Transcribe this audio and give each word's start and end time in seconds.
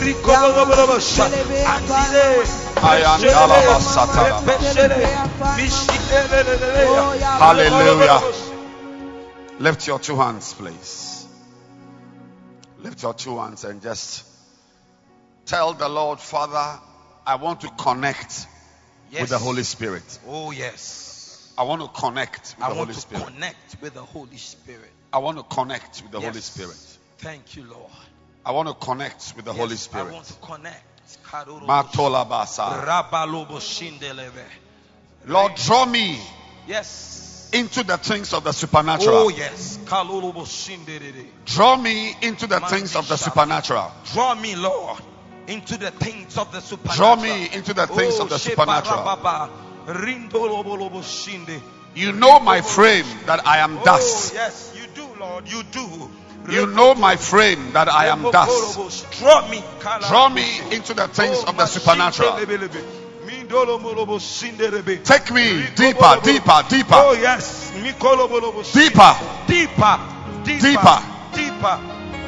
Rikolo 0.00 0.66
bolo 0.66 0.86
bo 0.86 0.98
sha. 0.98 1.24
Andile. 1.24 2.64
Hallelujah. 7.40 8.20
Lift 9.58 9.86
your 9.86 9.98
two 9.98 10.16
hands, 10.16 10.52
please. 10.54 11.26
Lift 12.82 13.02
your 13.02 13.14
two 13.14 13.38
hands 13.38 13.64
and 13.64 13.80
just 13.80 14.24
tell 15.46 15.72
the 15.74 15.88
Lord, 15.88 16.20
Father, 16.20 16.80
I 17.26 17.36
want 17.36 17.60
to 17.62 17.68
connect 17.78 18.46
with 19.12 19.28
the 19.30 19.38
Holy 19.38 19.62
Spirit. 19.62 20.18
Oh, 20.26 20.50
yes. 20.50 21.52
I 21.56 21.62
want 21.62 21.82
to 21.82 21.88
connect 22.00 22.54
with 22.56 22.64
I 22.64 22.68
the 22.70 22.74
want 22.76 22.88
Holy 22.88 22.94
to 22.94 23.00
Spirit. 23.00 23.24
connect 23.26 23.80
with 23.80 23.94
the 23.94 24.02
Holy 24.02 24.36
Spirit. 24.36 24.90
I 25.12 25.18
want 25.18 25.36
to 25.38 25.44
connect 25.44 26.02
with 26.02 26.10
the 26.10 26.20
Holy 26.20 26.40
Spirit. 26.40 26.76
Thank 27.18 27.56
you, 27.56 27.64
Lord. 27.64 27.90
I 28.44 28.50
want 28.50 28.68
to 28.68 28.74
connect 28.74 29.32
with 29.36 29.44
the 29.44 29.52
Yes, 29.54 29.86
Holy 29.88 30.02
I 30.02 30.12
want 30.12 30.26
to 30.26 30.32
connect. 30.34 30.82
Karoro- 31.24 31.62
Matola 31.66 32.28
basa. 32.28 32.84
Rabalobo. 32.84 33.60
Lord, 35.26 35.54
draw 35.54 35.86
me 35.86 36.20
Yes. 36.66 37.48
into 37.52 37.82
the 37.84 37.96
things 37.96 38.32
of 38.34 38.44
the 38.44 38.52
supernatural. 38.52 39.16
Oh, 39.16 39.28
yes. 39.28 39.78
Draw 41.46 41.76
me 41.76 42.16
into 42.22 42.46
the 42.46 42.60
things 42.60 42.96
of 42.96 43.08
the 43.08 43.16
supernatural. 43.16 43.92
Draw 44.12 44.34
me, 44.34 44.56
Lord, 44.56 44.98
into 45.48 45.76
the 45.78 45.90
things 45.90 46.36
of 46.38 46.50
the 46.52 46.60
supernatural. 46.60 47.16
Draw 47.16 47.22
me 47.22 47.48
into 47.52 47.74
the 47.74 47.82
oh, 47.90 47.94
things 47.96 48.14
oh, 48.18 48.22
of 48.24 48.28
the 48.30 48.38
supernatural. 48.38 48.98
sheparababa. 48.98 49.50
Rindolobolobo 49.86 51.02
shinde. 51.02 51.60
You 51.94 52.12
know 52.12 52.40
my 52.40 52.60
frame 52.60 53.06
that 53.26 53.46
I 53.46 53.58
am 53.58 53.78
Oh, 53.78 53.84
dust. 53.84 54.34
yes, 54.34 54.74
you 54.76 54.86
do, 54.94 55.06
Lord. 55.20 55.48
You 55.48 55.62
do. 55.64 56.10
You 56.50 56.66
know 56.66 56.94
my 56.94 57.16
frame 57.16 57.72
that 57.72 57.88
I 57.88 58.06
am 58.08 58.22
dust. 58.30 59.06
Draw 59.20 59.48
me. 59.48 59.62
Draw 60.08 60.28
me 60.28 60.60
into 60.74 60.92
the 60.94 61.08
things 61.08 61.38
Oh, 61.44 61.48
of 61.50 61.56
the 61.56 61.66
supernatural. 61.66 62.32
mashindelebelebe. 62.32 62.82
Mindolobolobo 63.26 64.18
shindelebe. 64.18 65.02
Take 65.04 65.30
me 65.32 65.64
deeper, 65.76 66.20
deeper, 66.22 66.62
deeper. 66.68 66.94
Oh 66.94 67.12
yes, 67.12 67.70
deeper, 68.72 69.14
deeper, 69.46 70.00
deeper, 70.44 71.00
Deeper. 71.34 71.80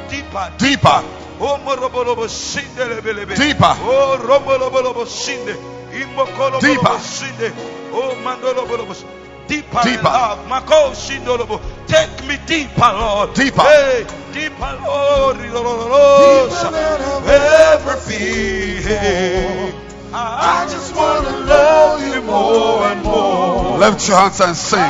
deeper, 0.09 0.53
deeper, 0.59 1.04
deeper. 1.38 1.76
Oh. 2.19 3.36
Deeper. 3.36 3.74
Oh 3.80 4.19
robolobolobo 4.22 5.06
shinde. 5.06 5.54
Imokolobolobo 5.92 6.60
Deeper. 6.60 6.98
shinde. 7.00 7.52
Oh 7.92 8.14
mandolobolobo. 8.24 8.94
sh- 8.94 9.04
Deeper, 9.48 9.80
in 9.86 9.92
Deeper. 9.92 10.02
love. 10.02 10.48
Mako 10.48 10.91
shindolobo. 10.92 11.60
Take 11.86 12.26
me 12.26 12.36
deeper, 12.47 12.92
Lord. 12.92 13.32
Deeper. 13.34 13.62
Hey, 13.62 14.04
deeper, 14.32 14.78
Lord. 14.82 15.36
Everything. 18.76 19.72
I 20.12 20.66
just 20.70 20.97
want 20.97 21.26
to 21.26 21.36
love 21.44 22.00
you 22.03 22.22
more 22.22 22.82
and 22.86 23.03
more. 23.04 23.78
Lift 23.78 24.08
your 24.08 24.16
hands 24.16 24.41
and 24.41 24.56
sing. 24.56 24.80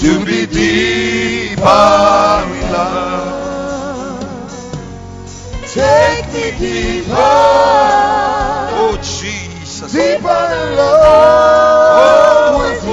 To 0.00 0.24
be 0.24 0.46
deeper 0.46 1.62
in 1.62 2.72
love. 2.72 3.41
Take 5.72 6.26
me 6.34 6.50
deeper, 6.58 7.14
Oh, 7.16 8.98
Jesus. 9.00 9.90
deeper 9.90 10.28
in 10.28 10.76
love 10.76 12.60
with 12.60 12.84
oh, 12.84 12.92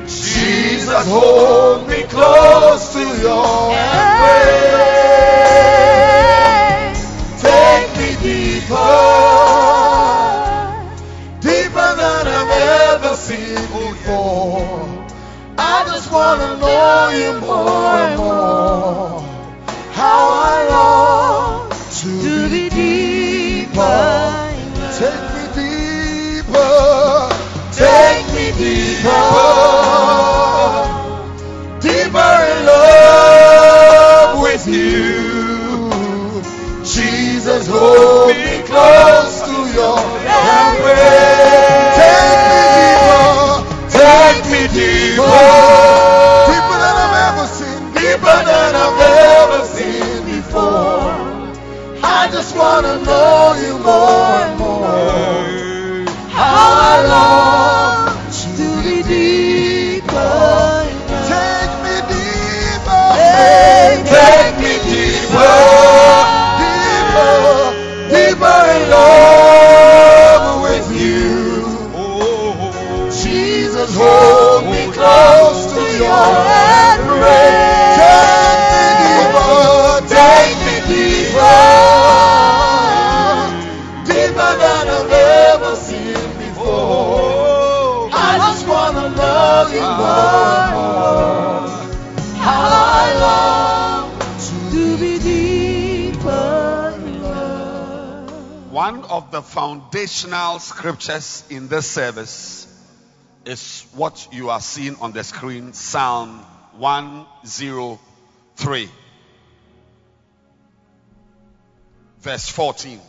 you. 0.00 0.06
Jesus, 0.06 1.06
Hold 1.08 1.86
me 1.88 2.04
close 2.04 2.92
to 2.94 3.00
your 3.00 3.76
embrace. 5.68 7.04
Take 7.42 7.90
me 7.98 8.10
deeper, 8.22 8.96
deeper 11.40 11.90
than 12.00 12.26
I've 12.28 12.50
ever 13.04 13.14
seen 13.14 13.58
oh, 13.58 13.92
before. 13.92 14.88
I 15.58 15.84
just 15.84 16.10
want 16.10 16.40
to 16.40 16.56
know 16.56 17.10
you 17.10 17.40
more 17.40 17.94
and 18.08 18.16
more. 18.16 18.37
To 22.28 22.48
be 22.50 22.68
deeper. 22.68 24.28
Take 24.98 25.37
the 99.38 99.42
foundational 99.42 100.58
scriptures 100.58 101.44
in 101.48 101.68
this 101.68 101.88
service 101.88 102.66
is 103.44 103.86
what 103.94 104.26
you 104.32 104.50
are 104.50 104.60
seeing 104.60 104.96
on 104.96 105.12
the 105.12 105.22
screen 105.22 105.72
Psalm 105.72 106.40
103, 106.76 108.88
verse 112.18 112.48
14. 112.48 113.00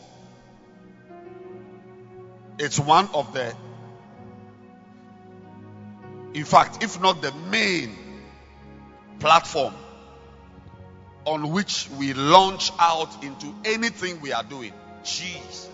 It's 2.60 2.80
one 2.80 3.10
of 3.16 3.34
the, 3.34 3.56
in 6.36 6.46
fact, 6.46 6.84
if 6.84 7.02
not 7.02 7.24
the 7.24 7.32
main 7.50 7.98
platform 9.18 9.74
on 11.26 11.52
which 11.52 11.90
we 11.98 12.14
launch 12.14 12.70
out 12.78 13.24
into 13.24 13.52
anything 13.66 14.22
we 14.22 14.32
are 14.32 14.44
doing. 14.44 14.74
Jesus. 15.04 15.70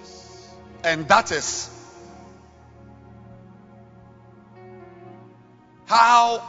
And 0.85 1.07
that 1.07 1.31
is 1.31 1.67
how 5.87 6.43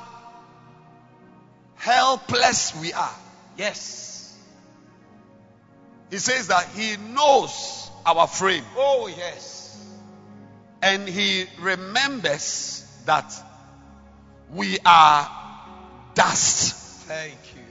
helpless 1.76 2.78
we 2.78 2.92
are. 2.92 3.14
Yes. 3.56 4.36
He 6.10 6.18
says 6.18 6.48
that 6.48 6.68
he 6.76 6.96
knows 6.98 7.90
our 8.04 8.26
frame 8.26 8.64
Oh, 8.76 9.06
yes. 9.08 9.82
and 10.82 11.08
he 11.08 11.46
remembers 11.58 12.86
that 13.06 13.32
we 14.52 14.78
are 14.84 15.30
dust. 16.14 16.74
Thank 17.08 17.38
you. 17.54 17.62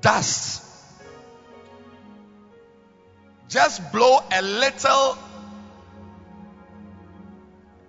Dust. 0.00 0.62
Just 3.56 3.90
blow 3.90 4.18
a 4.30 4.42
little 4.42 5.16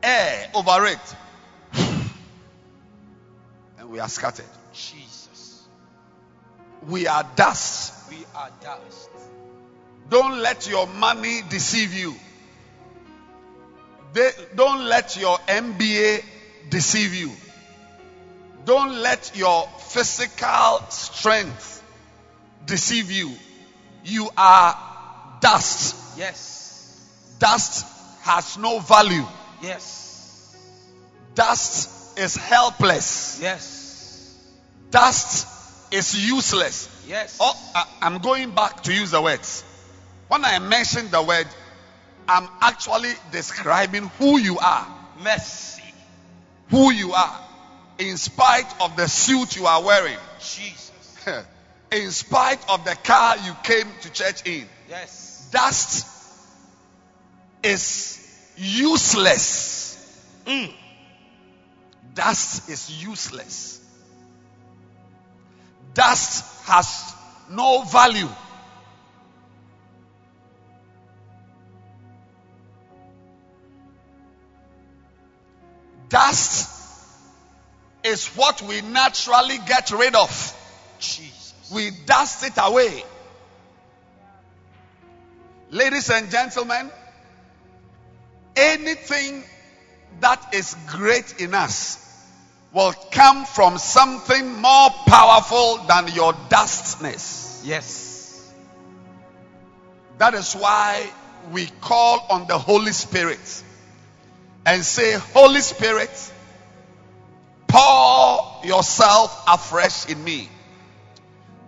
air 0.01 0.49
over 0.55 0.85
it, 0.85 1.15
and 3.77 3.89
we 3.89 3.99
are 3.99 4.07
scattered. 4.07 4.45
Jesus. 4.71 5.67
We 6.87 7.05
are 7.07 7.29
dust. 7.35 8.09
We 8.09 8.15
are 8.33 8.49
dust. 8.63 9.09
Don't 10.09 10.39
let 10.39 10.69
your 10.69 10.87
money 10.87 11.41
deceive 11.49 11.93
you. 11.93 12.15
They, 14.13 14.31
don't 14.55 14.85
let 14.85 15.17
your 15.17 15.37
MBA 15.37 16.23
deceive 16.69 17.13
you. 17.13 17.29
Don't 18.63 18.99
let 18.99 19.33
your 19.35 19.67
physical 19.79 20.79
strength 20.87 21.83
deceive 22.65 23.11
you. 23.11 23.33
You 24.05 24.29
are 24.37 24.86
dust. 25.39 26.17
Yes. 26.17 27.35
Dust 27.39 27.85
has 28.21 28.57
no 28.57 28.79
value. 28.79 29.25
Yes. 29.61 30.55
Dust 31.35 32.17
is 32.17 32.35
helpless. 32.35 33.39
Yes. 33.41 34.35
Dust 34.89 35.93
is 35.93 36.27
useless. 36.29 36.89
Yes. 37.07 37.37
Oh, 37.39 37.53
I, 37.75 37.85
I'm 38.01 38.19
going 38.19 38.51
back 38.51 38.83
to 38.83 38.93
use 38.93 39.11
the 39.11 39.21
words. 39.21 39.63
When 40.27 40.43
I 40.43 40.59
mention 40.59 41.09
the 41.09 41.21
word, 41.21 41.47
I'm 42.27 42.47
actually 42.59 43.13
describing 43.31 44.07
who 44.19 44.37
you 44.39 44.57
are. 44.59 44.87
Mercy. 45.23 45.83
Who 46.69 46.91
you 46.91 47.13
are. 47.13 47.39
In 47.99 48.17
spite 48.17 48.81
of 48.81 48.95
the 48.97 49.07
suit 49.07 49.55
you 49.55 49.65
are 49.65 49.83
wearing. 49.83 50.17
Jesus. 50.39 51.25
in 51.91 52.11
spite 52.11 52.59
of 52.69 52.83
the 52.83 52.95
car 52.95 53.37
you 53.37 53.55
came 53.63 53.87
to 54.01 54.11
church 54.11 54.45
in. 54.45 54.67
Yes. 54.89 55.26
Dust 55.51 56.05
is 57.63 58.53
useless. 58.57 59.95
Mm. 60.45 60.73
Dust 62.13 62.69
is 62.69 63.03
useless. 63.03 63.81
Dust 65.93 66.65
has 66.67 67.13
no 67.49 67.81
value. 67.83 68.29
Dust 76.09 76.69
is 78.03 78.27
what 78.27 78.61
we 78.61 78.81
naturally 78.81 79.57
get 79.67 79.91
rid 79.91 80.15
of. 80.15 80.55
Jesus. 80.99 81.53
We 81.73 81.91
dust 82.05 82.45
it 82.45 82.53
away. 82.57 83.03
Ladies 85.69 86.09
and 86.09 86.31
gentlemen, 86.31 86.89
anything 88.55 89.43
that 90.21 90.53
is 90.53 90.75
great 90.87 91.41
in 91.41 91.53
us 91.53 92.03
will 92.73 92.93
come 93.11 93.45
from 93.45 93.77
something 93.77 94.61
more 94.61 94.89
powerful 95.07 95.77
than 95.87 96.07
your 96.13 96.33
dustness. 96.49 97.61
Yes. 97.65 98.53
That 100.19 100.33
is 100.35 100.53
why 100.53 101.09
we 101.51 101.67
call 101.81 102.25
on 102.29 102.47
the 102.47 102.57
Holy 102.57 102.93
Spirit 102.93 103.63
and 104.65 104.83
say, 104.83 105.13
Holy 105.33 105.61
Spirit, 105.61 106.31
pour 107.67 108.61
yourself 108.63 109.43
afresh 109.47 110.09
in 110.09 110.23
me. 110.23 110.49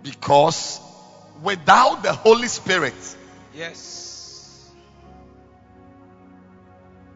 Because 0.02 0.80
without 1.42 2.02
the 2.02 2.12
Holy 2.12 2.48
Spirit, 2.48 2.94
Yes. 3.54 4.70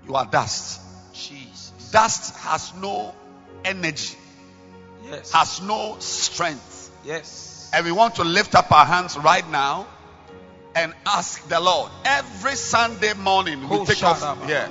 you 0.07 0.15
are 0.15 0.27
dust. 0.27 0.81
Jesus. 1.15 1.73
Dust 1.93 2.37
has 2.41 2.73
no 2.75 3.15
energy, 3.65 4.17
Yes. 5.05 5.33
has 5.33 5.63
no 5.63 5.97
strength. 6.01 6.91
Yes. 7.05 7.71
And 7.73 7.87
we 7.87 7.93
want 7.93 8.17
to 8.17 8.25
lift 8.25 8.55
up 8.55 8.71
our 8.73 8.85
hands 8.85 9.17
right 9.17 9.49
now 9.51 9.87
and 10.75 10.93
ask 11.07 11.49
the 11.49 11.61
Lord. 11.61 11.91
Every 12.05 12.57
Sunday 12.57 13.15
morning, 13.15 13.69
we 13.69 13.77
Oh, 13.79 13.85
take 13.85 14.03
off 14.03 14.47
here, 14.47 14.69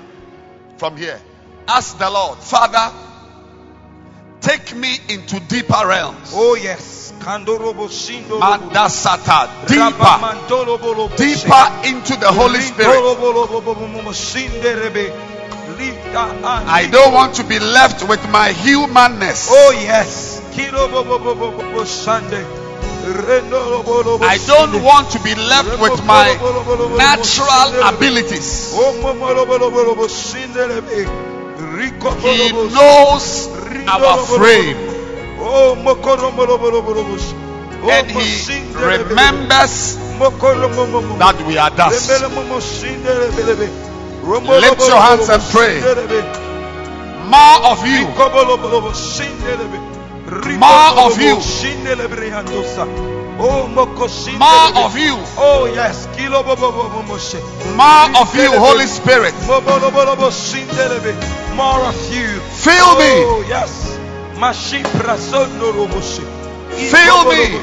from 0.78 0.98
here. 0.98 1.20
Ask 1.68 1.98
the 1.98 2.10
Lord, 2.10 2.38
Father, 2.40 2.94
take 4.44 4.76
me 4.76 5.00
into 5.10 5.40
deeper 5.48 5.88
realms. 5.88 6.32
Oh 6.34 6.56
yes. 6.56 7.14
Mandasata, 8.44 9.48
deeper, 9.68 10.20
deeper 11.16 11.66
into 11.88 12.16
the 12.20 12.28
Holy 12.28 12.60
Spirit. 12.60 13.00
I 16.68 16.90
don't 16.92 17.14
want 17.14 17.36
to 17.36 17.44
be 17.46 17.60
left 17.60 18.08
with 18.08 18.30
my 18.30 18.50
humanness. 18.52 19.48
Oh 19.50 19.72
yes. 19.72 20.42
I 24.24 24.38
don't 24.46 24.84
want 24.84 25.12
to 25.12 25.20
be 25.24 25.36
left 25.36 25.80
with 25.80 26.06
my 26.06 26.36
natural 26.98 27.84
abilities. 27.88 28.74
He 32.22 32.52
knows 32.52 33.48
our 33.88 34.18
frame. 34.38 34.78
And 37.90 38.08
He 38.12 38.16
remembers 39.10 39.98
that 41.20 41.36
we 41.48 41.58
are 41.58 41.70
dust. 41.76 42.10
Lift 44.62 44.88
your 44.88 45.02
hands 45.02 45.30
and 45.30 45.44
pray. 45.52 45.82
More 47.28 47.60
of 47.72 47.86
you, 47.88 48.08
More 50.60 51.06
of 51.06 51.22
you. 51.22 51.36
More 53.38 54.86
of 54.86 54.98
you, 54.98 55.18
Oh 55.38 55.66
yes. 55.74 56.08
more 57.76 58.22
of 58.22 58.36
you, 58.36 58.52
Holy 58.60 58.86
Spirit. 58.88 59.34
More 61.56 61.82
of 61.86 61.98
you. 62.14 62.28
Fill 62.64 62.96
me, 62.98 63.14
Oh 63.26 63.46
yes. 63.48 63.98
Mashipra 64.38 65.18
sono 65.18 65.72
roboshi. 65.72 66.24
Fill 66.92 67.26
me. 67.30 67.58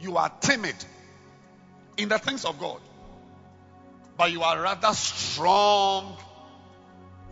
you 0.00 0.16
are 0.16 0.30
timid 0.40 0.74
in 1.96 2.08
the 2.08 2.18
things 2.18 2.44
of 2.44 2.58
God. 2.58 2.80
But 4.16 4.32
you 4.32 4.42
are 4.42 4.60
rather 4.60 4.92
strong 4.92 6.16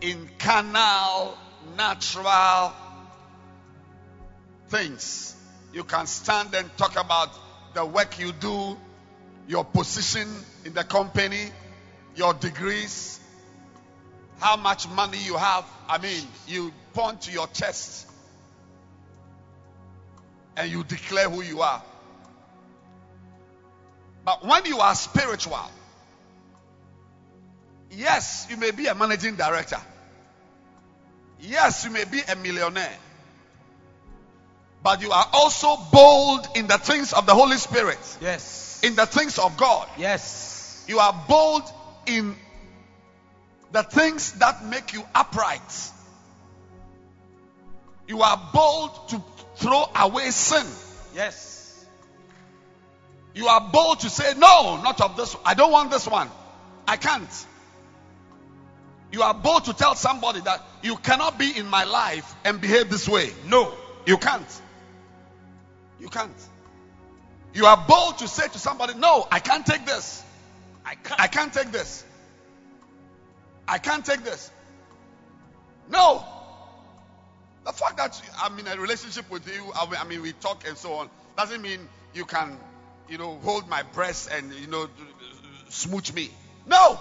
in 0.01 0.29
carnal, 0.39 1.37
natural 1.77 2.73
things. 4.69 5.35
You 5.73 5.83
can 5.83 6.07
stand 6.07 6.53
and 6.55 6.75
talk 6.77 6.93
about 6.93 7.29
the 7.73 7.85
work 7.85 8.17
you 8.19 8.31
do, 8.31 8.77
your 9.47 9.65
position 9.65 10.27
in 10.65 10.73
the 10.73 10.83
company, 10.83 11.51
your 12.15 12.33
degrees, 12.33 13.18
how 14.39 14.57
much 14.57 14.87
money 14.89 15.17
you 15.19 15.35
have. 15.37 15.65
I 15.87 15.97
mean, 15.97 16.23
you 16.47 16.71
point 16.93 17.21
to 17.21 17.31
your 17.31 17.47
chest 17.47 18.07
and 20.57 20.69
you 20.71 20.83
declare 20.83 21.29
who 21.29 21.41
you 21.41 21.61
are. 21.61 21.83
But 24.25 24.45
when 24.45 24.65
you 24.65 24.79
are 24.79 24.95
spiritual, 24.95 25.59
yes, 27.91 28.47
you 28.49 28.57
may 28.57 28.71
be 28.71 28.87
a 28.87 28.95
managing 28.95 29.35
director. 29.35 29.79
Yes, 31.41 31.85
you 31.85 31.91
may 31.91 32.03
be 32.05 32.19
a 32.19 32.35
millionaire. 32.35 32.97
But 34.83 35.01
you 35.01 35.11
are 35.11 35.27
also 35.33 35.75
bold 35.91 36.47
in 36.55 36.67
the 36.67 36.77
things 36.77 37.11
of 37.13 37.25
the 37.25 37.33
Holy 37.33 37.57
Spirit, 37.57 37.97
Yes. 38.21 38.81
in 38.83 38.95
the 38.95 39.05
things 39.05 39.37
of 39.37 39.57
God. 39.57 39.87
Yes. 39.97 40.85
You 40.87 40.99
are 40.99 41.13
bold 41.27 41.63
in 42.05 42.35
the 43.71 43.83
things 43.83 44.33
that 44.39 44.65
make 44.65 44.93
you 44.93 45.03
upright. 45.13 45.91
You 48.07 48.21
are 48.21 48.49
bold 48.53 49.09
to 49.09 49.23
throw 49.57 49.85
away 49.95 50.31
sin. 50.31 50.65
Yes. 51.15 51.85
You 53.35 53.47
are 53.47 53.69
bold 53.71 54.01
to 54.01 54.09
say, 54.09 54.33
No, 54.37 54.81
not 54.81 54.99
of 55.01 55.15
this. 55.15 55.35
I 55.45 55.53
don't 55.53 55.71
want 55.71 55.91
this 55.91 56.07
one. 56.07 56.29
I 56.87 56.97
can't. 56.97 57.45
You 59.11 59.21
are 59.23 59.33
bold 59.33 59.65
to 59.65 59.73
tell 59.73 59.95
somebody 59.95 60.41
that 60.41 60.63
you 60.83 60.95
cannot 60.95 61.37
be 61.37 61.55
in 61.55 61.67
my 61.67 61.83
life 61.83 62.35
and 62.43 62.59
behave 62.59 62.89
this 62.89 63.07
way. 63.07 63.31
No. 63.47 63.73
You 64.05 64.17
can't. 64.17 64.61
You 65.99 66.09
can't. 66.09 66.31
You 67.53 67.65
are 67.65 67.85
bold 67.87 68.19
to 68.19 68.27
say 68.27 68.47
to 68.47 68.59
somebody, 68.59 68.95
No, 68.95 69.27
I 69.31 69.39
can't 69.39 69.65
take 69.65 69.85
this. 69.85 70.23
I 70.85 70.95
can't. 70.95 71.21
I 71.21 71.27
can't 71.27 71.53
take 71.53 71.71
this. 71.71 72.03
I 73.69 73.77
can't 73.77 74.03
take 74.03 74.23
this. 74.23 74.49
No. 75.89 76.25
The 77.65 77.71
fact 77.71 77.97
that 77.97 78.19
I'm 78.41 78.57
in 78.57 78.67
a 78.67 78.75
relationship 78.81 79.29
with 79.29 79.47
you, 79.47 79.71
I 79.75 80.03
mean- 80.05 80.21
we 80.23 80.33
talk 80.33 80.67
and 80.67 80.75
so 80.77 80.93
on, 80.93 81.09
doesn't 81.37 81.61
mean 81.61 81.87
you 82.13 82.25
can, 82.25 82.57
you 83.07 83.19
know, 83.19 83.37
hold 83.43 83.69
my 83.69 83.83
breast 83.83 84.29
and, 84.31 84.51
you 84.53 84.67
know, 84.67 84.89
smooch 85.69 86.13
me. 86.13 86.31
No. 86.65 86.99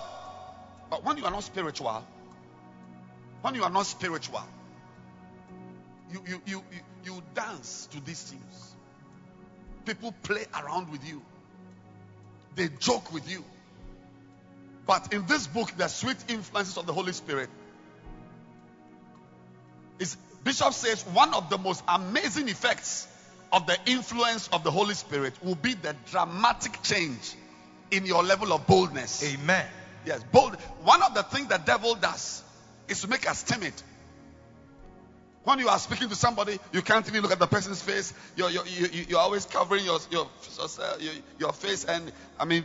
But 0.90 1.04
when 1.04 1.16
you 1.16 1.25
are 1.25 1.30
not 1.30 1.44
spiritual, 1.44 2.04
when 3.40 3.54
you 3.54 3.64
are 3.64 3.70
not 3.70 3.87
spiritual, 3.87 4.42
you, 6.12 6.22
you, 6.26 6.42
you, 6.46 6.64
you, 6.72 6.80
you 7.04 7.22
dance 7.34 7.88
to 7.92 8.00
these 8.00 8.22
things. 8.22 8.75
People 9.87 10.12
play 10.22 10.44
around 10.54 10.90
with 10.90 11.06
you, 11.06 11.22
they 12.56 12.68
joke 12.68 13.12
with 13.12 13.30
you. 13.30 13.42
But 14.88 15.12
in 15.12 15.26
this 15.26 15.47
book, 15.47 15.71
the 15.76 15.87
sweet 15.87 16.16
influences 16.28 16.78
of 16.78 16.87
the 16.87 16.95
Holy 16.95 17.12
Spirit 17.12 17.50
is 19.99 20.16
Bishop 20.42 20.73
says 20.73 21.02
one 21.12 21.35
of 21.35 21.50
the 21.50 21.59
most 21.59 21.85
amazing 21.87 22.49
effects 22.49 23.07
of 23.52 23.66
the 23.66 23.76
influence 23.85 24.49
of 24.49 24.64
the 24.64 24.71
Holy 24.71 24.95
Spirit 24.95 25.35
will 25.45 25.57
be 25.57 25.75
the 25.75 25.95
dramatic 26.11 26.83
change 26.83 27.35
in 27.90 28.07
your 28.07 28.23
level 28.23 28.50
of 28.54 28.66
boldness. 28.66 29.23
Amen. 29.23 29.66
Yes, 30.07 30.23
bold. 30.33 30.54
One 30.85 31.02
of 31.02 31.12
the 31.12 31.23
things 31.23 31.49
the 31.49 31.59
devil 31.59 31.95
does 31.95 32.42
is 32.88 33.02
to 33.02 33.09
make 33.09 33.28
us 33.28 33.42
timid. 33.42 33.75
When 35.49 35.61
you 35.61 35.69
are 35.71 35.78
speaking 35.78 36.11
to 36.11 36.14
somebody, 36.14 36.59
you 36.73 36.83
can't 36.83 37.09
even 37.09 37.23
look 37.23 37.33
at 37.33 37.38
the 37.38 37.47
person's 37.47 37.81
face. 37.81 38.12
You're, 38.37 38.50
you're, 38.50 38.67
you- 38.67 39.07
you're 39.09 39.19
always 39.19 39.47
covering 39.47 39.83
your, 39.83 39.99
your, 40.11 40.28
your, 41.00 41.12
your 41.38 41.52
face, 41.55 41.87
and 41.87 42.12
I 42.38 42.45
mean, 42.45 42.64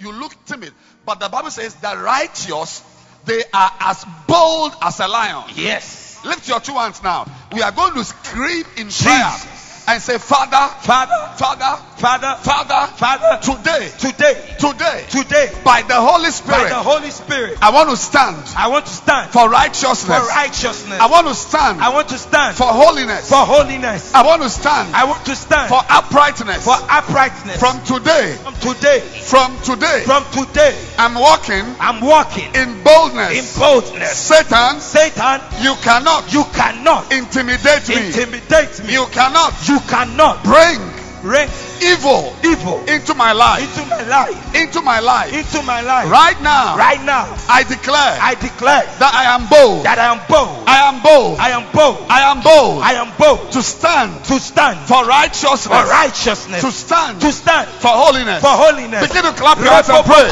you 0.00 0.10
look 0.10 0.32
timid. 0.44 0.72
But 1.06 1.20
the 1.20 1.28
Bible 1.28 1.52
says 1.52 1.76
the 1.76 1.96
righteous, 1.96 2.82
they 3.24 3.40
are 3.54 3.70
as 3.78 4.04
bold 4.26 4.72
as 4.82 4.98
a 4.98 5.06
lion. 5.06 5.44
Yes. 5.54 6.18
Lift 6.24 6.48
your 6.48 6.58
two 6.58 6.72
hands 6.72 7.04
now. 7.04 7.24
We 7.52 7.62
are 7.62 7.70
going 7.70 7.94
to 7.94 8.02
scream 8.02 8.64
in 8.78 8.88
prayer 8.88 9.30
Jesus. 9.30 9.53
And 9.86 10.00
say, 10.02 10.18
Father, 10.18 10.72
Father, 10.80 11.12
Father, 11.36 11.76
Father, 11.96 12.34
Father, 12.42 12.86
Father, 12.96 13.38
today, 13.42 13.90
today, 13.98 14.34
today, 14.58 15.04
today, 15.10 15.50
by 15.64 15.82
the 15.82 15.94
Holy 15.94 16.30
Spirit, 16.30 16.64
by 16.64 16.68
the 16.68 16.82
Holy 16.82 17.10
Spirit, 17.10 17.58
I 17.62 17.70
want 17.70 17.90
to 17.90 17.96
stand 17.96 18.36
I 18.56 18.68
want 18.68 18.86
to 18.86 18.92
stand 18.92 19.30
for 19.30 19.48
righteousness. 19.48 20.04
for 20.04 20.26
righteousness. 20.28 21.00
I 21.00 21.06
want 21.06 21.26
to 21.28 21.34
stand 21.34 21.80
I 21.80 21.90
want 21.92 22.08
to 22.08 22.18
stand 22.18 22.56
for 22.56 22.66
holiness. 22.66 23.28
for 23.28 23.44
holiness. 23.44 24.14
I 24.14 24.22
want 24.26 24.42
to 24.42 24.50
stand 24.50 24.94
I 24.94 25.04
want 25.04 25.24
to 25.26 25.36
stand 25.36 25.68
for 25.68 25.80
uprightness. 25.88 26.64
for 26.64 26.76
uprightness. 26.88 27.58
From 27.60 27.80
today, 27.84 28.34
From 28.42 28.54
today, 28.56 29.00
from 29.00 29.56
today, 29.62 30.02
from 30.04 30.24
today, 30.32 30.76
I'm 30.98 31.14
walking 31.14 31.64
I'm 31.80 32.00
walking 32.00 32.48
in 32.54 32.82
boldness. 32.82 33.32
in 33.32 33.60
boldness. 33.60 34.16
Satan, 34.18 34.80
Satan, 34.80 35.40
you 35.62 35.74
cannot 35.82 36.32
you 36.32 36.44
cannot 36.52 37.12
intimidate 37.12 37.88
me. 37.88 38.06
intimidate 38.08 38.84
me. 38.84 38.92
You 38.92 39.06
cannot 39.12 39.52
You 39.68 39.73
cannot 39.80 40.42
bring 40.44 40.80
bring 41.22 41.48
evil 41.80 42.36
evil 42.44 42.84
into 42.84 43.14
my 43.14 43.32
life. 43.32 43.64
into 43.64 43.88
my 43.88 44.02
life. 44.04 44.54
Into 44.54 44.80
my 44.82 45.00
life. 45.00 45.32
Into 45.32 45.62
my 45.62 45.80
life. 45.80 46.10
Right 46.10 46.36
now, 46.42 46.76
Right 46.76 47.02
now, 47.02 47.24
I 47.48 47.62
declare 47.64 48.18
I 48.20 48.34
declare 48.34 48.84
that 49.00 49.12
I 49.14 49.24
am 49.32 49.48
bold. 49.48 49.84
that 49.86 49.98
I 49.98 50.12
am 50.12 50.20
bold. 50.28 50.68
I 50.68 50.78
am 50.84 51.00
bold. 51.00 51.38
I 51.40 51.50
am 51.56 51.64
bold. 51.72 51.96
I 52.10 52.20
am 52.28 52.42
bold 52.42 52.82
I 52.82 52.92
am 53.00 53.08
bold 53.16 53.52
to 53.52 53.62
stand 53.62 54.12
to 54.26 54.38
stand 54.38 54.78
for 54.86 55.04
righteousness. 55.06 55.66
for 55.66 55.80
righteousness. 55.88 56.60
To 56.60 56.70
stand 56.70 57.20
To 57.22 57.32
stand 57.32 57.68
for 57.80 57.88
holiness. 57.88 58.40
for 58.42 58.52
holiness. 58.52 59.08
Begin 59.08 59.22
to 59.24 59.32
clap 59.32 59.58
your 59.58 59.72
hands 59.72 59.88
and 59.88 60.04
pray. 60.04 60.28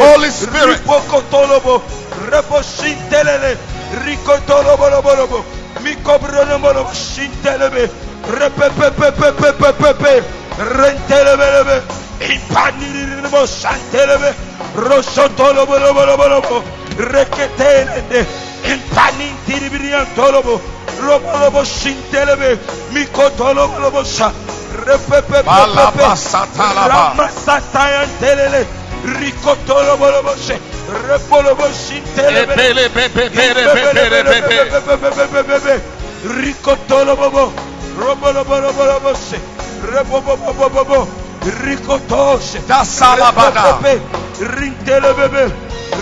Holy 0.00 0.30
Spirit. 0.30 0.80
Reketenende. 16.98 18.26
Impanin 18.64 19.36
tiribirian 19.46 20.06
tolobo. 20.16 20.60
Robolobo 21.02 21.64
shintelebe. 21.64 22.58
Mikotolo 22.92 23.68
bolo 23.68 23.90
bo 23.90 24.04
sha. 24.74 24.84
Repepepepepe. 24.84 25.42
Balabasatalaba. 25.44 26.88
Ramasatayan 26.88 28.08
telele. 28.20 28.66
Rikotolo 29.04 29.96
bolo 29.98 30.22
bo 30.22 30.34
she. 30.36 30.58
Repolobo 31.08 31.66
shintelebe. 31.72 32.52
Ebele 32.52 32.88
bebe 32.88 33.28
bere 33.30 33.64
bere 35.32 35.42
bere. 35.42 35.80
Ricotolo 36.24 37.16
bobo, 37.16 37.52
robolo 37.98 38.44
bolo 38.44 38.72
bolo 38.72 39.00
bose, 39.00 39.38
rebobo 39.92 40.36
bobo 40.36 40.70
bobo, 40.70 41.08
ricotoshe, 41.62 42.60
Da 42.66 42.82
salabada. 42.84 43.78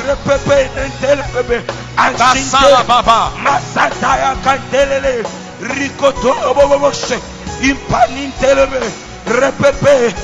repepe 0.06 0.70
nentele 0.76 1.24
bebe, 1.34 1.62
Dasala 1.96 2.78
Ashinte. 2.78 2.86
Baba. 2.86 3.30
Masataya 3.42 4.36
kantelele. 4.44 5.24
Rikoto 5.60 6.34
boboboshe. 6.54 7.18
Impanintelebe. 7.62 8.81
Repepe. 9.26 10.14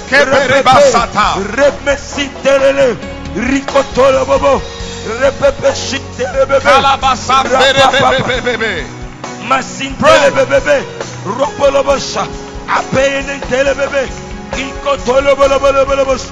Basata. 0.64 1.38
Remesintelele. 1.56 2.96
Rikoto 3.36 4.24
bobo. 4.26 4.62
Repepe 5.20 5.74
shintelebe. 5.74 6.60
Kalabasa 6.60 7.42
Rapapapa. 7.42 8.32
bebe. 8.42 8.86
Masintelebebebe. 9.48 10.82
Ropolobosha. 11.24 12.26
Apeyenentelebebe. 12.68 14.08
Ikotolobolobolobos. 14.58 16.22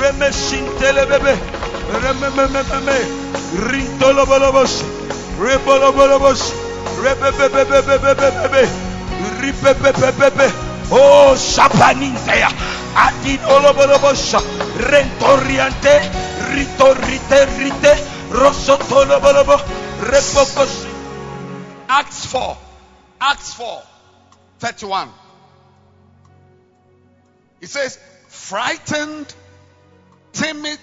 Remesintelebebe. 0.00 1.36
Rememememe. 2.02 2.98
Rintolobolobos. 3.68 4.82
Rebolobolobos. 5.38 6.52
Rebebebebebebebe. 7.04 8.87
Ripepepepepe. 9.40 10.52
Oh, 10.90 11.34
Shapanintea. 11.36 12.48
Adinolobolobosha. 12.94 14.40
Rentoriante. 14.90 15.94
Ritorite 16.54 17.46
rite. 17.58 17.94
Rosotolobolobo. 18.30 19.58
Repokos. 20.00 20.86
Acts 21.88 22.26
4. 22.26 22.56
Acts 23.20 23.54
4. 23.54 23.82
31. 24.60 25.08
It 27.60 27.68
says, 27.68 27.98
frightened, 28.28 29.34
timid, 30.32 30.78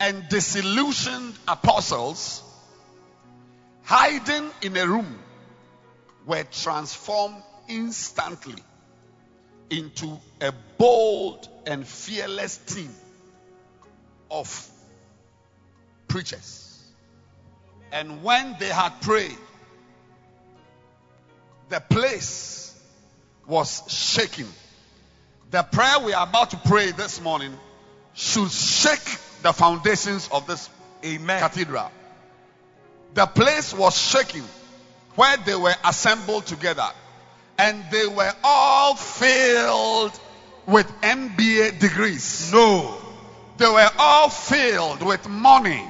and 0.00 0.28
disillusioned 0.28 1.34
apostles 1.46 2.42
hiding 3.84 4.50
in 4.62 4.76
a 4.76 4.86
room 4.86 5.18
were 6.26 6.44
transformed 6.44 7.42
instantly 7.68 8.62
into 9.70 10.18
a 10.40 10.52
bold 10.78 11.48
and 11.66 11.86
fearless 11.86 12.56
team 12.56 12.94
of 14.30 14.68
preachers. 16.08 16.82
And 17.92 18.22
when 18.22 18.56
they 18.58 18.68
had 18.68 19.00
prayed, 19.00 19.36
the 21.68 21.80
place 21.80 22.78
was 23.46 23.82
shaking. 23.88 24.48
The 25.50 25.62
prayer 25.62 26.00
we 26.04 26.12
are 26.12 26.26
about 26.26 26.50
to 26.50 26.56
pray 26.56 26.90
this 26.90 27.20
morning 27.20 27.52
should 28.14 28.50
shake 28.50 29.18
the 29.42 29.52
foundations 29.52 30.28
of 30.32 30.46
this 30.46 30.68
Amen. 31.04 31.38
cathedral. 31.40 31.90
The 33.14 33.26
place 33.26 33.72
was 33.74 33.96
shaking 33.96 34.44
where 35.16 35.36
they 35.38 35.54
were 35.54 35.74
assembled 35.84 36.46
together, 36.46 36.88
and 37.58 37.84
they 37.90 38.06
were 38.06 38.32
all 38.42 38.94
filled 38.94 40.18
with 40.66 40.86
MBA 41.02 41.78
degrees. 41.78 42.50
No. 42.52 42.96
They 43.56 43.68
were 43.68 43.90
all 43.98 44.28
filled 44.28 45.02
with 45.02 45.28
money. 45.28 45.82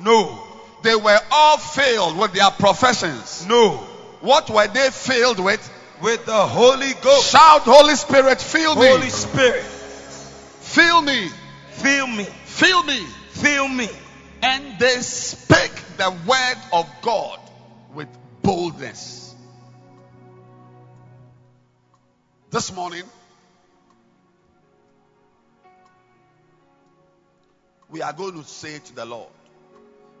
No. 0.00 0.42
They 0.82 0.94
were 0.94 1.18
all 1.32 1.56
filled 1.56 2.18
with 2.18 2.32
their 2.32 2.50
professions. 2.50 3.46
No. 3.46 3.78
What 4.20 4.50
were 4.50 4.66
they 4.66 4.90
filled 4.90 5.40
with? 5.40 5.72
With 6.02 6.26
the 6.26 6.32
Holy 6.32 6.92
Ghost. 7.00 7.30
Shout, 7.32 7.62
Holy 7.62 7.94
Spirit, 7.94 8.40
fill 8.40 8.76
me. 8.76 8.86
Holy 8.86 9.08
Spirit. 9.08 9.62
Fill 9.62 11.00
me. 11.00 11.30
Fill 11.70 12.06
me. 12.06 12.24
Fill 12.24 12.82
me. 12.82 13.06
Fill 13.30 13.68
me. 13.68 13.88
And 14.42 14.78
they 14.78 14.96
spake 15.00 15.72
the 15.96 16.10
word 16.26 16.56
of 16.72 16.86
God 17.00 17.38
boldness. 18.46 19.34
This 22.50 22.72
morning, 22.72 23.02
we 27.90 28.02
are 28.02 28.12
going 28.12 28.34
to 28.40 28.44
say 28.48 28.78
to 28.78 28.94
the 28.94 29.04
Lord, 29.04 29.28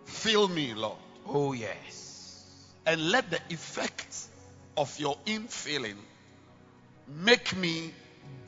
Fill 0.06 0.48
me, 0.48 0.74
Lord, 0.74 0.98
Oh, 1.28 1.52
yes. 1.52 2.44
and 2.84 3.12
let 3.12 3.30
the 3.30 3.38
effect 3.50 4.16
of 4.76 4.98
your 4.98 5.16
infilling 5.26 5.96
make 7.06 7.56
me 7.56 7.94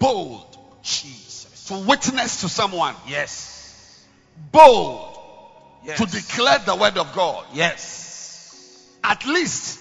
bold 0.00 0.58
Jesus. 0.82 1.66
to 1.66 1.78
witness 1.78 2.40
to 2.40 2.48
someone, 2.48 2.96
Yes. 3.06 4.04
bold 4.50 5.16
Yes. 5.84 5.98
to 5.98 6.06
declare 6.06 6.58
the 6.58 6.74
word 6.74 6.98
of 6.98 7.14
God. 7.14 7.44
Yes. 7.52 8.07
At 9.02 9.26
least 9.26 9.80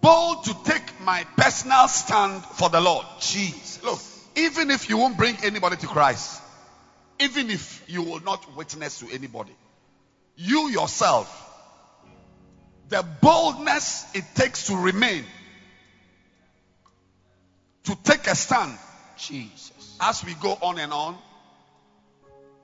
bold 0.00 0.44
to 0.44 0.56
take 0.64 1.00
my 1.00 1.24
personal 1.36 1.88
stand 1.88 2.44
for 2.44 2.68
the 2.68 2.80
Lord. 2.80 3.06
Jesus. 3.20 3.82
Look, 3.82 4.00
even 4.36 4.70
if 4.70 4.88
you 4.88 4.98
won't 4.98 5.16
bring 5.16 5.36
anybody 5.42 5.76
to 5.76 5.86
Christ, 5.86 6.40
even 7.18 7.50
if 7.50 7.82
you 7.88 8.02
will 8.02 8.20
not 8.20 8.56
witness 8.56 9.00
to 9.00 9.08
anybody, 9.12 9.54
you 10.36 10.68
yourself, 10.68 11.44
the 12.88 13.04
boldness 13.20 14.06
it 14.14 14.24
takes 14.34 14.68
to 14.68 14.76
remain, 14.76 15.24
to 17.84 17.96
take 18.04 18.26
a 18.26 18.34
stand, 18.34 18.78
Jesus. 19.16 19.96
as 20.00 20.24
we 20.24 20.34
go 20.34 20.56
on 20.62 20.78
and 20.78 20.92
on, 20.92 21.16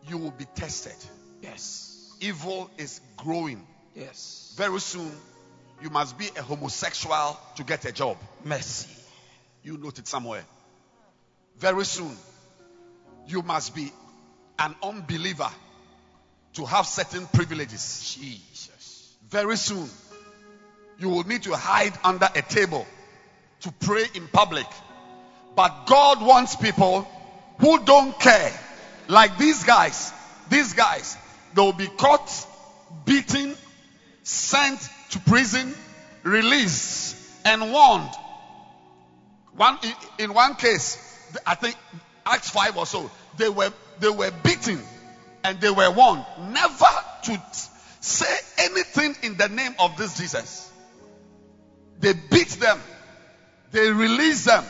you 0.07 0.19
will 0.19 0.31
be 0.31 0.45
tested. 0.55 0.95
Yes. 1.43 2.17
Evil 2.21 2.71
is 2.79 3.01
growing. 3.17 3.67
Yes. 3.95 4.55
Very 4.57 4.81
soon, 4.81 5.13
you 5.83 5.91
must 5.91 6.19
be 6.19 6.29
a 6.37 6.43
homosexual 6.43 7.39
to 7.57 7.65
get 7.65 7.85
a 7.85 7.93
job. 7.93 8.17
Mercy. 8.45 8.89
You 9.63 9.79
note 9.79 9.99
it 9.99 10.07
somewhere. 10.07 10.45
Very 11.59 11.85
soon, 11.85 12.17
you 13.27 13.43
must 13.43 13.75
be 13.75 13.93
an 14.59 14.75
unbeliever 14.83 15.51
to 16.55 16.65
have 16.65 16.87
certain 16.87 17.27
privileges. 17.27 18.17
Jesus. 18.19 19.17
Very 19.29 19.57
soon, 19.57 19.89
you 20.99 21.09
will 21.09 21.25
need 21.25 21.43
to 21.45 21.57
hide 21.57 21.93
under 22.05 22.29
a 22.35 22.43
table 22.43 22.87
to 23.61 23.73
pray 23.81 24.05
in 24.15 24.29
public. 24.29 24.67
But 25.57 25.87
God 25.87 26.23
wants 26.23 26.57
people 26.57 27.09
who 27.59 27.85
don't 27.85 28.19
care. 28.19 28.53
Like 29.09 29.39
these 29.39 29.65
guys. 29.65 30.13
These 30.51 30.75
guys, 30.75 31.17
they 31.55 31.63
will 31.63 31.73
be 31.73 31.87
caught, 31.87 32.31
beaten, 33.07 33.57
sent 34.25 34.79
to 35.15 35.21
prison, 35.21 35.73
released, 36.25 37.17
and 37.45 37.73
warned. 37.73 38.11
One 39.57 39.79
in, 40.19 40.35
one 40.35 40.57
case, 40.57 40.99
I 41.47 41.55
think 41.55 41.77
Acts 42.27 42.51
5 42.51 42.77
or 42.77 42.87
so, 42.87 43.11
they 43.37 43.49
were 43.49 43.73
they 44.01 44.09
were 44.09 44.33
beaten 44.43 44.81
and 45.45 45.61
they 45.61 45.71
were 45.71 45.91
warned 45.93 46.25
never 46.51 46.93
to 47.25 47.43
say 48.01 48.37
anything 48.59 49.15
in 49.23 49.37
the 49.37 49.49
name 49.49 49.77
of 49.79 49.97
this 49.97 50.19
Jesus. 50.19 50.69
They 52.01 52.15
beat 52.15 52.49
them, 52.49 52.81
they 53.71 53.93
released 53.93 54.47
them. 54.47 54.65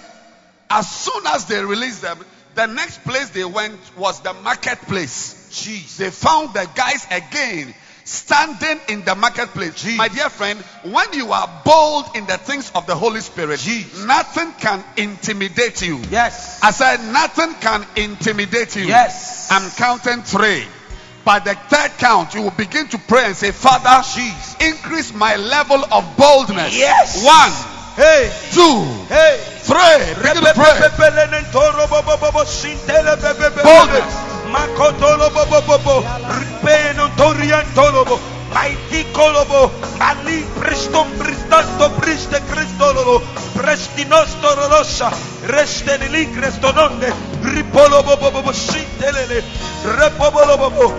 As 0.69 0.91
soon 0.91 1.27
as 1.29 1.47
they 1.47 1.65
released 1.65 2.03
them, 2.03 2.19
the 2.55 2.67
next 2.67 3.03
place 3.05 3.31
they 3.31 3.45
went 3.45 3.79
was 3.97 4.21
the 4.21 4.35
marketplace. 4.35 5.41
Jesus. 5.53 5.97
They 5.97 6.11
found 6.11 6.53
the 6.53 6.69
guys 6.75 7.07
again 7.11 7.75
standing 8.05 8.81
in 8.89 9.05
the 9.05 9.15
marketplace. 9.15 9.85
My 9.97 10.09
dear 10.09 10.29
friend, 10.29 10.59
when 10.85 11.13
you 11.13 11.33
are 11.33 11.63
bold 11.65 12.07
in 12.15 12.27
the 12.27 12.37
things 12.39 12.71
of 12.75 12.87
the 12.87 12.95
Holy 12.95 13.21
Spirit, 13.21 13.67
nothing 14.07 14.53
can 14.53 14.85
intimidate 14.97 15.83
you. 15.83 15.99
Yes. 16.11 16.63
I 16.63 16.71
said, 16.71 16.99
nothing 17.13 17.55
can 17.61 17.87
intimidate 17.97 18.77
you. 18.77 18.85
Yes. 18.85 19.49
I'm 19.51 19.71
counting 19.73 20.23
three. 20.23 20.65
By 21.25 21.39
the 21.39 21.55
third 21.55 21.93
count, 21.99 22.35
you 22.35 22.43
will 22.43 22.51
begin 22.51 22.87
to 22.89 22.99
pray 22.99 23.25
and 23.25 23.35
say, 23.35 23.51
Father, 23.51 24.05
increase 24.61 25.15
my 25.15 25.37
level 25.37 25.83
of 25.91 26.17
boldness. 26.19 26.77
Yes. 26.77 27.25
One, 27.25 27.74
Hey. 27.97 28.31
two, 28.53 29.07
Hey. 29.09 29.39
three. 29.63 30.15
Begin 30.23 30.43
to 30.43 30.53
pray. 30.55 30.79
Boldness. 33.63 33.63
Boldness. 33.63 34.15
Makotolo 34.51 35.31
bobo 35.31 35.61
bobo. 35.63 36.05
Ripeno 36.39 37.09
toriantolobo. 37.17 38.19
Mighty 38.53 39.05
kolobo. 39.13 39.71
Mali 39.99 40.45
preston 40.59 41.07
bristanto 41.19 41.91
priste 42.01 42.43
cristolobo. 42.51 43.23
Prestinosto 43.55 44.55
rodosa. 44.55 45.11
Reste 45.47 45.99
di 45.99 46.09
lì 46.11 46.31
crestononde. 46.31 47.13
Ripolo 47.43 48.03
bobo 48.03 48.31
bobo 48.31 48.53
scintelele. 48.53 49.43
Repobolo 49.83 50.57
bobo. 50.57 50.95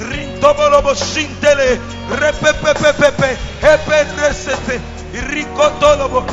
Ricotolo 0.00 0.80
bosce. 0.80 0.80
Rintobolo 0.80 0.82
boschintele. 0.82 1.80
Repepepepepe. 2.10 3.38
Eperesete. 3.60 4.80
Ricotolo 5.12 6.08
bo. 6.08 6.24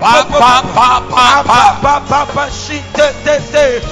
Pa, 0.00 0.24
pa, 0.30 0.62
pa, 0.74 1.02
pa, 1.10 1.42
pa. 1.44 1.76
pa 1.82 2.00
pa 2.08 2.26
pa 2.26 2.48
shite 2.48 3.12
te 3.24 3.40
te 3.50 3.82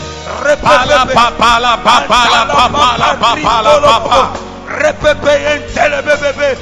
Pala, 0.63 1.05
pa, 1.07 1.33
pala, 1.37 1.77
pa, 1.83 2.07
pala, 2.07 2.47
pa, 2.47 2.69
pala, 2.71 3.17
pa, 3.19 3.35
pala, 3.43 3.99
pa. 3.99 4.31
repepe 4.79 5.35
entelebebebe, 5.55 6.57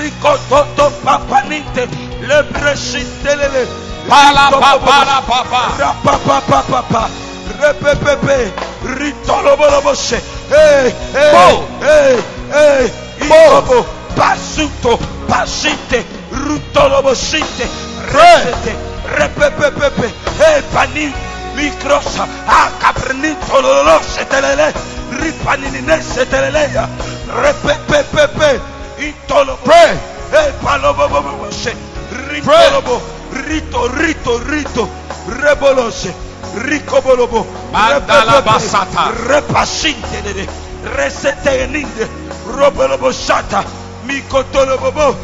ricototo 0.00 0.90
papaninte, 1.04 1.86
le 2.20 2.42
prescintelele, 2.44 3.66
Pala 4.08 4.50
papa. 4.50 5.22
Rapapapapapa, 7.48 7.62
repepepe, 7.62 8.52
ritoloboloboshe, 8.98 10.20
hey, 10.48 10.90
hey, 11.12 11.32
Bo. 11.32 11.66
hey, 11.80 12.20
hey, 12.50 12.90
ikobo, 13.20 13.86
pasuto, 14.16 14.98
pasite, 15.28 16.04
rutolobosite, 16.30 17.66
resete, 18.12 18.76
repepepepe, 19.16 20.08
hey, 20.38 20.62
panin, 20.72 21.12
microsa, 21.56 22.26
acaprinitololose, 22.46 24.24
telele, 24.28 24.72
ripaninese, 25.20 26.26
teleleya, 26.26 26.88
repepepepe, 27.42 28.60
intolobo, 28.98 29.58
Pray. 29.64 29.96
hey, 30.32 30.52
paloboboboshe, 30.62 31.74
ritolobo, 32.30 33.00
rito, 33.46 33.88
rito, 33.88 34.38
rito, 34.38 34.88
rebolose, 35.40 36.12
ricobolobo, 36.54 37.46
Mandala 37.72 38.42
basata. 38.42 39.12
repasinte, 39.26 40.48
reseteninde, 40.96 42.08
robolobosata, 42.46 43.64
mikotolobobo, 44.04 45.16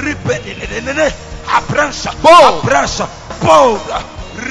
ripedinene, 0.00 1.12
abrança, 1.48 2.12
Bo. 2.22 2.28
abrança, 2.30 3.08
boda, 3.40 4.02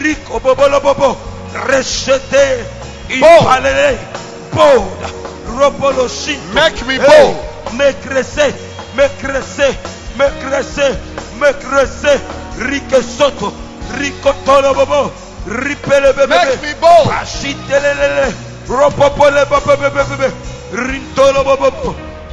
rico 0.02 0.39
bobolobobo, 0.39 1.17
resete, 1.67 2.65
impalele, 3.10 3.98
boda, 4.52 5.10
robolosinto. 5.58 6.54
Make 6.54 6.84
me 6.86 6.98
bold. 6.98 7.38
me 7.74 7.93
crescer, 8.04 8.54
me 8.95 9.08
crescer, 9.21 9.76
me 10.17 10.26
crescer, 10.41 10.98
me 11.39 11.54
crescer, 11.54 12.19
rique 12.60 13.02
soto, 13.04 13.54
rico 13.98 14.32
ripele 14.32 14.74
bebebe. 14.74 15.25
Make 15.45 16.62
me 16.62 16.73
bold. 16.81 17.08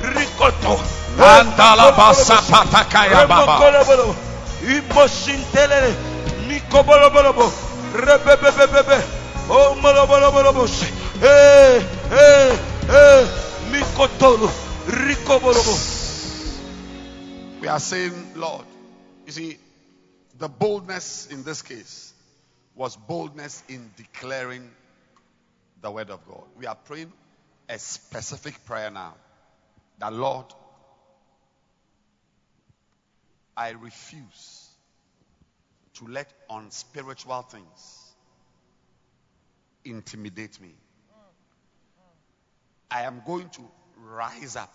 Ricoto. 0.00 0.80
Mandala 1.16 1.92
basa 1.92 2.40
patakaya 2.40 3.28
baba. 3.28 3.58
Remokolobolobo, 3.60 4.16
imoshintelele, 4.64 5.94
mikobolobolobo, 6.48 7.52
rebebebebebe, 7.94 8.98
omolobolobolobo, 9.48 10.64
eh, 11.22 11.82
eh, 12.12 12.58
eh, 12.88 13.26
mikotolo, 13.70 14.50
rikobolobo. 14.88 15.74
We 17.60 17.68
are 17.68 17.78
saying, 17.78 18.32
Lord, 18.36 18.64
you 19.26 19.32
see, 19.32 19.58
the 20.38 20.48
boldness 20.48 21.28
in 21.30 21.44
this 21.44 21.60
case 21.62 22.11
was 22.74 22.96
boldness 22.96 23.62
in 23.68 23.90
declaring 23.96 24.70
the 25.80 25.90
word 25.90 26.10
of 26.10 26.26
God. 26.26 26.44
We 26.56 26.66
are 26.66 26.74
praying 26.74 27.12
a 27.68 27.78
specific 27.78 28.64
prayer 28.64 28.90
now. 28.90 29.14
That 29.98 30.12
Lord, 30.12 30.46
I 33.56 33.70
refuse 33.70 34.68
to 35.94 36.06
let 36.06 36.32
unspiritual 36.48 37.42
things 37.42 38.14
intimidate 39.84 40.60
me. 40.60 40.74
I 42.90 43.02
am 43.02 43.22
going 43.26 43.48
to 43.50 43.62
rise 43.96 44.56
up 44.56 44.72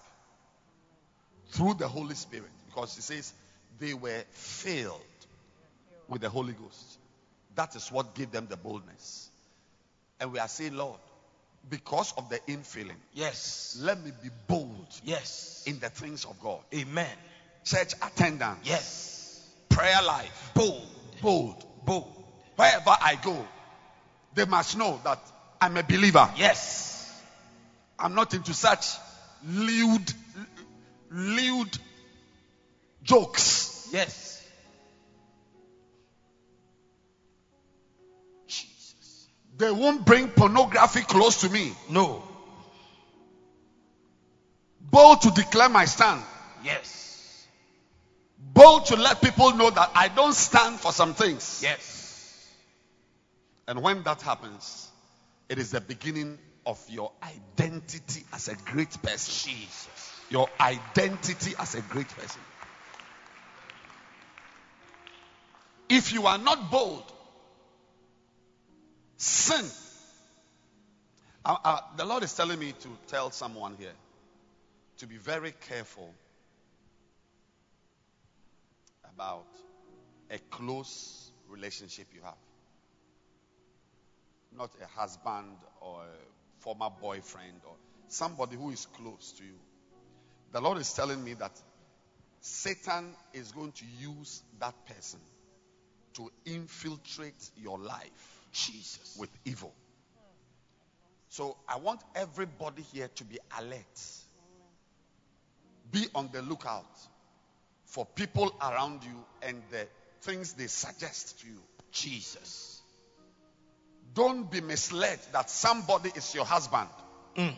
through 1.51 1.75
the 1.75 1.87
Holy 1.87 2.15
Spirit 2.15 2.49
because 2.67 2.95
he 2.95 3.01
says 3.01 3.33
they 3.79 3.93
were 3.93 4.23
filled 4.31 5.01
with 6.07 6.21
the 6.21 6.29
Holy 6.29 6.53
Ghost. 6.53 6.96
That 7.57 7.75
is 7.75 7.91
what 7.91 8.13
gave 8.15 8.31
them 8.31 8.47
the 8.49 8.55
boldness. 8.55 9.29
And 10.19 10.31
we 10.31 10.39
are 10.39 10.47
saying, 10.47 10.75
Lord, 10.75 10.99
because 11.69 12.13
of 12.17 12.29
the 12.29 12.39
infilling, 12.47 12.95
Yes, 13.13 13.77
let 13.81 14.01
me 14.03 14.11
be 14.23 14.29
bold 14.47 14.87
yes, 15.03 15.63
in 15.67 15.79
the 15.79 15.89
things 15.89 16.23
of 16.25 16.39
God. 16.39 16.59
amen. 16.73 17.09
Church 17.65 17.93
attendance, 18.01 18.59
Yes, 18.63 19.43
prayer 19.69 20.01
life, 20.05 20.51
bold, 20.53 20.85
bold. 21.21 21.65
bold. 21.85 22.13
Wherever 22.55 22.91
I 23.01 23.19
go, 23.21 23.45
they 24.35 24.45
must 24.45 24.77
know 24.77 25.01
that 25.03 25.19
I'm 25.59 25.75
a 25.77 25.83
believer. 25.83 26.29
Yes, 26.37 27.11
I'm 27.99 28.13
not 28.15 28.33
into 28.35 28.53
such 28.53 28.85
lewd, 29.45 30.13
lewd 31.11 31.77
jokes. 33.03 33.89
yes. 33.91 34.26
They 39.57 39.71
won't 39.71 40.05
bring 40.05 40.29
pornography 40.29 41.01
close 41.01 41.41
to 41.41 41.49
me. 41.49 41.73
No. 41.89 42.23
Bold 44.79 45.21
to 45.21 45.31
declare 45.31 45.69
my 45.69 45.85
stand. 45.85 46.21
Yes. 46.63 47.47
Bold 48.53 48.85
to 48.87 48.95
let 48.95 49.21
people 49.21 49.53
know 49.55 49.69
that 49.69 49.91
I 49.95 50.07
don't 50.09 50.33
stand 50.33 50.79
for 50.79 50.91
some 50.91 51.13
things. 51.13 51.61
Yes. 51.63 52.47
And 53.67 53.81
when 53.81 54.03
that 54.03 54.21
happens, 54.21 54.89
it 55.49 55.57
is 55.57 55.71
the 55.71 55.81
beginning 55.81 56.37
of 56.65 56.79
your 56.89 57.11
identity 57.23 58.23
as 58.33 58.47
a 58.47 58.55
great 58.55 59.01
person. 59.01 59.51
Jesus. 59.51 60.11
Your 60.29 60.49
identity 60.59 61.53
as 61.57 61.75
a 61.75 61.81
great 61.81 62.09
person. 62.09 62.41
If 65.89 66.13
you 66.13 66.27
are 66.27 66.37
not 66.37 66.69
bold, 66.69 67.03
sin. 69.17 69.65
The 71.97 72.05
Lord 72.05 72.23
is 72.23 72.33
telling 72.33 72.59
me 72.59 72.73
to 72.79 72.89
tell 73.07 73.31
someone 73.31 73.75
here 73.79 73.93
to 74.97 75.07
be 75.07 75.17
very 75.17 75.53
careful 75.67 76.13
about 79.13 79.47
a 80.29 80.37
close 80.51 81.31
relationship 81.49 82.07
you 82.13 82.21
have. 82.23 82.37
Not 84.55 84.71
a 84.81 84.99
husband 84.99 85.57
or 85.81 86.01
a 86.01 86.61
former 86.61 86.89
boyfriend 87.01 87.61
or 87.65 87.75
somebody 88.07 88.55
who 88.55 88.71
is 88.71 88.85
close 88.85 89.33
to 89.37 89.43
you. 89.43 89.59
The 90.51 90.61
Lord 90.61 90.77
is 90.79 90.91
telling 90.93 91.23
me 91.23 91.33
that 91.35 91.51
Satan 92.41 93.15
is 93.33 93.51
going 93.51 93.71
to 93.73 93.85
use 93.99 94.43
that 94.59 94.75
person 94.85 95.19
to 96.15 96.31
infiltrate 96.45 97.49
your 97.57 97.77
life 97.79 98.36
Jesus. 98.65 99.15
with 99.19 99.29
evil. 99.45 99.73
So 101.29 101.57
I 101.67 101.77
want 101.77 102.01
everybody 102.15 102.81
here 102.93 103.09
to 103.15 103.23
be 103.23 103.37
alert. 103.59 104.01
Be 105.91 106.07
on 106.15 106.29
the 106.33 106.41
lookout 106.41 106.85
for 107.85 108.05
people 108.05 108.53
around 108.61 109.03
you 109.03 109.25
and 109.41 109.61
the 109.71 109.87
things 110.21 110.53
they 110.53 110.67
suggest 110.67 111.39
to 111.41 111.47
you. 111.47 111.59
Jesus. 111.91 112.81
Don't 114.13 114.49
be 114.49 114.61
misled 114.61 115.19
that 115.31 115.49
somebody 115.49 116.11
is 116.15 116.33
your 116.33 116.45
husband. 116.45 116.89
Mm. 117.35 117.53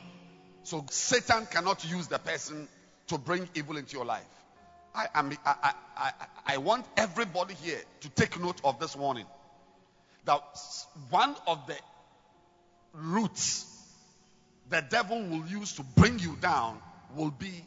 So 0.64 0.86
Satan 0.90 1.48
cannot 1.50 1.90
use 1.90 2.08
the 2.08 2.20
person 2.20 2.68
to 3.08 3.18
bring 3.18 3.48
evil 3.56 3.78
into 3.78 3.96
your 3.96 4.06
life. 4.06 4.28
I, 4.94 5.08
I, 5.16 5.38
I, 5.46 5.74
I, 5.98 6.12
I 6.46 6.58
want 6.58 6.86
everybody 6.98 7.54
here 7.54 7.80
to 8.02 8.10
take 8.10 8.40
note 8.40 8.60
of 8.64 8.80
this 8.80 8.96
warning. 8.96 9.26
That 10.26 10.42
one 11.10 11.36
of 11.48 11.66
the 11.68 11.76
routes 12.94 13.66
the 14.70 14.82
devil 14.88 15.22
will 15.22 15.46
use 15.48 15.74
to 15.74 15.84
bring 15.84 16.20
you 16.20 16.36
down 16.40 16.80
will 17.16 17.32
be 17.32 17.66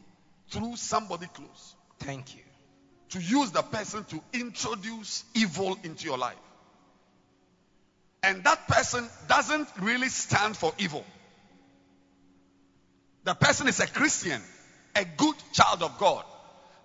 through 0.49 0.75
somebody 0.77 1.27
close. 1.27 1.75
Thank 1.99 2.35
you. 2.35 2.41
To 3.09 3.19
use 3.19 3.51
the 3.51 3.61
person 3.61 4.05
to 4.05 4.21
introduce 4.33 5.23
evil 5.35 5.77
into 5.83 6.05
your 6.05 6.17
life. 6.17 6.37
And 8.23 8.43
that 8.45 8.67
person 8.67 9.07
doesn't 9.27 9.67
really 9.81 10.07
stand 10.07 10.55
for 10.55 10.73
evil. 10.77 11.05
The 13.25 13.33
person 13.33 13.67
is 13.67 13.79
a 13.81 13.87
Christian, 13.87 14.41
a 14.95 15.05
good 15.17 15.35
child 15.51 15.83
of 15.83 15.97
God. 15.99 16.23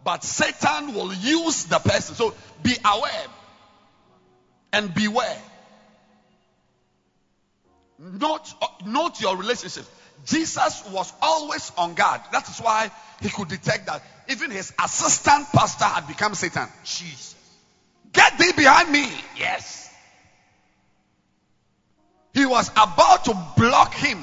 But 0.05 0.25
Satan 0.25 0.95
will 0.95 1.13
use 1.15 1.65
the 1.65 1.79
person. 1.79 2.17
So 2.17 2.35
be 2.63 2.75
aware 2.85 3.27
and 4.73 4.93
beware. 4.93 5.41
Note, 7.99 8.55
uh, 8.63 8.67
note 8.87 9.21
your 9.21 9.37
relationship. 9.37 9.85
Jesus 10.25 10.85
was 10.91 11.13
always 11.21 11.73
on 11.77 11.95
guard. 11.95 12.21
That 12.33 12.49
is 12.49 12.59
why 12.59 12.91
he 13.21 13.29
could 13.29 13.49
detect 13.49 13.87
that 13.87 14.03
even 14.29 14.51
his 14.51 14.73
assistant 14.83 15.47
pastor 15.53 15.85
had 15.85 16.07
become 16.07 16.35
Satan. 16.35 16.69
Jesus. 16.85 17.35
Get 18.13 18.39
thee 18.39 18.53
behind 18.57 18.91
me. 18.91 19.07
Yes. 19.37 19.93
He 22.35 22.47
was 22.47 22.71
about 22.71 23.25
to 23.25 23.37
block 23.57 23.95
him 23.95 24.19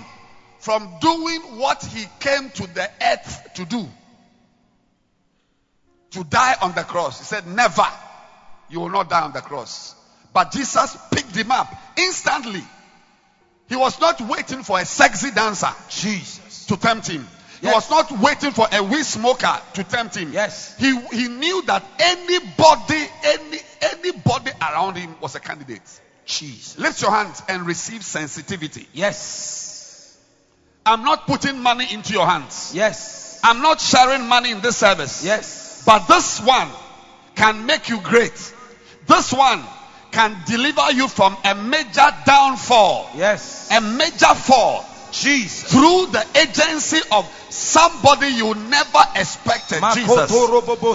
from 0.59 0.89
doing 1.01 1.41
what 1.57 1.83
he 1.83 2.05
came 2.19 2.49
to 2.49 2.67
the 2.67 2.89
earth 3.01 3.53
to 3.55 3.65
do. 3.65 3.87
To 6.11 6.23
die 6.23 6.55
on 6.61 6.73
the 6.73 6.83
cross. 6.83 7.19
He 7.19 7.25
said, 7.25 7.45
Never. 7.47 7.85
You 8.69 8.79
will 8.79 8.89
not 8.89 9.09
die 9.09 9.21
on 9.21 9.33
the 9.33 9.41
cross. 9.41 9.95
But 10.33 10.51
Jesus 10.51 10.97
picked 11.11 11.35
him 11.35 11.51
up 11.51 11.73
instantly. 11.97 12.63
He 13.67 13.75
was 13.75 13.99
not 13.99 14.21
waiting 14.21 14.63
for 14.63 14.79
a 14.79 14.85
sexy 14.85 15.31
dancer 15.31 15.69
Jesus. 15.89 16.65
to 16.67 16.77
tempt 16.77 17.07
him. 17.07 17.27
He 17.61 17.67
Yes. 17.67 17.73
was 17.75 17.89
not 17.89 18.19
waiting 18.19 18.51
for 18.51 18.67
a 18.71 18.83
weed 18.83 19.05
smoker 19.05 19.59
to 19.73 19.83
tempt 19.83 20.15
him. 20.15 20.31
Yes. 20.33 20.75
He, 20.77 20.99
he 21.11 21.27
knew 21.29 21.63
that 21.63 21.83
anybody, 21.99 23.07
any, 23.23 23.59
anybody 23.81 24.51
around 24.61 24.95
him 24.97 25.15
was 25.21 25.35
a 25.35 25.39
candidate. 25.39 25.81
Jesus. 26.25 26.77
Lift 26.77 27.01
your 27.01 27.11
hands 27.11 27.41
and 27.47 27.65
receive 27.65 28.03
sensitivity. 28.03 28.87
Yes. 28.93 30.17
I'm 30.85 31.03
not 31.03 31.25
putting 31.25 31.59
money 31.59 31.87
into 31.91 32.13
your 32.13 32.27
hands. 32.27 32.71
Yes. 32.75 33.39
I'm 33.43 33.61
not 33.61 33.79
sharing 33.81 34.27
money 34.27 34.51
in 34.51 34.61
this 34.61 34.77
service. 34.77 35.23
Yes. 35.23 35.83
But 35.85 36.07
this 36.07 36.39
one 36.41 36.69
can 37.35 37.65
make 37.65 37.89
you 37.89 37.99
great. 38.01 38.53
This 39.07 39.31
one 39.33 39.63
can 40.15 40.37
deliver 40.45 40.91
you 40.91 41.07
from 41.07 41.35
a 41.43 41.53
major 41.53 42.07
downfall, 42.25 43.09
Yes. 43.15 43.67
a 43.71 43.81
major 43.81 44.33
fall 44.33 44.85
Jesus. 45.11 45.69
through 45.71 46.07
the 46.07 46.25
agency 46.35 46.99
of 47.11 47.25
somebody 47.49 48.27
you 48.29 48.53
never 48.55 49.03
expected. 49.15 49.83
Jesus. 49.93 50.31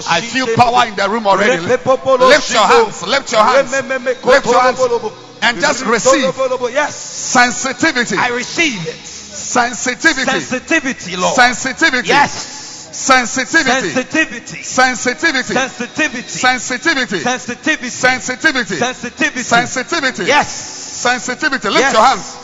I 0.07 0.21
feel 0.21 0.47
power 0.55 0.87
in 0.87 0.95
the 0.95 1.07
room 1.09 1.27
already. 1.27 1.61
Lift 1.61 1.85
your 2.51 2.65
hands. 2.65 3.03
Lift 3.03 3.31
your 3.31 3.43
hands. 3.43 3.71
Lift 3.71 4.45
your 4.45 4.59
hands. 4.59 4.81
And 5.43 5.59
just 5.59 5.85
receive 5.85 6.33
Yes. 6.73 6.95
sensitivity. 6.95 8.17
I 8.17 8.29
receive 8.29 8.87
it. 8.87 8.95
Sensitivity. 9.05 10.39
Sensitivity, 10.39 11.15
Lord. 11.17 11.35
Sensitivity. 11.35 12.07
Yes. 12.09 12.60
Sensitivity. 13.01 13.89
Sensitivity. 13.89 14.63
Sensitivity. 14.63 15.53
Sensitivity. 15.53 16.27
Sensitivity. 16.27 17.17
Sensitivity. 17.19 17.89
Sensitivity. 17.89 18.75
Sensitivity. 18.75 19.43
Sensitivity. 19.43 20.23
Yes. 20.25 20.51
Sensitivity. 20.51 21.69
Lift 21.69 21.79
Yes. 21.81 21.93
your 21.93 22.03
hands. 22.03 22.37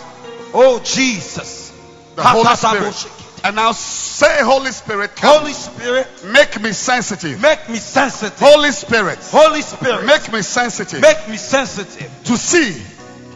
Oh 0.53 0.79
Jesus. 0.79 1.71
The 2.15 2.23
Holy 2.23 2.55
Spirit. 2.55 3.07
And 3.43 3.55
now 3.55 3.71
say, 3.71 4.41
Holy 4.41 4.71
Spirit, 4.71 5.15
come. 5.15 5.41
Holy 5.41 5.53
Spirit, 5.53 6.07
Make 6.25 6.59
me 6.59 6.71
sensitive. 6.71 7.39
make 7.39 7.69
me 7.69 7.77
sensitive. 7.77 8.39
Holy 8.39 8.71
Spirit, 8.71 9.19
Holy 9.31 9.61
Spirit, 9.61 10.05
make 10.05 10.31
me 10.33 10.41
sensitive 10.41 11.01
make 11.01 11.29
me 11.29 11.37
sensitive 11.37 12.09
to 12.25 12.35
see, 12.35 12.73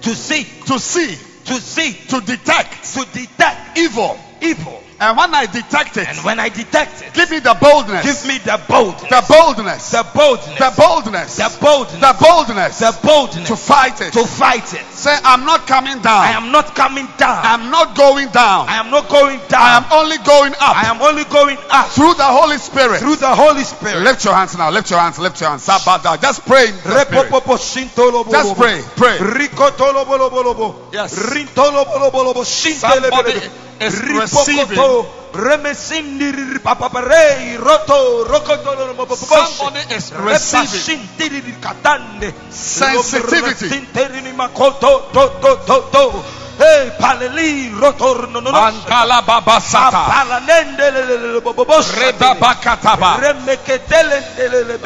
to 0.01 0.15
see, 0.15 0.43
to 0.65 0.79
see, 0.79 1.15
to 1.45 1.53
see, 1.61 1.93
to 2.09 2.19
detect 2.21 2.93
to 2.95 3.05
detect 3.13 3.77
evil. 3.77 4.17
evil. 4.41 4.81
And 5.01 5.17
when 5.17 5.33
I 5.33 5.47
detect 5.47 5.97
it, 5.97 6.07
And 6.07 6.19
when 6.23 6.39
I 6.39 6.49
detect 6.49 7.01
it, 7.01 7.13
give 7.15 7.31
me 7.31 7.39
the 7.39 7.55
boldness, 7.55 8.05
give 8.05 8.21
me 8.29 8.37
the 8.37 8.61
boldness, 8.69 9.09
the 9.09 9.25
boldness, 9.27 9.89
the 9.89 10.03
boldness, 10.13 10.57
the 10.57 10.71
boldness, 10.77 11.35
the 11.37 11.49
boldness, 11.59 11.99
the 11.99 12.13
boldness 12.21 12.79
the 12.79 12.93
boldness 13.01 13.47
to 13.47 13.55
fight 13.55 13.99
it. 14.01 14.13
to 14.13 14.23
fight 14.27 14.73
it. 14.75 14.85
Say, 14.93 15.17
I'm 15.25 15.43
not 15.43 15.65
coming 15.65 15.97
down. 16.05 16.21
I 16.21 16.33
am 16.37 16.51
not 16.51 16.75
coming 16.75 17.07
down. 17.17 17.41
I'm 17.43 17.71
not 17.71 17.95
going 17.97 18.29
down. 18.29 18.69
I 18.69 18.75
am 18.77 18.91
not 18.91 19.09
going 19.09 19.39
down. 19.49 19.61
I 19.61 19.77
am 19.77 19.85
only 19.91 20.17
going 20.19 20.53
up 20.53 20.75
I 20.77 20.85
am 20.85 21.01
only 21.01 21.23
going 21.25 21.57
up 21.71 21.87
through 21.89 22.13
the 22.13 22.29
Holy 22.37 22.59
Spirit. 22.59 22.99
through 22.99 23.15
the 23.15 23.33
Holy 23.33 23.63
Spirit. 23.63 24.03
Lift 24.03 24.23
your 24.23 24.35
hands 24.35 24.55
now. 24.55 24.69
Lift 24.69 24.91
your 24.91 24.99
hands. 24.99 25.17
Lift 25.17 25.41
your 25.41 25.49
hands. 25.49 25.65
Just 25.65 26.45
pray. 26.45 26.67
Just 28.31 28.55
pray. 28.55 28.83
Pray. 28.95 29.17
Yes. 30.93 31.11
Somebody 32.77 33.33
is 33.79 33.95
Ripokoto. 33.99 34.90
Somebody 39.57 39.95
is 39.95 40.11
receiving 40.11 40.67
sensitivity. 42.51 43.69
Hey, 46.61 46.91
paleli 46.91 47.69
rotorno 47.73 48.39
no. 48.39 48.51
Angala 48.51 49.23
babasata. 49.23 49.97
Ah, 49.97 50.25
Palanende 50.25 50.91
bakataba. 52.37 53.17
Remeketele 53.17 54.21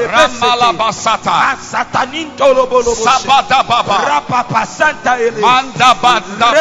Ramala 0.07 0.71
basata. 0.71 1.51
Asataninto 1.51 2.45
ah, 2.45 2.53
lobolo. 2.53 2.95
Sabata 2.95 3.63
baba. 3.63 4.05
Rapa 4.07 4.45
pasanta 4.45 5.19
ele. 5.19 5.41
Manda 5.41 5.95
banda 5.95 6.53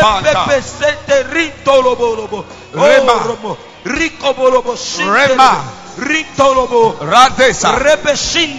rito 1.31 1.81
lobolo. 1.81 2.45
Rema. 2.73 3.13
Oh, 3.45 3.57
Rico 3.85 4.35
bolobo. 4.35 4.75
Rema. 4.99 5.84
Ritolobo. 5.99 6.97
Radesa. 7.01 7.79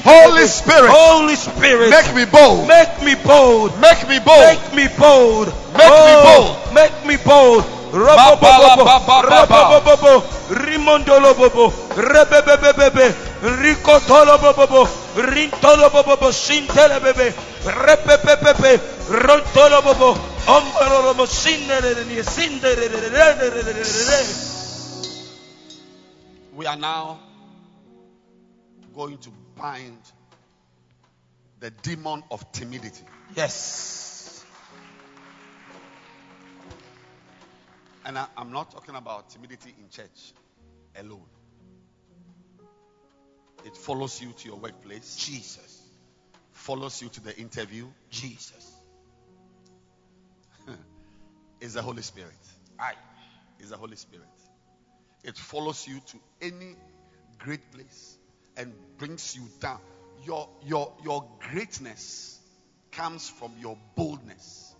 Holy 0.03 0.47
Spirit. 0.47 0.91
Holy 0.91 1.35
Spirit. 1.35 1.89
Make 1.89 2.13
me 2.15 2.25
bold. 2.25 2.67
Make 2.67 3.01
me 3.03 3.15
bold. 3.15 3.71
Make 3.79 4.07
me 4.09 4.19
bold. 4.19 4.47
Make 4.47 4.73
me 4.73 4.87
bold. 4.97 5.47
Make 5.73 5.91
me 5.91 6.13
Oh, 6.15 6.23
bold. 6.23 6.73
Make 6.73 7.05
me 7.05 7.17
bold. 7.17 7.65
Rimondolobobo. 15.35 16.31
Shintelebebe. 16.31 17.33
Repepepepe. 17.65 18.79
Rontolobobo. 19.09 20.17
We 26.55 26.65
are 26.67 26.77
now 26.77 27.19
going 28.95 29.17
to 29.19 29.29
bind 29.57 29.99
the 31.59 31.69
demon 31.69 32.23
of 32.31 32.51
timidity. 32.51 33.03
Yes. 33.35 34.43
And 38.05 38.17
I, 38.17 38.27
am 38.37 38.51
not 38.51 38.71
talking 38.71 38.95
about 38.95 39.29
timidity 39.31 39.73
in 39.79 39.89
church 39.89 40.33
alone. 40.99 41.25
It 43.65 43.75
follows 43.75 44.21
you 44.21 44.31
to 44.31 44.47
your 44.47 44.57
workplace, 44.57 45.15
Jesus. 45.15 45.81
follows 46.51 47.01
you 47.01 47.09
to 47.09 47.21
the 47.21 47.35
interview. 47.37 47.87
Jesus. 48.11 48.71
Is 51.61 51.73
the 51.73 51.81
Holy 51.81 52.03
Spirit. 52.03 52.31
Aye. 52.79 52.93
Is 53.59 53.71
the 53.71 53.77
Holy 53.77 53.95
Spirit. 53.95 54.27
It 55.23 55.35
follows 55.35 55.87
you 55.87 55.99
to 55.99 56.17
any 56.41 56.75
great 57.39 57.71
place 57.71 58.17
and 58.57 58.73
brings 58.97 59.35
you 59.35 59.43
down. 59.59 59.79
Your 60.25 60.49
your 60.65 60.93
your 61.03 61.27
greatness 61.51 62.39
comes 62.91 63.29
from 63.29 63.53
your 63.59 63.77
boldness. 63.95 64.73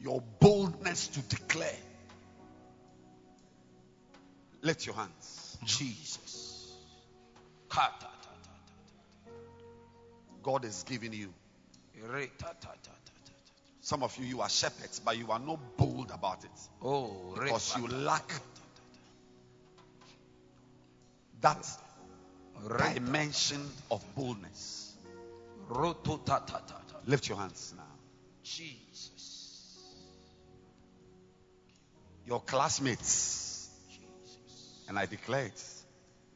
Your 0.00 0.22
boldness 0.40 1.08
to 1.08 1.20
declare. 1.22 1.76
Lift 4.62 4.86
your 4.86 4.94
hands. 4.94 5.58
Jesus. 5.64 6.72
God 10.42 10.64
is 10.64 10.84
giving 10.88 11.12
you. 11.12 11.32
Some 13.80 14.02
of 14.02 14.16
you, 14.16 14.24
you 14.24 14.40
are 14.40 14.48
shepherds, 14.48 15.00
but 15.04 15.18
you 15.18 15.30
are 15.30 15.38
not 15.38 15.58
bold 15.76 16.10
about 16.12 16.44
it 16.44 16.50
Oh, 16.80 17.34
because 17.34 17.76
you 17.76 17.88
lack 17.88 18.32
that 21.40 21.66
dimension 22.68 23.68
of 23.90 24.02
boldness. 24.14 24.94
Lift 27.06 27.28
your 27.28 27.38
hands 27.38 27.74
now. 27.76 27.82
Jesus. 28.42 29.78
Your 32.26 32.40
classmates, 32.40 33.68
Jesus. 33.88 34.84
and 34.88 34.98
I 34.98 35.06
declare 35.06 35.46
it, 35.46 35.64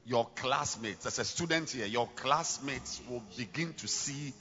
your 0.05 0.29
classmates, 0.37 1.07
as 1.07 1.19
a 1.19 1.25
student 1.25 1.71
here, 1.71 1.87
your 1.87 2.09
classmates 2.17 3.01
will 3.09 3.23
begin 3.37 3.75
to 3.75 3.89
see 3.89 4.33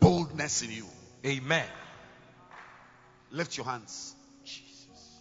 boldness 0.00 0.62
in 0.62 0.70
you. 0.70 0.86
Amen. 1.24 1.66
Lift 3.30 3.56
your 3.56 3.66
hands. 3.66 4.14
Jesus. 4.44 5.20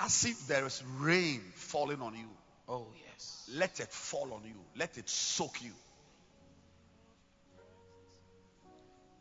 As 0.00 0.24
if 0.24 0.46
there 0.46 0.66
is 0.66 0.82
rain 0.98 1.40
falling 1.66 2.00
on 2.00 2.14
you. 2.14 2.28
Oh, 2.68 2.86
yes. 3.06 3.48
Let 3.54 3.80
it 3.80 3.88
fall 3.92 4.32
on 4.32 4.42
you. 4.44 4.54
Let 4.76 4.96
it 4.98 5.08
soak 5.08 5.62
you. 5.62 5.72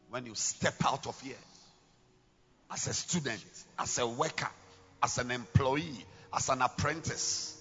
When 0.10 0.26
you 0.26 0.36
step 0.36 0.76
out 0.86 1.08
of 1.08 1.20
here, 1.22 1.36
as 2.72 2.88
a 2.88 2.94
student, 2.94 3.44
as 3.78 3.98
a 4.00 4.08
worker, 4.08 4.50
as 5.04 5.18
an 5.18 5.32
employee, 5.32 6.06
as 6.34 6.50
an 6.50 6.62
apprentice, 6.62 7.52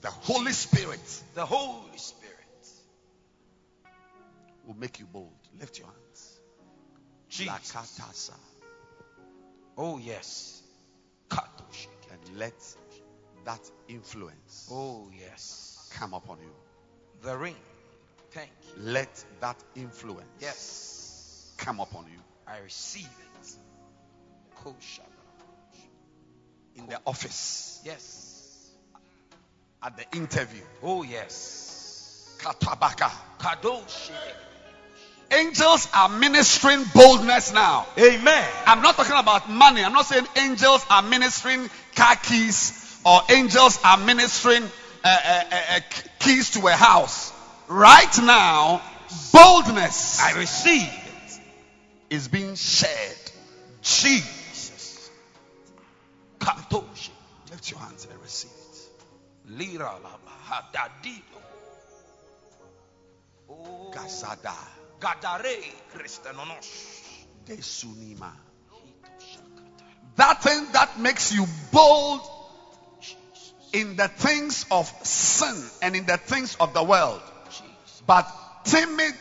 the 0.00 0.10
Holy 0.10 0.52
Spirit 0.52 1.00
The 1.34 1.44
Holy 1.44 1.96
Spirit. 1.96 2.34
will 4.66 4.76
make 4.76 5.00
you 5.00 5.06
bold. 5.06 5.32
Lift 5.58 5.78
your 5.78 5.88
hands. 5.88 6.38
Jesus. 7.28 8.30
Oh, 9.76 9.98
yes. 9.98 10.62
And 12.10 12.38
let 12.38 12.54
that 13.48 13.70
influence 13.88 14.68
Oh, 14.70 15.10
yes. 15.18 15.88
come 15.94 16.12
upon 16.12 16.36
you. 16.38 16.52
The 17.22 17.34
ring. 17.34 17.56
Thank 18.32 18.50
you. 18.76 18.82
Let 18.82 19.24
that 19.40 19.56
influence 19.74 20.28
Yes. 20.38 21.50
come 21.56 21.80
upon 21.80 22.04
you. 22.12 22.20
I 22.46 22.58
receive 22.58 23.06
it. 23.06 23.48
In 26.74 26.86
the 26.88 27.00
office, 27.06 27.80
Yes. 27.84 28.70
at 29.82 29.96
the 29.96 30.04
interview, 30.16 30.60
Oh, 30.82 31.02
yes. 31.02 32.36
katabaka. 32.38 33.10
Kadoshike. 33.38 34.36
Angels 35.30 35.88
are 35.94 36.10
ministering 36.10 36.84
boldness 36.94 37.52
now. 37.54 37.86
Amen. 37.98 38.48
I'm 38.66 38.82
not 38.82 38.96
talking 38.96 39.16
about 39.16 39.48
money. 39.48 39.82
I'm 39.82 39.92
not 39.94 40.04
saying 40.06 40.26
angels 40.36 40.84
are 40.90 41.02
ministering 41.02 41.70
car 41.94 42.16
keys 42.16 42.87
or 43.08 43.22
angels 43.30 43.80
are 43.82 43.96
ministering 43.96 44.62
uh, 44.62 44.68
uh, 45.04 45.42
uh, 45.50 45.56
uh, 45.76 45.80
keys 46.18 46.50
to 46.50 46.66
a 46.66 46.72
house. 46.72 47.32
Right 47.66 48.18
now, 48.22 48.82
boldness 49.32 50.20
I 50.20 50.38
receive 50.38 50.92
is 52.10 52.28
being 52.28 52.54
shared. 52.54 53.32
Jesus. 53.80 55.10
Katoshi. 56.38 57.10
Lift 57.50 57.70
your 57.70 57.80
hands 57.80 58.06
and 58.10 58.20
receive 58.20 58.50
it. 58.50 59.56
Lira 59.56 59.94
hadadido. 60.50 61.22
Oh, 63.48 63.90
gadare 65.00 65.64
Christenonos. 65.94 66.66
de 67.46 67.56
sunima. 67.62 68.32
Hito 68.70 69.08
shakata. 69.18 69.84
That 70.16 70.42
thing 70.42 70.66
that 70.72 70.98
makes 70.98 71.32
you 71.32 71.46
bold. 71.72 72.37
In 73.72 73.96
the 73.96 74.08
things 74.08 74.66
of 74.70 74.86
sin 75.04 75.62
and 75.82 75.94
in 75.96 76.06
the 76.06 76.16
things 76.16 76.56
of 76.56 76.72
the 76.74 76.82
world, 76.82 77.20
but 78.06 78.26
timid 78.64 79.14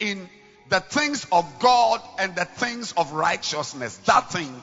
in 0.00 0.28
the 0.68 0.80
things 0.80 1.26
of 1.30 1.46
God 1.60 2.00
and 2.18 2.34
the 2.34 2.44
things 2.44 2.92
of 2.92 3.12
righteousness. 3.12 3.96
That 4.06 4.30
thing 4.30 4.62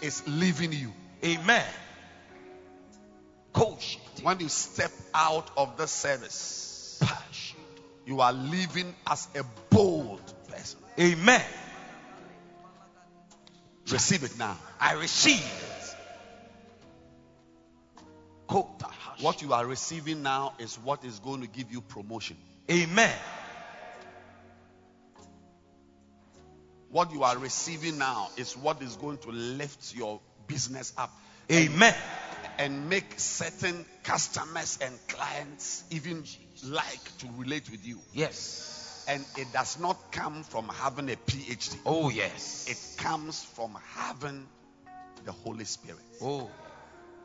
is 0.00 0.22
leaving 0.26 0.72
you. 0.72 0.92
Amen. 1.24 1.66
Coach, 3.52 3.98
When 4.22 4.38
you 4.40 4.48
step 4.48 4.92
out 5.14 5.50
of 5.56 5.76
the 5.76 5.86
service, 5.86 7.02
you 8.06 8.20
are 8.20 8.32
living 8.32 8.94
as 9.06 9.28
a 9.34 9.42
bold 9.70 10.20
person. 10.48 10.78
Amen. 10.98 11.44
Receive 13.90 14.22
it 14.22 14.38
now. 14.38 14.56
I 14.80 14.92
receive 14.94 15.40
it. 15.40 15.69
Kota 15.69 15.69
hash. 15.69 15.69
What 19.20 19.42
you 19.42 19.52
are 19.52 19.64
receiving 19.66 20.22
now 20.22 20.54
is 20.58 20.76
what 20.76 21.04
is 21.04 21.18
going 21.20 21.42
to 21.42 21.46
give 21.46 21.70
you 21.70 21.80
promotion. 21.80 22.36
Amen. 22.70 23.14
What 26.90 27.12
you 27.12 27.22
are 27.22 27.38
receiving 27.38 27.98
now 27.98 28.28
is 28.36 28.56
what 28.56 28.82
is 28.82 28.96
going 28.96 29.18
to 29.18 29.30
lift 29.30 29.94
your 29.94 30.20
business 30.48 30.92
up 30.98 31.12
Amen. 31.52 31.94
and 32.58 32.88
make 32.88 33.18
certain 33.18 33.84
customers 34.02 34.78
and 34.82 34.92
clients 35.06 35.84
even 35.90 36.24
like 36.64 37.18
to 37.18 37.28
relate 37.36 37.70
with 37.70 37.86
you. 37.86 38.00
Yes. 38.12 39.04
And 39.08 39.24
it 39.36 39.52
does 39.52 39.78
not 39.78 40.10
come 40.10 40.42
from 40.42 40.68
having 40.68 41.08
a 41.10 41.16
PhD, 41.16 41.76
Oh, 41.86 42.08
yes. 42.10 42.66
it 42.68 43.02
comes 43.02 43.42
from 43.42 43.76
having 43.94 44.46
the 45.24 45.32
Holy 45.32 45.64
Spirit. 45.64 46.00
Oh, 46.20 46.50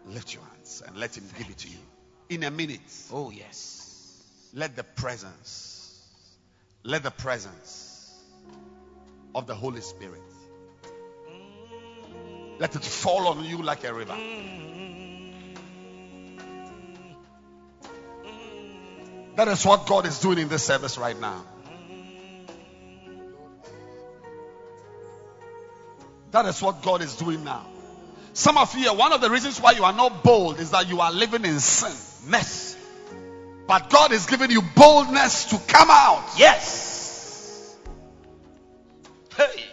Lift 0.07 0.33
your 0.33 0.43
hands 0.43 0.83
and 0.85 0.97
let 0.97 1.17
Him 1.17 1.23
give 1.37 1.49
it 1.49 1.57
to 1.59 1.69
you. 1.69 1.77
In 2.29 2.43
a 2.43 2.51
minute, 2.51 2.81
oh, 3.11 3.31
yes. 3.31 4.23
let 4.53 4.75
the 4.75 4.83
presence, 4.83 6.01
let 6.83 7.03
the 7.03 7.11
presence 7.11 8.13
of 9.33 9.47
the 9.47 9.55
Holy 9.55 9.81
Spirit, 9.81 10.21
let 12.59 12.75
it 12.75 12.83
fall 12.83 13.27
on 13.27 13.43
you 13.43 13.61
like 13.61 13.83
a 13.83 13.93
river. 13.93 14.15
That 19.35 19.49
is 19.49 19.65
what 19.65 19.85
God 19.85 20.05
is 20.05 20.19
doing 20.19 20.37
in 20.37 20.47
this 20.47 20.63
service 20.63 20.97
right 20.97 21.19
now. 21.19 21.43
That 26.31 26.45
is 26.45 26.61
what 26.61 26.81
God 26.81 27.01
is 27.01 27.15
doing 27.17 27.43
now. 27.43 27.74
Some 28.35 28.57
of 28.57 28.77
you, 28.77 28.93
one 28.93 29.13
of 29.13 29.21
the 29.21 29.29
reasons 29.31 29.61
why 29.61 29.71
you 29.71 29.85
are 29.85 29.93
not 29.93 30.21
bold 30.21 30.59
is 30.59 30.71
that 30.71 30.89
you 30.89 30.99
are 30.99 31.11
living 31.11 31.45
in 31.45 31.57
sin. 31.61 32.29
Mercy. 32.29 32.77
But 33.65 33.89
God 33.89 34.11
is 34.11 34.25
giving 34.25 34.51
you 34.51 34.61
boldness 34.61 35.45
to 35.45 35.57
come 35.67 35.87
out 35.89 36.23
Yes. 36.37 37.77
Hey, 39.37 39.63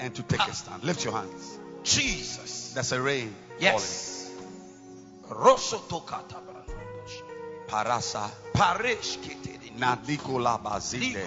and 0.00 0.12
to 0.12 0.22
take 0.24 0.40
a 0.40 0.52
stand. 0.52 0.82
Lift 0.82 1.04
your 1.04 1.14
hands. 1.14 1.58
Jesus. 1.84 2.72
That's 2.74 2.90
a 2.90 3.00
rain. 3.00 3.32
Yes. 3.60 4.28
Rosso. 5.30 5.78
Parasa. 7.68 8.28
Paresh. 8.54 9.18
Nadikola 9.78 10.58
bazinde. 10.60 11.24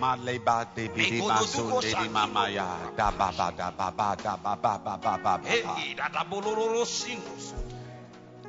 Maleba 0.00 0.66
de 0.74 0.88
bidi 0.88 1.18
maso 1.26 1.80
de 1.80 1.94
mamaya. 2.08 2.96
Da 2.96 3.10
ba 3.10 3.32
ba 3.36 3.52
da 3.56 3.70
ba 3.70 3.90
ba 3.96 4.16
da 4.22 4.36
ba 4.36 4.56
ba 4.56 4.78
ba 4.84 4.98
ba 4.98 5.18
ba 5.22 5.38
ba. 5.38 5.40
Hey, 5.44 5.94
dada 5.94 6.24
bolororo 6.30 6.84
sinus. 6.86 7.52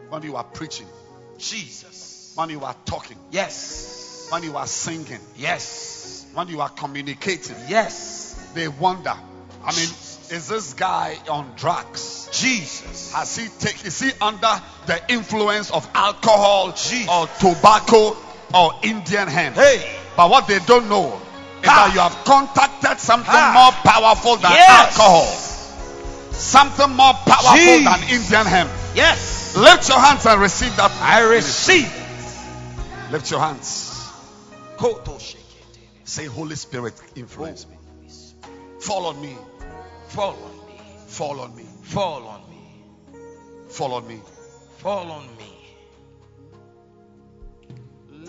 When 0.09 0.23
you 0.23 0.35
are 0.35 0.43
preaching, 0.43 0.87
Jesus. 1.37 2.33
when 2.35 2.49
you 2.49 2.61
are 2.63 2.75
talking, 2.85 3.17
Yes. 3.31 4.27
when 4.29 4.43
you 4.43 4.55
are 4.57 4.67
singing, 4.67 5.19
Yes. 5.37 6.25
when 6.33 6.47
you 6.47 6.61
are 6.61 6.69
communicating, 6.69 7.55
Yes. 7.67 8.35
they 8.53 8.67
wonder. 8.67 9.13
I 9.63 9.71
mean, 9.75 9.89
is 10.29 10.47
this 10.47 10.73
guy 10.73 11.17
on 11.29 11.53
drugs? 11.55 12.29
Jesus. 12.31 13.11
Has 13.13 13.35
he 13.37 13.47
take, 13.59 13.85
is 13.85 13.99
he 13.99 14.11
under 14.21 14.61
the 14.87 14.99
influence 15.13 15.71
of 15.71 15.87
alcohol 15.93 16.71
Jesus. 16.71 17.07
or 17.09 17.27
tobacco 17.39 18.15
or 18.53 18.73
Indian 18.83 19.27
hemp? 19.27 19.55
Hey. 19.55 19.97
But 20.17 20.29
what 20.29 20.47
they 20.47 20.59
don't 20.59 20.89
know 20.89 21.21
is 21.63 21.69
Ha. 21.69 21.85
that 21.87 21.93
you 21.93 21.99
have 22.01 22.23
contacted 22.25 22.99
something 22.99 23.31
Ha. 23.31 23.51
more 23.53 23.71
powerful 23.83 24.37
than 24.37 24.51
Yes. 24.51 24.97
alcohol. 24.97 25.27
Something 26.31 26.95
more 26.95 27.13
powerful 27.25 27.55
Jesus. 27.57 27.83
than 27.83 28.03
Indian 28.09 28.45
hemp. 28.45 28.71
Yes. 28.95 29.55
Lift 29.55 29.89
your 29.89 29.99
hands 29.99 30.25
and 30.25 30.41
receive 30.41 30.75
that. 30.77 30.91
I 31.01 31.21
receive. 31.21 31.91
Lift 33.11 33.29
your 33.31 33.39
hands. 33.41 33.87
Say, 36.03 36.25
Holy 36.25 36.55
Spirit, 36.55 36.93
influence 37.15 37.67
me. 37.67 37.75
Fall 38.79 39.05
on 39.05 39.21
me. 39.21 39.37
Fall 40.07 40.35
on 40.43 40.65
me. 40.67 40.81
Fall 41.07 41.39
on 41.39 41.55
me. 41.55 41.65
Fall 41.83 42.27
on 42.27 42.41
me. 42.49 42.57
Fall 43.69 43.93
on 43.93 44.07
me. 44.07 44.19
Fall 44.79 45.11
on 45.11 45.27
me. 45.37 45.50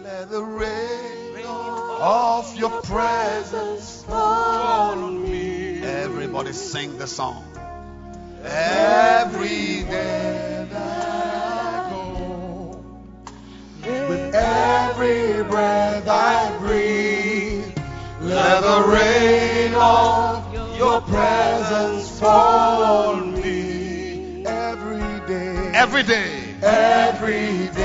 Let 0.02 0.30
the 0.30 0.42
rain 0.42 1.44
of 1.46 2.56
your 2.56 2.82
presence 2.82 4.02
Fall 4.02 4.98
on 4.98 5.22
me. 5.22 5.80
Everybody 5.84 6.52
sing 6.52 6.98
the 6.98 7.06
song. 7.06 7.44
Every 8.42 9.84
day 9.84 10.66
that 10.70 10.74
I 10.74 11.88
go, 11.88 12.84
with 14.08 14.34
every 14.34 15.44
breath 15.44 16.08
I 16.08 16.58
breathe, 16.58 17.78
let 18.22 18.60
the 18.62 18.82
rain 18.88 19.74
of 19.74 20.76
your 20.78 21.00
presence 21.02 22.18
fall 22.18 22.82
on 22.82 23.34
me. 23.34 24.44
Every 24.46 25.26
day, 25.28 25.70
Every 25.74 26.02
day, 26.02 26.54
every 26.60 27.68
day 27.68 27.81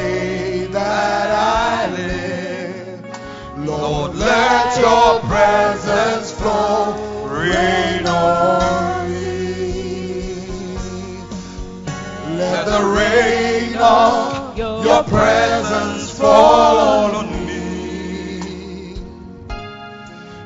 your 14.87 15.03
presence 15.03 16.17
fall 16.17 17.15
on 17.17 17.45
me. 17.45 18.95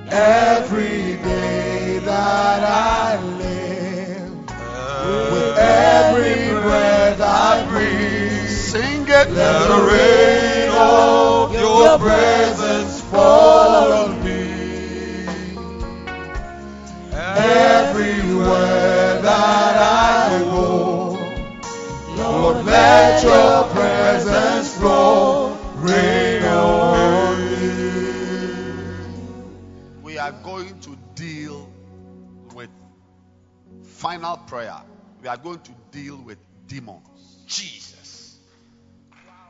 Every 0.10 1.18
day 1.30 2.00
that 2.00 2.64
I 2.64 3.22
live, 3.44 4.32
with 5.32 5.58
every 5.58 6.60
breath 6.60 7.22
I 7.22 7.68
breathe, 7.70 8.50
sing 8.50 9.04
it. 9.04 9.30
let 9.30 9.68
the 9.68 9.82
rain 9.94 10.70
of 10.72 11.54
your 11.54 12.00
presence 12.00 13.02
fall 13.12 13.94
on 13.94 14.24
me. 14.24 14.42
Every 17.14 18.12
everywhere 18.12 19.22
that 19.22 19.76
I 19.78 20.40
go. 20.40 21.18
Lord, 22.16 22.66
let 22.66 23.24
your 23.24 23.61
presence, 24.12 24.82
Lord, 24.82 25.58
reign 25.76 26.44
on 26.44 27.46
me. 27.46 27.70
We 30.02 30.18
are 30.18 30.34
going 30.34 30.80
to 30.82 30.98
deal 31.16 31.72
with 32.54 32.70
final 33.84 34.36
prayer. 34.36 34.82
We 35.22 35.30
are 35.30 35.38
going 35.38 35.60
to 35.60 35.72
deal 35.92 36.18
with 36.18 36.40
demons. 36.68 37.08
Jesus. 37.48 38.38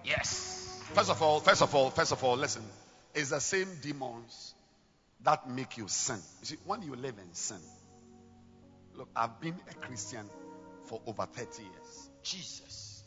Yes. 0.04 0.80
First 0.94 1.10
of 1.10 1.20
all, 1.24 1.40
first 1.40 1.64
of 1.64 1.74
all, 1.74 1.90
first 1.90 2.12
of 2.12 2.24
all, 2.24 2.38
listen. 2.38 2.64
It's 3.16 3.32
the 3.32 3.40
same 3.42 3.68
demons 3.82 4.54
that 5.24 5.50
make 5.50 5.78
you 5.78 5.88
sin. 5.88 6.20
You 6.42 6.46
see, 6.46 6.58
when 6.66 6.84
you 6.84 6.96
live 6.96 7.16
in 7.18 7.34
sin, 7.34 7.58
look, 8.96 9.10
I've 9.16 9.42
been 9.42 9.56
a 9.72 9.74
Christian 9.86 10.30
for 10.86 11.02
over 11.08 11.26
30 11.26 11.64
years. 11.64 12.10
Jesus. 12.22 13.04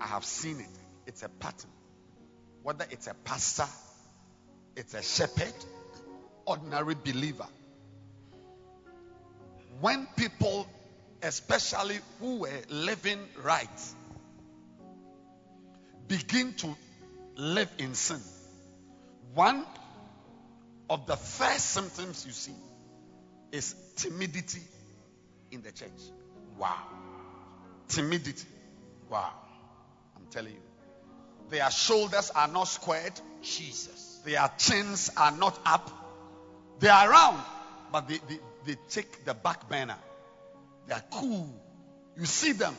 I 0.00 0.06
have 0.06 0.24
seen 0.24 0.60
it. 0.60 0.85
It's 1.06 1.22
a 1.22 1.28
pattern. 1.28 1.70
Whether 2.62 2.86
it's 2.90 3.06
a 3.06 3.14
pastor, 3.14 3.68
it's 4.76 4.94
a 4.94 5.02
shepherd, 5.02 5.54
ordinary 6.44 6.94
believer. 6.94 7.46
When 9.80 10.06
people, 10.16 10.66
especially 11.22 11.98
who 12.18 12.40
were 12.40 12.60
living 12.68 13.20
right, 13.42 13.68
begin 16.08 16.54
to 16.54 16.76
live 17.36 17.70
in 17.78 17.94
sin, 17.94 18.20
one 19.34 19.64
of 20.88 21.06
the 21.06 21.16
first 21.16 21.70
symptoms 21.70 22.24
you 22.26 22.32
see 22.32 22.54
is 23.52 23.74
timidity 23.96 24.62
in 25.50 25.62
the 25.62 25.72
church. 25.72 25.90
Wow. 26.58 26.82
Timidity. 27.88 28.46
Wow. 29.08 29.32
I'm 30.16 30.26
telling 30.30 30.52
you. 30.52 30.65
Their 31.50 31.70
shoulders 31.70 32.30
are 32.30 32.48
not 32.48 32.64
squared. 32.64 33.12
Jesus. 33.42 34.20
Their 34.24 34.50
chins 34.58 35.10
are 35.16 35.30
not 35.30 35.58
up. 35.64 35.90
They 36.80 36.88
are 36.88 37.10
around, 37.10 37.42
but 37.92 38.08
they, 38.08 38.18
they, 38.28 38.38
they 38.66 38.76
take 38.88 39.24
the 39.24 39.34
back 39.34 39.68
burner. 39.68 39.96
They 40.86 40.94
are 40.94 41.04
cool. 41.10 41.48
You 42.18 42.26
see 42.26 42.52
them. 42.52 42.74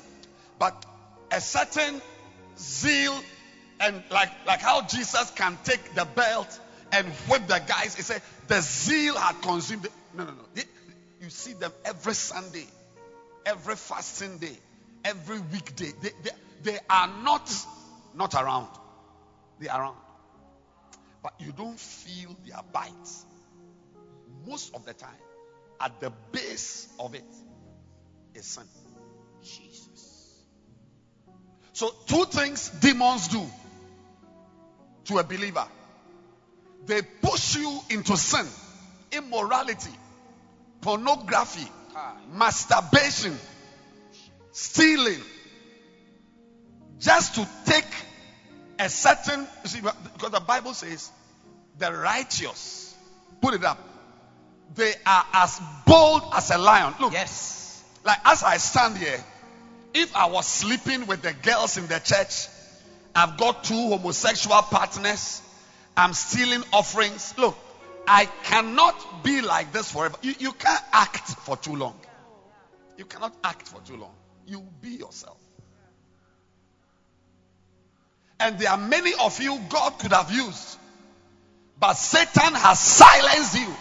But 0.60 0.86
a 1.32 1.40
certain 1.42 2.02
zeal 2.58 3.18
and 3.80 4.04
like, 4.10 4.32
like 4.46 4.62
how 4.62 4.82
Jesus 4.82 5.32
can 5.32 5.58
take 5.64 5.94
the 5.94 6.06
belt 6.06 6.60
and 6.92 7.08
whip 7.30 7.48
the 7.48 7.62
guys. 7.68 7.96
He 7.96 8.02
said 8.02 8.22
the 8.48 8.62
zeal 8.62 9.16
had 9.16 9.42
consumed. 9.42 9.84
The, 9.84 9.90
no, 10.16 10.26
no, 10.26 10.32
no. 10.32 10.64
You 11.22 11.30
see 11.30 11.54
them 11.54 11.72
every 11.86 12.14
Sunday, 12.14 12.66
every 13.46 13.76
fasting 13.76 14.38
day, 14.38 14.58
every 15.04 15.40
weekday. 15.40 15.92
They, 16.02 16.12
they, 16.24 16.32
they 16.64 16.80
are 16.90 17.08
not 17.24 17.50
not 18.18 18.34
around. 18.34 18.70
They 19.60 19.68
are 19.68 19.82
around, 19.82 19.98
but 21.24 21.34
you 21.40 21.52
don't 21.52 21.80
feel 21.80 22.36
their 22.46 22.62
bites. 22.72 23.26
Most 24.46 24.76
of 24.76 24.86
the 24.86 24.94
time, 24.94 25.10
at 25.80 26.00
the 26.00 26.12
base 26.32 26.88
of 27.00 27.16
it 27.16 27.26
is 28.34 28.46
sin. 28.46 28.64
Jesus. 29.42 30.44
So, 31.74 31.92
two 32.08 32.26
things 32.26 32.70
demons 32.70 33.28
do 33.28 33.46
to 35.06 35.20
a 35.20 35.24
believer 35.24 35.68
they 36.88 37.02
push 37.02 37.58
you 37.58 37.80
into 37.90 38.16
sin, 38.16 38.48
immorality, 39.12 39.92
pornography, 40.82 41.68
masturbation, 42.32 43.38
stealing, 44.52 45.22
just 46.98 47.36
to 47.36 47.48
take 47.66 47.86
a 48.80 48.90
certain. 48.90 49.48
You 49.64 49.70
see, 49.70 49.82
because 49.82 50.32
the 50.32 50.40
Bible 50.40 50.74
says 50.74 51.12
the 51.78 51.92
righteous, 51.92 52.96
put 53.42 53.54
it 53.54 53.64
up, 53.64 53.78
they 54.76 54.94
are 55.06 55.26
as 55.34 55.62
bold 55.86 56.24
as 56.34 56.52
a 56.52 56.58
lion. 56.58 56.94
Look, 57.00 57.14
Yes. 57.14 57.84
like 58.04 58.20
as 58.26 58.44
I 58.44 58.58
stand 58.58 58.98
here, 58.98 59.24
if 59.94 60.16
I 60.16 60.28
was 60.28 60.46
sleeping 60.46 61.08
with 61.08 61.22
the 61.22 61.34
girls 61.34 61.78
in 61.78 61.88
the 61.88 62.00
church, 62.00 62.48
I've 63.16 63.38
got 63.38 63.64
two 63.64 63.90
homosexual 63.90 64.62
partners, 64.64 65.42
I'm 65.96 66.14
stealing 66.14 66.64
offerings. 66.72 67.34
Look, 67.38 67.58
I 68.08 68.26
cannot 68.44 69.24
be 69.24 69.42
like 69.42 69.74
this 69.74 69.92
forever. 69.92 70.18
You, 70.22 70.36
you 70.40 70.52
can't 70.54 70.84
act 70.92 71.28
for 71.28 71.58
too 71.58 71.76
long. 71.76 72.00
You 72.98 73.06
cannot 73.06 73.36
act 73.44 73.68
for 73.68 73.82
too 73.82 73.98
long. 73.98 74.14
You 74.46 74.62
be 74.82 74.90
yourself. 74.90 75.38
And 78.40 78.60
there 78.60 78.72
are 78.72 78.78
many 78.78 79.14
of 79.22 79.42
you 79.42 79.60
God 79.70 79.98
could 80.00 80.14
have 80.14 80.32
used, 80.32 80.78
but 81.80 81.94
Satan 81.94 82.54
has 82.54 82.80
silenced 82.80 83.60
you. 83.60 83.74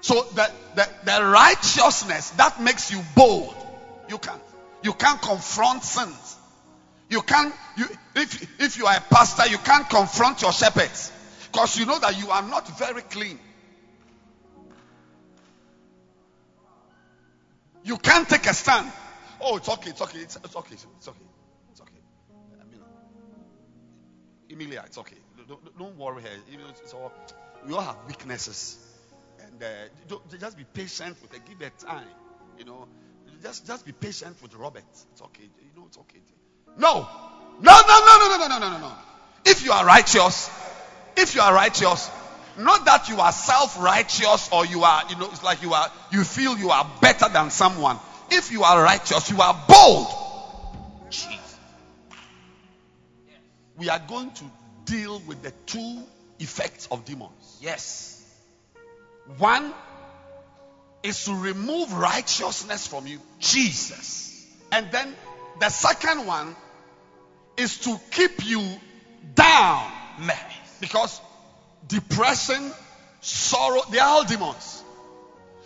So 0.00 0.22
the, 0.34 0.50
the, 0.74 0.88
the 1.04 1.24
righteousness 1.24 2.30
that 2.30 2.60
makes 2.60 2.90
you 2.90 3.00
bold, 3.14 3.54
you 4.08 4.18
can't. 4.18 4.42
You 4.82 4.92
can't 4.92 5.20
confront 5.20 5.82
sins. 5.82 6.36
You 7.08 7.22
can't. 7.22 7.54
You, 7.76 7.86
if 8.14 8.60
if 8.60 8.78
you 8.78 8.86
are 8.86 8.96
a 8.96 9.00
pastor, 9.00 9.48
you 9.48 9.58
can't 9.58 9.88
confront 9.88 10.42
your 10.42 10.52
shepherds 10.52 11.10
because 11.50 11.78
you 11.78 11.86
know 11.86 11.98
that 11.98 12.18
you 12.18 12.30
are 12.30 12.42
not 12.42 12.68
very 12.78 13.02
clean. 13.02 13.38
You 17.84 17.96
can't 17.96 18.28
take 18.28 18.46
a 18.46 18.54
stand. 18.54 18.90
Oh, 19.40 19.56
it's 19.56 19.68
okay. 19.68 19.90
It's 19.90 20.02
okay. 20.02 20.18
It's, 20.18 20.36
it's 20.36 20.56
okay. 20.56 20.74
It's 20.74 21.08
okay. 21.08 21.27
Emilia, 24.50 24.82
it's 24.86 24.98
okay. 24.98 25.16
Don't, 25.46 25.78
don't 25.78 25.96
worry 25.98 26.22
it's 26.82 26.92
all, 26.92 27.12
we 27.66 27.74
all 27.74 27.80
have 27.80 27.96
weaknesses, 28.06 28.78
and 29.40 29.62
uh, 29.62 30.18
just 30.38 30.56
be 30.56 30.64
patient 30.64 31.16
with 31.22 31.32
her. 31.32 31.38
Give 31.46 31.60
her 31.60 31.70
time. 31.78 32.06
You 32.58 32.64
know, 32.64 32.88
just 33.42 33.66
just 33.66 33.86
be 33.86 33.92
patient 33.92 34.36
with 34.42 34.54
Robert. 34.54 34.84
It's 35.12 35.22
okay. 35.22 35.44
You 35.44 35.80
know, 35.80 35.86
it's 35.86 35.98
okay. 35.98 36.18
No, 36.76 37.08
no, 37.60 37.80
no, 37.86 38.00
no, 38.06 38.18
no, 38.18 38.36
no, 38.36 38.48
no, 38.48 38.58
no, 38.58 38.70
no, 38.70 38.78
no. 38.78 38.92
If 39.44 39.64
you 39.64 39.72
are 39.72 39.84
righteous, 39.84 40.50
if 41.16 41.34
you 41.34 41.40
are 41.40 41.54
righteous, 41.54 42.10
not 42.58 42.84
that 42.84 43.08
you 43.08 43.20
are 43.20 43.32
self-righteous 43.32 44.50
or 44.52 44.66
you 44.66 44.82
are, 44.82 45.02
you 45.08 45.16
know, 45.16 45.26
it's 45.30 45.42
like 45.42 45.62
you 45.62 45.72
are, 45.74 45.90
you 46.10 46.24
feel 46.24 46.58
you 46.58 46.70
are 46.70 46.90
better 47.00 47.28
than 47.28 47.50
someone. 47.50 47.98
If 48.30 48.52
you 48.52 48.64
are 48.64 48.82
righteous, 48.82 49.30
you 49.30 49.40
are 49.40 49.56
bold. 49.68 50.08
Jesus. 51.10 51.37
We 53.78 53.88
are 53.88 54.00
going 54.00 54.32
to 54.32 54.44
deal 54.84 55.22
with 55.26 55.42
the 55.42 55.52
two 55.66 56.02
effects 56.40 56.88
of 56.90 57.04
demons. 57.04 57.58
Yes. 57.60 58.14
One 59.38 59.72
is 61.02 61.24
to 61.26 61.34
remove 61.34 61.92
righteousness 61.92 62.86
from 62.86 63.06
you. 63.06 63.20
Jesus. 63.38 64.46
And 64.72 64.90
then 64.90 65.14
the 65.60 65.68
second 65.68 66.26
one 66.26 66.56
is 67.56 67.78
to 67.80 67.98
keep 68.10 68.44
you 68.44 68.62
down. 69.34 69.92
Because 70.80 71.20
depression, 71.86 72.72
sorrow, 73.20 73.82
they 73.90 73.98
are 73.98 74.08
all 74.08 74.24
demons. 74.24 74.82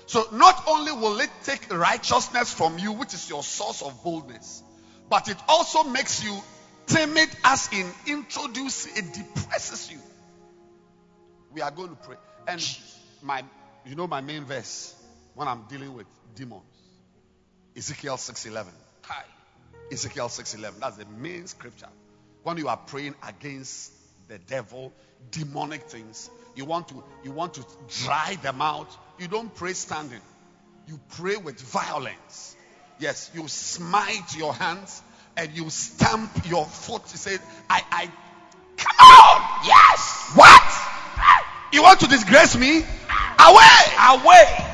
So 0.07 0.27
not 0.33 0.65
only 0.69 0.93
will 0.93 1.21
it 1.21 1.31
take 1.45 1.73
righteousness 1.73 2.53
from 2.53 2.79
you, 2.79 2.93
which 2.93 3.15
is 3.15 3.31
your 3.31 3.43
source 3.43 3.81
of 3.83 4.03
boldness, 4.05 4.63
but 5.09 5.29
it 5.29 5.37
also 5.49 5.85
makes 5.85 6.23
you 6.23 6.39
timid 6.87 7.29
as 7.45 7.69
in 7.73 7.91
introduce 8.07 8.87
it 8.87 9.13
depresses 9.13 9.91
you. 9.91 9.99
We 11.53 11.61
are 11.61 11.71
going 11.71 11.91
to 11.91 11.97
pray. 11.97 12.17
And 12.49 12.79
my 13.23 13.45
you 13.85 13.95
know 13.95 14.07
my 14.07 14.21
main 14.21 14.45
verse 14.45 14.95
when 15.35 15.49
I'm 15.49 15.65
dealing 15.69 15.95
with 15.95 16.07
demons. 16.35 16.63
Ezekiel 17.77 18.17
6:11. 18.17 18.67
Hi. 19.03 19.25
Ezekiel 19.91 20.29
6:11. 20.29 20.81
That's 20.81 20.97
the 20.97 21.07
main 21.07 21.47
scripture. 21.47 21.89
When 22.43 22.57
you 22.57 22.69
are 22.69 22.77
praying 22.77 23.15
against 23.27 23.93
the 24.29 24.39
devil, 24.39 24.93
demonic 25.31 25.83
things, 25.83 26.31
you 26.55 26.65
want 26.65 26.89
to 26.89 27.03
you 27.25 27.33
want 27.33 27.55
to 27.55 27.65
dry 28.05 28.37
them 28.43 28.61
out. 28.61 28.89
You 29.19 29.29
don't 29.29 29.55
pray 29.55 29.73
standing. 29.73 30.21
You 30.87 31.01
pray 31.17 31.37
with 31.37 31.61
violence. 31.61 32.57
Yes, 32.99 33.31
you 33.35 33.49
smite 33.49 34.37
your 34.37 34.53
hands 34.53 35.03
and 35.37 35.57
you 35.57 35.71
stamp 35.71 36.31
your 36.49 36.65
foot. 36.67 37.03
You 37.11 37.19
say, 37.19 37.39
I 37.69 37.83
I 37.91 38.11
come 38.77 38.97
on! 39.01 39.67
Yes. 39.67 40.33
What? 40.35 40.63
You 41.73 41.83
want 41.83 42.01
to 42.01 42.07
disgrace 42.07 42.57
me? 42.57 42.79
Away! 42.79 43.83
Away. 43.99 44.67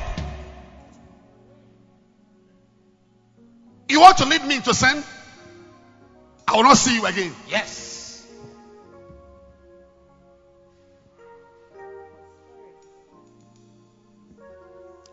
You 3.88 4.00
want 4.00 4.18
to 4.18 4.26
lead 4.26 4.44
me 4.44 4.56
into 4.56 4.74
sin? 4.74 5.02
I 6.46 6.56
will 6.56 6.64
not 6.64 6.76
see 6.76 6.94
you 6.94 7.06
again. 7.06 7.34
Yes. 7.48 8.26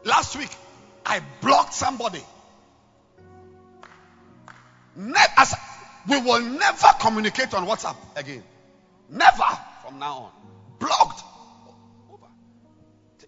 Last 0.03 0.35
week, 0.35 0.51
I 1.05 1.21
blocked 1.41 1.73
somebody. 1.73 2.23
Ne- 4.95 5.13
as, 5.37 5.53
we 6.07 6.19
will 6.19 6.41
never 6.41 6.87
communicate 6.99 7.53
on 7.53 7.67
WhatsApp 7.67 7.95
again. 8.15 8.43
Never 9.09 9.43
from 9.83 9.99
now 9.99 10.17
on. 10.17 10.31
Blocked. 10.79 11.23
Over. 12.11 12.27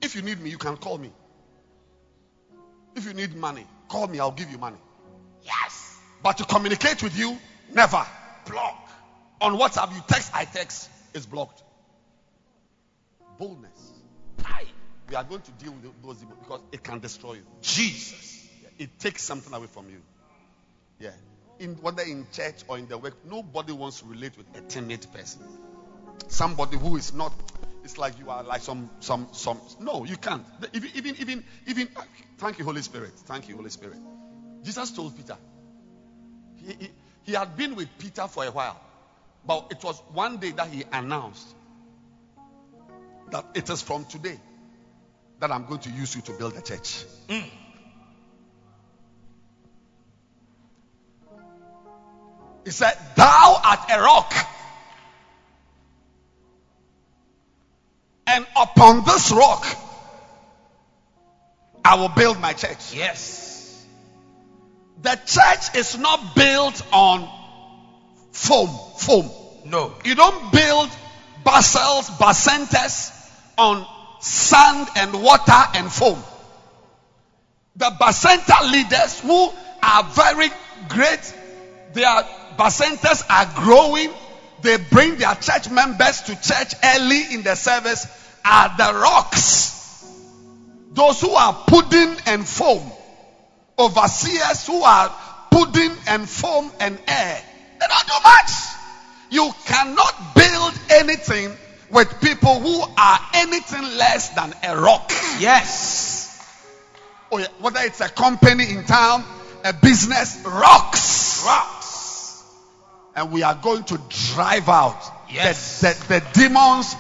If 0.01 0.15
you 0.15 0.21
need 0.21 0.39
me, 0.39 0.49
you 0.49 0.57
can 0.57 0.77
call 0.77 0.97
me. 0.97 1.11
If 2.95 3.05
you 3.05 3.13
need 3.13 3.35
money, 3.35 3.65
call 3.89 4.07
me, 4.07 4.19
I'll 4.19 4.31
give 4.31 4.49
you 4.49 4.57
money. 4.57 4.77
Yes. 5.43 5.99
But 6.23 6.37
to 6.39 6.45
communicate 6.45 7.03
with 7.03 7.17
you, 7.17 7.37
never. 7.73 8.03
Block. 8.47 8.89
On 9.41 9.57
WhatsApp, 9.57 9.93
you 9.93 10.01
text, 10.07 10.31
I 10.33 10.45
text, 10.45 10.89
it's 11.13 11.25
blocked. 11.25 11.61
Boldness. 13.37 13.91
Aye. 14.45 14.65
We 15.09 15.15
are 15.15 15.23
going 15.23 15.41
to 15.41 15.51
deal 15.51 15.73
with 15.73 16.01
those 16.03 16.17
because 16.17 16.61
it 16.71 16.83
can 16.83 16.99
destroy 16.99 17.33
you. 17.33 17.43
Jesus. 17.61 18.47
It 18.79 18.99
takes 18.99 19.23
something 19.23 19.53
away 19.53 19.67
from 19.67 19.89
you. 19.89 20.01
Yeah. 20.99 21.11
In 21.59 21.75
whether 21.75 22.03
in 22.03 22.27
church 22.31 22.63
or 22.67 22.77
in 22.77 22.87
the 22.87 22.97
work, 22.97 23.25
nobody 23.25 23.73
wants 23.73 24.01
to 24.01 24.05
relate 24.05 24.37
with 24.37 24.45
a 24.55 24.61
timid 24.61 25.05
person. 25.11 25.41
Somebody 26.27 26.77
who 26.77 26.97
is 26.97 27.13
not. 27.13 27.33
It's 27.83 27.97
like 27.97 28.19
you 28.19 28.29
are 28.29 28.43
like 28.43 28.61
some 28.61 28.89
some 28.99 29.27
some. 29.31 29.59
No, 29.79 30.03
you 30.05 30.17
can't. 30.17 30.43
Even 30.73 30.89
even 30.95 31.15
even 31.19 31.43
even. 31.67 31.89
Thank 32.37 32.59
you, 32.59 32.65
Holy 32.65 32.81
Spirit. 32.81 33.13
Thank 33.25 33.49
you, 33.49 33.55
Holy 33.55 33.69
Spirit. 33.69 33.97
Jesus 34.63 34.91
told 34.91 35.15
Peter. 35.15 35.37
He, 36.57 36.73
he, 36.73 36.91
he 37.23 37.33
had 37.33 37.55
been 37.55 37.75
with 37.75 37.87
Peter 37.97 38.27
for 38.27 38.43
a 38.45 38.51
while, 38.51 38.79
but 39.45 39.67
it 39.71 39.83
was 39.83 39.99
one 40.13 40.37
day 40.37 40.51
that 40.51 40.67
he 40.69 40.83
announced 40.91 41.47
that 43.31 43.45
it 43.55 43.69
is 43.69 43.81
from 43.81 44.05
today 44.05 44.39
that 45.39 45.51
I'm 45.51 45.65
going 45.65 45.79
to 45.81 45.89
use 45.89 46.15
you 46.15 46.21
to 46.23 46.31
build 46.33 46.55
a 46.55 46.61
church. 46.61 47.05
Mm. 47.27 47.49
He 52.67 52.71
said, 52.71 52.97
Thou 53.15 53.61
art 53.63 53.79
a 53.89 54.01
rock. 54.01 54.33
And 58.27 58.45
upon 58.57 59.05
this 59.05 59.31
rock, 59.31 59.65
I 61.85 61.95
will 61.95 62.09
build 62.09 62.41
my 62.41 62.51
church. 62.51 62.93
Yes. 62.93 63.85
The 65.01 65.17
church 65.25 65.77
is 65.77 65.97
not 65.97 66.35
built 66.35 66.85
on 66.91 67.29
foam. 68.33 68.67
Foam. 68.97 69.31
No. 69.63 69.93
You 70.03 70.15
don't 70.15 70.51
build 70.51 70.89
basals, 71.45 72.09
bacentas 72.19 73.31
on 73.57 73.87
sand 74.19 74.89
and 74.97 75.23
water 75.23 75.63
and 75.73 75.89
foam. 75.89 76.21
The 77.77 77.91
bacenta 77.97 78.69
leaders 78.69 79.21
who 79.21 79.53
are 79.81 80.03
very 80.03 80.49
great, 80.89 81.33
their 81.97 82.23
bacentas 82.57 83.23
are 83.29 83.45
growing. 83.63 84.11
They 84.61 84.77
bring 84.77 85.17
their 85.17 85.35
church 85.35 85.69
members 85.69 86.21
to 86.23 86.35
church 86.41 86.73
early 86.83 87.33
in 87.33 87.43
the 87.43 87.55
service 87.55 88.07
are 88.43 88.73
the 88.77 88.99
rocks. 88.99 89.75
Those 90.93 91.21
who 91.21 91.31
are 91.31 91.53
pudding 91.67 92.15
and 92.25 92.47
foam. 92.47 92.91
Overseers 93.77 94.65
who 94.65 94.81
are 94.81 95.13
pudding 95.51 95.91
and 96.07 96.27
foam 96.27 96.71
and 96.79 96.97
air. 97.07 97.41
They 97.79 97.85
don't 97.87 98.07
do 98.07 98.13
much. 98.23 98.51
You 99.29 99.51
cannot 99.65 100.35
build 100.35 100.73
anything 100.89 101.51
with 101.91 102.21
people 102.21 102.59
who 102.59 102.81
are 102.97 103.19
anything 103.35 103.83
less 103.97 104.29
than 104.29 104.53
a 104.63 104.79
rock. 104.79 105.11
Yes. 105.39 106.41
Oh, 107.31 107.37
yeah. 107.37 107.47
Whether 107.59 107.81
it's 107.81 108.01
a 108.01 108.09
company 108.09 108.69
in 108.71 108.83
town, 108.85 109.23
a 109.63 109.73
business, 109.73 110.43
rocks. 110.45 111.43
Rocks. 111.45 111.76
And 113.17 113.31
we 113.31 113.41
are 113.41 113.55
going 113.55 113.83
to 113.85 113.99
drive 114.35 114.69
out 114.69 115.01
Yes. 115.29 115.81
the, 115.81 115.87
the, 116.07 116.19
the 116.19 116.25
demons 116.39 116.95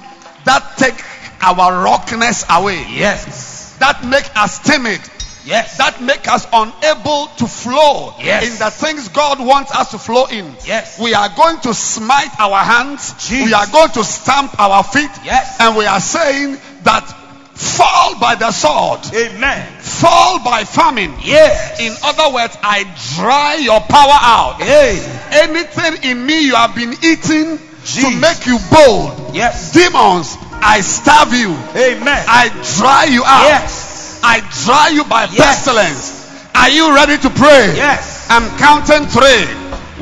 that 0.45 0.73
take 0.77 0.99
our 1.41 1.83
rockness 1.83 2.43
away. 2.49 2.83
Yes. 2.89 3.77
That 3.77 4.03
make 4.03 4.25
us 4.35 4.57
timid. 4.59 4.99
Yes. 5.45 5.77
That 5.77 6.01
make 6.01 6.27
us 6.27 6.47
unable 6.51 7.27
to 7.37 7.45
flow 7.45 8.15
Yes. 8.19 8.51
in 8.51 8.57
the 8.57 8.71
things 8.71 9.09
God 9.09 9.39
wants 9.39 9.71
us 9.71 9.91
to 9.91 9.99
flow 9.99 10.25
in. 10.25 10.55
Yes. 10.65 10.99
We 10.99 11.13
are 11.13 11.29
going 11.37 11.59
to 11.61 11.73
smite 11.75 12.31
our 12.39 12.63
hands. 12.63 13.13
Jesus. 13.29 13.45
We 13.45 13.53
are 13.53 13.67
going 13.67 13.91
to 13.91 14.03
stamp 14.03 14.59
our 14.59 14.83
feet. 14.83 15.11
Yes. 15.23 15.57
And 15.59 15.77
we 15.77 15.85
are 15.85 15.99
saying 16.01 16.57
that 16.81 17.13
fall 17.57 18.19
by 18.19 18.35
the 18.35 18.51
sword, 18.51 19.01
Amen. 19.13 19.65
fall 19.81 20.43
by 20.43 20.63
famine. 20.63 21.13
Yes. 21.23 21.79
In 21.79 21.93
other 22.03 22.33
words, 22.33 22.55
I 22.61 22.83
dry 23.15 23.55
your 23.55 23.79
power 23.81 24.17
out. 24.21 24.61
Hey. 24.61 24.99
Anything 25.31 26.03
in 26.11 26.25
me 26.25 26.45
you 26.45 26.55
have 26.55 26.75
been 26.75 26.93
eating 27.03 27.57
to 27.57 28.09
make 28.19 28.45
you 28.45 28.59
bold. 28.71 29.35
Yes. 29.35 29.73
Demons, 29.73 30.37
I 30.61 30.81
starve 30.81 31.33
you. 31.33 31.49
Amen. 31.75 32.25
I 32.27 32.49
dry 32.77 33.05
you 33.09 33.23
out. 33.25 33.47
Yes. 33.47 34.19
I 34.23 34.39
dry 34.65 34.89
you 34.93 35.03
by 35.05 35.23
Yes. 35.31 35.65
pestilence. 35.65 36.13
Are 36.55 36.69
you 36.69 36.93
ready 36.93 37.17
to 37.17 37.29
pray? 37.29 37.73
Yes. 37.75 38.27
I'm 38.29 38.49
counting 38.57 39.07
three. 39.07 39.45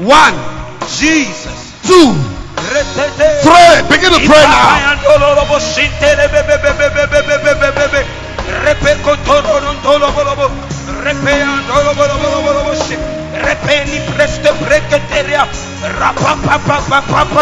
One, 0.05 0.33
Jesus. 0.97 1.71
two, 1.87 2.15
three. 3.43 3.77
Begin 3.89 4.11
to 4.13 4.21
pray 4.25 4.43
now. 4.45 4.97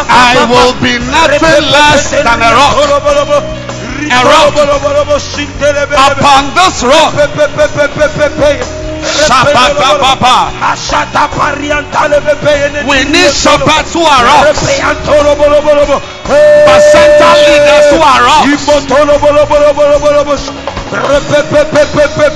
I 0.09 0.35
will 0.49 0.73
be 0.81 0.99
nothing 0.99 1.63
less 1.71 2.11
than 2.11 2.41
a 2.41 2.51
rock. 2.51 2.75
A 4.03 4.19
rock. 4.27 4.51
Upon 6.19 6.43
this 6.55 6.83
rock. 6.83 7.13
We 12.87 13.03
need 13.05 13.31
Shabbat 13.31 13.85
who 13.93 14.03
are 14.05 14.27
up. 14.27 14.55
Bacenta 16.67 17.29
leaders 17.45 17.85
who 17.91 17.99
are 18.01 18.25
up. 18.27 18.45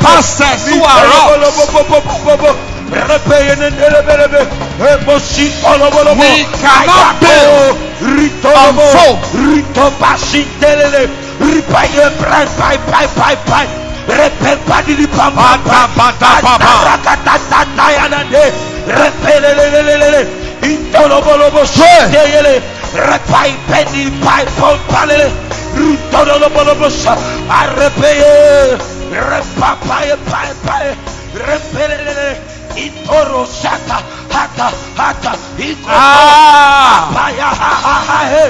Pastors 0.01 0.67
who 0.67 0.83
are 0.83 1.07
up. 1.07 1.27
We 6.15 6.45
cannot 6.61 7.19
build 7.19 7.77
on 8.55 8.75
folk. 8.93 9.19
Ripaye. 13.37 13.86
Repai 22.97 23.53
peni 23.67 24.09
pai 24.25 24.45
pompalele 24.57 25.29
rutono 25.75 26.39
lo 26.39 26.49
bolobos 26.49 27.05
arrepeye 27.05 28.77
repapaye 29.11 30.15
pai 30.29 30.49
pai 30.65 30.87
repelele 31.45 32.41
itoro 32.75 33.45
shaka 33.45 34.01
hata 34.33 34.71
hata 34.97 35.31
iko 35.59 35.91
paya 37.13 37.49
ha 37.59 37.71
ha 37.85 37.95
ha 38.07 38.19
he 38.31 38.45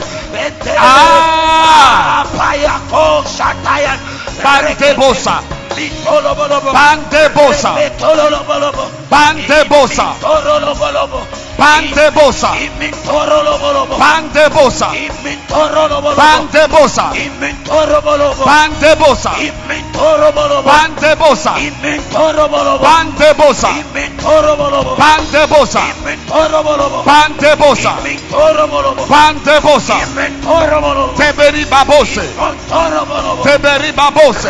ete 0.46 0.74
paya 2.38 2.76
ko 2.90 3.24
shataya 3.28 4.00
Barriquebosa. 4.44 5.57
Bandebosa. 6.74 7.72
Bandebosa. 9.10 10.08
Bandebosa. 11.58 12.50
Bandebosa. 13.98 14.88
Bandebosa. 16.18 17.04
Bandebosa. 18.46 19.32
Bandebosa. 20.86 21.52
Bandebosa. 22.96 23.72
Bandebosa. 24.98 25.82
Bandebosa. 27.06 27.94
Bandebosa. 29.10 29.98
Teberi 31.18 31.66
babose. 31.66 32.26
Teberi 33.44 33.92
babose. 33.92 34.50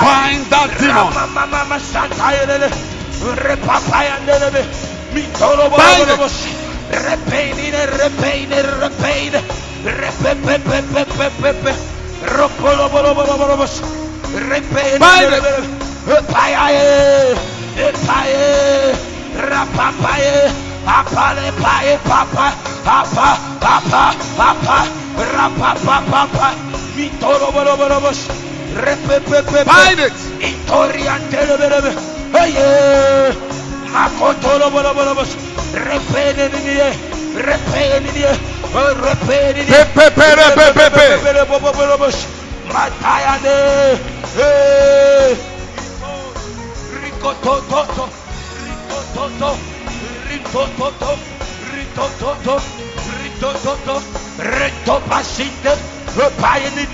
Find 0.00 0.46
that 0.50 0.70
demon. 0.78 1.12
Bind 5.76 6.10
it. 6.10 6.20
Repain, 6.88 7.52
repain, 8.00 8.48
repain, 8.80 9.32
apale 20.86 21.52
paye, 21.62 21.98
papa, 22.04 22.52
apa, 22.84 23.38
apa, 23.60 24.14
apa. 24.48 24.78
Itoriantelebelebe. 26.98 28.12
Hey, 32.32 33.32
makotolobolobolobos, 33.92 35.28
repeninie, 35.74 36.92
repeninie, 37.34 38.30
repeninie. 39.02 39.66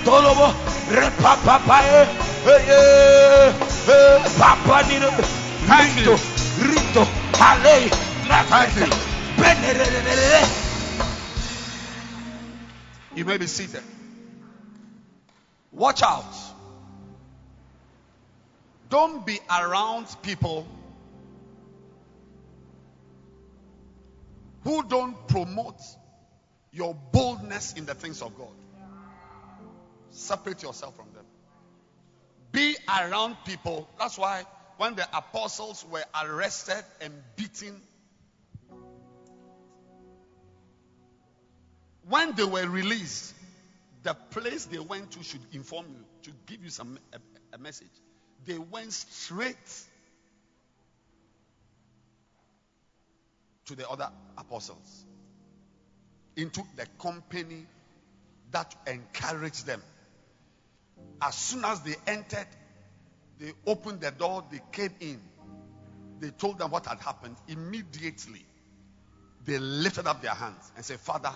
Tolobo. 0.03 0.53
Papa. 1.21 1.65
Rito. 6.61 7.03
Hale. 7.35 7.89
Thank 8.49 8.75
you. 8.77 8.89
Benerere. 9.37 10.41
You 13.15 13.25
may 13.25 13.37
be 13.37 13.47
seated. 13.47 13.83
Watch 15.71 16.03
out. 16.03 16.25
Don't 18.89 19.25
be 19.25 19.39
around 19.49 20.07
people 20.21 20.67
who 24.65 24.83
don't 24.83 25.27
promote 25.27 25.79
your 26.71 26.93
boldness 27.13 27.73
in 27.73 27.85
the 27.85 27.93
things 27.93 28.21
of 28.21 28.35
God. 28.37 28.49
Separate 30.09 30.61
yourself 30.63 30.95
from 30.95 31.05
them. 31.13 31.23
Be 32.51 32.75
around 32.89 33.37
people. 33.45 33.87
That's 33.97 34.17
why 34.17 34.43
when 34.77 34.95
the 34.95 35.07
apostles 35.15 35.85
were 35.89 36.03
arrested 36.21 36.83
and 36.99 37.13
beaten, 37.35 37.79
when 42.09 42.33
they 42.35 42.43
were 42.43 42.67
released, 42.67 43.35
the 44.03 44.15
place 44.31 44.65
they 44.65 44.79
went 44.79 45.11
to 45.11 45.23
should 45.23 45.41
inform 45.53 45.85
you, 45.89 46.05
to 46.23 46.31
give 46.47 46.63
you 46.63 46.69
some 46.69 46.97
a, 47.13 47.17
a 47.55 47.57
message. 47.59 47.87
They 48.45 48.57
went 48.57 48.93
straight 48.93 49.55
to 53.65 53.75
the 53.75 53.87
other 53.89 54.09
apostles 54.37 55.05
into 56.35 56.61
the 56.75 56.85
company 56.99 57.65
that 58.51 58.73
encouraged 58.87 59.65
them. 59.65 59.81
As 61.21 61.35
soon 61.35 61.65
as 61.65 61.81
they 61.81 61.95
entered, 62.07 62.47
they 63.39 63.51
opened 63.65 64.01
the 64.01 64.11
door, 64.11 64.43
they 64.51 64.61
came 64.71 64.93
in. 64.99 65.21
They 66.19 66.29
told 66.29 66.59
them 66.59 66.71
what 66.71 66.85
had 66.85 66.99
happened. 66.99 67.35
Immediately, 67.47 68.45
they 69.45 69.59
lifted 69.59 70.07
up 70.07 70.21
their 70.21 70.33
hands 70.33 70.71
and 70.75 70.85
said, 70.85 70.99
Father, 70.99 71.31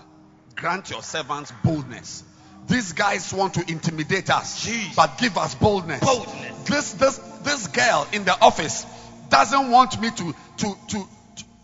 grant 0.55 0.89
your 0.89 1.03
servants 1.03 1.51
boldness. 1.63 2.23
These 2.67 2.93
guys 2.93 3.33
want 3.33 3.55
to 3.55 3.69
intimidate 3.69 4.29
us, 4.29 4.63
Jesus. 4.63 4.95
but 4.95 5.17
give 5.17 5.37
us 5.37 5.55
boldness. 5.55 6.01
Boldness. 6.01 6.63
This 6.63 6.93
this 6.93 7.17
this 7.43 7.67
girl 7.67 8.07
in 8.13 8.25
the 8.25 8.33
office 8.41 8.85
doesn't 9.29 9.71
want 9.71 9.99
me 9.99 10.11
to 10.11 10.35
to 10.57 10.77
to 10.89 11.07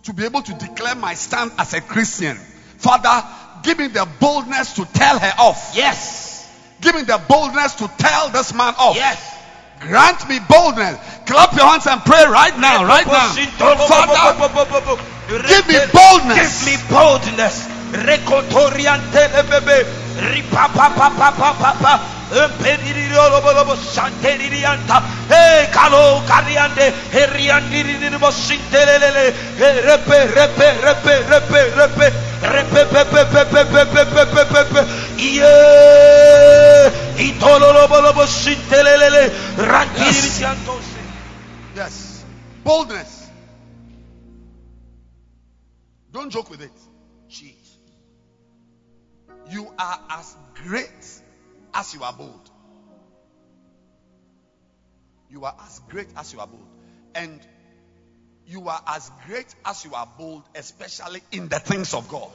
to, 0.05 0.13
be 0.13 0.25
able 0.25 0.41
to 0.41 0.53
declare 0.53 0.95
my 0.95 1.13
stand 1.13 1.51
as 1.57 1.73
a 1.73 1.81
Christian. 1.81 2.37
Father, 2.77 3.25
give 3.63 3.77
me 3.77 3.87
the 3.87 4.07
boldness 4.19 4.73
to 4.75 4.85
tell 4.85 5.19
her 5.19 5.33
off. 5.39 5.73
Yes. 5.75 6.51
Give 6.81 6.95
me 6.95 7.03
the 7.03 7.21
boldness 7.27 7.75
to 7.75 7.91
tell 7.97 8.29
this 8.29 8.53
man 8.53 8.73
off. 8.77 8.95
Yes. 8.95 9.33
Grant 9.79 10.29
me 10.29 10.39
boldness. 10.47 10.97
Clap 11.25 11.53
your 11.53 11.65
hands 11.65 11.87
and 11.87 12.01
pray 12.01 12.23
right 12.25 12.57
now, 12.59 12.85
right 12.85 13.05
now. 13.05 13.33
Father, 13.87 14.13
give 15.47 15.67
me 15.67 15.75
boldness. 15.91 16.65
Give 16.65 16.73
me 16.73 16.89
boldness. 16.89 17.67
Ripapapapapapa. 20.15 21.99
Repe, 32.41 32.85
repe, 32.93 33.21
repe, 33.31 33.63
repe, 33.63 34.03
repe. 34.05 34.41
Repe. 34.45 34.81
Yes. 41.75 42.23
Boldness. 42.63 43.29
Don't 46.11 46.31
joke 46.31 46.49
with 46.49 46.61
it. 46.61 46.71
Jesus. 47.29 47.64
You 49.49 49.71
are 49.77 49.99
as 50.09 50.35
great 50.63 51.21
as 51.73 51.93
you 51.93 52.03
are 52.03 52.13
bold. 52.13 52.49
You 55.29 55.45
are 55.45 55.55
as 55.65 55.79
great 55.89 56.07
as 56.15 56.33
you 56.33 56.39
are 56.39 56.47
bold. 56.47 56.67
And 57.13 57.39
you 58.47 58.67
are 58.69 58.81
as 58.87 59.11
great 59.25 59.53
as 59.65 59.85
you 59.85 59.93
are 59.93 60.07
bold, 60.17 60.43
especially 60.55 61.21
in 61.31 61.47
the 61.49 61.59
things 61.59 61.93
of 61.93 62.07
God. 62.09 62.31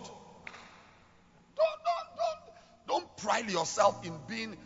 Don't, 1.57 1.81
don't, 1.85 2.17
don't, 2.17 2.99
don't 3.05 3.17
pride 3.19 3.51
yourself 3.51 4.05
in 4.05 4.15
being 4.29 4.57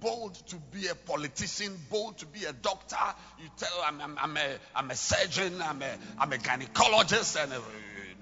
bold 0.00 0.34
to 0.48 0.56
be 0.56 0.88
a 0.88 0.94
politician, 0.94 1.76
bold 1.90 2.18
to 2.18 2.26
be 2.26 2.44
a 2.44 2.52
doctor. 2.52 2.96
You 3.40 3.48
tell 3.56 3.82
I'm, 3.84 4.00
I'm, 4.00 4.18
I'm 4.18 4.36
a, 4.36 4.56
I'm 4.74 4.90
a 4.90 4.96
surgeon, 4.96 5.62
I'm 5.62 5.80
a, 5.82 5.96
I'm 6.18 6.32
a 6.32 6.36
gynecologist, 6.36 7.42
and 7.42 7.52
uh, 7.52 7.60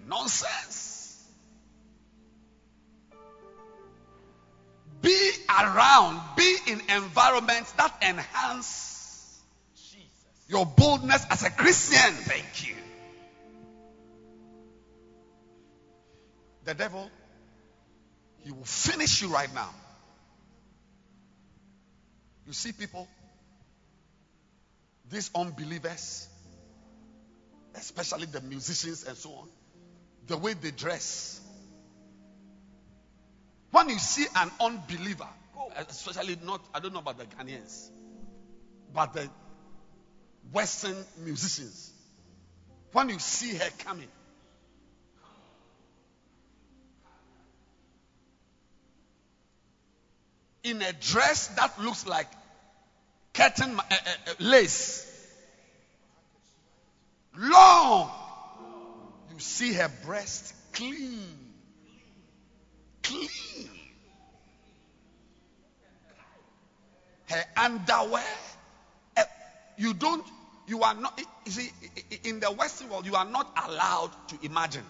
nonsense. 0.07 0.90
Be 5.01 5.31
around, 5.49 6.21
be 6.37 6.57
in 6.67 6.81
environments 6.91 7.73
that 7.73 7.95
enhance 8.03 9.41
your 10.49 10.67
boldness 10.67 11.25
as 11.31 11.45
a 11.45 11.51
Christian. 11.51 12.13
Thank 12.13 12.69
you. 12.69 12.75
The 16.65 16.75
devil, 16.75 17.11
he 18.39 18.51
will 18.51 18.65
finish 18.65 19.23
you 19.23 19.29
right 19.29 19.53
now. 19.55 19.71
You 22.47 22.53
see 22.53 22.73
people, 22.73 23.09
these 25.09 25.31
unbelievers, 25.35 26.29
especially 27.77 28.27
the 28.27 28.41
musicians 28.41 29.05
and 29.05 29.17
so 29.17 29.31
on, 29.31 29.49
the 30.27 30.37
way 30.37 30.55
they 30.55 30.73
dress. 30.73 31.40
When 33.71 33.89
you 33.89 33.99
see 33.99 34.27
an 34.35 34.51
unbeliever, 34.61 35.29
especially 35.77 36.37
not, 36.45 36.61
I 36.75 36.81
don't 36.81 36.93
know 36.93 36.99
about 37.01 37.19
the 37.19 37.25
Ghanaians, 37.25 37.91
but 38.93 39.13
the 39.13 39.29
Western 40.53 40.97
musicians, 41.25 41.93
when 42.93 43.09
you 43.11 43.19
see 43.21 43.55
her 43.55 43.71
coming, 43.85 44.09
in 50.65 50.83
a 50.83 50.93
dress 50.93 51.49
that 51.49 51.81
looks 51.81 52.07
like 52.07 52.27
curtain 53.33 53.79
uh, 53.79 53.83
uh, 53.91 53.95
uh, 53.95 54.35
lace, 54.41 55.07
long, 57.39 58.11
you 59.33 59.39
see 59.39 59.73
her 59.75 59.91
breast 60.05 60.53
clean, 60.73 61.40
clean. 63.11 63.69
her 67.31 67.45
underwear. 67.57 68.25
Eh, 69.17 69.25
You 69.79 69.95
don't, 69.95 70.25
you 70.67 70.83
are 70.83 70.95
not, 70.95 71.19
you 71.47 71.53
see, 71.53 71.71
in 72.25 72.41
the 72.41 72.51
Western 72.51 72.91
world, 72.91 73.07
you 73.07 73.15
are 73.15 73.25
not 73.25 73.51
allowed 73.67 74.11
to 74.29 74.39
imagine. 74.43 74.85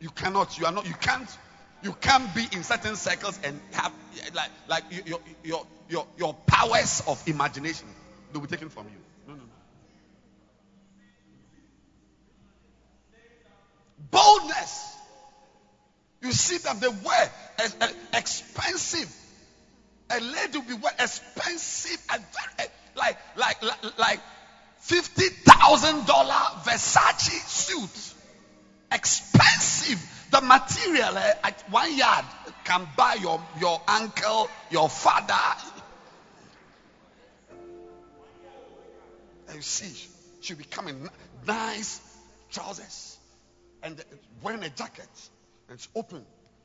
You 0.00 0.10
cannot, 0.10 0.58
you 0.58 0.66
are 0.66 0.72
not, 0.72 0.86
you 0.86 0.94
can't, 0.94 1.28
you 1.82 1.92
can't 2.00 2.34
be 2.34 2.46
in 2.52 2.62
certain 2.64 2.96
circles 2.96 3.38
and 3.44 3.60
have, 3.72 3.92
like, 4.34 4.50
like 4.68 4.84
your, 5.06 5.20
your, 5.44 5.66
your, 5.88 6.06
your 6.18 6.34
powers 6.46 7.02
of 7.06 7.22
imagination, 7.28 7.86
they'll 8.32 8.42
be 8.42 8.48
taken 8.48 8.70
from 8.70 8.86
you. 8.86 8.96
No, 9.28 9.34
no, 9.34 9.40
no. 9.40 9.50
Boldness. 14.10 14.89
You 16.22 16.32
see 16.32 16.58
that 16.58 16.80
they 16.80 16.88
wear 16.88 17.30
ex- 17.58 17.76
ex- 17.80 17.92
uh, 17.92 18.18
expensive. 18.18 19.16
A 20.10 20.20
lady 20.20 20.58
will 20.58 20.78
be 20.78 20.86
expensive, 20.98 21.98
and 22.12 22.22
very, 22.22 22.66
eh, 22.66 22.70
like 22.96 23.16
like 23.36 23.62
like 23.62 23.98
like 23.98 24.20
fifty 24.80 25.28
thousand 25.28 26.06
dollar 26.06 26.60
Versace 26.64 27.48
suit. 27.48 28.14
Expensive. 28.92 29.98
The 30.30 30.40
material 30.42 31.16
eh, 31.16 31.32
at 31.44 31.64
one 31.70 31.96
yard 31.96 32.24
can 32.64 32.86
buy 32.96 33.14
your 33.14 33.40
your 33.60 33.80
uncle, 33.88 34.48
your 34.70 34.88
father. 34.88 35.34
And 39.46 39.56
you 39.56 39.62
see, 39.62 40.08
she'll 40.40 40.56
be 40.56 40.64
coming 40.64 41.08
nice 41.46 42.00
trousers 42.50 43.16
and 43.82 43.98
eh, 43.98 44.02
wearing 44.42 44.62
a 44.64 44.68
jacket 44.70 45.08
it's 45.70 45.88
open. 45.94 46.24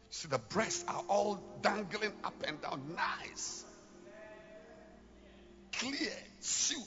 See 0.10 0.28
the 0.28 0.38
breasts 0.38 0.86
are 0.88 1.04
all 1.08 1.40
dangling 1.62 2.14
up 2.24 2.44
and 2.48 2.62
down, 2.62 2.82
nice, 2.96 3.66
clear 5.74 6.12
suit, 6.40 6.84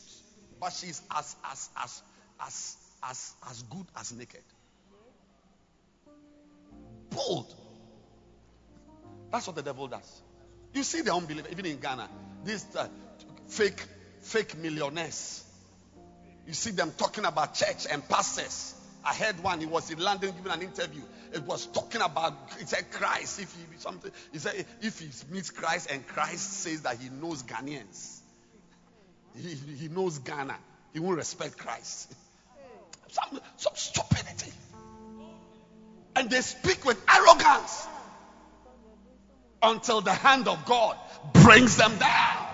but 0.61 0.73
she's 0.73 1.03
as 1.15 1.37
as 1.45 1.71
as 1.77 2.03
as 2.41 2.77
as 3.03 3.35
as 3.51 3.63
good 3.65 3.87
as 3.97 4.13
naked. 4.13 4.43
Bold. 7.11 7.55
That's 9.31 9.47
what 9.47 9.57
the 9.57 9.63
devil 9.63 9.89
does. 9.89 10.23
You 10.73 10.83
see 10.83 11.03
the 11.03 11.15
unbeliever, 11.15 11.49
even 11.51 11.67
in 11.67 11.79
Ghana, 11.81 12.09
these 12.45 12.65
uh, 12.77 12.89
fake 13.49 13.83
fake 14.21 14.57
millionaires. 14.57 15.45
You 16.47 16.55
see 16.55 16.71
them 16.71 16.93
talking 16.97 17.25
about 17.25 17.55
church 17.55 17.87
and 17.91 18.07
pastors. 18.09 18.75
I 19.05 19.15
heard 19.15 19.43
one. 19.43 19.61
He 19.61 19.67
was 19.67 19.91
in 19.91 19.99
London 19.99 20.33
giving 20.37 20.53
an 20.53 20.63
interview. 20.63 21.03
It 21.33 21.43
was 21.43 21.67
talking 21.67 22.01
about. 22.01 22.35
He 22.59 22.67
said 22.67 22.91
Christ. 22.91 23.41
If 23.41 23.55
he 23.55 23.79
something, 23.79 24.11
he 24.33 24.39
said 24.39 24.67
if 24.81 24.99
he 24.99 25.09
meets 25.33 25.51
Christ 25.51 25.91
and 25.91 26.07
Christ 26.07 26.63
says 26.63 26.83
that 26.83 26.99
he 26.99 27.09
knows 27.11 27.43
Ghanaians, 27.43 28.21
he, 29.37 29.55
he 29.55 29.89
knows 29.89 30.19
Ghana. 30.19 30.57
He 30.93 31.01
won't 31.01 31.17
respect 31.17 31.59
Christ. 31.59 32.13
Some 33.09 33.41
some 33.57 33.75
stupidity. 33.75 34.53
And 36.17 36.31
they 36.31 36.41
speak 36.41 36.85
with 36.85 37.01
arrogance 37.09 37.87
until 39.63 40.01
the 40.01 40.13
hand 40.13 40.49
of 40.49 40.65
God 40.65 40.97
brings 41.33 41.77
them 41.77 41.97
down. 41.99 42.49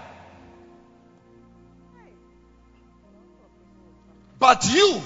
But 4.38 4.66
you, 4.66 5.00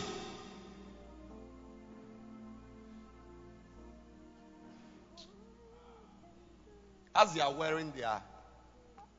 as 7.19 7.35
they 7.35 7.41
are 7.41 7.53
wearing 7.53 7.93
their 7.97 8.23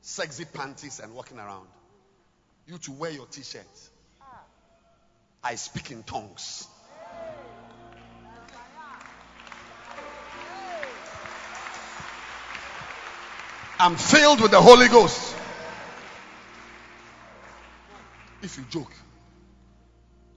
sexy 0.00 0.46
panties 0.46 1.00
and 1.00 1.14
walking 1.14 1.38
around, 1.38 1.68
you 2.66 2.78
to 2.78 2.92
wear 2.92 3.10
your 3.10 3.26
t 3.26 3.42
shirt. 3.42 3.66
I 5.44 5.54
speak 5.54 5.90
in 5.90 6.02
tongues. 6.02 6.66
I'm 13.78 13.96
filled 13.96 14.40
with 14.40 14.50
the 14.50 14.60
Holy 14.60 14.88
Ghost. 14.88 15.36
If 18.42 18.56
you 18.56 18.64
joke, 18.70 18.92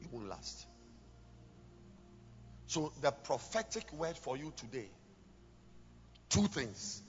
it 0.02 0.08
won't 0.12 0.30
last. 0.30 0.66
So, 2.68 2.92
the 3.02 3.12
prophetic 3.12 3.92
word 3.94 4.18
for 4.18 4.36
you 4.38 4.52
today 4.56 4.90
two 6.34 6.48
things. 6.48 7.02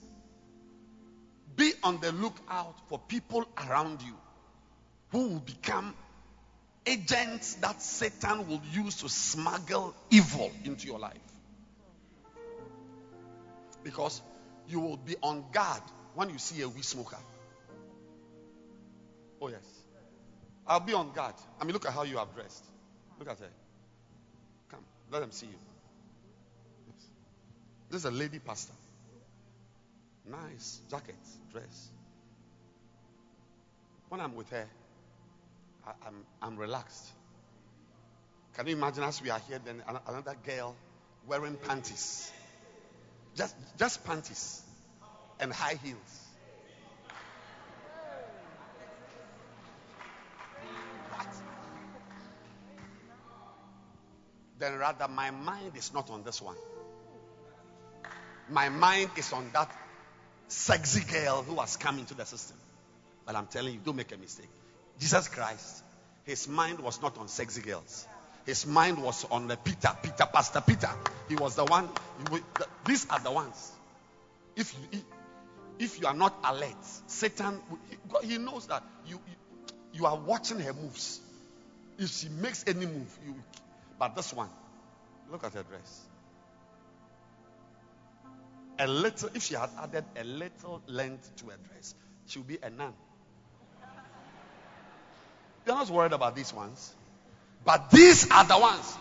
Be 1.56 1.72
on 1.82 2.00
the 2.00 2.12
lookout 2.12 2.74
for 2.88 2.98
people 2.98 3.46
around 3.58 4.02
you 4.02 4.14
who 5.12 5.28
will 5.28 5.40
become 5.40 5.94
agents 6.86 7.54
that 7.54 7.80
Satan 7.80 8.48
will 8.48 8.60
use 8.72 8.96
to 8.96 9.08
smuggle 9.08 9.94
evil 10.10 10.50
into 10.64 10.86
your 10.86 10.98
life. 10.98 11.16
Because 13.82 14.20
you 14.68 14.80
will 14.80 14.96
be 14.96 15.14
on 15.22 15.44
guard 15.52 15.82
when 16.14 16.30
you 16.30 16.38
see 16.38 16.62
a 16.62 16.68
weed 16.68 16.84
smoker. 16.84 17.18
Oh, 19.40 19.48
yes. 19.48 19.64
I'll 20.66 20.80
be 20.80 20.94
on 20.94 21.12
guard. 21.12 21.34
I 21.60 21.64
mean, 21.64 21.74
look 21.74 21.86
at 21.86 21.92
how 21.92 22.04
you 22.04 22.18
are 22.18 22.26
dressed. 22.34 22.64
Look 23.18 23.28
at 23.28 23.38
her. 23.38 23.50
Come, 24.70 24.80
let 25.10 25.20
them 25.20 25.30
see 25.30 25.46
you. 25.46 25.58
This 27.90 28.00
is 28.00 28.04
a 28.06 28.10
lady 28.10 28.38
pastor. 28.38 28.72
Nice 30.30 30.80
jacket, 30.90 31.16
dress. 31.52 31.90
When 34.08 34.20
I'm 34.20 34.34
with 34.34 34.48
her, 34.50 34.66
I, 35.86 35.90
I'm, 36.06 36.24
I'm 36.40 36.56
relaxed. 36.56 37.06
Can 38.56 38.66
you 38.68 38.76
imagine 38.76 39.02
as 39.02 39.20
we 39.20 39.30
are 39.30 39.40
here, 39.48 39.60
then 39.64 39.82
another 40.06 40.36
girl 40.46 40.76
wearing 41.26 41.56
panties? 41.56 42.32
Just, 43.34 43.54
just 43.78 44.04
panties 44.04 44.62
and 45.40 45.52
high 45.52 45.78
heels. 45.82 46.24
Then 54.58 54.78
rather, 54.78 55.08
my 55.08 55.30
mind 55.30 55.72
is 55.76 55.92
not 55.92 56.10
on 56.10 56.22
this 56.22 56.40
one. 56.40 56.56
My 58.48 58.68
mind 58.68 59.10
is 59.16 59.32
on 59.32 59.50
that 59.52 59.70
sexy 60.54 61.00
girl 61.00 61.42
who 61.42 61.56
has 61.56 61.76
come 61.76 61.98
into 61.98 62.14
the 62.14 62.24
system. 62.24 62.56
But 63.26 63.34
I'm 63.36 63.46
telling 63.46 63.74
you, 63.74 63.80
don't 63.84 63.96
make 63.96 64.12
a 64.12 64.16
mistake. 64.16 64.48
Jesus 64.98 65.28
Christ, 65.28 65.82
his 66.24 66.46
mind 66.48 66.78
was 66.80 67.02
not 67.02 67.18
on 67.18 67.28
sexy 67.28 67.60
girls. 67.60 68.06
His 68.46 68.66
mind 68.66 69.02
was 69.02 69.24
on 69.30 69.48
the 69.48 69.56
Peter, 69.56 69.88
Peter, 70.02 70.26
Pastor 70.32 70.60
Peter. 70.60 70.90
He 71.28 71.34
was 71.34 71.56
the 71.56 71.64
one. 71.64 71.88
he 72.30 72.38
the- 72.58 72.66
These 72.86 73.08
are 73.10 73.18
the 73.18 73.32
ones. 73.32 73.72
If 74.54 74.74
you, 74.74 75.00
if- 75.78 76.00
you 76.00 76.06
are 76.06 76.14
not 76.14 76.34
alert, 76.44 76.76
Satan, 77.06 77.60
he, 78.22 78.38
knows 78.38 78.66
that 78.68 78.82
you 79.06 79.18
you 79.92 80.06
are 80.06 80.16
watching 80.16 80.60
her 80.60 80.72
moves. 80.72 81.20
If 81.98 82.10
she 82.10 82.28
makes 82.28 82.64
any 82.66 82.86
move, 82.86 83.18
you. 83.26 83.34
But 83.98 84.14
this 84.14 84.32
one, 84.32 84.50
look 85.30 85.44
at 85.44 85.54
her 85.54 85.62
dress. 85.62 86.00
A 88.78 88.86
little, 88.86 89.30
if 89.34 89.42
she 89.42 89.54
had 89.54 89.70
added 89.80 90.04
a 90.16 90.24
little 90.24 90.82
length 90.86 91.34
to 91.36 91.46
her 91.46 91.56
dress, 91.68 91.94
she 92.26 92.38
would 92.38 92.48
be 92.48 92.58
a 92.62 92.70
nun. 92.70 92.92
You're 95.66 95.76
not 95.76 95.88
worried 95.90 96.12
about 96.12 96.34
these 96.34 96.52
ones. 96.52 96.94
But 97.64 97.90
these 97.90 98.30
are 98.30 98.44
the 98.44 98.58
ones. 98.58 98.96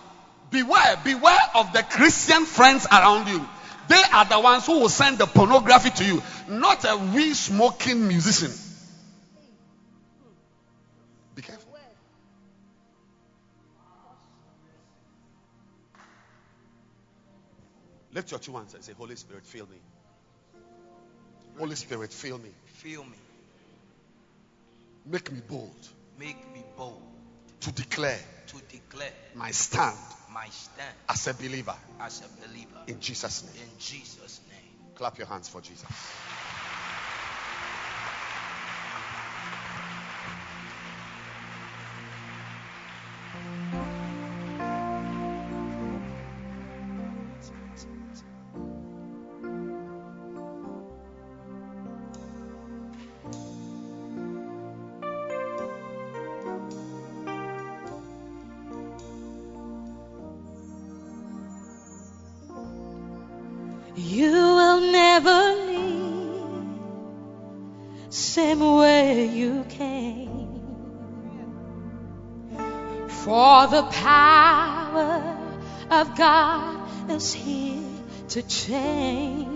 Beware, 0.49 0.97
beware 1.03 1.49
of 1.55 1.73
the 1.73 1.83
Christian 1.83 2.45
friends 2.45 2.85
around 2.85 3.27
you. 3.27 3.45
They 3.89 4.01
are 4.13 4.25
the 4.25 4.39
ones 4.39 4.65
who 4.65 4.79
will 4.79 4.89
send 4.89 5.17
the 5.17 5.25
pornography 5.25 5.89
to 5.89 6.05
you, 6.05 6.23
not 6.47 6.85
a 6.85 6.95
weed 6.95 7.35
smoking 7.35 8.07
musician. 8.07 8.51
Lift 18.13 18.31
your 18.31 18.39
two 18.39 18.53
hands 18.53 18.73
and 18.73 18.83
say, 18.83 18.93
Holy 18.93 19.15
Spirit, 19.15 19.45
fill 19.45 19.65
me. 19.67 19.77
Holy 21.57 21.75
Spirit, 21.75 22.11
fill 22.11 22.37
me. 22.37 22.49
Fill 22.65 23.03
me. 23.03 23.17
Make 25.05 25.31
me 25.31 25.41
bold 25.47 25.89
Make 26.17 26.37
me 26.53 26.63
bold 26.77 27.01
to 27.61 27.71
declare 27.71 28.19
to 28.47 28.55
declare 28.69 29.11
my 29.35 29.51
stand 29.51 29.97
my 30.31 30.47
stand 30.49 30.95
as 31.09 31.27
a 31.27 31.33
believer 31.33 31.75
as 31.99 32.21
a 32.21 32.47
believer. 32.47 32.79
in 32.87 32.99
Jesus' 32.99 33.43
name. 33.43 33.63
In 33.63 33.79
Jesus' 33.79 34.41
name. 34.49 34.95
Clap 34.95 35.17
your 35.17 35.27
hands 35.27 35.49
for 35.49 35.61
Jesus. 35.61 35.85
To 78.33 78.41
change. 78.41 79.47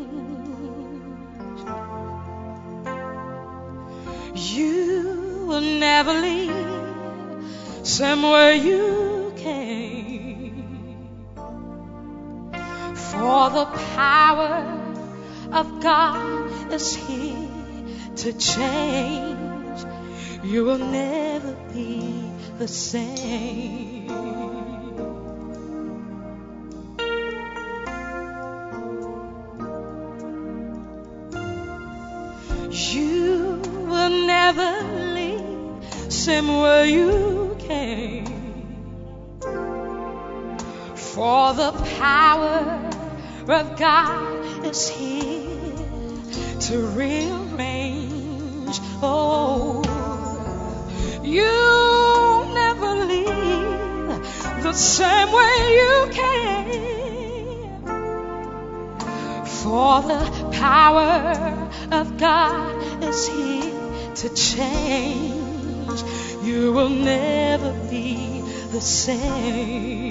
You 4.35 5.45
will 5.47 5.61
never 5.61 6.13
leave 6.13 7.47
somewhere 7.81 8.51
you 8.51 9.33
came. 9.35 11.09
For 12.93 13.49
the 13.49 13.65
power 13.95 14.55
of 15.51 15.81
God 15.81 16.71
is 16.71 16.95
here 16.95 17.49
to 18.17 18.33
change. 18.33 19.85
You 20.43 20.65
will 20.65 20.77
never 20.77 21.53
be 21.73 22.29
the 22.59 22.67
same. 22.67 23.86
Power 41.97 42.89
of 43.47 43.77
God 43.77 44.65
is 44.65 44.89
here 44.89 45.47
to 46.59 46.87
rearrange. 46.87 48.79
Oh, 49.01 49.83
you 51.23 52.53
never 52.53 53.05
leave 53.05 54.63
the 54.63 54.73
same 54.73 55.31
way 55.31 55.75
you 55.79 56.09
came. 56.11 56.47
For 59.45 60.01
the 60.01 60.49
power 60.53 61.69
of 61.91 62.17
God 62.17 63.03
is 63.03 63.27
here 63.27 64.15
to 64.15 64.29
change. 64.33 66.03
You 66.43 66.71
will 66.73 66.89
never 66.89 67.71
be 67.89 68.41
the 68.71 68.81
same. 68.81 70.06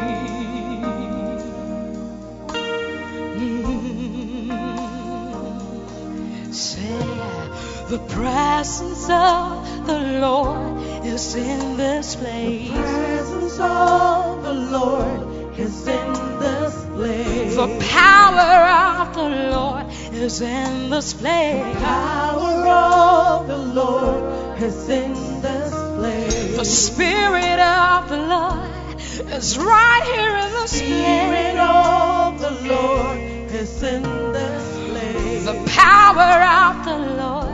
The 7.88 7.98
presence 8.08 9.08
of 9.08 9.86
the 9.86 9.98
Lord 10.20 11.06
is 11.06 11.36
in 11.36 11.76
this 11.76 12.16
place. 12.16 12.68
The 12.68 12.82
presence 12.82 13.58
of 13.60 14.42
the 14.42 14.54
Lord 14.54 15.56
is 15.56 15.86
in 15.86 16.12
this 16.40 16.84
place. 16.86 17.54
The 17.54 17.86
power 17.88 19.02
of 19.02 19.14
the 19.14 19.28
Lord 19.52 19.86
is 20.12 20.40
in 20.40 20.90
this 20.90 21.14
place. 21.14 21.74
The 21.74 21.80
power 21.80 22.66
of 22.66 23.46
the 23.46 23.58
Lord 23.58 24.60
is 24.60 24.88
in 24.88 25.12
this 25.40 25.70
place. 25.70 26.56
The 26.56 26.64
Spirit 26.64 27.60
of 27.60 28.08
the 28.08 28.16
Lord 28.16 29.00
is 29.32 29.56
right 29.58 30.02
here 30.12 30.36
in 30.36 30.52
this 30.54 30.72
Spirit 30.72 31.56
of 31.56 32.40
the 32.40 32.50
Lord 32.68 33.18
is 33.52 33.82
in 33.84 34.02
this 34.32 34.90
place. 34.90 35.44
The 35.44 35.70
power 35.70 36.42
of 36.42 36.84
the 36.84 36.98
Lord 37.22 37.45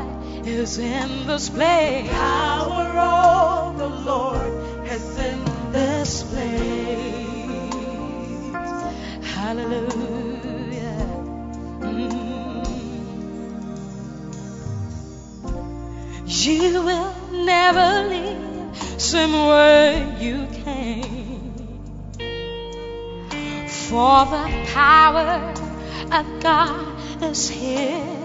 is 0.46 0.78
in 0.78 1.26
this 1.26 1.48
place. 1.48 2.08
power 2.10 2.98
of 2.98 3.78
the 3.78 3.88
Lord 3.88 4.86
is 4.86 5.18
in 5.18 5.44
this 5.72 6.22
place. 6.24 7.12
Hallelujah. 9.34 9.88
Mm. 11.80 12.66
You 16.26 16.82
will 16.82 17.14
never 17.44 18.08
leave 18.08 19.00
same 19.00 19.46
way 19.46 20.16
you 20.20 20.46
came. 20.64 21.52
For 23.68 24.24
the 24.24 24.66
power 24.72 25.54
of 26.10 26.42
God 26.42 27.22
is 27.22 27.48
here 27.48 28.21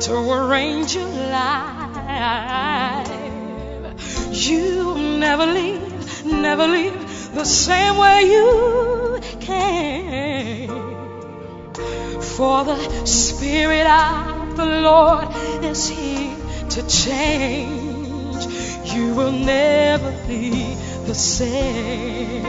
to 0.00 0.14
arrange 0.14 0.94
your 0.94 1.08
life. 1.08 3.08
You 4.32 5.18
never 5.18 5.46
leave, 5.46 6.24
never 6.24 6.66
leave 6.66 7.34
the 7.34 7.44
same 7.44 7.98
way 7.98 8.24
you 8.24 9.20
came. 9.40 10.68
For 12.20 12.64
the 12.64 13.06
Spirit 13.06 13.86
of 13.86 14.56
the 14.56 14.66
Lord 14.66 15.28
is 15.64 15.88
here 15.88 16.36
to 16.70 16.86
change. 16.88 18.46
You 18.92 19.14
will 19.14 19.32
never 19.32 20.10
be 20.26 20.74
the 21.06 21.14
same. 21.14 22.42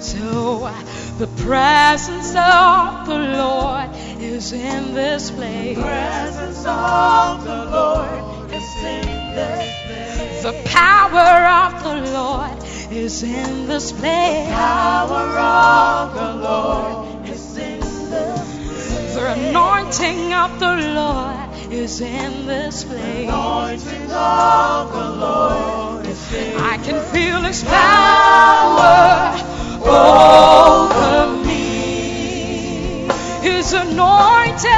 So 0.00 0.72
the 1.18 1.26
presence 1.44 2.30
of 2.30 3.06
the 3.06 3.18
Lord 3.18 3.90
is 4.18 4.50
in 4.54 4.94
this 4.94 5.30
place. 5.30 5.76
The 5.76 5.82
presence 5.82 6.64
of 6.66 7.44
the 7.44 7.66
Lord 7.66 8.50
is 8.50 8.76
in 8.82 9.34
this 9.34 9.78
place. 9.84 10.42
The 10.42 10.62
power 10.70 11.66
of 11.66 11.82
the 11.84 12.12
Lord 12.12 12.62
is 12.90 13.22
in 13.22 13.66
this 13.66 13.92
place. 13.92 14.48
The 14.48 14.54
power 14.54 15.38
of 15.38 16.14
the 16.14 16.48
Lord 16.48 17.28
is 17.28 17.58
in 17.58 17.80
this 17.80 18.56
place. 18.56 19.14
The 19.14 19.32
anointing 19.50 20.32
of 20.32 20.58
the 20.58 20.76
Lord 20.94 21.72
is 21.72 22.00
in 22.00 22.46
this 22.46 22.84
place. 22.84 23.28
Anointing 23.28 24.10
of 24.10 24.92
the 24.92 25.10
Lord 25.10 26.06
is 26.06 26.32
in 26.32 26.56
I 26.56 26.78
can 26.78 27.04
feel 27.12 27.42
His 27.42 27.62
power 27.64 29.49
over 29.82 31.36
me. 31.44 33.08
His 33.42 33.72
anointing 33.72 34.68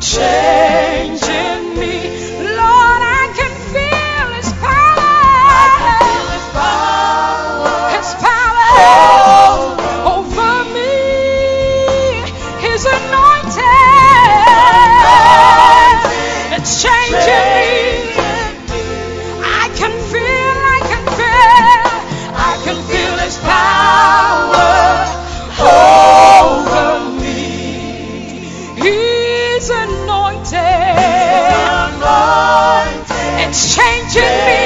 changing 0.00 1.62
me. 1.80 1.94
Lord, 2.60 3.02
I 3.02 3.32
can 3.36 3.52
feel 3.72 4.26
His 4.38 4.50
power. 4.62 5.98
His 7.94 8.10
power 8.24 8.72
over 10.14 10.54
me. 10.72 10.94
His 12.60 12.82
anointing. 12.86 13.74
It's 16.56 16.72
changing. 16.82 17.53
Me, 34.16 34.63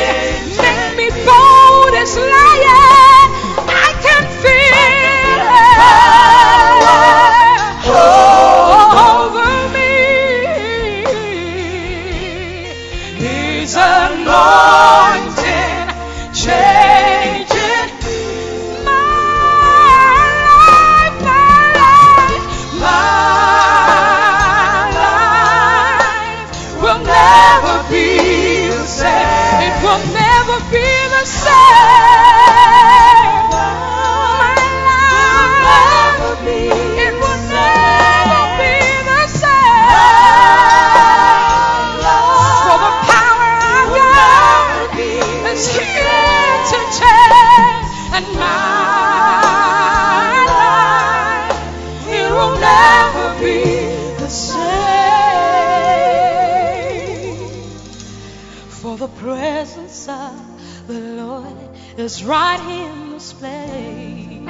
is 62.09 62.25
right 62.25 62.59
here 62.61 62.91
in 62.91 63.11
this 63.13 63.35
place. 63.35 64.41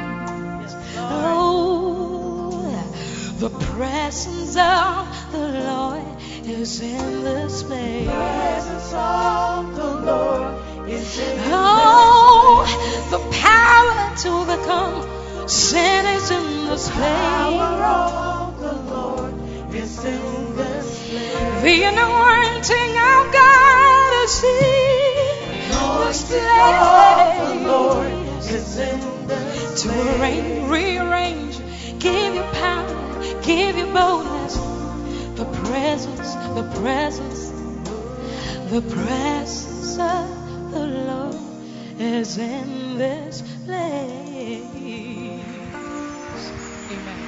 Oh, 0.96 2.62
the 3.40 3.50
presence 3.50 4.56
of 4.56 5.32
the 5.32 5.48
Lord 5.66 6.04
is 6.46 6.80
in 6.80 7.24
this 7.24 7.64
place. 7.64 8.06
presence 8.06 8.92
of 8.92 9.74
the 9.74 9.92
Lord 10.09 10.88
is 10.88 11.18
in 11.18 11.38
Oh, 11.50 12.62
the 13.11 13.18
power 13.42 14.16
to 14.22 14.28
overcome 14.40 15.48
sin 15.48 16.06
is 16.14 16.30
in 16.30 16.66
this 16.68 16.88
place. 16.88 17.00
power 17.00 17.82
of 17.82 18.61
the 18.61 18.74
Lord 18.94 19.34
is 19.74 20.04
in 20.04 20.54
this 20.54 21.09
place. 21.09 21.62
The 21.66 21.82
anointing 21.90 22.92
of 23.12 23.32
God 23.42 24.24
is 24.24 24.44
in 24.44 24.77
The 26.28 27.62
Lord 27.64 28.12
is 28.44 28.76
in 28.78 29.00
To 29.78 29.88
arrange, 30.20 30.70
rearrange, 30.70 31.58
give 31.98 32.34
you 32.34 32.42
power, 32.42 33.40
give 33.42 33.78
you 33.78 33.86
boldness. 33.86 34.56
The 35.36 35.46
presence, 35.64 36.34
the 36.54 36.64
presence, 36.82 37.50
the 38.70 38.82
presence 38.82 39.98
of 39.98 40.70
the 40.72 40.86
Lord 40.86 41.36
is 41.98 42.36
in 42.36 42.98
this 42.98 43.42
place. 43.64 44.64
Amen. 46.92 47.18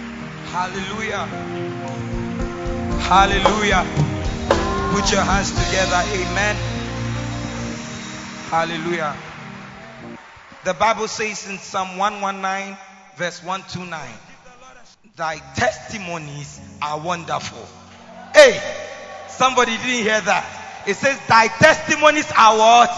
Hallelujah. 0.44 1.26
Hallelujah. 3.00 3.86
Put 4.92 5.10
your 5.10 5.22
hands 5.22 5.52
together. 5.52 6.02
Amen. 6.12 6.79
Hallelujah. 8.50 9.16
The 10.64 10.74
Bible 10.74 11.06
says 11.06 11.48
in 11.48 11.56
Psalm 11.58 11.96
119, 11.96 12.76
verse 13.14 13.44
129, 13.44 14.00
Thy 15.14 15.36
testimonies 15.54 16.60
are 16.82 16.98
wonderful. 16.98 17.64
Hey, 18.34 18.58
somebody 19.28 19.76
didn't 19.76 20.02
hear 20.02 20.20
that. 20.22 20.82
It 20.84 20.96
says, 20.96 21.16
Thy 21.28 21.46
testimonies 21.46 22.26
are 22.36 22.58
what? 22.58 22.90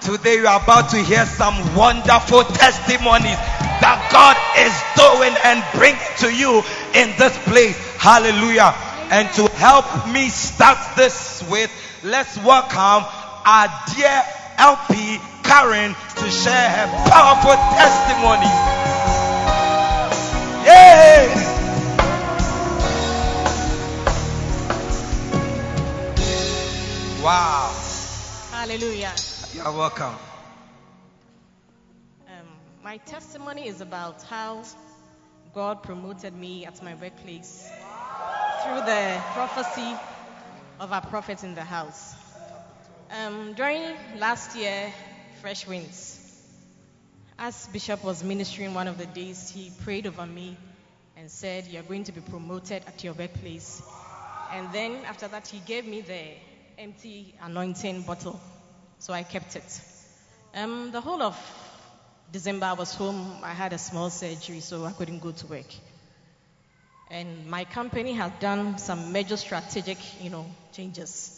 Today 0.00 0.36
you 0.36 0.46
are 0.46 0.62
about 0.62 0.88
to 0.92 1.02
hear 1.02 1.26
some 1.26 1.52
wonderful 1.76 2.44
testimonies 2.44 3.36
that 3.84 4.00
God 4.08 4.32
is 4.64 4.72
doing 4.96 5.36
and 5.44 5.60
bringing 5.76 6.00
to 6.24 6.32
you 6.32 6.64
in 6.96 7.12
this 7.18 7.36
place. 7.44 7.76
Hallelujah. 8.00 8.72
And 9.12 9.28
to 9.34 9.46
help 9.58 10.08
me 10.08 10.30
start 10.30 10.96
this 10.96 11.44
with, 11.50 11.70
let's 12.02 12.38
welcome 12.38 13.04
our 13.44 13.68
dear 13.94 14.24
LP 14.58 15.20
Karen 15.44 15.94
to 16.16 16.30
share 16.30 16.68
her 16.68 16.86
powerful 17.08 17.54
testimony. 17.78 18.50
Yay! 20.66 21.28
Wow. 27.22 27.72
Hallelujah. 28.50 29.14
You're 29.54 29.72
welcome. 29.72 30.14
Um, 32.26 32.46
my 32.82 32.96
testimony 32.96 33.68
is 33.68 33.80
about 33.80 34.22
how 34.24 34.64
God 35.54 35.84
promoted 35.84 36.34
me 36.34 36.66
at 36.66 36.82
my 36.82 36.94
workplace 36.96 37.68
through 38.64 38.80
the 38.80 39.22
prophecy 39.34 39.96
of 40.80 40.92
our 40.92 41.02
prophet 41.02 41.44
in 41.44 41.54
the 41.54 41.62
house. 41.62 42.17
Um, 43.10 43.54
during 43.54 43.96
last 44.18 44.54
year, 44.54 44.92
Fresh 45.40 45.66
Winds, 45.66 46.20
as 47.38 47.66
Bishop 47.68 48.04
was 48.04 48.22
ministering 48.22 48.74
one 48.74 48.86
of 48.86 48.98
the 48.98 49.06
days, 49.06 49.48
he 49.48 49.72
prayed 49.82 50.06
over 50.06 50.26
me 50.26 50.58
and 51.16 51.30
said, 51.30 51.66
You're 51.68 51.84
going 51.84 52.04
to 52.04 52.12
be 52.12 52.20
promoted 52.20 52.82
at 52.86 53.02
your 53.02 53.14
workplace. 53.14 53.80
And 54.52 54.70
then 54.72 55.04
after 55.06 55.26
that, 55.28 55.48
he 55.48 55.58
gave 55.60 55.86
me 55.86 56.02
the 56.02 56.22
empty 56.78 57.34
anointing 57.40 58.02
bottle. 58.02 58.38
So 58.98 59.14
I 59.14 59.22
kept 59.22 59.56
it. 59.56 59.80
Um, 60.54 60.90
the 60.92 61.00
whole 61.00 61.22
of 61.22 61.36
December, 62.30 62.66
I 62.66 62.72
was 62.74 62.94
home. 62.94 63.38
I 63.42 63.54
had 63.54 63.72
a 63.72 63.78
small 63.78 64.10
surgery, 64.10 64.60
so 64.60 64.84
I 64.84 64.92
couldn't 64.92 65.20
go 65.20 65.30
to 65.30 65.46
work. 65.46 65.72
And 67.10 67.46
my 67.46 67.64
company 67.64 68.12
had 68.12 68.38
done 68.38 68.76
some 68.76 69.12
major 69.12 69.38
strategic, 69.38 69.98
you 70.22 70.28
know, 70.28 70.44
changes. 70.72 71.37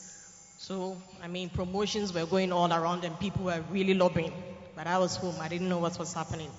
So, 0.61 0.99
I 1.23 1.27
mean, 1.27 1.49
promotions 1.49 2.13
were 2.13 2.27
going 2.27 2.53
all 2.53 2.71
around 2.71 3.05
and 3.05 3.19
people 3.19 3.47
were 3.47 3.65
really 3.71 3.95
lobbying. 3.95 4.35
But 4.77 4.87
I 4.87 4.99
was 4.99 5.17
home. 5.17 5.37
I 5.41 5.49
didn't 5.49 5.71
know 5.71 5.79
what 5.79 5.99
was 5.99 6.13
happening. 6.13 6.51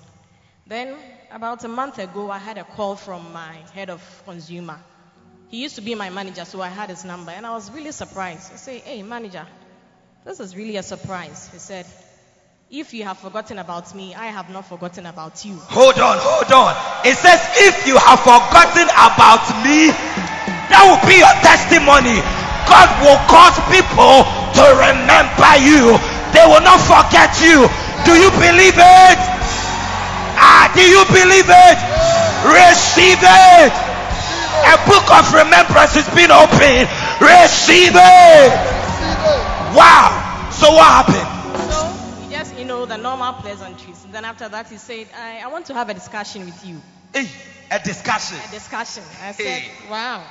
Then, 0.66 0.96
about 1.30 1.62
a 1.62 1.68
month 1.68 2.00
ago, 2.00 2.28
I 2.28 2.38
had 2.38 2.58
a 2.58 2.64
call 2.64 2.96
from 2.96 3.32
my 3.32 3.58
head 3.74 3.90
of 3.90 4.02
consumer. 4.24 4.80
He 5.50 5.62
used 5.62 5.76
to 5.76 5.82
be 5.82 5.94
my 5.94 6.10
manager, 6.10 6.44
so 6.44 6.60
I 6.60 6.68
had 6.68 6.90
his 6.90 7.04
number. 7.04 7.30
And 7.30 7.46
I 7.46 7.54
was 7.54 7.70
really 7.70 7.92
surprised. 7.92 8.52
I 8.52 8.56
say, 8.56 8.78
hey, 8.80 9.04
manager, 9.04 9.46
this 10.24 10.40
is 10.40 10.56
really 10.56 10.78
a 10.78 10.82
surprise. 10.82 11.48
He 11.52 11.58
said, 11.60 11.86
if 12.72 12.92
you 12.92 13.04
have 13.04 13.18
forgotten 13.18 13.60
about 13.60 13.94
me, 13.94 14.16
I 14.16 14.26
have 14.26 14.50
not 14.50 14.66
forgotten 14.66 15.06
about 15.06 15.44
you. 15.44 15.54
Hold 15.54 16.00
on, 16.00 16.18
hold 16.20 16.50
on. 16.50 17.06
It 17.06 17.16
says, 17.18 17.40
if 17.54 17.86
you 17.86 17.96
have 17.98 18.18
forgotten 18.18 18.88
about 18.98 19.46
me, 19.62 19.94
that 20.74 20.82
will 20.90 21.08
be 21.08 21.18
your 21.18 21.34
testimony. 21.38 22.41
God 22.72 22.88
will 23.04 23.20
cause 23.28 23.52
people 23.68 24.24
to 24.56 24.64
remember 24.80 25.52
you. 25.60 25.92
They 26.32 26.40
will 26.48 26.64
not 26.64 26.80
forget 26.80 27.36
you. 27.44 27.68
Do 28.08 28.16
you 28.16 28.32
believe 28.40 28.80
it? 28.80 29.20
Ah, 30.40 30.72
do 30.72 30.80
you 30.80 31.04
believe 31.12 31.44
it? 31.52 31.78
Receive 32.48 33.20
it. 33.20 33.72
A 34.72 34.76
book 34.88 35.04
of 35.12 35.28
remembrance 35.36 35.96
is 36.00 36.08
being 36.16 36.32
opened. 36.32 36.88
Receive 37.20 37.92
it. 37.92 38.50
Wow. 39.76 40.48
So 40.50 40.72
what 40.72 41.04
happened? 41.04 41.28
So 41.72 42.24
he 42.24 42.32
just, 42.32 42.56
you 42.58 42.64
know, 42.64 42.86
the 42.86 42.96
normal 42.96 43.34
pleasantries. 43.34 44.02
And 44.04 44.14
then 44.14 44.24
after 44.24 44.48
that, 44.48 44.68
he 44.70 44.78
said, 44.78 45.08
I, 45.14 45.40
I 45.44 45.48
want 45.48 45.66
to 45.66 45.74
have 45.74 45.90
a 45.90 45.94
discussion 45.94 46.46
with 46.46 46.64
you. 46.64 46.80
Hey, 47.12 47.28
a 47.70 47.78
discussion. 47.84 48.38
A 48.48 48.50
discussion. 48.50 49.02
I 49.22 49.32
said, 49.32 49.44
Hey. 49.60 49.90
wow. 49.90 50.24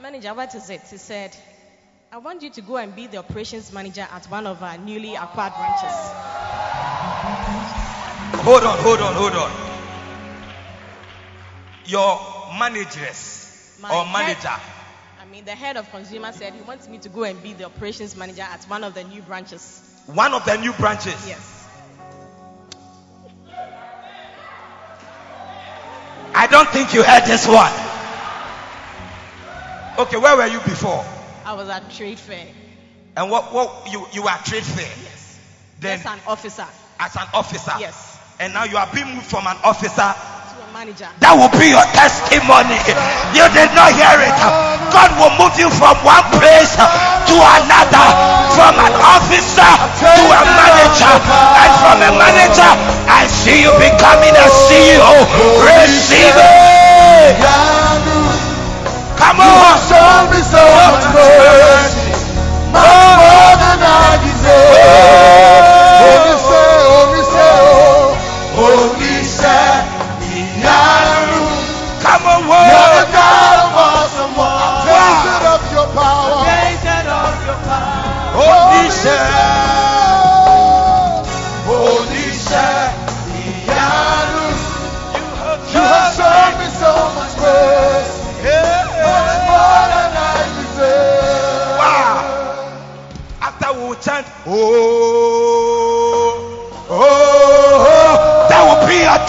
Manager, 0.00 0.32
what 0.32 0.54
is 0.54 0.70
it? 0.70 0.80
He 0.90 0.96
said, 0.96 1.36
I 2.12 2.18
want 2.18 2.42
you 2.42 2.50
to 2.50 2.60
go 2.60 2.76
and 2.76 2.94
be 2.94 3.06
the 3.06 3.16
operations 3.16 3.72
manager 3.72 4.06
at 4.12 4.26
one 4.26 4.46
of 4.46 4.62
our 4.62 4.76
newly 4.76 5.14
acquired 5.14 5.54
branches. 5.54 5.96
Hold 8.44 8.62
on, 8.64 8.78
hold 8.80 9.00
on, 9.00 9.14
hold 9.14 9.32
on. 9.32 9.50
Your 11.86 12.20
managers 12.58 13.78
My 13.80 13.88
or 13.88 14.04
head- 14.04 14.12
manager. 14.26 14.62
I 15.20 15.24
mean, 15.24 15.46
the 15.46 15.52
head 15.52 15.78
of 15.78 15.90
consumer 15.90 16.32
said 16.32 16.52
he 16.52 16.60
wants 16.60 16.86
me 16.86 16.98
to 16.98 17.08
go 17.08 17.24
and 17.24 17.42
be 17.42 17.54
the 17.54 17.64
operations 17.64 18.14
manager 18.14 18.42
at 18.42 18.62
one 18.64 18.84
of 18.84 18.92
the 18.92 19.04
new 19.04 19.22
branches. 19.22 19.80
One 20.06 20.34
of 20.34 20.44
the 20.44 20.58
new 20.58 20.72
branches. 20.74 21.14
Yes. 21.26 21.66
I 26.34 26.46
don't 26.50 26.68
think 26.68 26.92
you 26.92 27.02
heard 27.02 27.24
this 27.24 27.46
one. 27.48 27.72
Okay, 30.06 30.16
where 30.18 30.36
were 30.36 30.46
you 30.46 30.58
before? 30.60 31.04
I 31.44 31.52
was 31.54 31.68
at 31.68 31.90
trade 31.90 32.18
fair. 32.18 32.46
And 33.16 33.30
what 33.30 33.52
what 33.52 33.90
you 33.92 34.06
you 34.12 34.22
were 34.22 34.38
trade 34.44 34.64
fair? 34.64 34.86
Yes. 35.02 35.38
Then 35.80 35.98
As 35.98 36.06
an 36.06 36.18
officer 36.26 36.66
as 37.02 37.16
an 37.16 37.26
officer. 37.34 37.74
Yes. 37.82 38.18
And 38.38 38.54
now 38.54 38.64
you 38.64 38.76
are 38.78 38.88
being 38.94 39.10
moved 39.10 39.26
from 39.26 39.46
an 39.50 39.58
officer. 39.66 40.06
to 40.14 40.56
a 40.62 40.68
manager. 40.72 41.10
That 41.18 41.34
will 41.34 41.50
be 41.58 41.74
your 41.74 41.82
testimony. 41.90 42.78
You 43.34 43.42
did 43.50 43.70
not 43.74 43.90
hear 43.90 44.18
it. 44.22 44.34
God 44.94 45.10
will 45.18 45.34
move 45.34 45.54
you 45.58 45.66
from 45.66 45.98
one 46.06 46.22
place 46.38 46.78
to 46.78 47.36
another, 47.58 48.06
from 48.54 48.74
an 48.78 48.94
officer 49.02 49.72
to 49.98 50.10
a 50.14 50.42
manager, 50.46 51.14
and 51.58 51.70
from 51.82 51.98
a 52.06 52.10
manager, 52.14 52.70
I 53.10 53.26
see 53.26 53.66
you 53.66 53.72
becoming 53.82 54.34
a 54.38 54.46
CEO. 54.46 55.10
Receive 55.66 56.38
it. 56.38 57.81
Come 59.22 59.38
on. 59.40 59.78
Show 59.86 60.12
me 60.32 60.40
so 60.42 60.58
much 60.58 61.04
mercy, 61.14 62.10
much 62.74 63.06
more 63.22 63.54
than 63.62 63.78
I 63.80 64.18
deserve. 64.24 65.72
Say, 66.42 66.74
only 66.98 67.22
say, 67.22 67.54
oh, 67.62 68.66
only 68.66 69.22
say, 69.22 69.86
Iyaru. 70.26 71.44
Come 72.02 72.24
on, 72.26 72.40
You're 72.42 72.50
world. 72.50 72.98
the 72.98 73.06
God 73.14 73.56
of 73.62 73.70
awesome 73.78 74.32
wonders. 74.34 74.90
Tasted 74.90 75.44
of 75.54 75.62
your 75.72 75.88
power. 75.94 76.42
Tasted 76.42 77.06
of 77.06 77.34
your 77.46 77.58
power. 77.62 78.34
Oh, 78.34 78.74
only 78.74 78.90
say. 78.90 79.51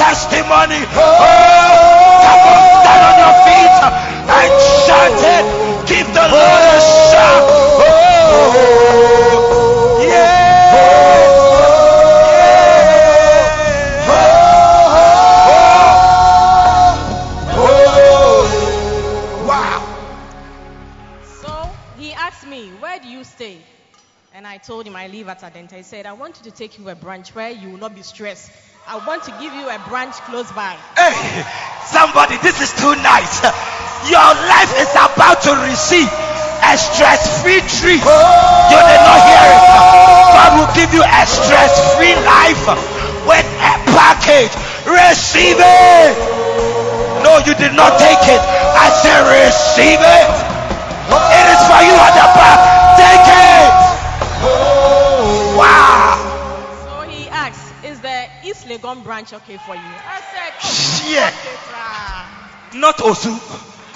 Testimony. 0.03 0.83
Oh, 0.83 0.99
oh 0.99 1.79
come 2.27 2.43
on, 2.51 2.61
stand 2.83 3.03
on 3.07 3.15
your 3.23 3.35
feet 3.47 3.79
and 4.37 4.51
chant 4.83 5.21
it. 5.37 5.45
Give 5.87 6.07
the 6.11 6.25
Lord 6.27 6.63
a 6.75 6.79
shout. 7.09 7.43
Oh, 7.47 7.87
oh. 7.87 9.12
I 25.03 25.07
live 25.11 25.27
at 25.27 25.43
Adenta. 25.43 25.75
He 25.75 25.83
said, 25.83 26.07
I 26.07 26.15
want 26.15 26.39
you 26.39 26.47
to 26.47 26.55
take 26.55 26.79
you 26.79 26.87
a 26.87 26.95
branch 26.95 27.35
where 27.35 27.51
you 27.51 27.75
will 27.75 27.83
not 27.83 27.91
be 27.91 27.99
stressed. 28.07 28.47
I 28.87 29.03
want 29.03 29.27
to 29.27 29.35
give 29.35 29.51
you 29.51 29.67
a 29.67 29.75
branch 29.91 30.15
close 30.31 30.47
by. 30.55 30.79
Hey, 30.95 31.11
somebody, 31.91 32.39
this 32.39 32.55
is 32.63 32.71
too 32.79 32.95
nice. 33.03 33.43
Your 34.07 34.31
life 34.47 34.71
is 34.79 34.87
about 34.95 35.43
to 35.43 35.59
receive 35.67 36.07
a 36.07 36.79
stress-free 36.79 37.67
tree. 37.83 37.99
You 37.99 38.79
did 38.79 39.01
not 39.03 39.19
hear 39.27 39.43
it. 39.43 39.63
God 40.39 40.51
will 40.55 40.71
give 40.71 40.95
you 40.95 41.03
a 41.03 41.23
stress-free 41.27 42.15
life 42.23 42.63
with 43.27 43.43
a 43.59 43.75
package. 43.91 44.55
Receive 44.87 45.59
it. 45.59 46.15
No, 47.27 47.43
you 47.43 47.59
did 47.59 47.75
not 47.75 47.99
take 47.99 48.23
it. 48.31 48.39
I 48.39 48.87
said 49.03 49.19
receive 49.27 49.99
it. 49.99 50.27
It 51.11 51.45
is 51.51 51.61
for 51.67 51.81
you 51.83 51.91
at 51.91 52.15
the 52.15 52.27
back. 52.39 52.59
Take 52.95 53.27
it. 53.35 53.72
The 58.77 58.79
East 58.79 58.83
Legon 58.83 59.03
branch 59.03 59.33
okay 59.33 59.57
for 59.57 59.75
you? 59.75 59.81
I 59.81 60.21
said, 60.31 61.11
Yeah. 61.11 61.27
okay. 61.29 62.79
Not 62.79 62.97
Osu. 62.97 63.29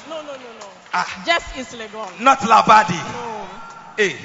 No, 0.10 0.22
no, 0.22 0.28
no, 0.28 0.34
no. 0.34 0.68
Ah. 0.94 1.24
Just 1.26 1.58
East 1.58 1.74
Legon. 1.74 2.20
Not 2.22 2.40
Labadi. 2.40 2.98
No. 3.14 3.48
Hey. 3.98 4.16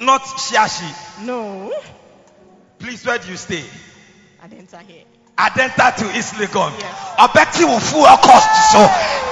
Not 0.00 0.22
Shiashi. 0.22 1.24
No. 1.24 1.72
Please, 2.78 3.04
where 3.06 3.18
do 3.18 3.28
you 3.30 3.36
stay? 3.36 3.64
I 4.42 4.46
didn't 4.46 4.70
hear. 4.86 5.04
Adenta 5.36 5.94
to 5.96 6.18
East 6.18 6.34
Legon. 6.34 6.72
Yes. 6.78 6.94
Abeti 7.18 7.64
will 7.64 7.80
full 7.80 8.04
cost. 8.04 8.72
So 8.72 8.78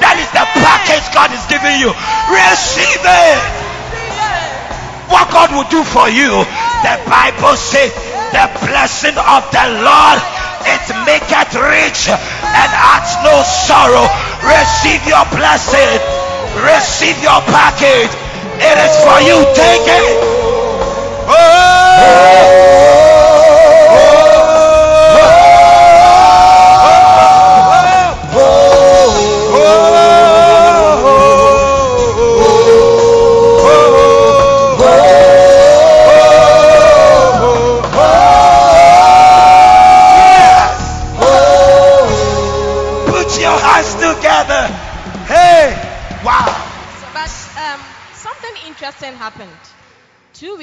that 0.01 0.17
is 0.19 0.29
the 0.31 0.45
package 0.63 1.07
God 1.15 1.31
is 1.35 1.43
giving 1.51 1.79
you. 1.83 1.91
Receive 2.31 3.03
it. 3.03 3.41
What 5.11 5.31
God 5.31 5.51
will 5.55 5.69
do 5.71 5.83
for 5.85 6.09
you, 6.11 6.31
the 6.83 6.95
Bible 7.07 7.55
says, 7.55 7.95
the 8.33 8.47
blessing 8.67 9.17
of 9.19 9.43
the 9.53 9.65
Lord 9.83 10.19
it 10.67 10.87
maketh 11.07 11.55
rich 11.55 12.11
and 12.11 12.71
adds 12.75 13.15
no 13.23 13.43
sorrow. 13.47 14.07
Receive 14.43 15.03
your 15.07 15.23
blessing. 15.31 16.01
Receive 16.59 17.23
your 17.23 17.41
package. 17.47 18.11
It 18.59 18.77
is 18.83 18.95
for 19.05 19.21
you. 19.23 19.47
Take 19.55 19.87
it. 19.87 20.47
Put 21.27 22.86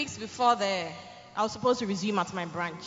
weeks 0.04 0.18
before 0.18 0.54
the, 0.58 0.86
I 1.34 1.44
was 1.44 1.54
supposed 1.54 1.80
to 1.80 1.88
resume 1.88 2.20
at 2.20 2.34
my 2.34 2.44
branch, 2.44 2.84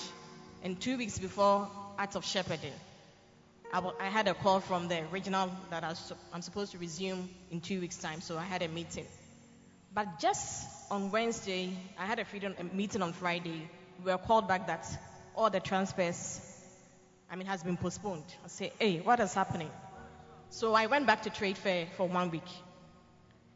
and 0.62 0.78
two 0.78 0.98
weeks 0.98 1.18
before 1.18 1.66
Art 1.98 2.14
of 2.14 2.26
Shepherding, 2.26 2.74
I 3.72 4.10
had 4.10 4.28
a 4.28 4.34
call 4.34 4.60
from 4.60 4.88
the 4.88 5.02
regional 5.10 5.50
that 5.70 5.82
I 5.82 5.94
I'm 6.34 6.42
supposed 6.42 6.72
to 6.72 6.78
resume 6.78 7.30
in 7.50 7.62
two 7.62 7.80
weeks' 7.80 7.96
time. 7.96 8.20
So 8.20 8.36
I 8.36 8.42
had 8.42 8.60
a 8.60 8.68
meeting. 8.68 9.06
But 9.94 10.18
just 10.20 10.68
on 10.90 11.10
Wednesday, 11.10 11.72
I 11.98 12.04
had 12.04 12.18
a 12.18 12.26
freedom 12.26 12.54
a 12.58 12.64
meeting 12.64 13.00
on 13.00 13.14
Friday. 13.14 13.66
We 14.04 14.12
were 14.12 14.18
called 14.18 14.46
back 14.46 14.66
that 14.66 14.86
all 15.34 15.48
the 15.48 15.60
transfers, 15.60 16.38
I 17.30 17.36
mean, 17.36 17.46
has 17.46 17.62
been 17.62 17.78
postponed. 17.78 18.24
I 18.44 18.48
say, 18.48 18.72
hey, 18.78 18.98
what 18.98 19.20
is 19.20 19.32
happening? 19.32 19.70
So 20.50 20.74
I 20.74 20.84
went 20.84 21.06
back 21.06 21.22
to 21.22 21.30
trade 21.30 21.56
fair 21.56 21.86
for 21.96 22.06
one 22.06 22.30
week. 22.30 22.50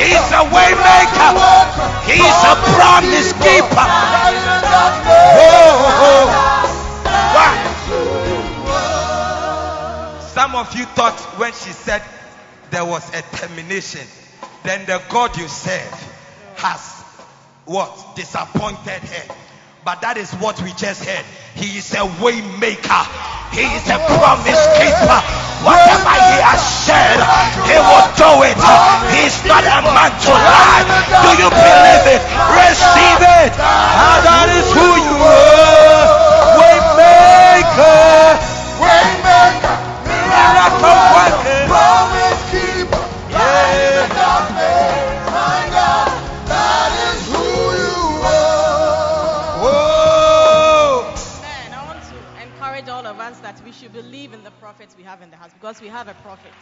He's 0.00 0.32
a 0.32 0.44
way 0.44 0.70
maker. 0.74 1.32
He's 2.06 2.40
a 2.44 2.54
promise 2.74 3.32
keeper. 3.34 3.86
Oh. 5.42 6.26
Wow. 7.34 7.54
Some 10.34 10.54
of 10.56 10.74
you 10.76 10.84
thought 10.84 11.20
when 11.38 11.52
she 11.52 11.70
said 11.70 12.02
there 12.70 12.84
was 12.84 13.08
a 13.14 13.22
termination, 13.36 14.06
then 14.64 14.86
the 14.86 15.02
God 15.08 15.36
you 15.36 15.48
serve 15.48 16.12
has 16.56 17.00
what? 17.66 18.16
Disappointed 18.16 19.02
her. 19.02 19.34
But 19.84 20.04
that 20.04 20.20
is 20.20 20.28
what 20.36 20.60
we 20.60 20.76
just 20.76 21.08
heard. 21.08 21.24
He 21.56 21.80
is 21.80 21.96
a 21.96 22.04
way 22.20 22.44
maker. 22.60 23.02
He 23.48 23.64
is 23.64 23.88
a 23.88 23.96
promise 23.96 24.60
keeper. 24.76 25.20
Whatever 25.64 26.14
he 26.20 26.36
has 26.44 26.60
said, 26.60 27.16
he 27.64 27.76
will 27.80 28.08
do 28.12 28.30
it. 28.44 28.60
He's 29.16 29.40
not 29.48 29.64
a 29.64 29.80
man 29.80 30.12
to 30.12 30.32
lie. 30.36 30.84
Do 31.24 31.30
you 31.40 31.48
believe 31.48 32.06
it? 32.12 32.22
Receive 32.60 33.24
it. 33.24 33.50
Ah, 33.56 34.20
that 34.20 34.48
is 34.52 34.68
who 34.68 34.88
you 35.00 35.16
are. 35.16 36.04
Way 36.60 36.76
maker. 37.00 38.60
Waymaker, 38.84 39.76
Miracle 40.04 40.96
we 54.96 55.04
have 55.04 55.20
in 55.20 55.30
the 55.30 55.36
house 55.36 55.50
because 55.52 55.80
we 55.82 55.88
have 55.88 56.08
a 56.08 56.14
prophet. 56.14 56.52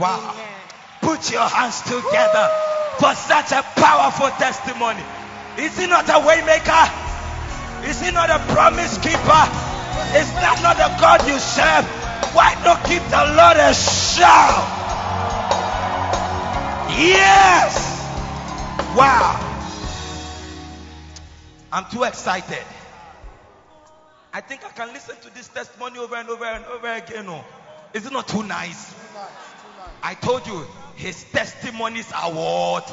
Wow. 0.00 0.34
Amen. 0.34 0.60
Put 1.00 1.30
your 1.30 1.46
hands 1.46 1.80
together 1.82 2.50
for 2.98 3.14
such 3.14 3.52
a 3.52 3.62
powerful 3.78 4.30
testimony. 4.34 5.02
Is 5.58 5.78
he 5.78 5.86
not 5.86 6.08
a 6.08 6.18
waymaker? 6.18 7.86
Is 7.88 8.00
he 8.02 8.10
not 8.10 8.30
a 8.30 8.38
promise 8.52 8.98
keeper? 8.98 9.44
Is 10.18 10.26
that 10.42 10.58
not 10.60 10.76
the 10.76 10.90
God 10.98 11.22
you 11.28 11.38
serve? 11.38 11.86
Why 12.34 12.54
not 12.64 12.82
give 12.88 13.02
the 13.10 13.24
Lord 13.38 13.56
a 13.56 13.72
shout? 13.72 14.58
Yes! 16.98 17.78
Wow. 18.96 19.38
I'm 21.72 21.84
too 21.92 22.02
excited. 22.02 22.64
I 24.32 24.40
think 24.40 24.64
I 24.64 24.70
can 24.70 24.92
listen 24.92 25.16
to 25.22 25.34
this 25.34 25.48
testimony 25.48 25.98
over 25.98 26.16
and 26.16 26.28
over 26.28 26.44
and 26.44 26.64
over 26.66 26.92
again. 26.92 27.26
Oh. 27.28 27.44
Is 27.94 28.06
it 28.06 28.12
not 28.12 28.28
too 28.28 28.42
nice? 28.42 28.94
I 30.02 30.14
told 30.14 30.46
you 30.46 30.64
his 30.96 31.24
testimonies 31.32 32.10
are 32.12 32.30
what? 32.30 32.92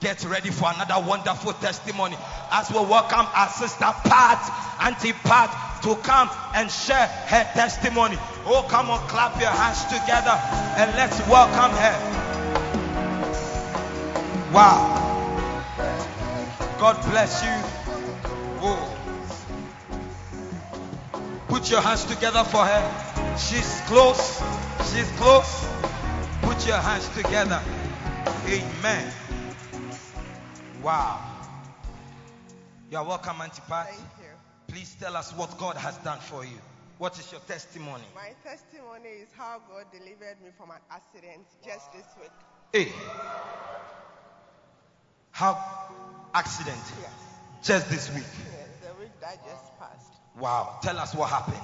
Get 0.00 0.24
ready 0.26 0.50
for 0.50 0.70
another 0.74 1.08
wonderful 1.08 1.54
testimony 1.54 2.16
as 2.52 2.70
we 2.70 2.76
welcome 2.76 3.26
our 3.34 3.48
sister 3.48 3.86
Pat, 4.04 4.76
Auntie 4.82 5.14
Pat, 5.24 5.82
to 5.82 5.96
come 5.96 6.28
and 6.54 6.70
share 6.70 7.06
her 7.06 7.44
testimony. 7.54 8.18
Oh, 8.44 8.66
come 8.68 8.90
on, 8.90 9.00
clap 9.08 9.40
your 9.40 9.50
hands 9.50 9.82
together 9.84 10.38
and 10.76 10.94
let's 10.96 11.18
welcome 11.28 11.72
her. 11.76 12.26
Wow. 14.52 15.02
God 16.78 17.02
bless 17.10 17.42
you. 17.42 17.50
Whoa. 18.60 18.95
Put 21.48 21.70
your 21.70 21.80
hands 21.80 22.04
together 22.04 22.42
for 22.44 22.64
her. 22.64 23.36
She's 23.38 23.80
close. 23.86 24.42
She's 24.92 25.10
close. 25.12 25.66
Put 26.42 26.66
your 26.66 26.76
hands 26.76 27.08
together. 27.10 27.60
Amen. 28.46 29.12
Wow. 30.82 31.20
You 32.90 32.98
are 32.98 33.04
welcome, 33.04 33.40
Auntie 33.40 33.62
Pat. 33.68 33.88
Thank 33.88 34.00
you. 34.20 34.32
Please 34.68 34.96
tell 34.98 35.16
us 35.16 35.32
what 35.32 35.56
God 35.58 35.76
has 35.76 35.96
done 35.98 36.18
for 36.18 36.44
you. 36.44 36.58
What 36.98 37.18
is 37.18 37.30
your 37.30 37.40
testimony? 37.42 38.04
My 38.14 38.30
testimony 38.42 39.08
is 39.08 39.28
how 39.36 39.60
God 39.68 39.84
delivered 39.92 40.40
me 40.42 40.50
from 40.56 40.70
an 40.70 40.80
accident 40.90 41.46
just 41.64 41.92
this 41.92 42.06
week. 42.20 42.30
Hey. 42.72 42.92
How 45.30 45.62
accident? 46.34 46.80
Yes. 47.00 47.10
Just 47.62 47.90
this 47.90 48.12
week. 48.14 48.24
Yes, 48.52 48.68
the 48.82 49.00
week 49.00 49.12
that 49.20 49.44
just 49.44 49.78
passed. 49.78 50.15
Wow. 50.38 50.78
Tell 50.82 50.98
us 50.98 51.14
what 51.14 51.30
happened. 51.30 51.56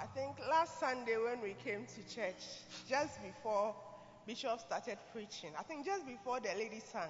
I 0.00 0.06
think 0.14 0.36
last 0.50 0.78
Sunday 0.78 1.16
when 1.16 1.40
we 1.42 1.54
came 1.64 1.86
to 1.86 2.14
church, 2.14 2.42
just 2.88 3.22
before 3.22 3.74
Bishop 4.26 4.60
started 4.60 4.98
preaching, 5.12 5.50
I 5.58 5.62
think 5.62 5.86
just 5.86 6.06
before 6.06 6.40
the 6.40 6.50
lady 6.56 6.80
sang, 6.92 7.08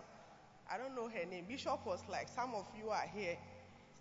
I 0.71 0.79
don't 0.79 0.95
know 0.95 1.09
her 1.09 1.27
name, 1.27 1.47
Bishop 1.49 1.85
was 1.85 2.01
like, 2.09 2.29
Some 2.29 2.55
of 2.55 2.65
you 2.79 2.91
are 2.91 3.07
here. 3.13 3.37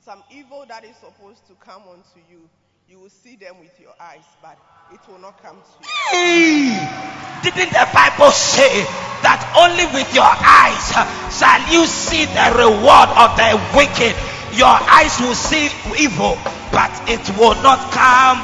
Some 0.06 0.24
evil 0.32 0.66
that 0.70 0.86
is 0.86 0.96
supposed 0.98 1.46
to 1.48 1.54
come 1.56 1.82
onto 1.90 2.22
you, 2.30 2.48
you 2.88 3.00
will 3.00 3.10
see 3.10 3.36
them 3.36 3.60
with 3.60 3.78
your 3.80 3.94
eyes, 4.00 4.24
but 4.42 4.58
it 4.94 5.00
will 5.10 5.20
not 5.20 5.42
come 5.42 5.58
to 5.58 5.74
you. 5.82 5.90
Hey! 6.12 7.20
Didn't 7.44 7.72
the 7.74 7.88
Bible 7.94 8.32
say 8.32 8.86
that 9.26 9.42
only 9.58 9.86
with 9.98 10.08
your 10.14 10.30
eyes 10.30 10.94
shall 11.36 11.62
you 11.74 11.86
see 11.86 12.26
the 12.32 12.48
reward 12.64 13.10
of 13.18 13.34
the 13.36 13.58
wicked? 13.76 14.16
Your 14.58 14.72
eyes 14.72 15.20
will 15.22 15.36
see 15.36 15.70
evil, 16.00 16.38
but 16.72 16.92
it 17.10 17.24
will 17.38 17.56
not 17.62 17.80
come. 17.92 18.40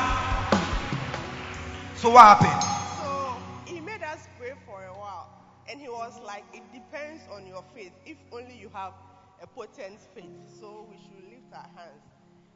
So 1.96 2.10
what 2.12 2.38
happened? 2.38 2.64
So 3.02 3.72
he 3.72 3.80
made 3.80 4.04
us 4.04 4.28
pray 4.38 4.54
for 4.66 4.84
a 4.84 4.94
while, 4.94 5.30
and 5.70 5.80
he 5.80 5.88
was 5.90 6.14
like, 6.26 6.44
It 6.54 6.64
depends 6.74 7.24
on 7.34 7.48
your 7.48 7.64
faith. 7.76 7.94
If 8.06 8.18
only 8.32 8.58
you 8.58 8.70
have 8.74 8.94
a 9.42 9.48
potent 9.48 10.00
faith, 10.14 10.38
so 10.60 10.88
we 10.90 10.98
should 10.98 11.30
lift 11.30 11.54
our 11.54 11.70
hands. 11.76 12.04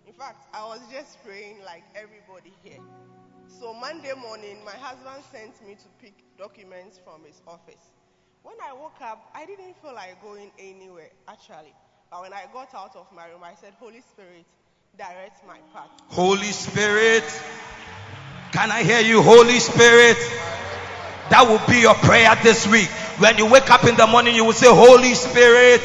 In 0.08 0.14
fact, 0.14 0.48
I 0.54 0.66
was 0.66 0.80
just 0.92 1.24
praying 1.24 1.64
like 1.66 1.84
everybody 1.96 2.54
here. 2.64 2.80
So 3.48 3.74
Monday 3.74 4.14
morning, 4.14 4.58
my 4.66 4.72
husband 4.72 5.24
sent 5.32 5.66
me 5.68 5.76
to 5.76 5.88
pick 6.02 6.14
documents 6.38 7.00
from 7.04 7.24
his 7.26 7.42
office. 7.48 7.92
When 8.44 8.56
I 8.64 8.74
woke 8.74 9.02
up, 9.02 9.30
I 9.36 9.46
didn't 9.46 9.76
feel 9.82 9.94
like 9.94 10.22
going 10.22 10.52
anywhere 10.60 11.10
actually. 11.28 11.74
But 12.12 12.22
when 12.22 12.34
I 12.34 12.46
got 12.54 12.74
out 12.74 12.96
of 12.96 13.08
my 13.14 13.28
room, 13.28 13.44
I 13.44 13.54
said, 13.56 13.74
Holy 13.80 14.02
Spirit, 14.02 14.46
direct 15.00 15.48
my 15.48 15.58
path. 15.72 15.88
Holy 16.10 16.52
Spirit. 16.52 17.24
Can 18.52 18.70
I 18.70 18.84
hear 18.84 19.00
you, 19.00 19.22
Holy 19.22 19.60
Spirit? 19.60 20.18
That 21.30 21.48
will 21.48 21.66
be 21.72 21.80
your 21.80 21.94
prayer 21.96 22.36
this 22.44 22.68
week. 22.68 22.90
When 23.24 23.38
you 23.38 23.50
wake 23.50 23.72
up 23.72 23.86
in 23.86 23.96
the 23.96 24.08
morning, 24.08 24.36
you 24.36 24.44
will 24.44 24.52
say, 24.52 24.68
Holy 24.68 25.14
Spirit. 25.14 25.80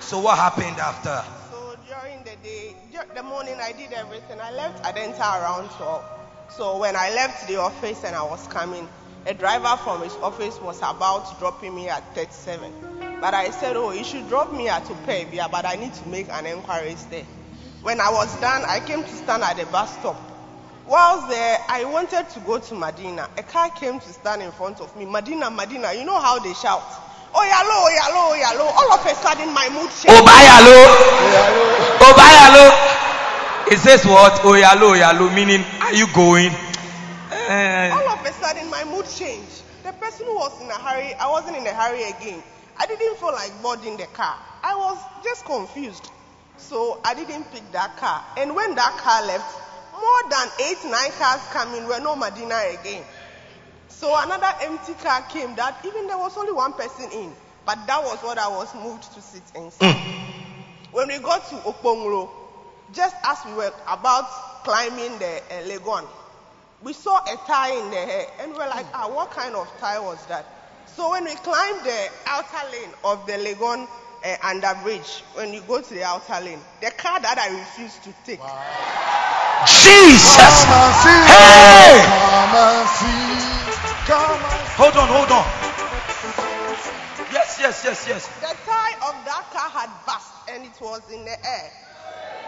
So, 0.00 0.18
what 0.18 0.36
happened 0.36 0.80
after? 0.80 1.22
So 1.52 1.76
during 1.86 2.24
the 2.24 2.34
day, 2.42 2.74
the 3.14 3.22
morning, 3.22 3.54
I 3.62 3.70
did 3.70 3.92
everything. 3.92 4.40
I 4.40 4.50
left 4.50 4.82
Adenta 4.82 5.40
around 5.40 5.70
12. 5.70 6.04
So 6.48 6.78
when 6.78 6.96
I 6.96 7.14
left 7.14 7.46
the 7.46 7.60
office 7.60 8.02
and 8.02 8.16
I 8.16 8.22
was 8.24 8.44
coming, 8.48 8.88
a 9.26 9.34
driver 9.34 9.76
from 9.84 10.02
his 10.02 10.14
office 10.16 10.60
was 10.60 10.78
about 10.78 11.38
dropping 11.38 11.74
me 11.74 11.88
at 11.88 12.02
37. 12.16 13.20
But 13.20 13.34
I 13.34 13.50
said, 13.50 13.76
oh, 13.76 13.92
you 13.92 14.02
should 14.02 14.28
drop 14.28 14.52
me 14.52 14.68
at 14.68 14.84
Upebia, 14.86 15.48
but 15.50 15.64
I 15.64 15.76
need 15.76 15.94
to 15.94 16.08
make 16.08 16.28
an 16.30 16.46
inquiry 16.46 16.96
there. 17.10 17.24
When 17.86 18.00
I 18.00 18.10
was 18.10 18.34
done, 18.40 18.64
I 18.66 18.80
came 18.80 19.04
to 19.04 19.08
stand 19.14 19.44
at 19.44 19.58
the 19.58 19.64
bus 19.66 19.92
stop. 20.00 20.18
Whilst 20.88 21.28
there, 21.28 21.58
I 21.68 21.84
wanted 21.84 22.28
to 22.30 22.40
go 22.40 22.58
to 22.58 22.74
Medina. 22.74 23.30
A 23.38 23.44
car 23.44 23.70
came 23.70 24.00
to 24.00 24.08
stand 24.12 24.42
in 24.42 24.50
front 24.50 24.80
of 24.80 24.90
me. 24.96 25.04
Medina, 25.06 25.52
Medina, 25.52 25.92
you 25.94 26.04
know 26.04 26.18
how 26.20 26.40
they 26.40 26.52
shout. 26.54 26.82
Oh, 27.32 27.46
yalo, 27.46 27.78
oh, 27.78 27.94
yalo, 27.94 28.22
oh, 28.26 28.34
yalo. 28.42 28.66
All 28.74 28.90
of 28.92 29.06
a 29.06 29.14
sudden, 29.14 29.54
my 29.54 29.68
mood 29.70 29.86
changed. 30.02 30.18
Obayalo. 30.18 30.78
Obayalo. 32.10 32.64
It 33.70 33.78
says 33.78 34.04
what? 34.04 34.32
Oyalo, 34.42 34.98
oyalo, 34.98 35.32
meaning, 35.32 35.62
are 35.80 35.94
you 35.94 36.08
going? 36.12 36.50
Eh, 37.30 37.90
All 37.94 38.08
of 38.08 38.26
a 38.26 38.32
sudden, 38.32 38.68
my 38.68 38.82
mood 38.82 39.06
changed. 39.06 39.62
The 39.84 39.92
person 39.92 40.26
who 40.26 40.34
was 40.34 40.60
in 40.60 40.68
a 40.68 40.74
hurry, 40.74 41.14
I 41.14 41.30
wasn't 41.30 41.56
in 41.58 41.64
a 41.64 41.72
hurry 41.72 42.02
again. 42.02 42.42
I 42.78 42.86
didn't 42.86 43.16
feel 43.18 43.30
like 43.30 43.52
boarding 43.62 43.96
the 43.96 44.06
car. 44.06 44.34
I 44.64 44.74
was 44.74 44.98
just 45.22 45.44
confused. 45.44 46.10
So 46.58 47.00
I 47.04 47.14
didn't 47.14 47.50
pick 47.52 47.70
that 47.72 47.96
car. 47.96 48.24
And 48.36 48.54
when 48.54 48.74
that 48.74 48.96
car 48.98 49.24
left, 49.26 49.54
more 49.92 50.30
than 50.30 50.48
eight, 50.66 50.78
nine 50.84 51.10
cars 51.18 51.40
coming 51.52 51.86
were 51.86 52.00
no 52.00 52.16
Medina 52.16 52.58
again. 52.80 53.04
So 53.88 54.14
another 54.18 54.52
empty 54.62 54.94
car 54.94 55.22
came 55.22 55.54
that 55.56 55.84
even 55.84 56.06
there 56.06 56.18
was 56.18 56.36
only 56.36 56.52
one 56.52 56.72
person 56.72 57.10
in. 57.12 57.32
But 57.64 57.86
that 57.86 58.02
was 58.02 58.18
what 58.22 58.38
I 58.38 58.48
was 58.48 58.74
moved 58.74 59.12
to 59.14 59.22
sit 59.22 59.42
inside. 59.54 59.96
When 60.92 61.08
we 61.08 61.18
got 61.18 61.48
to 61.48 61.56
Okponglo, 61.56 62.30
just 62.92 63.16
as 63.24 63.38
we 63.44 63.52
were 63.54 63.72
about 63.88 64.64
climbing 64.64 65.18
the 65.18 65.42
uh, 65.50 65.62
Legon, 65.64 66.06
we 66.82 66.92
saw 66.92 67.18
a 67.18 67.36
tie 67.46 67.72
in 67.72 67.90
the 67.90 67.96
hair 67.96 68.26
and 68.40 68.52
we 68.52 68.58
were 68.58 68.68
like, 68.68 68.86
ah, 68.94 69.08
what 69.12 69.30
kind 69.30 69.54
of 69.56 69.68
tie 69.78 69.98
was 69.98 70.24
that? 70.26 70.46
So 70.86 71.10
when 71.10 71.24
we 71.24 71.34
climbed 71.36 71.84
the 71.84 72.08
outer 72.26 72.70
lane 72.70 72.90
of 73.02 73.26
the 73.26 73.32
Legon 73.32 73.88
uh, 74.26 74.36
under 74.42 74.74
bridge, 74.82 75.22
when 75.34 75.54
you 75.54 75.60
go 75.62 75.80
to 75.80 75.94
the 75.94 76.02
outer 76.02 76.40
lane, 76.44 76.58
the 76.80 76.90
car 76.90 77.20
that 77.20 77.38
I 77.38 77.54
refused 77.54 78.02
to 78.02 78.10
take, 78.26 78.42
Jesus. 79.70 80.66
Come 80.66 80.74
and 80.74 80.94
see. 81.00 81.22
Hey! 81.30 82.02
Come 82.02 82.54
and 82.58 82.86
see. 82.98 83.46
Come 84.10 84.42
and 84.42 84.66
Hold 84.74 84.96
on, 84.98 85.08
hold 85.08 85.30
on. 85.30 85.46
Yes, 87.32 87.58
yes, 87.60 87.82
yes, 87.84 88.06
yes. 88.08 88.26
the 88.40 88.54
tie 88.66 88.94
of 89.06 89.14
that 89.24 89.46
car 89.54 89.70
had 89.70 89.90
burst 90.06 90.32
and 90.50 90.64
it 90.64 90.76
was 90.80 91.02
in 91.10 91.24
the 91.24 91.36
air. 91.46 91.70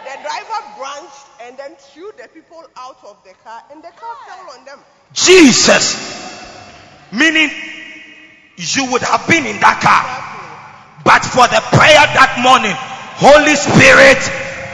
The 0.05 0.15
driver 0.23 0.61
branched 0.79 1.27
and 1.43 1.57
then 1.57 1.77
threw 1.77 2.11
the 2.21 2.29
people 2.29 2.63
out 2.77 2.99
of 3.05 3.17
the 3.25 3.35
car 3.45 3.63
and 3.71 3.83
the 3.83 3.91
car 3.91 4.15
fell 4.27 4.59
on 4.59 4.65
them. 4.65 4.79
Jesus. 5.13 5.97
Meaning, 7.13 7.51
you 8.57 8.91
would 8.93 9.03
have 9.03 9.27
been 9.27 9.47
in 9.47 9.61
that 9.61 9.81
car. 9.81 10.29
But 11.05 11.25
for 11.25 11.49
the 11.49 11.63
that 11.97 12.37
morning, 12.43 12.75
Holy 13.17 13.57
Spirit, 13.57 14.21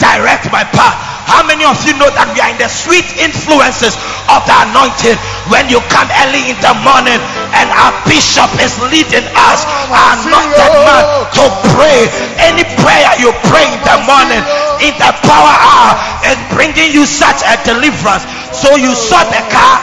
direct 0.03 0.51
my 0.51 0.65
path. 0.74 0.97
How 1.24 1.41
many 1.41 1.65
of 1.65 1.81
you 1.89 1.97
know 1.97 2.12
that 2.12 2.28
we 2.36 2.39
are 2.45 2.53
in 2.53 2.61
the 2.61 2.69
sweet 2.69 3.07
influences 3.16 3.97
of 4.28 4.45
the 4.45 4.53
anointing 4.69 5.16
when 5.49 5.73
you 5.73 5.81
come 5.89 6.05
early 6.20 6.53
in 6.53 6.59
the 6.61 6.74
morning 6.85 7.16
and 7.57 7.66
our 7.73 7.97
bishop 8.05 8.53
is 8.61 8.77
leading 8.93 9.24
us, 9.32 9.65
our 9.89 10.20
anointed 10.20 10.73
man, 10.85 11.05
to 11.32 11.45
pray? 11.73 12.05
Any 12.45 12.69
prayer 12.85 13.09
you 13.16 13.32
pray 13.49 13.65
in 13.73 13.81
the 13.89 13.99
morning, 14.05 14.43
in 14.85 14.93
the 15.01 15.11
power 15.24 15.55
hour, 15.57 15.93
is 16.28 16.36
bringing 16.53 16.93
you 16.93 17.09
such 17.09 17.41
a 17.49 17.57
deliverance. 17.65 18.28
So 18.53 18.77
you 18.77 18.93
saw 18.93 19.24
the 19.32 19.41
car 19.49 19.81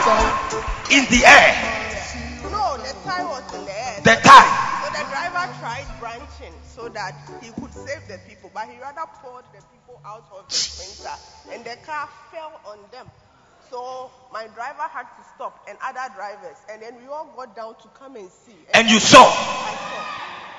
in 0.93 1.09
the 1.09 1.25
air, 1.25 1.49
No, 2.53 2.77
the 2.77 2.93
tie 3.01 3.25
was 3.25 3.41
in 3.57 3.65
the 3.65 3.73
air. 3.73 3.97
the 4.05 4.15
time. 4.21 4.60
That 6.93 7.15
he 7.41 7.51
could 7.51 7.73
save 7.73 8.07
the 8.07 8.19
people, 8.27 8.51
but 8.53 8.69
he 8.69 8.80
rather 8.80 9.05
poured 9.22 9.45
the 9.53 9.61
people 9.73 9.99
out 10.05 10.26
of 10.35 10.47
the 10.47 10.55
sprinter, 10.55 11.15
and 11.51 11.63
the 11.63 11.76
car 11.85 12.07
fell 12.31 12.59
on 12.65 12.80
them. 12.91 13.07
So 13.69 14.11
my 14.34 14.47
driver 14.47 14.88
had 14.91 15.03
to 15.03 15.23
stop, 15.35 15.65
and 15.69 15.77
other 15.84 16.13
drivers, 16.15 16.57
and 16.69 16.81
then 16.81 16.95
we 16.99 17.07
all 17.07 17.31
got 17.35 17.55
down 17.55 17.76
to 17.76 17.88
come 17.97 18.15
and 18.15 18.30
see. 18.30 18.57
And 18.73 18.89
you 18.89 18.99
saw. 18.99 19.23
I 19.23 19.73
saw. 19.76 20.50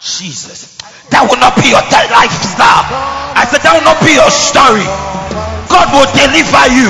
Jesus. 0.00 0.80
That 1.12 1.28
will 1.28 1.36
not 1.36 1.52
be 1.60 1.68
your 1.68 1.84
lifestyle. 1.84 2.88
I 3.36 3.44
said, 3.44 3.60
that 3.60 3.76
will 3.76 3.84
not 3.84 4.00
be 4.00 4.16
your 4.16 4.32
story. 4.32 4.88
God 5.68 5.92
will 5.92 6.08
deliver 6.16 6.64
you. 6.72 6.88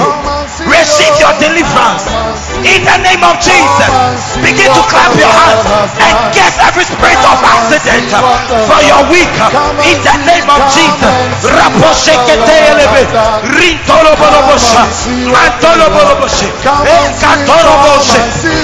Receive 0.71 1.15
your 1.19 1.35
deliverance. 1.43 2.07
In 2.63 2.87
the 2.87 2.99
name 3.03 3.23
of 3.27 3.35
Jesus. 3.43 3.93
Begin 4.39 4.71
to 4.71 4.83
clap 4.87 5.11
your 5.19 5.27
hands 5.27 5.67
and 5.99 6.15
get 6.37 6.53
every 6.63 6.87
spirit 6.87 7.19
of 7.27 7.39
accident 7.43 8.09
for 8.71 8.81
your 8.87 9.03
week. 9.11 9.31
In 9.85 9.99
the 10.07 10.17
name 10.25 10.49
of 10.49 10.63
Jesus. 10.71 11.13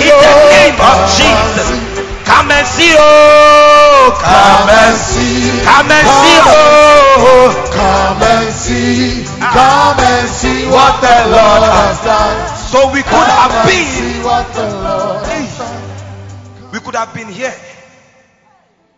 In 0.07 0.15
the 0.23 0.33
name 0.55 0.79
of 0.79 0.99
Jesus. 1.11 1.96
Come 2.27 2.51
and 2.51 2.67
see, 2.67 2.93
oh, 2.99 4.19
come 4.19 4.69
and 4.69 4.97
see, 4.99 5.63
come 5.63 5.91
and 5.91 6.07
see, 6.07 6.39
oh. 6.43 7.55
Come 7.73 8.23
and 8.23 8.53
see, 8.53 9.25
come 9.39 10.01
and 10.01 10.29
see 10.29 10.67
what 10.67 11.01
the 11.01 11.17
Lord 11.31 11.63
has 11.71 12.03
done. 12.03 12.37
So 12.67 12.93
we 12.93 13.03
could 13.03 13.31
have 13.31 13.65
been, 13.65 13.87
see 13.87 14.25
what 14.27 14.53
the 14.55 14.67
Lord 14.83 15.25
has 15.27 15.59
done. 15.59 16.73
we 16.73 16.81
could 16.81 16.97
have 16.97 17.15
been 17.15 17.29
here 17.29 17.55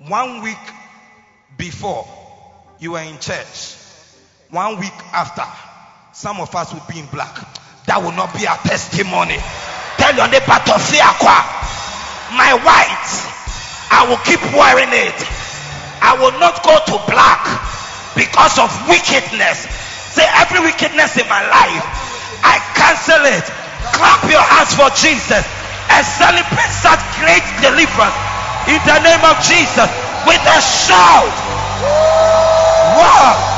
one 0.08 0.42
week 0.42 0.56
before 1.58 2.08
you 2.78 2.92
were 2.92 3.02
in 3.02 3.18
church. 3.18 3.76
One 4.50 4.80
week 4.80 4.96
after, 5.12 5.44
some 6.14 6.40
of 6.40 6.54
us 6.54 6.72
would 6.72 6.86
be 6.88 6.98
in 6.98 7.06
black. 7.06 7.36
That 7.86 8.02
will 8.02 8.12
not 8.12 8.32
be 8.32 8.46
our 8.46 8.56
testimony. 8.56 9.36
Tell 9.98 10.16
your 10.16 10.28
neighbor 10.28 10.56
to 10.64 10.78
fear 10.78 11.04
my 12.32 12.52
white. 12.60 13.10
I 13.90 14.04
will 14.08 14.20
keep 14.24 14.40
wearing 14.52 14.92
it. 14.92 15.18
I 16.00 16.14
will 16.20 16.36
not 16.38 16.62
go 16.62 16.76
to 16.76 16.96
black 17.08 17.42
because 18.14 18.58
of 18.60 18.68
wickedness. 18.88 19.64
Say 20.12 20.26
every 20.38 20.60
wickedness 20.60 21.16
in 21.16 21.26
my 21.28 21.42
life, 21.42 21.84
I 22.44 22.60
cancel 22.76 23.22
it. 23.26 23.46
Clap 23.94 24.22
your 24.28 24.44
hands 24.44 24.74
for 24.76 24.90
Jesus 24.94 25.44
and 25.90 26.02
celebrate 26.04 26.72
such 26.74 27.00
great 27.18 27.44
deliverance 27.64 28.18
in 28.68 28.80
the 28.84 28.98
name 29.00 29.24
of 29.24 29.36
Jesus 29.40 29.88
with 30.28 30.42
a 30.44 30.60
shout. 30.60 31.36
Wow. 32.98 33.57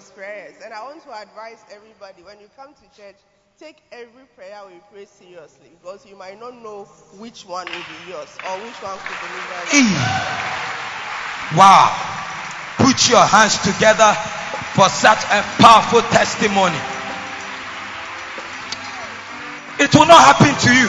Prayers. 0.00 0.54
And 0.64 0.72
I 0.72 0.82
want 0.84 1.02
to 1.04 1.10
advise 1.10 1.58
everybody 1.70 2.22
when 2.22 2.40
you 2.40 2.48
come 2.56 2.74
to 2.74 3.00
church, 3.00 3.16
take 3.58 3.76
every 3.92 4.24
prayer 4.36 4.58
we 4.66 4.80
pray 4.92 5.04
seriously 5.04 5.70
because 5.80 6.06
you 6.06 6.16
might 6.16 6.40
not 6.40 6.54
know 6.62 6.84
which 7.18 7.44
one 7.44 7.66
will 7.66 7.72
be 7.72 8.10
yours 8.10 8.28
or 8.48 8.58
which 8.58 8.78
one 8.82 8.98
could 8.98 9.18
deliver 9.20 9.76
you. 9.76 9.84
Wow. 11.58 11.92
Put 12.78 13.08
your 13.10 13.24
hands 13.24 13.58
together 13.62 14.12
for 14.74 14.88
such 14.88 15.22
a 15.24 15.42
powerful 15.60 16.02
testimony. 16.10 16.80
It 19.78 19.94
will 19.94 20.06
not 20.06 20.22
happen 20.22 20.54
to 20.68 20.74
you. 20.74 20.88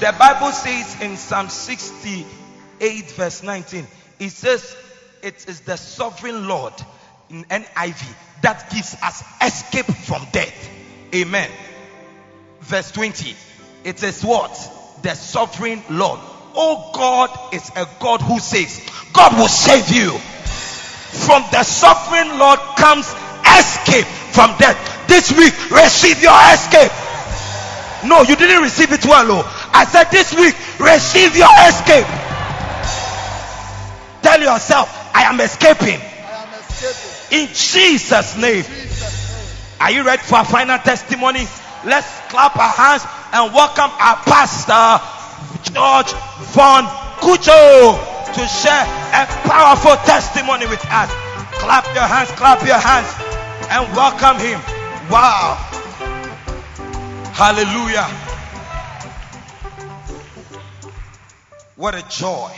The 0.00 0.14
Bible 0.18 0.52
says 0.52 1.00
in 1.00 1.16
Psalm 1.16 1.48
68, 1.48 3.10
verse 3.12 3.42
19, 3.42 3.86
it 4.18 4.30
says, 4.30 4.76
It 5.22 5.48
is 5.48 5.60
the 5.60 5.76
sovereign 5.76 6.48
Lord 6.48 6.74
in 7.30 7.44
NIV 7.44 8.14
that 8.42 8.70
gives 8.70 8.96
us 9.02 9.24
escape 9.42 9.86
from 9.86 10.26
death. 10.32 10.70
Amen. 11.14 11.50
Verse 12.60 12.90
20, 12.92 13.34
it 13.84 14.02
is 14.02 14.22
what? 14.22 14.52
The 15.02 15.14
sovereign 15.14 15.82
Lord. 15.90 16.20
Oh, 16.54 16.90
God 16.94 17.54
is 17.54 17.70
a 17.76 17.86
God 18.00 18.22
who 18.22 18.38
saves. 18.38 18.80
God 19.12 19.36
will 19.36 19.48
save 19.48 19.94
you. 19.94 20.10
From 20.10 21.44
the 21.52 21.62
sovereign 21.62 22.38
Lord 22.38 22.58
comes 22.76 23.06
escape 23.58 24.06
from 24.32 24.56
death. 24.58 24.76
This 25.08 25.32
week, 25.32 25.54
receive 25.70 26.22
your 26.22 26.36
escape. 26.52 26.92
No, 28.04 28.22
you 28.22 28.36
didn't 28.36 28.62
receive 28.62 28.92
it 28.92 29.04
well. 29.04 29.26
Oh. 29.30 29.70
I 29.72 29.84
said 29.84 30.10
this 30.10 30.34
week, 30.34 30.54
receive 30.78 31.36
your 31.36 31.52
escape. 31.68 32.06
Tell 34.22 34.40
yourself, 34.40 34.88
I 35.14 35.24
am 35.24 35.40
escaping. 35.40 36.00
I 36.00 36.42
am 36.42 36.60
escaping. 36.60 37.15
In 37.30 37.48
Jesus' 37.48 38.36
name. 38.36 38.64
Are 39.80 39.90
you 39.90 40.04
ready 40.04 40.22
for 40.22 40.40
a 40.40 40.44
final 40.44 40.78
testimony? 40.78 41.46
Let's 41.84 42.08
clap 42.30 42.56
our 42.56 42.70
hands 42.70 43.04
and 43.32 43.52
welcome 43.52 43.90
our 43.98 44.16
pastor, 44.24 45.02
George 45.72 46.12
Von 46.54 46.84
Kucho, 47.18 47.98
to 48.34 48.46
share 48.46 48.86
a 49.12 49.26
powerful 49.46 49.96
testimony 50.06 50.66
with 50.66 50.84
us. 50.90 51.10
Clap 51.58 51.84
your 51.94 52.04
hands, 52.04 52.30
clap 52.32 52.64
your 52.66 52.78
hands, 52.78 53.10
and 53.70 53.96
welcome 53.96 54.38
him. 54.38 54.60
Wow. 55.10 55.56
Hallelujah. 57.34 58.04
What 61.76 61.94
a 61.94 62.08
joy. 62.08 62.50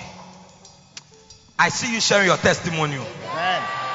I 1.59 1.71
see 1.71 1.93
you 1.95 2.01
sharing 2.01 2.27
your 2.27 2.37
testimony. 2.37 2.95
Amen. 2.95 3.88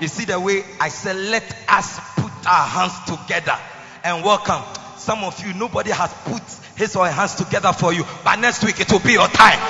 You 0.00 0.08
see 0.08 0.24
the 0.24 0.40
way 0.40 0.64
I 0.80 0.88
said, 0.88 1.16
let 1.16 1.44
us 1.68 2.00
put 2.16 2.32
our 2.46 2.66
hands 2.66 2.96
together 3.04 3.56
and 4.02 4.24
welcome. 4.24 4.62
Some 4.96 5.24
of 5.24 5.44
you, 5.44 5.52
nobody 5.52 5.90
has 5.90 6.12
put 6.24 6.42
his 6.76 6.96
or 6.96 7.04
her 7.04 7.12
hands 7.12 7.34
together 7.34 7.72
for 7.72 7.92
you, 7.92 8.04
but 8.24 8.36
next 8.36 8.64
week 8.64 8.80
it 8.80 8.90
will 8.90 9.00
be 9.00 9.12
your 9.12 9.28
time. 9.28 9.60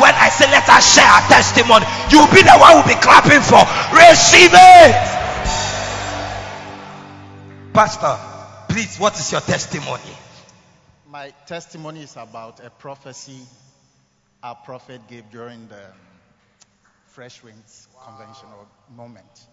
When 0.00 0.14
I 0.14 0.30
say, 0.32 0.50
let 0.50 0.66
us 0.68 0.94
share 0.94 1.04
our 1.04 1.20
testimony, 1.28 1.84
you'll 2.08 2.32
be 2.32 2.40
the 2.40 2.56
one 2.56 2.72
who 2.72 2.76
will 2.80 2.88
be 2.88 3.00
clapping 3.00 3.44
for. 3.44 3.60
Receive 3.92 4.50
it. 4.52 4.94
Pastor, 7.74 8.16
please, 8.72 8.96
what 8.98 9.18
is 9.20 9.32
your 9.32 9.42
testimony? 9.42 10.16
My 11.06 11.32
testimony 11.46 12.02
is 12.02 12.16
about 12.16 12.64
a 12.64 12.70
prophecy 12.70 13.40
our 14.42 14.54
prophet 14.54 15.00
gave 15.08 15.30
during 15.30 15.68
the 15.68 15.80
Fresh 17.08 17.42
Winds 17.42 17.88
conventional 18.04 18.66
moment. 18.94 19.46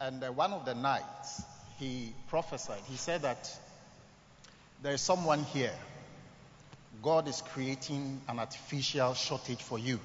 And 0.00 0.24
uh, 0.24 0.28
one 0.32 0.52
of 0.54 0.64
the 0.64 0.74
nights, 0.74 1.42
he 1.78 2.14
prophesied. 2.28 2.80
He 2.88 2.96
said 2.96 3.22
that 3.22 3.54
there 4.82 4.94
is 4.94 5.00
someone 5.02 5.42
here. 5.44 5.74
God 7.02 7.28
is 7.28 7.42
creating 7.52 8.20
an 8.28 8.38
artificial 8.38 9.12
shortage 9.12 9.60
for 9.60 9.78
you. 9.78 10.00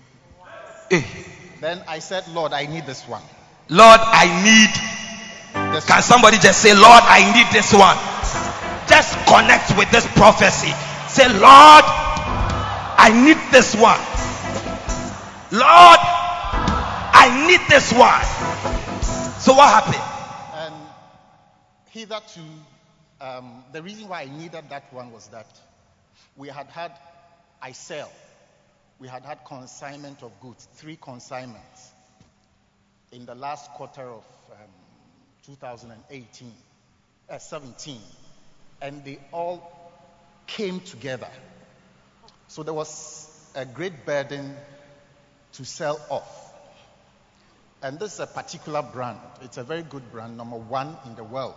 Eh, 0.92 1.02
Then 1.62 1.82
I 1.88 2.00
said, 2.00 2.28
Lord, 2.28 2.52
I 2.52 2.66
need 2.66 2.86
this 2.86 3.08
one. 3.08 3.24
Lord, 3.70 4.00
I 4.04 4.28
need. 4.44 5.72
This 5.74 5.86
Can 5.86 6.02
somebody 6.02 6.38
just 6.40 6.62
say, 6.62 6.74
Lord, 6.74 7.02
I 7.04 7.32
need 7.34 7.48
this 7.54 7.72
one? 7.74 7.96
Just 8.88 9.16
connect 9.26 9.78
with 9.78 9.90
this 9.92 10.06
prophecy. 10.14 10.72
Say, 11.08 11.28
Lord, 11.30 11.86
I 11.88 13.10
need 13.16 13.38
this 13.52 13.74
one. 13.76 14.00
Lord, 15.56 16.00
I 17.16 17.48
need 17.48 17.62
this 17.70 17.94
one. 17.94 18.75
So 19.46 19.54
what 19.54 19.70
happened? 19.70 20.02
And 20.56 20.74
hitherto, 21.92 22.42
um, 23.22 23.64
the 23.74 23.84
reason 23.84 24.08
why 24.10 24.24
I 24.24 24.26
needed 24.26 24.72
that 24.72 24.92
one 24.92 25.12
was 25.12 25.28
that 25.28 25.46
we 26.36 26.48
had 26.48 26.66
had, 26.66 26.92
I 27.62 27.74
sell, 27.74 28.12
we 28.98 29.08
had 29.08 29.22
had 29.22 29.46
consignment 29.46 30.24
of 30.24 30.32
goods, 30.42 30.68
three 30.78 30.98
consignments 31.00 31.92
in 33.12 33.28
the 33.28 33.36
last 33.36 33.70
quarter 33.74 34.02
of 34.02 34.24
um, 34.52 34.68
2018, 35.46 36.52
uh, 37.30 37.38
17, 37.38 38.00
and 38.82 39.06
they 39.06 39.20
all 39.32 40.02
came 40.48 40.80
together. 40.80 41.30
So 42.48 42.64
there 42.64 42.74
was 42.74 43.30
a 43.54 43.64
great 43.64 44.08
burden 44.08 44.56
to 45.54 45.66
sell 45.66 46.02
off. 46.10 46.45
And 47.86 48.00
this 48.00 48.16
is 48.16 48.20
a 48.20 48.26
particular 48.26 48.82
brand. 48.82 49.20
It's 49.44 49.58
a 49.58 49.64
very 49.64 49.84
good 49.84 50.12
brand, 50.12 50.38
number 50.38 50.56
one 50.56 50.98
in 51.06 51.14
the 51.14 51.24
world. 51.24 51.54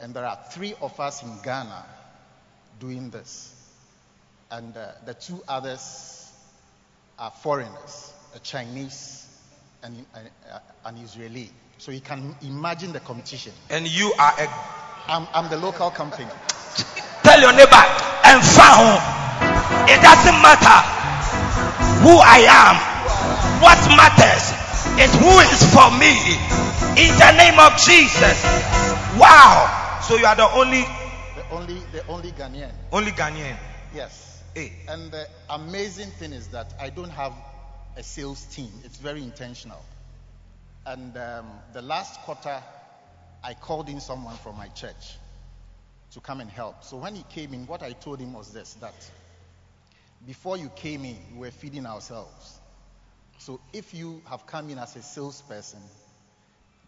And 0.00 0.14
there 0.14 0.24
are 0.24 0.38
three 0.52 0.72
of 0.80 0.98
us 0.98 1.22
in 1.22 1.28
Ghana 1.44 1.84
doing 2.80 3.10
this. 3.10 3.54
And 4.50 4.74
uh, 4.74 4.92
the 5.04 5.12
two 5.12 5.42
others 5.46 6.32
are 7.18 7.30
foreigners, 7.30 8.10
a 8.34 8.38
Chinese 8.38 9.26
and 9.82 10.06
uh, 10.14 10.60
an 10.86 10.96
Israeli. 10.96 11.50
So 11.76 11.92
you 11.92 12.00
can 12.00 12.34
imagine 12.40 12.94
the 12.94 13.00
competition. 13.00 13.52
And 13.68 13.86
you 13.86 14.10
are 14.18 14.32
a. 14.38 14.48
I'm, 15.08 15.28
I'm 15.34 15.50
the 15.50 15.58
local 15.58 15.90
company. 15.90 16.24
Tell 17.22 17.38
your 17.38 17.52
neighbor, 17.52 17.84
and 18.24 18.42
found. 18.42 18.96
It 19.90 20.00
doesn't 20.00 20.40
matter 20.40 20.78
who 22.00 22.16
I 22.16 22.48
am. 22.48 23.60
What 23.60 23.78
matters 23.94 24.67
is 25.00 25.14
who 25.14 25.38
is 25.40 25.62
for 25.74 25.90
me. 25.98 26.12
In 26.98 27.14
the 27.18 27.32
name 27.38 27.58
of 27.58 27.76
Jesus. 27.78 28.42
Wow. 29.18 30.00
So 30.02 30.16
you 30.16 30.26
are 30.26 30.36
the 30.36 30.48
only, 30.52 30.82
The 31.36 31.44
only, 31.50 31.78
the 31.92 32.06
only 32.08 32.32
Ghanaian. 32.32 32.72
only 32.92 33.12
Ghanaian. 33.12 33.56
Yes. 33.94 34.42
Hey. 34.54 34.72
And 34.88 35.10
the 35.10 35.26
amazing 35.50 36.10
thing 36.10 36.32
is 36.32 36.48
that 36.48 36.74
I 36.80 36.90
don't 36.90 37.10
have 37.10 37.32
a 37.96 38.02
sales 38.02 38.44
team. 38.46 38.70
It's 38.84 38.96
very 38.98 39.22
intentional. 39.22 39.82
And 40.86 41.16
um, 41.16 41.46
the 41.72 41.82
last 41.82 42.20
quarter, 42.20 42.62
I 43.44 43.54
called 43.54 43.88
in 43.88 44.00
someone 44.00 44.36
from 44.38 44.56
my 44.56 44.68
church 44.68 45.16
to 46.12 46.20
come 46.20 46.40
and 46.40 46.50
help. 46.50 46.82
So 46.84 46.96
when 46.96 47.14
he 47.14 47.22
came 47.30 47.52
in, 47.54 47.66
what 47.66 47.82
I 47.82 47.92
told 47.92 48.18
him 48.20 48.32
was 48.32 48.52
this 48.52 48.74
that 48.74 48.94
before 50.26 50.56
you 50.56 50.70
came 50.74 51.04
in, 51.04 51.16
we 51.34 51.40
were 51.40 51.50
feeding 51.50 51.86
ourselves. 51.86 52.57
So 53.38 53.60
if 53.72 53.94
you 53.94 54.20
have 54.28 54.46
come 54.46 54.68
in 54.70 54.78
as 54.78 54.96
a 54.96 55.02
salesperson, 55.02 55.80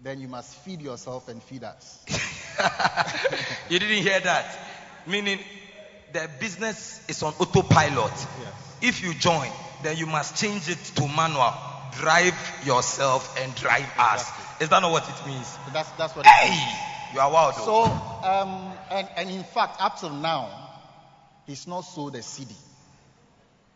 then 0.03 0.21
you 0.21 0.29
must 0.29 0.55
feed 0.57 0.83
yourself 0.83 1.29
and 1.29 1.43
feed 1.43 1.63
us. 1.63 2.05
you 3.69 3.79
didn't 3.79 4.03
hear 4.03 4.19
that. 4.21 4.59
Meaning 5.07 5.39
the 6.13 6.29
business 6.41 7.01
is 7.09 7.23
on 7.23 7.33
autopilot. 7.35 8.13
Yes. 8.13 8.77
If 8.83 9.03
you 9.03 9.15
join, 9.15 9.49
then 9.83 9.97
you 9.97 10.07
must 10.07 10.37
change 10.41 10.69
it 10.69 10.79
to 10.97 11.07
manual. 11.07 11.55
Drive 11.93 12.35
yourself 12.65 13.39
and 13.39 13.55
drive 13.55 13.91
us. 13.99 14.23
Exactly. 14.23 14.65
Is 14.65 14.69
that 14.71 14.81
not 14.81 14.91
what 14.91 15.09
it 15.09 15.27
means? 15.27 15.57
That's, 15.73 15.91
that's 15.93 16.17
what 16.17 16.27
it 16.27 16.29
is. 16.29 16.51
Hey, 16.51 17.15
you 17.15 17.21
are 17.21 17.31
wild. 17.31 17.55
So, 17.55 17.85
um, 17.85 18.73
and, 18.91 19.09
and 19.17 19.31
in 19.31 19.45
fact, 19.45 19.81
up 19.81 19.99
till 19.99 20.11
now, 20.11 20.71
he's 21.47 21.67
not 21.67 21.83
sold 21.83 22.17
a 22.17 22.23
CD. 22.23 22.55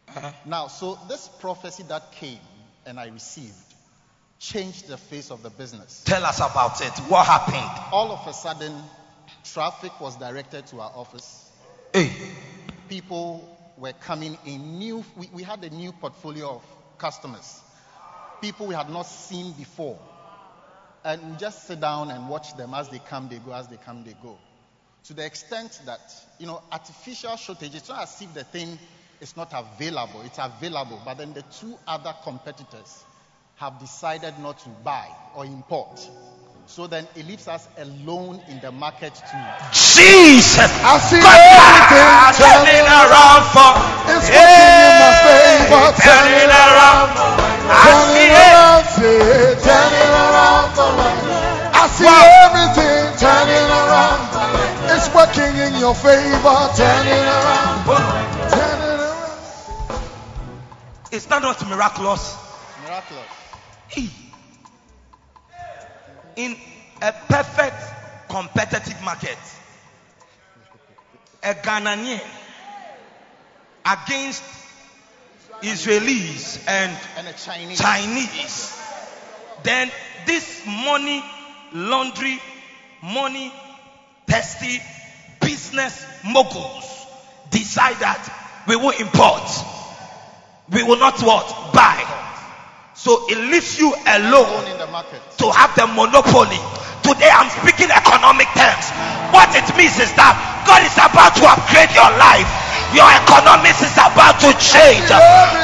Uh-huh. 0.08 0.32
Now, 0.46 0.68
so 0.68 0.98
this 1.08 1.28
prophecy 1.40 1.84
that 1.88 2.12
came 2.12 2.38
and 2.86 2.98
I 2.98 3.08
received 3.08 3.54
changed 4.44 4.88
the 4.88 4.96
face 4.96 5.30
of 5.30 5.42
the 5.42 5.50
business. 5.50 6.02
Tell 6.04 6.24
us 6.24 6.38
about 6.38 6.80
it. 6.80 6.92
What 7.08 7.26
happened? 7.26 7.92
All 7.92 8.12
of 8.12 8.26
a 8.26 8.32
sudden, 8.32 8.74
traffic 9.42 9.98
was 10.00 10.16
directed 10.16 10.66
to 10.68 10.80
our 10.80 10.92
office. 10.94 11.50
Hey, 11.92 12.10
People 12.88 13.48
were 13.78 13.92
coming 13.92 14.36
in 14.44 14.78
new, 14.78 15.04
we, 15.16 15.30
we 15.32 15.42
had 15.42 15.64
a 15.64 15.70
new 15.70 15.92
portfolio 15.92 16.56
of 16.56 16.62
customers. 16.98 17.60
People 18.42 18.66
we 18.66 18.74
had 18.74 18.90
not 18.90 19.04
seen 19.04 19.52
before. 19.52 19.98
And 21.02 21.32
we 21.32 21.36
just 21.38 21.66
sit 21.66 21.80
down 21.80 22.10
and 22.10 22.28
watch 22.28 22.56
them 22.56 22.74
as 22.74 22.88
they 22.90 22.98
come, 22.98 23.28
they 23.28 23.38
go, 23.38 23.52
as 23.52 23.68
they 23.68 23.76
come, 23.76 24.04
they 24.04 24.14
go. 24.22 24.38
To 25.04 25.14
the 25.14 25.24
extent 25.24 25.80
that, 25.86 26.00
you 26.38 26.46
know, 26.46 26.62
artificial 26.70 27.36
shortages, 27.36 27.76
it's 27.76 27.88
not 27.88 28.02
as 28.02 28.20
if 28.20 28.32
the 28.34 28.44
thing 28.44 28.78
is 29.24 29.36
not 29.38 29.52
available, 29.56 30.20
it's 30.24 30.38
available. 30.38 31.00
But 31.04 31.16
then 31.18 31.32
the 31.32 31.42
two 31.58 31.74
other 31.88 32.14
competitors 32.22 33.04
have 33.56 33.80
decided 33.80 34.38
not 34.38 34.58
to 34.60 34.68
buy 34.84 35.08
or 35.34 35.46
import. 35.46 35.98
So 36.66 36.86
then 36.86 37.08
it 37.16 37.26
leaves 37.26 37.48
us 37.48 37.66
alone 37.78 38.40
in 38.48 38.60
the 38.60 38.70
market 38.70 39.14
to 39.14 39.36
Jesus. 39.72 40.60
I 40.60 41.00
see 41.00 41.24
everything 41.24 42.08
turning 42.36 42.84
around 42.84 43.44
for. 43.52 43.72
It's 44.12 44.28
working 44.28 44.76
in 44.84 44.92
my 45.00 45.12
favor, 45.24 45.84
turning 46.04 46.52
around. 46.52 47.08
I 47.64 48.84
see 48.92 49.08
it. 49.08 49.56
turning 49.64 50.12
around 50.24 50.68
for 50.76 50.92
me. 51.00 51.08
I 51.72 51.84
see 51.96 52.12
everything 52.44 53.08
turning 53.16 53.68
around. 53.72 54.20
It's 54.92 55.08
working 55.16 55.56
in 55.64 55.80
your 55.80 55.94
favor, 55.94 56.60
turning 56.76 57.24
around. 57.24 58.23
Is 61.14 61.26
that 61.26 61.42
not 61.42 61.64
miraculous? 61.68 62.36
miraculous. 62.82 63.28
In 66.34 66.56
a 67.00 67.12
perfect 67.28 67.76
competitive 68.28 69.00
market, 69.04 69.38
a 71.44 71.54
Ghanaian 71.54 72.20
against 73.86 74.42
Israelis 75.62 76.64
and 76.66 76.98
And 77.16 77.36
Chinese. 77.36 77.78
Chinese. 77.78 78.80
Then 79.62 79.92
this 80.26 80.66
money 80.66 81.22
laundry, 81.72 82.40
money 83.04 83.52
thirsty 84.26 84.80
business 85.40 86.04
moguls 86.24 87.06
decide 87.52 88.00
that 88.00 88.64
we 88.66 88.74
will 88.74 88.90
import. 88.98 89.73
We 90.72 90.82
will 90.82 90.96
not 90.96 91.20
what? 91.20 91.44
Buy. 91.76 92.00
So 92.94 93.28
it 93.28 93.36
leaves 93.52 93.76
you 93.78 93.92
alone 93.92 94.48
alone 94.48 94.64
in 94.70 94.78
the 94.78 94.86
market. 94.88 95.20
to 95.36 95.52
have 95.52 95.76
the 95.76 95.84
monopoly. 95.92 96.56
Today 97.04 97.28
I'm 97.28 97.52
speaking 97.52 97.92
economic 97.92 98.48
terms. 98.56 98.86
What 99.28 99.52
it 99.52 99.66
means 99.76 100.00
is 100.00 100.08
that 100.16 100.32
God 100.64 100.80
is 100.88 100.96
about 100.96 101.36
to 101.36 101.44
upgrade 101.44 101.92
your 101.92 102.08
life. 102.16 102.48
Your 102.96 103.04
economics 103.12 103.82
is 103.84 103.92
about 103.98 104.40
to 104.40 104.50
change. 104.56 105.04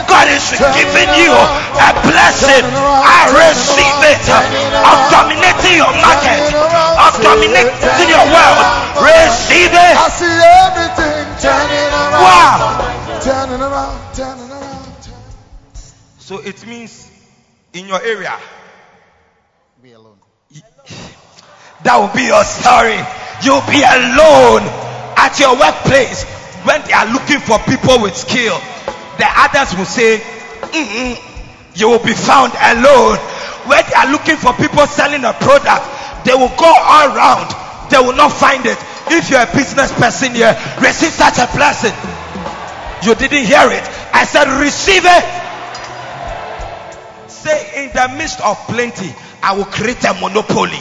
God 0.04 0.26
is 0.28 0.52
giving 0.76 1.08
you 1.16 1.32
a 1.32 1.90
blessing. 2.04 2.66
I 2.68 3.30
receive 3.32 4.00
it 4.04 4.20
of 4.28 4.98
dominating 5.08 5.80
your 5.80 5.94
market, 5.96 6.44
of 7.00 7.14
dominating 7.24 8.08
your 8.10 8.26
world. 8.28 8.58
Receive 9.00 9.72
it. 9.72 9.96
I 9.96 10.12
see 10.12 10.28
everything 10.28 11.24
turning 11.40 11.88
around, 11.88 12.20
Wow. 12.20 13.22
turning 13.24 13.62
around, 13.64 13.96
turning 14.12 14.44
around. 14.44 14.49
So 16.30 16.38
it 16.38 16.64
means 16.64 17.10
in 17.72 17.88
your 17.88 18.00
area, 18.00 18.30
Be 19.82 19.90
alone. 19.98 20.14
That 21.82 21.98
will 21.98 22.14
be 22.14 22.30
your 22.30 22.46
story. 22.46 23.02
You'll 23.42 23.66
be 23.66 23.82
alone 23.82 24.62
at 25.18 25.34
your 25.42 25.58
workplace 25.58 26.22
when 26.62 26.86
they 26.86 26.94
are 26.94 27.10
looking 27.10 27.42
for 27.42 27.58
people 27.66 27.98
with 27.98 28.14
skill. 28.14 28.62
The 29.18 29.26
others 29.26 29.74
will 29.74 29.90
say, 29.90 30.22
"Mm-mm, 30.70 31.18
You 31.74 31.90
will 31.90 32.04
be 32.06 32.14
found 32.14 32.54
alone. 32.54 33.18
When 33.66 33.82
they 33.90 33.98
are 33.98 34.14
looking 34.14 34.38
for 34.38 34.54
people 34.54 34.86
selling 34.86 35.26
a 35.26 35.34
product, 35.34 35.82
they 36.22 36.38
will 36.38 36.54
go 36.54 36.70
all 36.70 37.10
around. 37.10 37.50
They 37.90 37.98
will 37.98 38.14
not 38.14 38.30
find 38.30 38.62
it. 38.70 38.78
If 39.10 39.34
you're 39.34 39.42
a 39.42 39.50
business 39.50 39.90
person 39.98 40.38
here, 40.38 40.54
receive 40.78 41.10
such 41.10 41.42
a 41.42 41.50
blessing. 41.58 41.96
You 43.02 43.18
didn't 43.18 43.50
hear 43.50 43.66
it. 43.74 43.82
I 44.14 44.22
said, 44.30 44.46
Receive 44.62 45.02
it. 45.02 45.49
In 47.76 47.90
the 47.94 48.14
midst 48.16 48.40
of 48.40 48.56
plenty, 48.66 49.14
I 49.42 49.56
will 49.56 49.64
create 49.64 50.02
a 50.04 50.14
monopoly. 50.14 50.78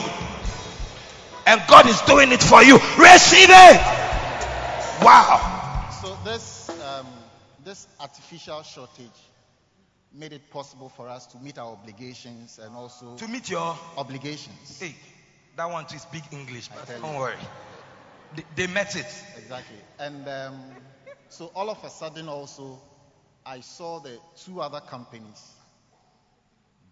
And 1.46 1.60
God 1.68 1.86
is 1.88 2.00
doing 2.02 2.30
it 2.32 2.42
for 2.42 2.62
you. 2.62 2.74
Receive 2.98 3.48
it. 3.50 3.80
Wow. 5.02 5.88
So 6.02 6.16
this 6.24 6.68
um, 6.84 7.06
this 7.64 7.86
artificial 7.98 8.62
shortage 8.62 9.06
made 10.12 10.32
it 10.32 10.50
possible 10.50 10.88
for 10.90 11.08
us 11.08 11.26
to 11.26 11.38
meet 11.38 11.58
our 11.58 11.72
obligations 11.72 12.58
and 12.62 12.74
also 12.74 13.14
To 13.16 13.28
meet 13.28 13.48
your. 13.48 13.76
obligations. 13.96 14.78
Hey, 14.80 14.94
that 15.56 15.70
one 15.70 15.86
too 15.86 15.96
is 15.96 16.04
big 16.06 16.22
English, 16.32 16.68
but 16.68 16.86
don't 17.00 17.12
you. 17.14 17.18
worry. 17.18 17.36
They, 18.36 18.44
they 18.56 18.66
met 18.72 18.96
it. 18.96 19.06
Exactly. 19.38 19.76
And 19.98 20.26
um, 20.28 20.60
so 21.28 21.46
all 21.54 21.70
of 21.70 21.82
a 21.84 21.90
sudden 21.90 22.28
also, 22.28 22.78
I 23.46 23.60
saw 23.60 24.00
the 24.00 24.18
two 24.44 24.60
other 24.60 24.80
companies 24.80 25.52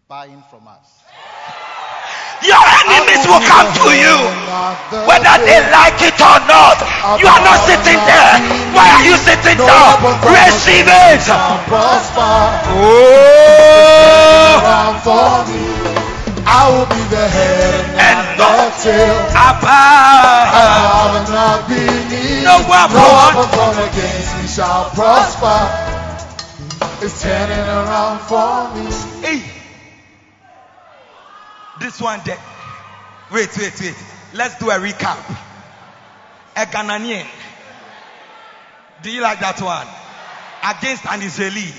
buying 0.09 0.43
from 0.49 0.65
us. 0.65 1.05
Your 2.41 2.65
enemies 2.81 3.29
will 3.29 3.45
come 3.45 3.69
to 3.85 3.93
you. 3.93 4.17
Whether 5.05 5.37
they 5.45 5.61
like 5.69 6.01
it 6.01 6.17
or 6.17 6.41
not. 6.49 6.81
You 7.21 7.29
are 7.29 7.45
not 7.45 7.61
sitting 7.69 8.01
there. 8.09 8.41
Why 8.73 8.89
are 8.89 9.05
you 9.05 9.21
sitting 9.21 9.61
down? 9.61 10.01
Receive 10.25 10.89
it. 10.89 11.21
Oh. 11.29 12.89
around 14.65 14.97
for 15.05 15.45
me. 15.53 15.61
I 16.49 16.73
will 16.73 16.89
be 16.89 17.05
the 17.13 17.29
head 17.29 17.85
And 18.01 18.41
not 18.41 18.81
the 18.81 18.89
tail. 18.89 19.13
I 19.37 19.61
will 21.13 21.29
not 21.29 21.69
be 21.69 21.85
needed. 22.09 22.49
No 22.49 22.65
weapon. 22.65 22.97
weapon 22.97 23.45
formed 23.53 23.85
against 23.93 24.33
me 24.41 24.49
shall 24.49 24.89
prosper. 24.97 25.69
It's 27.05 27.21
turning 27.21 27.61
around 27.61 28.25
for 28.25 28.73
me. 28.73 28.89
Hey. 29.21 29.58
This 31.81 32.01
one 32.01 32.21
there. 32.25 32.39
Wait, 33.33 33.57
wait, 33.57 33.81
wait. 33.81 33.95
Let's 34.35 34.59
do 34.59 34.71
a 34.71 34.75
recap. 34.75 35.19
A 36.57 36.67
Ghanaian. 36.67 37.27
Do 39.03 39.11
you 39.11 39.23
like 39.23 39.39
that 39.41 39.61
one? 39.61 39.87
Against 40.77 41.07
an 41.07 41.23
Israeli. 41.23 41.71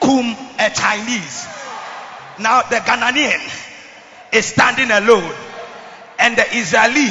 Kum, 0.00 0.36
a 0.58 0.70
Chinese. 0.70 1.46
Now 2.40 2.62
the 2.62 2.76
Ghanaian 2.76 3.42
is 4.32 4.46
standing 4.46 4.90
alone. 4.90 5.34
And 6.18 6.36
the 6.36 6.46
Israeli 6.56 7.10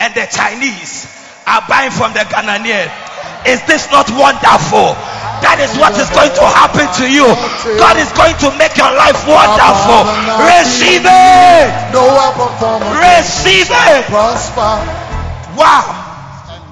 and 0.00 0.14
the 0.14 0.26
Chinese 0.30 1.06
are 1.46 1.62
buying 1.68 1.92
from 1.92 2.12
the 2.12 2.20
Ghanaian. 2.20 2.90
Is 3.46 3.64
this 3.66 3.90
not 3.92 4.10
wonderful? 4.10 5.15
That 5.44 5.58
is 5.60 5.72
what 5.76 5.92
is 5.98 6.08
going 6.10 6.32
to 6.36 6.44
happen 6.46 6.86
to 7.00 7.06
you. 7.08 7.26
God 7.78 7.96
is 8.00 8.10
going 8.16 8.36
to 8.44 8.48
make 8.56 8.76
your 8.76 8.90
life 8.94 9.18
wonderful. 9.28 10.04
Receive 10.44 11.04
it. 11.04 11.68
No 11.92 12.04
weapon 12.12 12.50
formed 12.60 12.84
Receive 12.96 13.66
against 13.66 13.76
me 13.76 13.76
shall 13.76 14.00
it. 14.00 14.06
prosper. 14.06 14.72
Wow. 15.56 15.84
And, 16.50 16.64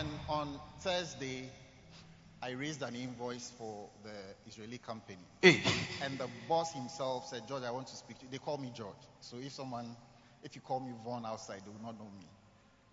and 0.00 0.08
on 0.28 0.60
Thursday, 0.80 1.48
I 2.42 2.50
raised 2.52 2.82
an 2.82 2.94
invoice 2.94 3.52
for 3.58 3.88
the 4.02 4.14
Israeli 4.48 4.78
company. 4.78 5.18
Hey. 5.42 5.60
And 6.02 6.18
the 6.18 6.28
boss 6.48 6.72
himself 6.72 7.28
said, 7.28 7.46
George, 7.48 7.62
I 7.64 7.70
want 7.70 7.86
to 7.88 7.96
speak 7.96 8.18
to 8.18 8.24
you. 8.24 8.30
They 8.32 8.38
call 8.38 8.58
me 8.58 8.72
George. 8.74 8.94
So 9.20 9.36
if 9.38 9.52
someone, 9.52 9.94
if 10.42 10.54
you 10.54 10.62
call 10.62 10.80
me 10.80 10.92
Vaughn 11.04 11.26
outside, 11.26 11.60
they 11.64 11.70
will 11.70 11.84
not 11.84 11.98
know 11.98 12.10
me. 12.18 12.26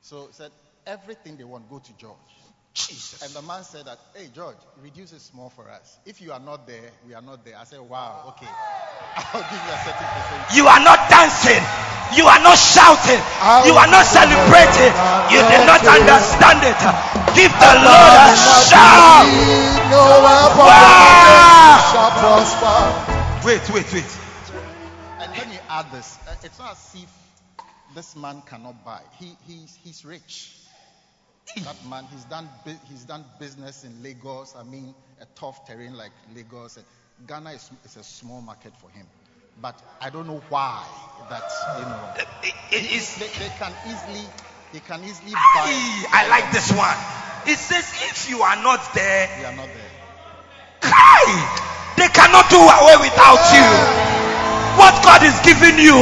So 0.02 0.27
he 0.27 0.34
said, 0.34 0.52
everything 0.85 1.38
they 1.38 1.44
want, 1.44 1.69
go 1.69 1.80
to 1.80 1.94
George. 1.98 2.15
Jesus. 2.78 3.22
And 3.26 3.34
the 3.34 3.41
man 3.41 3.64
said 3.64 3.86
that, 3.86 3.98
hey, 4.14 4.30
George, 4.34 4.58
reduce 4.82 5.12
it 5.12 5.22
small 5.22 5.49
for 5.49 5.70
us. 5.70 5.98
If 6.06 6.22
you 6.22 6.32
are 6.32 6.40
not 6.40 6.68
there, 6.68 6.91
we 7.08 7.14
are 7.16 7.22
not 7.22 7.44
there. 7.44 7.58
I 7.58 7.64
said, 7.66 7.82
wow, 7.82 8.30
okay. 8.38 8.48
I'll 9.18 9.41
give 9.41 9.62
you 9.66 9.74
a 9.74 9.80
certain 9.82 10.08
percentage. 10.14 10.56
You 10.56 10.68
are 10.70 10.80
not 10.86 11.10
dancing. 11.10 11.64
You 12.16 12.26
are 12.30 12.40
not 12.40 12.56
shouting. 12.58 13.20
You 13.66 13.74
are 13.76 13.90
not 13.90 14.06
celebrating. 14.06 14.94
You 15.34 15.41
did 15.41 15.64
not 15.66 15.82
understand 15.82 16.62
it. 16.64 16.80
Give 17.36 17.52
the 17.52 17.74
Lord 17.82 18.20
a 18.30 18.36
shout. 18.70 19.26
Wow. 19.90 20.49
formed 20.54 20.78
against 20.78 21.58
me 21.66 21.78
shall 21.91 22.12
prosper. 22.22 22.78
Wait, 23.45 23.64
wait, 23.74 23.94
wait. 23.94 24.18
And 25.20 25.32
let 25.34 25.49
me 25.49 25.58
add 25.70 25.91
this. 25.91 26.18
Uh, 26.28 26.36
It's 26.44 26.60
not 26.60 26.72
as 26.74 26.95
if 26.95 27.10
this 27.95 28.16
man 28.16 28.41
cannot 28.45 28.86
buy. 28.86 29.02
He, 29.20 29.36
he's, 29.48 29.76
he's 29.84 30.06
rich. 30.06 30.57
That 31.56 31.76
man, 31.90 32.06
he's 32.11 32.24
done 32.26 32.48
he's 32.90 33.03
done 33.06 33.24
business 33.40 33.84
in 33.84 34.03
Lagos. 34.03 34.53
I 34.57 34.64
mean, 34.64 34.94
a 35.22 35.26
tough 35.36 35.65
terrain 35.65 35.95
like 35.98 36.11
Lagos. 36.36 36.78
Ghana 37.26 37.52
is, 37.52 37.72
is 37.86 37.95
a 37.98 38.03
small 38.03 38.41
market 38.41 38.74
for 38.78 38.90
him, 38.91 39.07
but 39.60 39.74
I 40.02 40.10
don't 40.11 40.28
know 40.28 40.41
why 40.49 40.86
that 41.32 41.49
you 41.80 41.86
know 41.88 42.14
It- 42.72 42.91
is. 42.94 43.15
they, 43.18 43.26
they 43.41 43.49
can 43.57 43.74
easily 43.90 44.26
they 44.72 44.80
can 44.86 45.02
easily 45.03 45.34
Aye, 45.34 46.06
buy. 46.11 46.19
I 46.19 46.28
like 46.30 46.52
this 46.52 46.69
one. 46.72 46.98
It 47.48 47.57
says, 47.57 47.88
if 48.11 48.30
you 48.30 48.41
are 48.44 48.60
not 48.61 48.84
there, 48.94 49.30
We 49.40 49.45
are 49.45 49.56
not 49.56 49.72
there. 49.72 49.94
Kai, 50.84 51.26
they 51.95 52.10
cannot 52.11 52.52
do 52.52 52.60
away 52.60 52.98
without 53.07 53.40
you. 53.56 53.68
What 54.78 54.94
God 55.02 55.24
is 55.24 55.34
giving 55.48 55.80
you 55.80 55.95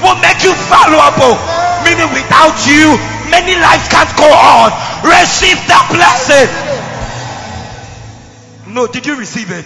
will 0.00 0.18
make 0.24 0.40
you 0.46 0.54
valuable. 0.70 1.36
Meaning, 1.84 2.06
without 2.14 2.54
you, 2.70 2.94
many 3.32 3.56
lives 3.56 3.88
can't 3.88 4.12
go 4.20 4.28
on. 4.28 4.68
Receive 5.00 5.56
that 5.72 5.88
blessing. 5.88 6.52
No, 8.68 8.84
did 8.86 9.08
you 9.08 9.16
receive 9.16 9.50
it? 9.50 9.64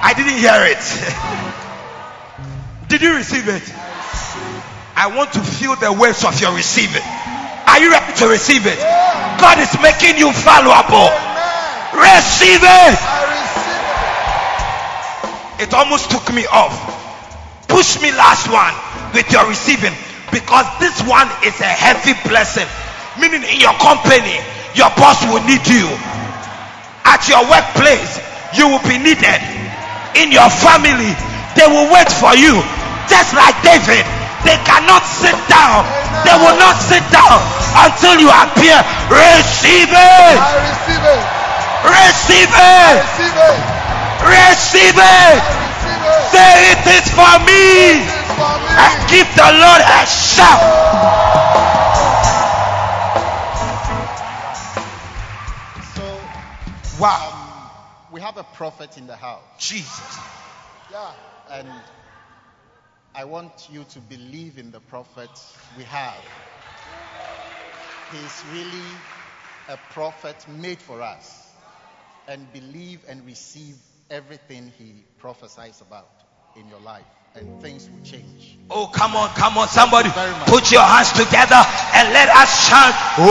I 0.00 0.16
didn't 0.16 0.40
hear 0.40 0.64
it. 0.64 0.80
did 2.88 3.04
you 3.04 3.12
receive 3.14 3.46
it? 3.48 3.62
I 4.96 5.12
want 5.14 5.34
to 5.34 5.40
feel 5.40 5.76
the 5.76 5.92
waves 5.92 6.24
of 6.24 6.40
your 6.40 6.56
receiving. 6.56 7.04
Are 7.04 7.78
you 7.80 7.90
ready 7.92 8.14
to 8.24 8.28
receive 8.28 8.64
it? 8.64 8.78
God 9.38 9.58
is 9.60 9.76
making 9.84 10.16
you 10.16 10.32
valuable. 10.32 11.12
Receive 11.92 12.64
it. 12.64 12.96
It 15.60 15.74
almost 15.74 16.10
took 16.10 16.32
me 16.32 16.46
off. 16.46 16.72
Push 17.68 18.00
me 18.00 18.10
last 18.12 18.48
one 18.48 18.72
with 19.12 19.30
your 19.30 19.46
receiving 19.48 19.92
because 20.34 20.66
this 20.82 20.98
one 21.06 21.30
is 21.46 21.54
a 21.62 21.70
heavy 21.70 22.18
blessing. 22.26 22.66
Meaning, 23.22 23.46
in 23.46 23.62
your 23.62 23.72
company, 23.78 24.34
your 24.74 24.90
boss 24.98 25.22
will 25.30 25.38
need 25.46 25.62
you. 25.70 25.86
At 27.06 27.22
your 27.30 27.46
workplace, 27.46 28.18
you 28.58 28.66
will 28.66 28.82
be 28.82 28.98
needed. 28.98 29.38
In 30.18 30.34
your 30.34 30.50
family, 30.50 31.14
they 31.54 31.70
will 31.70 31.86
wait 31.94 32.10
for 32.10 32.34
you. 32.34 32.58
Just 33.06 33.30
like 33.38 33.54
David, 33.62 34.02
they 34.42 34.58
cannot 34.66 35.06
sit 35.06 35.38
down. 35.46 35.86
They 36.26 36.34
will 36.34 36.58
not 36.58 36.82
sit 36.82 37.06
down 37.14 37.38
until 37.86 38.18
you 38.18 38.26
appear. 38.34 38.82
Receive 39.06 39.86
it. 39.86 40.34
I 40.34 40.58
receive 40.66 41.04
it. 41.14 41.22
Receive 41.86 42.50
it. 42.50 42.98
receive 44.26 44.98
it. 44.98 45.73
Say 46.20 46.72
it 46.72 46.86
is 46.86 47.10
for 47.12 47.34
me. 47.46 48.04
This 48.04 48.32
for 48.36 48.54
me. 48.60 48.70
And 48.78 49.10
give 49.10 49.28
the 49.36 49.50
Lord 49.52 49.82
a 49.82 50.06
shout. 50.06 50.94
So 55.94 56.20
Wow. 57.00 57.30
um, 57.32 58.12
we 58.12 58.20
have 58.20 58.36
a 58.36 58.44
prophet 58.44 58.98
in 58.98 59.06
the 59.06 59.16
house, 59.16 59.42
Jesus. 59.58 60.18
yeah, 60.90 61.12
and 61.50 61.68
I 63.14 63.24
want 63.24 63.68
you 63.70 63.84
to 63.84 64.00
believe 64.00 64.58
in 64.58 64.70
the 64.70 64.80
prophet 64.80 65.30
we 65.76 65.84
have. 65.84 66.24
He's 68.12 68.44
really 68.52 68.84
a 69.68 69.76
prophet 69.92 70.46
made 70.48 70.80
for 70.80 71.02
us, 71.02 71.52
and 72.28 72.52
believe 72.52 73.00
and 73.08 73.24
receive 73.26 73.76
everything 74.10 74.72
he 74.78 74.94
prophesies 75.24 75.80
about 75.80 76.10
in 76.54 76.68
your 76.68 76.80
life, 76.80 77.06
and 77.34 77.48
things 77.62 77.88
will 77.88 78.04
change. 78.04 78.58
Oh, 78.68 78.86
come 78.92 79.16
on, 79.16 79.30
come 79.30 79.56
on. 79.56 79.68
Somebody 79.68 80.10
put 80.44 80.70
your 80.70 80.82
hands 80.82 81.12
together 81.12 81.64
and 81.96 82.12
let 82.12 82.28
us 82.28 82.68
chant. 82.68 82.94
Oh, 83.16 83.24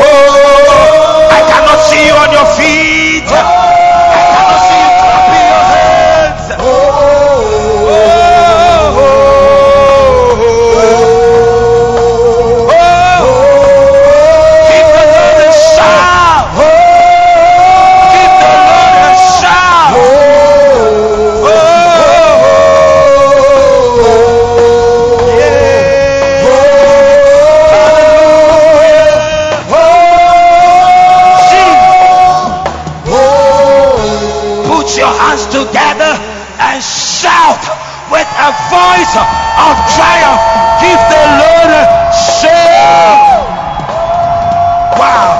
oh, 0.00 1.28
I 1.30 1.40
cannot 1.52 1.84
see 1.84 2.06
you 2.08 2.14
on 2.16 2.32
your 2.32 2.46
feet. 2.56 2.87
A 38.48 38.52
voice 38.72 39.12
of 39.12 39.76
triumph. 39.92 40.42
Give 40.80 41.00
the 41.12 41.24
Lord 41.36 41.68
a 41.68 41.84
shout. 42.40 43.44
Wow. 44.96 45.30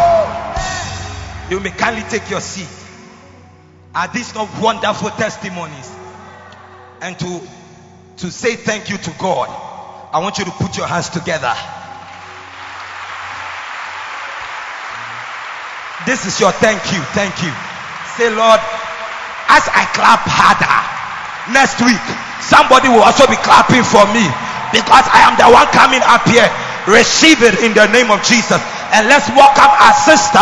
You 1.50 1.60
may 1.60 1.70
kindly 1.70 2.02
take 2.02 2.28
your 2.28 2.40
seat. 2.40 2.68
Are 3.94 4.08
these 4.08 4.34
not 4.34 4.48
wonderful 4.60 5.10
testimonies? 5.10 5.90
And 7.00 7.18
to 7.18 7.40
to 8.18 8.30
say 8.30 8.56
thank 8.56 8.90
you 8.90 8.98
to 8.98 9.10
God, 9.18 9.48
I 10.12 10.18
want 10.18 10.38
you 10.38 10.44
to 10.44 10.50
put 10.50 10.76
your 10.76 10.86
hands 10.86 11.08
together. 11.08 11.54
This 16.04 16.26
is 16.26 16.40
your 16.40 16.52
thank 16.52 16.82
you. 16.92 17.00
Thank 17.14 17.42
you. 17.42 17.52
Say, 18.16 18.28
Lord, 18.34 18.60
as 19.48 19.64
I 19.70 19.86
clap 19.94 20.26
harder 20.26 21.52
next 21.52 21.78
week, 21.80 22.27
somebody 22.40 22.88
will 22.88 23.04
also 23.04 23.26
be 23.26 23.38
clapping 23.42 23.84
for 23.84 24.04
me 24.14 24.24
because 24.72 25.06
I 25.08 25.24
am 25.28 25.34
the 25.40 25.48
one 25.48 25.68
coming 25.72 26.04
up 26.04 26.24
here. 26.28 26.46
Receive 26.88 27.44
it 27.44 27.60
in 27.60 27.76
the 27.76 27.84
name 27.92 28.08
of 28.08 28.24
Jesus. 28.24 28.60
And 28.96 29.04
let's 29.08 29.28
welcome 29.36 29.68
our 29.68 29.96
sister, 30.00 30.40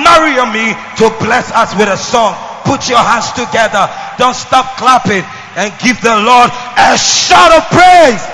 Mariami, 0.00 0.72
to 0.96 1.12
bless 1.20 1.52
us 1.52 1.76
with 1.76 1.88
a 1.92 2.00
song. 2.00 2.32
Put 2.64 2.88
your 2.88 3.02
hands 3.02 3.28
together. 3.36 3.84
Don't 4.16 4.36
stop 4.36 4.80
clapping 4.80 5.24
and 5.56 5.68
give 5.84 6.00
the 6.00 6.16
Lord 6.16 6.48
a 6.80 6.96
shout 6.96 7.52
of 7.52 7.64
praise. 7.68 8.24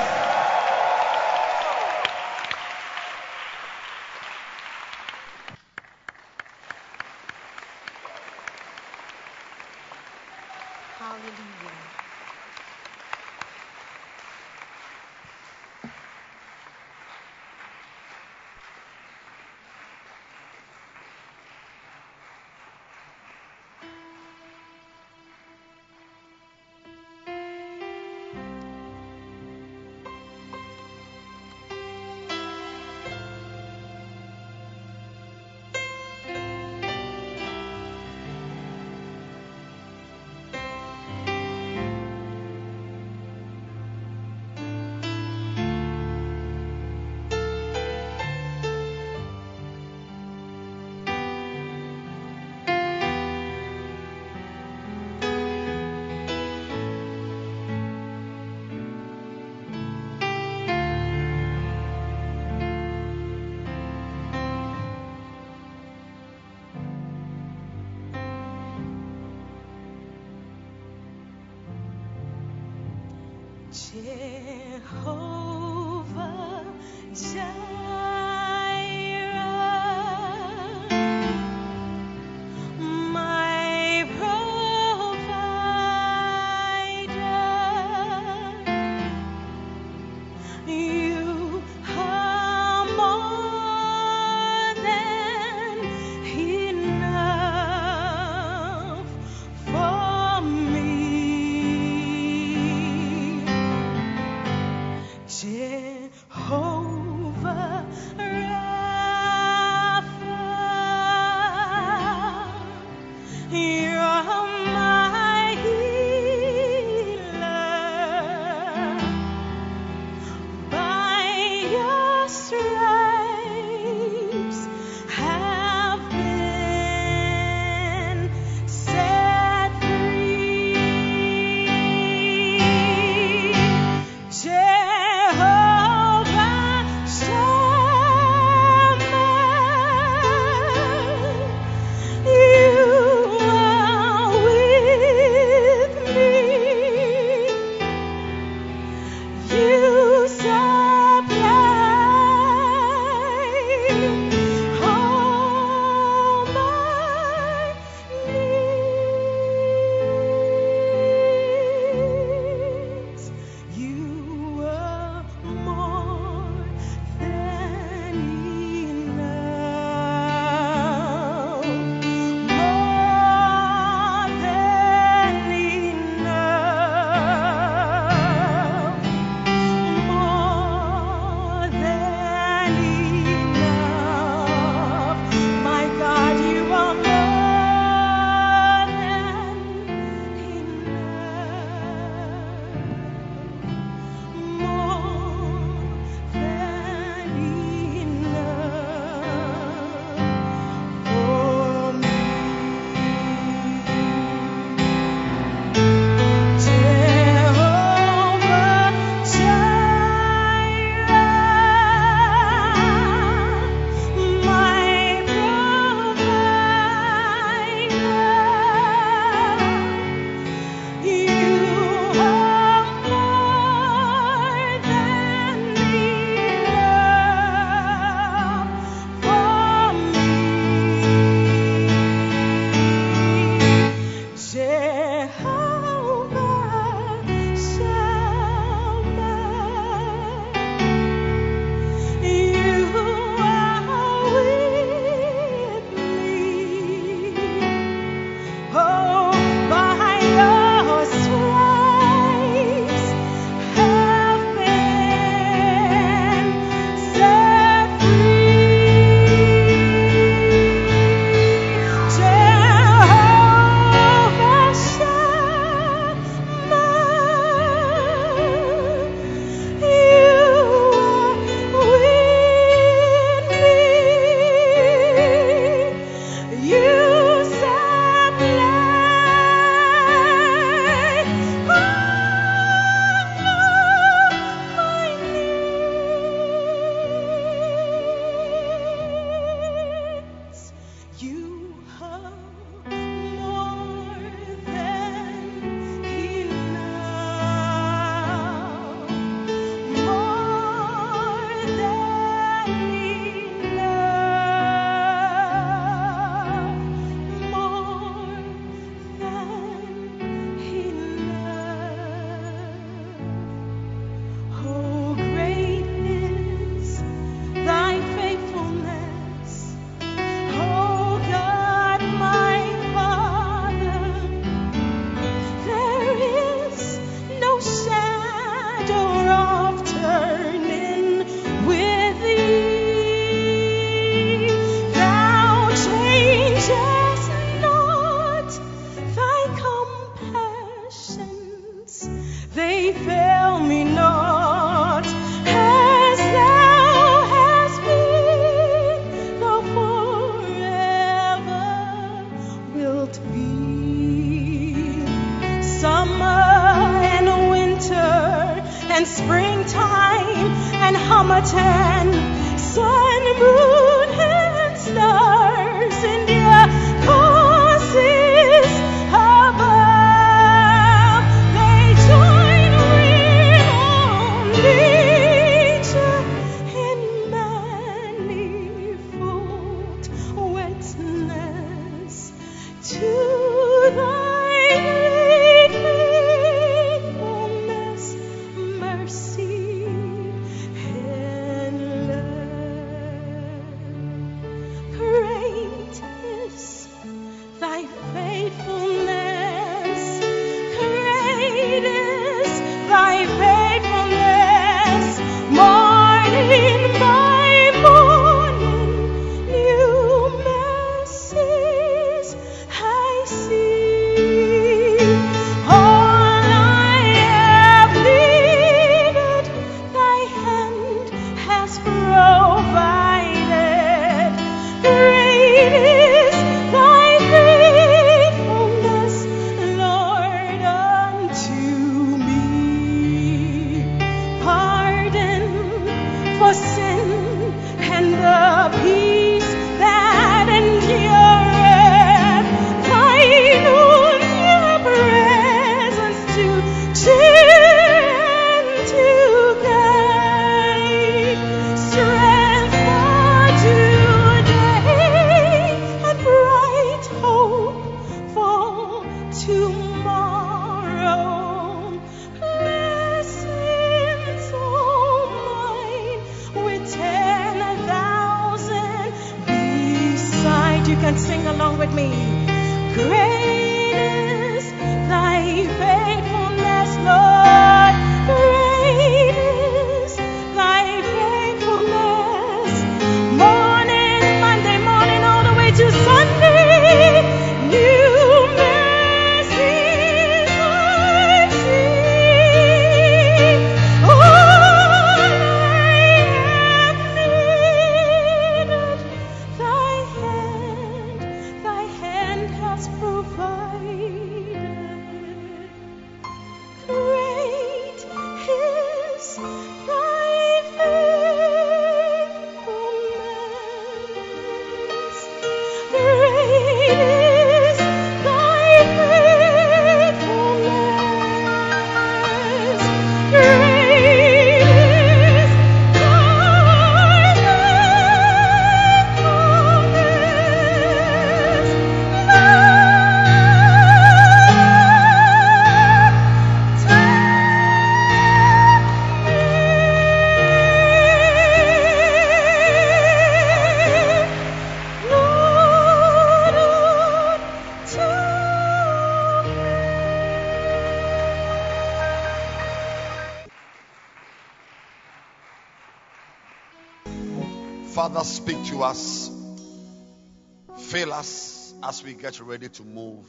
Ready 562.49 562.71
to 562.71 562.83
move 562.83 563.27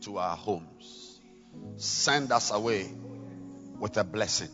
to 0.00 0.16
our 0.16 0.34
homes. 0.34 1.20
Send 1.76 2.32
us 2.32 2.50
away 2.50 2.90
with 3.78 3.98
a 3.98 4.04
blessing. 4.04 4.48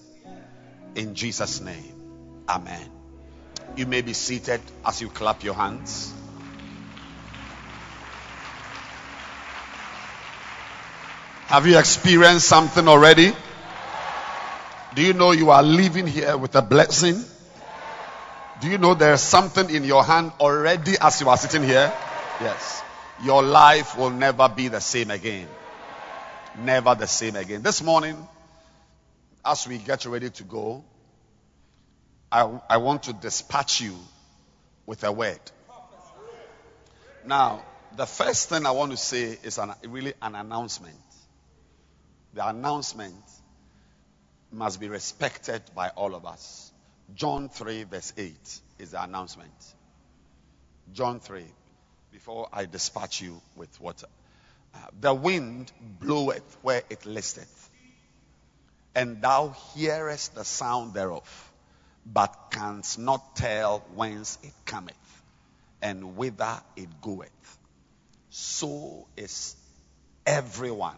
In 0.97 1.15
Jesus' 1.15 1.61
name. 1.61 1.95
Amen. 2.49 2.91
You 3.77 3.87
may 3.87 4.03
be 4.03 4.15
seated 4.15 4.61
as 4.85 5.01
you 5.01 5.09
clap 5.09 5.45
your 5.45 5.55
hands. 5.55 6.13
Have 11.47 11.69
you 11.69 11.79
experienced 11.79 12.49
something 12.49 12.89
already? 12.89 13.31
Do 14.97 15.03
you 15.03 15.13
know 15.13 15.31
you 15.31 15.51
are 15.51 15.63
living 15.63 16.09
here 16.09 16.37
with 16.37 16.57
a 16.57 16.63
blessing? 16.63 17.23
Do 18.61 18.69
you 18.69 18.79
know 18.79 18.95
there's 18.95 19.21
something 19.21 19.71
in 19.71 19.85
your 19.85 20.03
hand 20.03 20.33
already 20.41 20.97
as 21.01 21.21
you 21.21 21.29
are 21.29 21.37
sitting 21.37 21.63
here? 21.63 21.93
Yes. 22.41 22.83
Your 23.23 23.43
life 23.43 23.97
will 23.97 24.11
never 24.11 24.49
be 24.49 24.69
the 24.69 24.81
same 24.81 25.11
again. 25.11 25.49
Never 26.59 26.95
the 26.95 27.07
same 27.07 27.37
again. 27.37 27.63
This 27.63 27.83
morning, 27.83 28.17
as 29.45 29.67
we 29.67 29.79
get 29.79 30.07
ready 30.07 30.31
to 30.31 30.45
go, 30.45 30.85
I, 32.31 32.61
I 32.69 32.77
want 32.77 33.05
to 33.05 33.13
dispatch 33.13 33.81
you 33.81 33.97
with 34.87 35.03
a 35.05 35.11
word. 35.11 35.41
Now, 37.25 37.63
the 37.97 38.07
first 38.07 38.49
thing 38.49 38.67
I 38.67 38.71
want 38.71 38.93
to 38.93 38.97
say 38.97 39.39
is 39.43 39.59
an, 39.59 39.73
really 39.89 40.15
an 40.23 40.35
announcement. 40.35 40.97
The 42.35 42.49
announcement 42.49 43.15
must 44.53 44.79
be 44.81 44.89
respected 44.89 45.63
by 45.75 45.89
all 45.91 46.15
of 46.15 46.25
us. 46.25 46.73
John 47.15 47.49
3, 47.49 47.85
verse 47.85 48.13
8 48.17 48.61
is 48.79 48.91
the 48.93 49.03
announcement. 49.03 49.53
John 50.93 51.21
3. 51.21 51.45
Before 52.19 52.49
I 52.53 52.65
dispatch 52.65 53.21
you 53.21 53.41
with 53.55 53.81
water. 53.81 54.09
uh, 54.75 54.79
the 55.01 55.15
wind 55.15 55.71
bloweth 56.01 56.59
where 56.63 56.83
it 56.91 57.07
listeth, 57.07 57.71
and 58.93 59.23
thou 59.23 59.55
hearest 59.77 60.35
the 60.35 60.45
sound 60.45 60.95
thereof, 60.95 61.53
but 62.05 62.35
canst 62.51 62.99
not 62.99 63.37
tell 63.37 63.85
whence 63.95 64.37
it 64.43 64.53
cometh 64.65 65.23
and 65.81 66.17
whither 66.17 66.61
it 66.75 66.89
goeth. 67.01 67.59
So 68.31 69.07
is 69.17 69.55
everyone, 70.27 70.97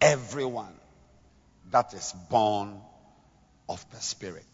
everyone 0.00 0.78
that 1.72 1.92
is 1.92 2.14
born 2.30 2.80
of 3.68 3.84
the 3.90 4.00
Spirit. 4.00 4.46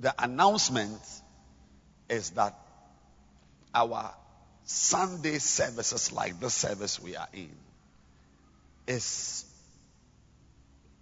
The 0.00 0.12
announcement 0.18 1.00
is 2.08 2.30
that 2.30 2.65
our 3.76 4.10
Sunday 4.64 5.38
services, 5.38 6.10
like 6.10 6.40
the 6.40 6.50
service 6.50 7.00
we 7.00 7.14
are 7.14 7.28
in, 7.32 7.50
is 8.88 9.44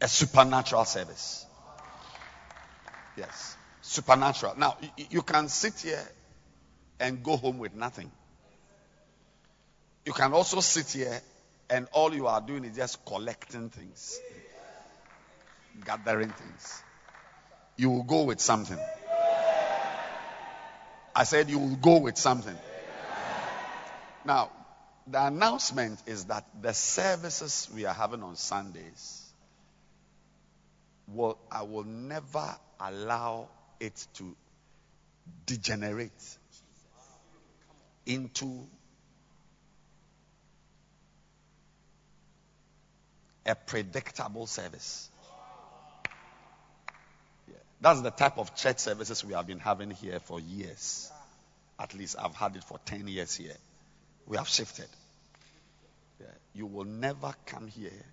a 0.01 0.09
supernatural 0.09 0.85
service. 0.85 1.47
Yes, 3.17 3.57
supernatural. 3.81 4.55
Now, 4.59 4.77
you 5.11 5.23
can 5.23 5.49
sit 5.49 5.81
here 5.81 6.03
and 6.99 7.23
go 7.23 7.37
home 7.37 7.59
with 7.59 7.75
nothing. 7.75 8.11
You 10.05 10.13
can 10.13 10.33
also 10.33 10.61
sit 10.61 10.91
here 10.91 11.21
and 11.71 11.87
all 11.93 12.13
you 12.13 12.27
are 12.27 12.41
doing 12.41 12.65
is 12.65 12.77
just 12.77 13.05
collecting 13.07 13.71
things, 13.71 14.21
gathering 15.85 16.31
things. 16.31 16.83
You 17.77 17.91
will 17.91 18.03
go 18.03 18.25
with 18.25 18.41
something. 18.41 18.79
I 21.15 21.25
said 21.25 21.49
you 21.49 21.59
will 21.59 21.77
go 21.77 21.99
with 21.99 22.19
something. 22.19 22.59
Now, 24.25 24.51
the 25.07 25.27
announcement 25.27 26.03
is 26.07 26.25
that 26.27 26.45
the 26.61 26.73
services 26.73 27.69
we 27.75 27.85
are 27.85 27.95
having 27.95 28.23
on 28.23 28.37
Sundays 28.37 29.23
will 31.07 31.39
I 31.53 31.63
will 31.63 31.85
never 31.85 32.57
allow 32.81 33.49
it 33.79 34.07
to 34.15 34.35
degenerate 35.47 36.39
into 38.07 38.67
a 43.47 43.55
predictable 43.55 44.47
service. 44.47 45.11
That's 47.85 48.01
the 48.01 48.11
type 48.11 48.39
of 48.39 48.57
church 48.57 48.79
services 48.79 49.23
we 49.23 49.35
have 49.35 49.47
been 49.47 49.59
having 49.59 49.91
here 49.91 50.19
for 50.19 50.41
years. 50.41 51.13
At 51.79 51.93
least 51.93 52.17
I've 52.19 52.35
had 52.35 52.57
it 52.57 52.65
for 52.65 52.79
10 52.87 53.09
years 53.09 53.35
here. 53.35 53.53
We 54.27 54.39
have 54.39 54.49
shifted. 54.49 54.89
Yeah. 56.19 56.29
You 56.55 56.65
will 56.65 56.87
never 56.87 57.35
come 57.45 57.67
here 57.67 58.07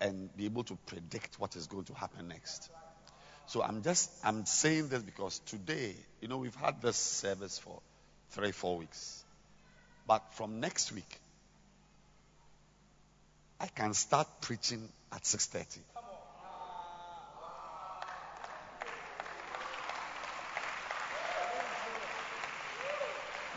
and 0.00 0.36
be 0.36 0.46
able 0.46 0.64
to 0.64 0.76
predict 0.86 1.38
what 1.38 1.54
is 1.54 1.68
going 1.68 1.84
to 1.84 1.94
happen 1.94 2.26
next. 2.26 2.70
So 3.46 3.62
I'm 3.62 3.84
just 3.84 4.10
I'm 4.24 4.44
saying 4.46 4.88
this 4.88 5.04
because 5.04 5.38
today, 5.46 5.94
you 6.20 6.26
know, 6.26 6.38
we've 6.38 6.56
had 6.56 6.82
this 6.82 6.96
service 6.96 7.56
for 7.56 7.80
three, 8.30 8.50
four 8.50 8.78
weeks. 8.78 9.24
But 10.08 10.24
from 10.32 10.58
next 10.58 10.90
week, 10.90 11.20
I 13.60 13.68
can 13.68 13.94
start 13.94 14.26
preaching 14.40 14.88
at 15.12 15.22
6:30. 15.22 15.97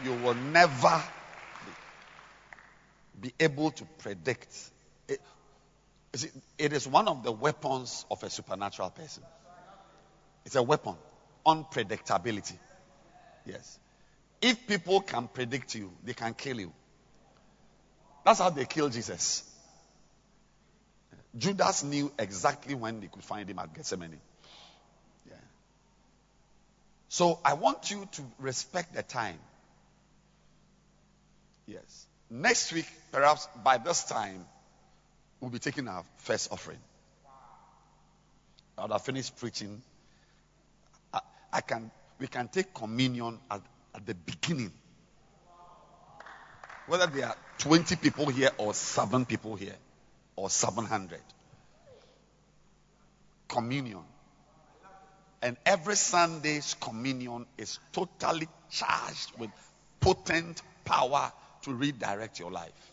You 0.04 0.14
will 0.14 0.34
never 0.34 1.04
be, 3.20 3.34
able 3.40 3.72
to 3.72 3.86
predict. 4.00 4.56
It, 5.08 5.22
it 6.58 6.74
is 6.74 6.88
one 6.88 7.08
of 7.08 7.24
the 7.24 7.32
weapons 7.32 8.06
of 8.10 8.24
a 8.24 8.30
supernatural 8.30 8.90
person. 8.90 9.24
It's 10.46 10.56
a 10.56 10.64
weapon. 10.64 10.96
Unpredictability. 11.46 12.58
Yes. 13.46 13.80
If 14.42 14.68
people 14.68 15.02
can 15.02 15.28
predict 15.28 15.76
you, 15.76 15.92
they 16.04 16.14
can 16.14 16.34
kill 16.34 16.60
you. 16.60 16.74
That's 18.26 18.40
how 18.40 18.50
they 18.50 18.66
killed 18.66 18.94
Jesus. 18.94 19.48
Judas 21.38 21.84
knew 21.84 22.12
exactly 22.20 22.76
when 22.76 23.00
they 23.00 23.08
could 23.08 23.24
find 23.24 23.50
him 23.50 23.60
at 23.60 23.74
Gethsemane. 23.74 24.20
Yeah. 25.28 25.36
So 27.10 27.40
I 27.46 27.54
want 27.54 27.90
you 27.90 28.08
to 28.12 28.22
respect 28.40 28.94
the 28.94 29.04
time. 29.04 29.40
Yes. 31.68 32.08
Next 32.30 32.72
week, 32.74 32.88
perhaps 33.12 33.48
by 33.64 33.78
this 33.78 34.04
time, 34.04 34.46
we'll 35.40 35.52
be 35.52 35.60
taking 35.60 35.88
our 35.88 36.04
first 36.18 36.52
offering. 36.52 36.80
I 38.78 38.88
have 38.90 39.02
finished 39.04 39.38
preaching. 39.38 39.82
I, 41.14 41.20
I 41.54 41.62
can 41.62 41.92
we 42.20 42.28
can 42.28 42.48
take 42.48 42.74
communion 42.74 43.40
at, 43.50 43.62
at 43.96 44.06
the 44.06 44.14
beginning. 44.14 44.72
Whether 46.88 47.08
there 47.08 47.28
are 47.28 47.36
20 47.58 47.96
people 47.96 48.28
here 48.28 48.52
or 48.58 48.74
7 48.74 49.26
people 49.26 49.56
here 49.56 49.76
or 50.36 50.50
700. 50.50 51.20
Communion. 53.48 54.04
And 55.42 55.58
every 55.66 55.96
Sunday's 55.96 56.76
communion 56.80 57.46
is 57.58 57.80
totally 57.92 58.48
charged 58.70 59.32
with 59.38 59.50
potent 60.00 60.62
power 60.86 61.32
to 61.64 61.74
redirect 61.74 62.40
your 62.40 62.52
life. 62.52 62.92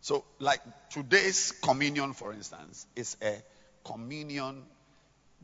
So, 0.00 0.24
like 0.38 0.60
today's 0.90 1.50
communion, 1.50 2.12
for 2.12 2.32
instance, 2.32 2.86
is 2.94 3.16
a 3.20 3.34
communion 3.84 4.62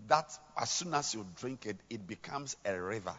that 0.07 0.31
as 0.57 0.71
soon 0.71 0.95
as 0.95 1.15
you 1.15 1.27
drink 1.41 1.67
it, 1.67 1.77
it 1.91 2.07
becomes 2.07 2.57
a 2.65 2.81
river. 2.81 3.15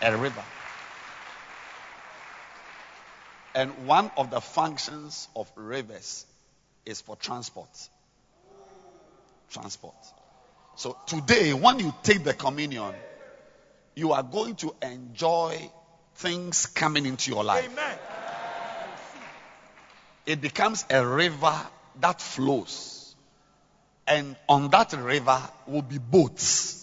A 0.00 0.16
river. 0.16 0.42
And 3.54 3.86
one 3.86 4.10
of 4.16 4.30
the 4.30 4.40
functions 4.40 5.28
of 5.36 5.52
rivers 5.54 6.24
is 6.86 7.02
for 7.02 7.16
transport. 7.16 7.68
Transport. 9.50 9.94
So 10.74 10.96
today, 11.04 11.52
when 11.52 11.78
you 11.78 11.92
take 12.02 12.24
the 12.24 12.32
communion, 12.32 12.94
you 13.94 14.12
are 14.12 14.22
going 14.22 14.56
to 14.56 14.74
enjoy 14.82 15.70
things 16.16 16.66
coming 16.66 17.06
into 17.06 17.30
your 17.30 17.44
life. 17.44 17.68
Amen. 17.70 17.98
It 20.24 20.40
becomes 20.40 20.84
a 20.90 21.04
river 21.04 21.54
that 22.00 22.20
flows. 22.20 23.14
And 24.06 24.36
on 24.48 24.70
that 24.70 24.92
river 24.92 25.40
will 25.66 25.82
be 25.82 25.98
boats 25.98 26.78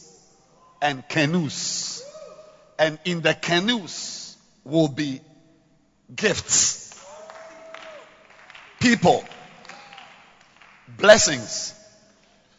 and 0.81 1.07
canoes. 1.07 2.03
And 2.77 2.99
in 3.05 3.21
the 3.21 3.33
canoes 3.33 4.37
will 4.63 4.87
be 4.87 5.21
gifts, 6.15 7.01
people, 8.79 9.23
blessings. 10.87 11.73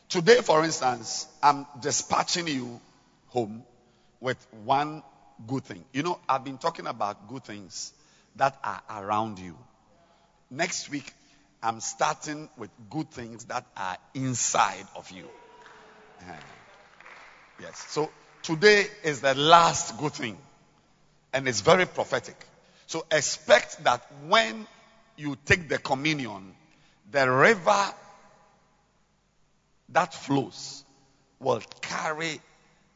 Today, 0.08 0.40
for 0.42 0.64
instance, 0.64 1.26
I'm 1.42 1.66
dispatching 1.80 2.48
you 2.48 2.80
home 3.28 3.64
with 4.20 4.46
one 4.64 5.02
good 5.46 5.64
thing. 5.64 5.84
You 5.92 6.02
know, 6.02 6.18
I've 6.28 6.44
been 6.44 6.58
talking 6.58 6.86
about 6.86 7.28
good 7.28 7.44
things 7.44 7.92
that 8.36 8.58
are 8.62 8.82
around 8.90 9.38
you. 9.38 9.56
Next 10.50 10.90
week, 10.90 11.12
I'm 11.62 11.80
starting 11.80 12.48
with 12.56 12.70
good 12.88 13.10
things 13.10 13.44
that 13.46 13.66
are 13.76 13.96
inside 14.14 14.86
of 14.96 15.10
you. 15.10 15.28
Yes. 17.60 17.78
So 17.88 18.10
today 18.42 18.86
is 19.04 19.20
the 19.20 19.34
last 19.34 19.98
good 19.98 20.12
thing. 20.12 20.38
And 21.32 21.46
it's 21.46 21.60
very 21.60 21.86
prophetic. 21.86 22.36
So 22.86 23.06
expect 23.10 23.84
that 23.84 24.04
when 24.26 24.66
you 25.16 25.36
take 25.44 25.68
the 25.68 25.78
communion, 25.78 26.54
the 27.10 27.30
river 27.30 27.94
that 29.90 30.14
flows 30.14 30.84
will 31.38 31.62
carry 31.80 32.40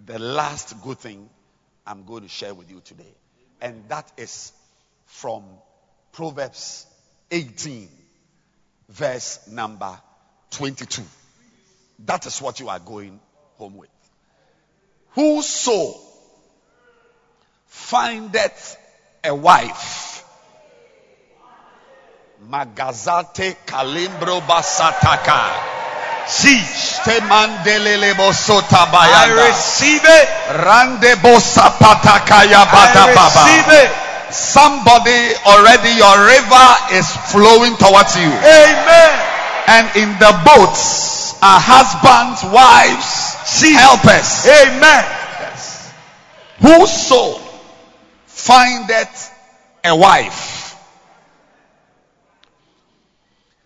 the 0.04 0.18
last 0.18 0.80
good 0.82 0.98
thing 0.98 1.28
I'm 1.86 2.04
going 2.04 2.22
to 2.22 2.28
share 2.28 2.54
with 2.54 2.70
you 2.70 2.80
today. 2.84 3.14
And 3.60 3.88
that 3.88 4.10
is 4.16 4.52
from 5.06 5.44
Proverbs 6.12 6.86
18, 7.30 7.88
verse 8.88 9.48
number 9.50 9.98
22. 10.50 11.02
That 12.06 12.26
is 12.26 12.40
what 12.42 12.60
you 12.60 12.68
are 12.68 12.78
going 12.78 13.20
home 13.56 13.76
with. 13.76 13.90
Whoso 15.12 15.94
findeth 17.66 18.76
a 19.22 19.34
wife. 19.34 20.24
Magazate 22.48 23.56
kalimbro 23.66 24.40
basataka. 24.40 25.73
I 29.12 29.48
receive 29.48 30.02
it. 30.05 30.26
Rande 30.64 31.12
bosapatakaya 31.20 32.64
receive 33.12 33.68
it. 33.84 33.90
Somebody 34.32 35.36
already, 35.46 35.90
your 35.94 36.16
river 36.26 36.66
is 36.92 37.06
flowing 37.30 37.76
towards 37.76 38.16
you. 38.16 38.30
Amen. 38.30 39.12
And 39.66 39.86
in 39.96 40.09
the 40.18 40.32
boats 40.44 41.34
are 41.42 41.60
husbands, 41.60 42.42
wives, 42.52 43.06
see 43.46 43.72
helpers. 43.74 44.46
Amen. 44.46 45.05
Yes. 45.40 45.92
Whoso 46.60 47.38
findeth 48.26 49.30
a 49.84 49.94
wife, 49.96 50.76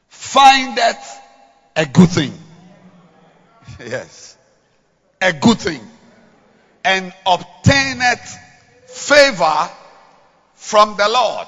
findeth 0.08 1.18
a 1.76 1.86
good 1.86 2.10
thing. 2.10 2.32
Yes. 3.80 4.36
A 5.20 5.32
good 5.32 5.58
thing. 5.58 5.80
And 6.84 7.12
obtaineth 7.26 8.36
favor 8.86 9.70
from 10.54 10.96
the 10.96 11.08
Lord. 11.08 11.46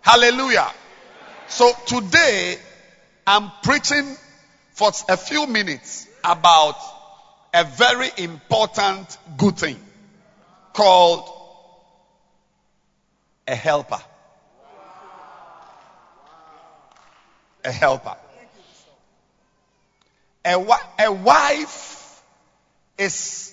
Hallelujah. 0.00 0.70
So 1.48 1.72
today, 1.86 2.56
I'm 3.26 3.50
preaching 3.62 4.16
for 4.72 4.90
a 5.08 5.16
few 5.16 5.46
minutes 5.46 6.08
about 6.24 6.76
a 7.54 7.64
very 7.64 8.08
important 8.16 9.18
good 9.36 9.56
thing 9.56 9.78
called 10.72 11.28
a 13.46 13.54
helper. 13.54 14.00
A 17.64 17.70
helper. 17.70 18.16
A, 20.44 20.54
a 20.98 21.12
wife 21.12 22.22
is 22.98 23.52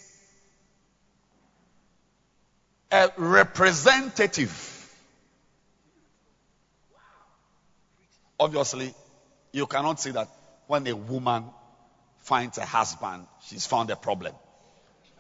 a 2.92 3.12
representative. 3.18 4.76
Obviously, 8.40 8.94
you 9.52 9.68
cannot 9.68 10.00
say 10.00 10.12
that 10.12 10.30
when 10.68 10.88
a 10.88 10.96
woman 10.96 11.46
finds 12.20 12.58
a 12.58 12.66
husband, 12.66 13.26
she's 13.48 13.66
found 13.66 13.90
a 13.90 13.96
problem. 13.96 14.34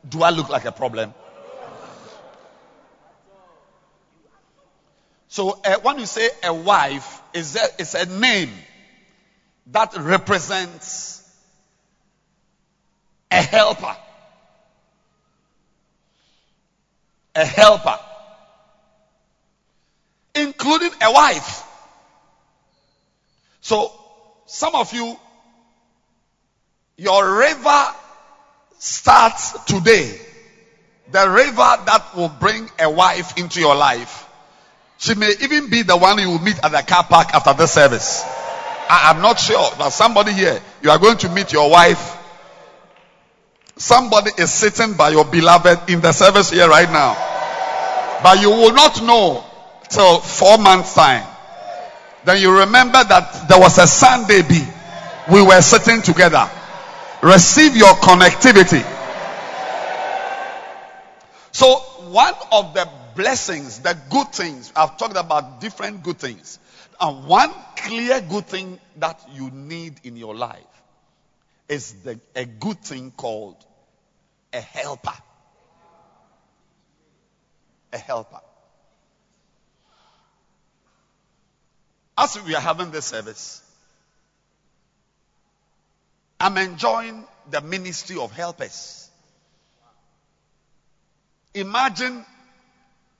Do 0.07 0.23
I 0.23 0.29
look 0.29 0.49
like 0.49 0.65
a 0.65 0.71
problem? 0.71 1.13
So 5.27 5.59
uh, 5.63 5.75
when 5.83 5.99
you 5.99 6.05
say 6.07 6.29
a 6.43 6.53
wife, 6.53 7.21
is 7.33 7.55
a, 7.55 7.65
it's 7.77 7.93
a 7.93 8.05
name 8.05 8.49
that 9.67 9.95
represents 9.95 11.18
a 13.31 13.41
helper. 13.41 13.95
A 17.35 17.45
helper. 17.45 17.99
Including 20.35 20.91
a 21.01 21.11
wife. 21.11 21.63
So 23.61 23.91
some 24.45 24.75
of 24.75 24.93
you, 24.93 25.17
your 26.97 27.37
river 27.37 27.85
starts 28.79 29.63
today. 29.65 30.19
The 31.11 31.29
river 31.29 31.55
that 31.55 32.15
will 32.15 32.29
bring 32.29 32.69
a 32.79 32.89
wife 32.89 33.37
into 33.37 33.59
your 33.59 33.75
life. 33.75 34.27
She 34.97 35.15
may 35.15 35.33
even 35.41 35.69
be 35.69 35.81
the 35.83 35.95
one 35.95 36.19
you 36.19 36.29
will 36.29 36.39
meet 36.39 36.59
at 36.63 36.71
the 36.71 36.81
car 36.81 37.03
park 37.03 37.33
after 37.33 37.53
the 37.53 37.67
service. 37.67 38.23
I 38.89 39.11
am 39.11 39.21
not 39.21 39.39
sure, 39.39 39.69
but 39.77 39.91
somebody 39.91 40.33
here, 40.33 40.61
you 40.81 40.89
are 40.89 40.99
going 40.99 41.17
to 41.19 41.29
meet 41.29 41.53
your 41.53 41.69
wife. 41.69 42.18
Somebody 43.79 44.31
is 44.37 44.51
sitting 44.51 44.95
by 44.95 45.07
your 45.07 45.23
beloved 45.23 45.89
in 45.89 46.01
the 46.01 46.11
service 46.11 46.49
here 46.49 46.67
right 46.67 46.91
now. 46.91 47.15
But 48.21 48.41
you 48.41 48.49
will 48.49 48.73
not 48.73 49.01
know 49.01 49.41
till 49.87 50.19
four 50.19 50.57
months 50.57 50.93
time. 50.93 51.25
Then 52.25 52.41
you 52.41 52.59
remember 52.59 53.01
that 53.01 53.47
there 53.47 53.57
was 53.57 53.77
a 53.77 53.87
son 53.87 54.27
baby. 54.27 54.67
We 55.31 55.41
were 55.41 55.61
sitting 55.61 56.01
together. 56.01 56.49
Receive 57.23 57.77
your 57.77 57.93
connectivity. 57.93 58.83
So 61.53 61.75
one 62.11 62.33
of 62.51 62.73
the 62.73 62.85
blessings, 63.15 63.79
the 63.79 63.97
good 64.09 64.27
things, 64.33 64.73
I've 64.75 64.97
talked 64.97 65.15
about 65.15 65.61
different 65.61 66.03
good 66.03 66.19
things. 66.19 66.59
And 66.99 67.25
one 67.25 67.53
clear 67.77 68.19
good 68.19 68.45
thing 68.45 68.77
that 68.97 69.21
you 69.31 69.49
need 69.51 70.01
in 70.03 70.17
your 70.17 70.35
life 70.35 70.65
is 71.69 71.93
the, 72.03 72.19
a 72.35 72.43
good 72.43 72.79
thing 72.81 73.11
called 73.15 73.55
a 74.53 74.61
helper. 74.61 75.13
A 77.93 77.97
helper. 77.97 78.41
As 82.17 82.37
we 82.43 82.53
are 82.53 82.61
having 82.61 82.91
this 82.91 83.05
service, 83.05 83.63
I'm 86.39 86.57
enjoying 86.57 87.25
the 87.49 87.61
ministry 87.61 88.17
of 88.17 88.31
helpers. 88.31 89.09
Imagine 91.53 92.25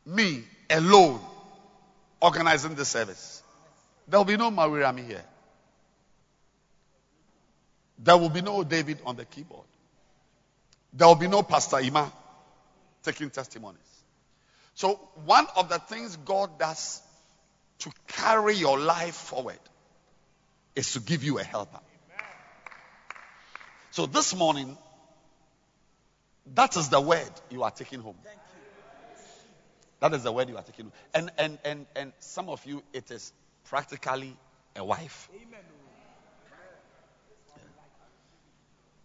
me 0.06 0.44
alone 0.70 1.20
organizing 2.22 2.76
the 2.76 2.86
service. 2.86 3.42
There 4.08 4.20
will 4.20 4.26
be 4.26 4.38
no 4.38 4.52
Mariam 4.52 4.98
here. 4.98 5.24
There 7.98 8.18
will 8.18 8.30
be 8.30 8.42
no 8.42 8.64
David 8.64 9.00
on 9.06 9.16
the 9.16 9.26
keyboard. 9.26 9.69
There 10.94 11.08
will 11.08 11.16
be 11.16 11.28
no 11.28 11.44
Pastor 11.44 11.80
Ima 11.80 12.12
taking 13.04 13.30
testimonies. 13.30 13.80
So, 14.74 14.96
one 15.26 15.48
of 15.56 15.70
the 15.70 15.78
things 15.78 16.16
God 16.18 16.58
does 16.58 17.02
to 17.80 17.92
carry 18.08 18.56
your 18.56 18.80
life 18.80 19.16
forward 19.16 19.60
is 20.76 20.94
to 20.94 21.00
give 21.00 21.24
you 21.24 21.40
a 21.40 21.44
helper. 21.44 21.80
So 23.92 24.06
this 24.06 24.36
morning, 24.36 24.78
that 26.56 26.78
is 26.78 26.90
the 26.90 27.02
word 27.02 27.32
you 27.50 27.64
are 27.64 27.72
taking 27.72 28.00
home. 28.00 28.16
That 30.00 30.14
is 30.14 30.24
the 30.24 30.32
word 30.32 30.48
you 30.50 30.58
are 30.58 30.64
taking 30.64 30.86
home. 30.86 30.94
And 31.14 31.32
and 31.38 31.60
and 31.66 31.86
and 31.96 32.14
some 32.20 32.50
of 32.50 32.66
you, 32.66 32.84
it 32.94 33.12
is 33.12 33.34
practically 33.66 34.38
a 34.76 34.84
wife. 34.84 35.30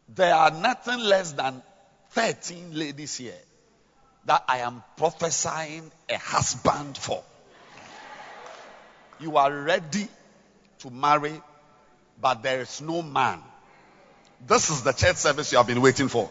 There 0.09 0.35
are 0.35 0.51
nothing 0.51 1.01
less 1.01 1.32
than 1.32 1.62
13 2.15 2.70
ladies 2.74 3.16
here 3.16 3.35
that 4.27 4.45
I 4.49 4.59
am 4.59 4.85
prophesying 4.97 5.91
a 6.09 6.16
husband 6.16 6.97
for. 6.97 7.24
You 9.19 9.36
are 9.36 9.53
ready 9.53 10.07
to 10.78 10.91
marry, 10.91 11.41
but 12.20 12.43
there 12.45 12.61
is 12.61 12.81
no 12.81 13.03
man. 13.03 13.41
This 14.47 14.70
is 14.70 14.82
the 14.82 14.93
church 14.93 15.16
service 15.16 15.51
you 15.51 15.59
have 15.59 15.66
been 15.66 15.81
waiting 15.81 16.07
for. 16.07 16.31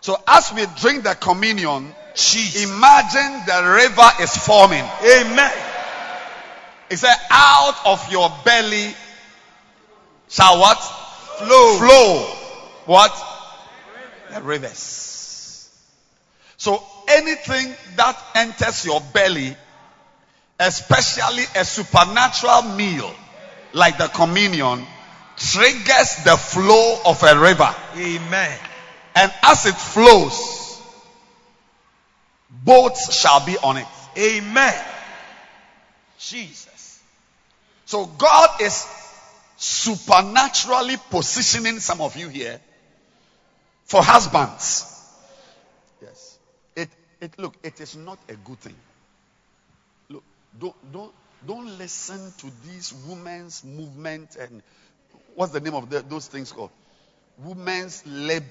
So 0.00 0.16
as 0.28 0.52
we 0.52 0.64
drink 0.80 1.02
the 1.02 1.14
communion, 1.14 1.92
Jesus. 2.14 2.70
imagine 2.70 3.46
the 3.46 3.68
river 3.68 4.10
is 4.22 4.36
forming. 4.36 4.84
Amen. 5.02 5.52
It 6.88 6.98
said, 6.98 7.16
out 7.30 7.74
of 7.84 8.12
your 8.12 8.30
belly 8.44 8.94
shall 10.28 10.60
what? 10.60 10.76
Flow. 10.76 11.78
Flow. 11.78 12.18
What? 12.86 13.37
The 14.32 14.42
rivers. 14.42 15.70
So 16.56 16.82
anything 17.08 17.74
that 17.96 18.20
enters 18.34 18.84
your 18.84 19.00
belly 19.12 19.56
especially 20.58 21.44
a 21.54 21.64
supernatural 21.64 22.62
meal 22.74 23.14
like 23.72 23.98
the 23.98 24.08
communion, 24.08 24.84
triggers 25.36 26.24
the 26.24 26.36
flow 26.36 26.98
of 27.04 27.22
a 27.22 27.38
river. 27.38 27.74
Amen. 27.96 28.58
And 29.14 29.32
as 29.42 29.66
it 29.66 29.74
flows, 29.74 30.80
boats 32.64 33.14
shall 33.14 33.44
be 33.44 33.56
on 33.58 33.76
it. 33.76 33.86
Amen. 34.16 34.84
Jesus. 36.18 37.00
So 37.86 38.06
God 38.06 38.60
is 38.60 38.86
supernaturally 39.56 40.96
positioning 41.10 41.80
some 41.80 42.00
of 42.00 42.16
you 42.16 42.28
here 42.28 42.60
for 43.88 44.02
husbands. 44.02 44.94
Yes. 46.00 46.38
It, 46.76 46.90
it 47.20 47.38
look, 47.38 47.56
it 47.62 47.80
is 47.80 47.96
not 47.96 48.18
a 48.28 48.34
good 48.34 48.60
thing. 48.60 48.76
Look, 50.10 50.22
Don't, 50.58 50.92
don't, 50.92 51.12
don't 51.46 51.78
listen 51.78 52.32
to 52.38 52.52
these 52.66 52.94
women's 53.08 53.64
movement 53.64 54.36
and 54.36 54.62
what's 55.34 55.52
the 55.52 55.60
name 55.60 55.74
of 55.74 55.88
the, 55.88 56.02
those 56.02 56.26
things 56.26 56.52
called? 56.52 56.70
Women's 57.38 58.04
lib, 58.06 58.44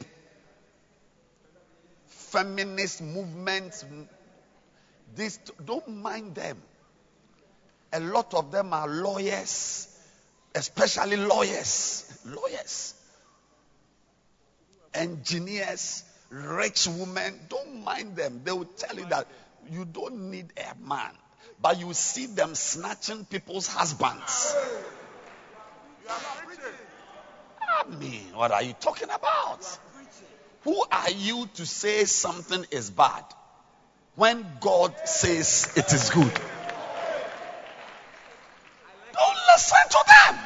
feminist 2.08 3.02
movements. 3.02 3.86
This, 5.16 5.40
don't 5.64 5.88
mind 5.88 6.36
them. 6.36 6.58
A 7.94 8.00
lot 8.00 8.34
of 8.34 8.52
them 8.52 8.74
are 8.74 8.88
lawyers, 8.88 9.88
especially 10.56 11.18
lawyers, 11.18 12.20
lawyers, 12.26 12.94
engineers, 14.94 16.04
rich 16.30 16.88
women. 16.88 17.40
Don't 17.50 17.84
mind 17.84 18.16
them. 18.16 18.42
They 18.44 18.52
will 18.52 18.66
tell 18.66 18.96
you 18.98 19.06
that 19.08 19.28
you 19.70 19.86
don't 19.86 20.32
need 20.32 20.52
a 20.58 20.88
man 20.88 21.12
but 21.62 21.80
you 21.80 21.94
see 21.94 22.26
them 22.28 22.56
snatching 22.56 23.26
people's 23.26 23.68
husbands. 23.68 24.56
I 27.62 27.96
mean, 28.00 28.34
what 28.34 28.52
are 28.52 28.64
you 28.64 28.74
talking 28.74 29.10
about? 29.10 29.80
Who 30.62 30.84
are 30.92 31.12
you 31.12 31.50
to 31.56 31.66
say 31.66 32.06
something 32.06 32.66
is 32.72 32.90
bad 32.90 33.24
when 34.16 34.46
God 34.60 34.94
says 35.06 35.72
it 35.76 35.92
is 35.94 36.10
good? 36.10 36.34
Don't 39.14 39.38
listen 39.54 39.78
to 39.90 40.04
them. 40.08 40.40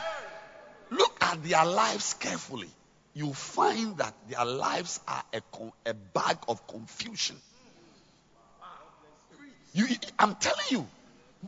Look 0.91 1.17
at 1.21 1.43
their 1.43 1.65
lives 1.65 2.13
carefully. 2.15 2.69
You 3.13 3.33
find 3.33 3.97
that 3.97 4.13
their 4.29 4.45
lives 4.45 4.99
are 5.07 5.23
a, 5.33 5.41
a 5.85 5.93
bag 5.93 6.37
of 6.47 6.65
confusion. 6.67 7.35
You, 9.73 9.87
I'm 10.19 10.35
telling 10.35 10.65
you, 10.69 10.87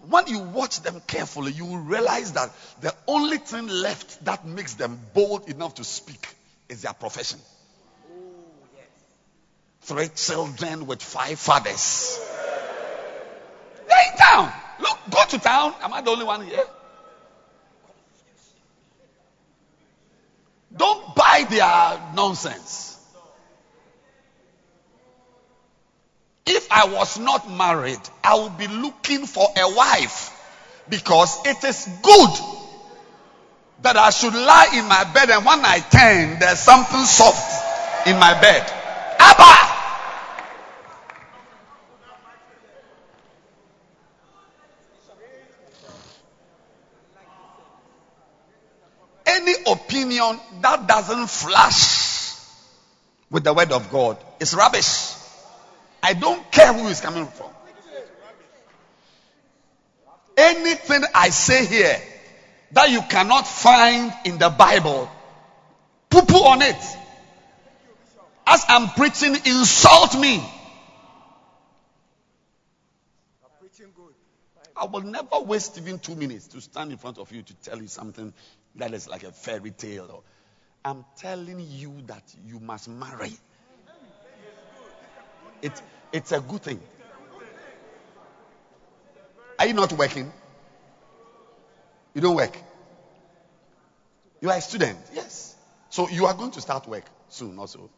when 0.09 0.27
you 0.27 0.39
watch 0.39 0.81
them 0.81 1.01
carefully, 1.05 1.51
you 1.51 1.65
will 1.65 1.77
realize 1.77 2.33
that 2.33 2.49
the 2.81 2.93
only 3.07 3.37
thing 3.37 3.67
left 3.67 4.25
that 4.25 4.45
makes 4.45 4.73
them 4.73 4.99
bold 5.13 5.49
enough 5.49 5.75
to 5.75 5.83
speak 5.83 6.27
is 6.69 6.81
their 6.81 6.93
profession. 6.93 7.39
Three 9.81 10.07
children 10.15 10.87
with 10.87 11.01
five 11.01 11.37
fathers. 11.37 12.19
They're 13.87 14.11
in 14.11 14.17
town. 14.17 14.51
Look, 14.79 14.97
go 15.11 15.25
to 15.29 15.39
town. 15.39 15.73
Am 15.81 15.93
I 15.93 16.01
the 16.01 16.09
only 16.09 16.25
one 16.25 16.45
here? 16.45 16.63
Don't 20.75 21.15
buy 21.15 21.45
their 21.49 22.13
nonsense. 22.15 22.97
If 26.45 26.71
I 26.71 26.87
was 26.87 27.19
not 27.19 27.49
married, 27.49 27.99
I 28.23 28.35
would 28.35 28.57
be 28.57 28.67
looking 28.67 29.25
for 29.25 29.47
a 29.55 29.75
wife 29.75 30.31
because 30.89 31.45
it 31.45 31.63
is 31.63 31.87
good 32.01 32.29
that 33.83 33.97
I 33.97 34.09
should 34.09 34.33
lie 34.33 34.71
in 34.75 34.85
my 34.87 35.03
bed 35.13 35.29
and 35.29 35.45
when 35.45 35.59
I 35.63 35.79
turn, 35.79 36.39
there's 36.39 36.59
something 36.59 37.03
soft 37.03 38.07
in 38.07 38.17
my 38.17 38.39
bed. 38.39 38.61
Abba! 39.19 39.53
Any 49.25 49.53
opinion 50.31 50.61
that 50.61 50.87
doesn't 50.87 51.27
flash 51.29 52.37
with 53.29 53.43
the 53.43 53.53
word 53.53 53.71
of 53.71 53.91
God 53.91 54.17
is 54.39 54.53
rubbish. 54.53 55.13
I 56.01 56.13
don't 56.13 56.51
care 56.51 56.73
who 56.73 56.87
is 56.87 57.01
coming 57.01 57.25
from. 57.27 57.49
Anything 60.35 61.03
I 61.13 61.29
say 61.29 61.65
here 61.65 62.01
that 62.71 62.89
you 62.89 63.01
cannot 63.01 63.47
find 63.47 64.11
in 64.25 64.37
the 64.39 64.49
Bible, 64.49 65.09
poo 66.09 66.21
poo 66.21 66.43
on 66.43 66.61
it. 66.61 66.83
As 68.45 68.65
I'm 68.67 68.89
preaching, 68.89 69.35
insult 69.45 70.19
me. 70.19 70.43
I 74.75 74.85
will 74.85 75.01
never 75.01 75.39
waste 75.41 75.77
even 75.77 75.99
two 75.99 76.15
minutes 76.15 76.47
to 76.47 76.61
stand 76.61 76.91
in 76.91 76.97
front 76.97 77.19
of 77.19 77.31
you 77.31 77.43
to 77.43 77.53
tell 77.63 77.79
you 77.79 77.87
something 77.87 78.33
that 78.75 78.93
is 78.93 79.07
like 79.07 79.23
a 79.23 79.31
fairy 79.31 79.71
tale. 79.71 80.23
I'm 80.85 81.05
telling 81.17 81.59
you 81.59 82.01
that 82.07 82.23
you 82.45 82.59
must 82.59 82.87
marry. 82.89 83.33
It, 85.61 85.81
it's 86.11 86.31
a 86.31 86.41
good 86.41 86.61
thing. 86.61 86.81
Are 89.59 89.65
you 89.65 89.73
not 89.73 89.93
working? 89.93 90.31
You 92.13 92.21
don't 92.21 92.35
work. 92.35 92.57
You 94.41 94.49
are 94.49 94.57
a 94.57 94.61
student, 94.61 94.97
yes. 95.13 95.55
So 95.89 96.09
you 96.09 96.25
are 96.25 96.33
going 96.33 96.51
to 96.51 96.61
start 96.61 96.87
work 96.87 97.05
soon 97.29 97.57
also. 97.57 97.89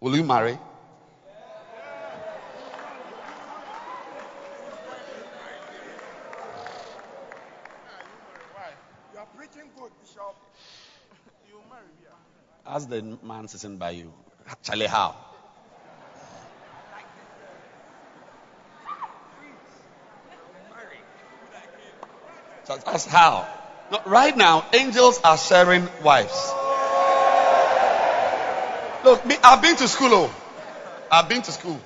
Will 0.00 0.16
you 0.16 0.24
marry? 0.24 0.58
Ask 12.72 12.88
the 12.88 13.02
man 13.22 13.48
sitting 13.48 13.76
by 13.76 13.90
you. 13.90 14.10
Charlie, 14.62 14.86
how? 14.86 15.14
So 22.64 22.78
that's 22.78 23.04
how. 23.04 23.46
Right 24.06 24.34
now, 24.34 24.64
angels 24.72 25.20
are 25.22 25.36
sharing 25.36 25.86
wives. 26.02 26.50
Look, 29.04 29.26
me, 29.26 29.36
I've 29.44 29.60
been 29.60 29.76
to 29.76 29.86
school. 29.86 30.14
Oh. 30.14 30.34
I've 31.10 31.28
been 31.28 31.42
to 31.42 31.52
school. 31.52 31.78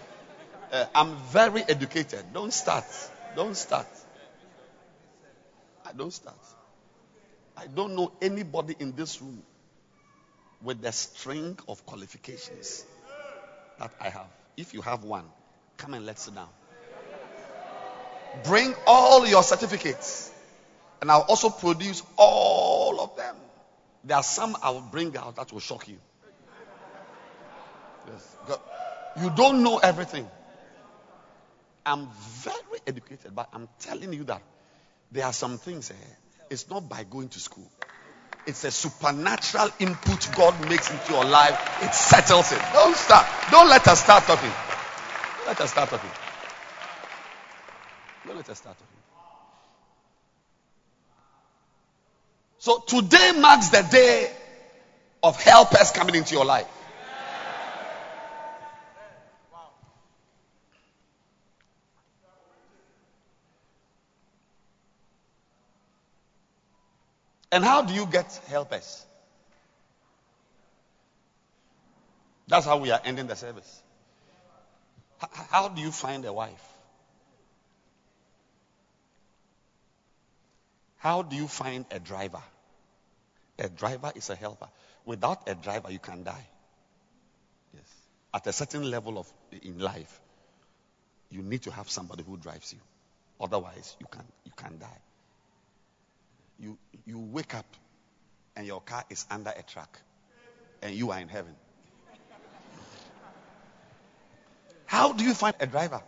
Uh, 0.71 0.85
I'm 0.95 1.17
very 1.33 1.63
educated. 1.63 2.33
Don't 2.33 2.53
start. 2.53 2.85
Don't 3.35 3.57
start. 3.57 3.89
I 5.85 5.93
don't 5.93 6.13
start. 6.13 6.39
I 7.57 7.67
don't 7.67 7.97
know 7.97 8.13
anybody 8.23 8.77
in 8.79 8.95
this 8.95 9.21
room 9.21 9.43
with 10.62 10.81
the 10.81 10.93
string 10.93 11.59
of 11.69 11.85
qualifications 11.87 12.85
that 13.78 13.93
I 14.01 14.09
have. 14.09 14.28
If 14.57 14.74
you 14.74 14.81
have 14.83 15.05
one, 15.05 15.24
come 15.77 15.95
and 15.95 16.07
let's 16.07 16.23
sit 16.23 16.35
down. 16.35 16.49
Bring 18.45 18.74
all 18.87 19.27
your 19.27 19.43
certificates. 19.43 20.31
And 21.01 21.11
I'll 21.11 21.27
also 21.28 21.51
produce 21.51 22.03
all 22.16 23.01
of 23.01 23.16
them. 23.16 23.37
There 24.05 24.16
are 24.16 24.23
some 24.23 24.57
I 24.62 24.70
will 24.70 24.81
bring 24.81 25.16
out 25.16 25.37
that 25.37 25.53
will 25.53 25.61
shock 25.61 25.89
you. 25.89 25.99
Yes. 28.09 28.37
You 29.20 29.31
don't 29.31 29.62
know 29.62 29.78
everything. 29.78 30.28
I'm 31.85 32.09
very 32.43 32.81
educated, 32.87 33.35
but 33.35 33.49
I'm 33.53 33.69
telling 33.81 34.12
you 34.12 34.24
that 34.24 34.43
there 35.12 35.24
are 35.24 35.33
some 35.33 35.59
things. 35.59 35.91
Eh, 35.91 35.95
it's 36.51 36.69
not 36.69 36.89
by 36.89 37.05
going 37.05 37.28
to 37.31 37.41
school. 37.41 37.70
It's 38.47 38.62
a 38.62 38.70
supernatural 38.70 39.70
input 39.81 40.28
God 40.36 40.68
makes 40.68 40.90
into 40.90 41.12
your 41.12 41.24
life. 41.24 41.82
It 41.82 41.93
settles 41.93 42.52
it. 42.52 42.60
Don't 42.73 42.94
start. 42.94 43.27
Don't 43.51 43.68
let 43.68 43.86
us 43.89 44.02
start 44.02 44.23
talking. 44.23 44.52
Don't 45.39 45.48
let 45.48 45.60
us 45.60 45.70
start 45.70 45.90
talking. 45.90 46.10
Don't 48.24 48.36
let 48.36 48.48
us 48.48 48.59
start 48.59 48.77
talking. 48.78 48.97
So 52.59 52.78
today 52.86 53.32
marks 53.40 53.68
the 53.70 53.82
day 53.90 54.31
of 55.23 55.40
helpers 55.43 55.90
coming 55.90 56.14
into 56.14 56.35
your 56.35 56.44
life. 56.44 56.66
And 67.52 67.64
how 67.64 67.82
do 67.82 67.94
you 67.94 68.06
get 68.06 68.32
helpers? 68.48 69.05
That's 72.48 72.66
how 72.66 72.78
we 72.78 72.90
are 72.90 73.01
ending 73.05 73.27
the 73.27 73.36
service. 73.36 73.82
How 75.51 75.68
do 75.68 75.81
you 75.81 75.90
find 75.90 76.24
a 76.24 76.32
wife? 76.32 76.62
How 80.98 81.23
do 81.23 81.36
you 81.36 81.47
find 81.47 81.85
a 81.90 81.98
driver? 81.98 82.43
A 83.59 83.68
driver 83.68 84.12
is 84.14 84.28
a 84.31 84.35
helper. 84.35 84.68
Without 85.05 85.48
a 85.48 85.55
driver, 85.55 85.90
you 85.90 85.98
can 85.98 86.24
die. 86.24 86.47
Yes. 87.73 87.94
At 88.35 88.47
a 88.47 88.52
certain 88.52 88.90
level 88.90 89.18
of 89.18 89.32
in 89.62 89.78
life, 89.78 90.20
you 91.31 91.43
need 91.43 91.62
to 91.62 91.70
have 91.70 91.89
somebody 91.89 92.23
who 92.23 92.36
drives 92.36 92.73
you. 92.73 92.81
Otherwise, 93.40 93.97
you 94.01 94.06
can 94.10 94.24
you 94.44 94.52
can 94.56 94.78
die. 94.78 95.01
You 96.59 96.78
you 97.05 97.19
wake 97.19 97.55
up 97.55 97.66
and 98.57 98.66
your 98.66 98.81
car 98.81 99.05
is 99.11 99.27
under 99.31 99.51
a 99.51 99.62
truck 99.62 100.01
and 100.83 100.95
you 100.95 101.11
are 101.11 101.20
in 101.20 101.28
heaven. 101.28 101.55
How 104.87 105.12
do 105.12 105.24
you 105.24 105.35
find 105.35 105.55
a 105.61 105.66
driver? 105.66 106.03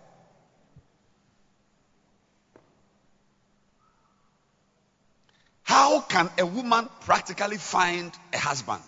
How 5.65 6.01
can 6.01 6.31
a 6.39 6.47
woman 6.47 6.89
practically 7.01 7.59
find 7.59 8.11
a 8.33 8.39
husband? 8.39 8.83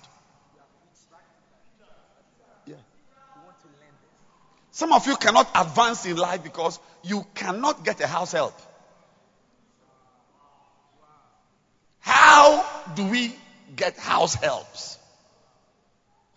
Yeah. 2.66 2.76
Some 4.70 4.92
of 4.94 5.06
you 5.06 5.16
cannot 5.16 5.50
advance 5.54 6.06
in 6.06 6.16
life 6.16 6.42
because 6.42 6.80
you 7.02 7.26
cannot 7.34 7.84
get 7.84 8.00
a 8.00 8.06
house 8.06 8.32
help. 8.32 8.54
How 12.30 12.64
do 12.94 13.06
we 13.06 13.34
get 13.74 13.98
house 13.98 14.36
helps? 14.36 14.96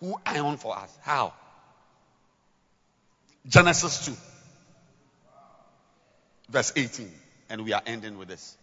Who 0.00 0.16
iron 0.26 0.56
for 0.56 0.76
us? 0.76 0.98
How? 1.02 1.32
Genesis 3.46 4.06
2, 4.06 4.16
verse 6.50 6.72
18. 6.74 7.12
And 7.48 7.64
we 7.64 7.72
are 7.74 7.82
ending 7.86 8.18
with 8.18 8.26
this. 8.26 8.56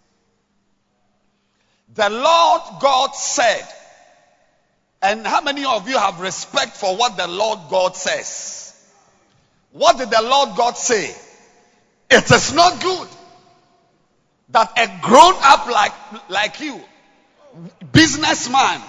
The 1.95 2.09
Lord 2.09 2.61
God 2.81 3.15
said, 3.15 3.65
and 5.01 5.25
how 5.25 5.39
many 5.39 5.63
of 5.63 5.87
you 5.87 5.97
have 5.97 6.19
respect 6.19 6.75
for 6.75 6.97
what 6.97 7.15
the 7.15 7.29
Lord 7.29 7.59
God 7.69 7.95
says? 7.95 8.75
What 9.71 9.97
did 9.97 10.09
the 10.09 10.21
Lord 10.21 10.57
God 10.57 10.75
say? 10.75 11.15
It 12.09 12.29
is 12.29 12.53
not 12.53 12.81
good 12.81 13.07
that 14.49 14.77
a 14.77 14.99
grown 15.01 15.35
up 15.43 15.67
like, 15.67 16.29
like 16.29 16.59
you, 16.59 16.81
businessman, 17.91 18.81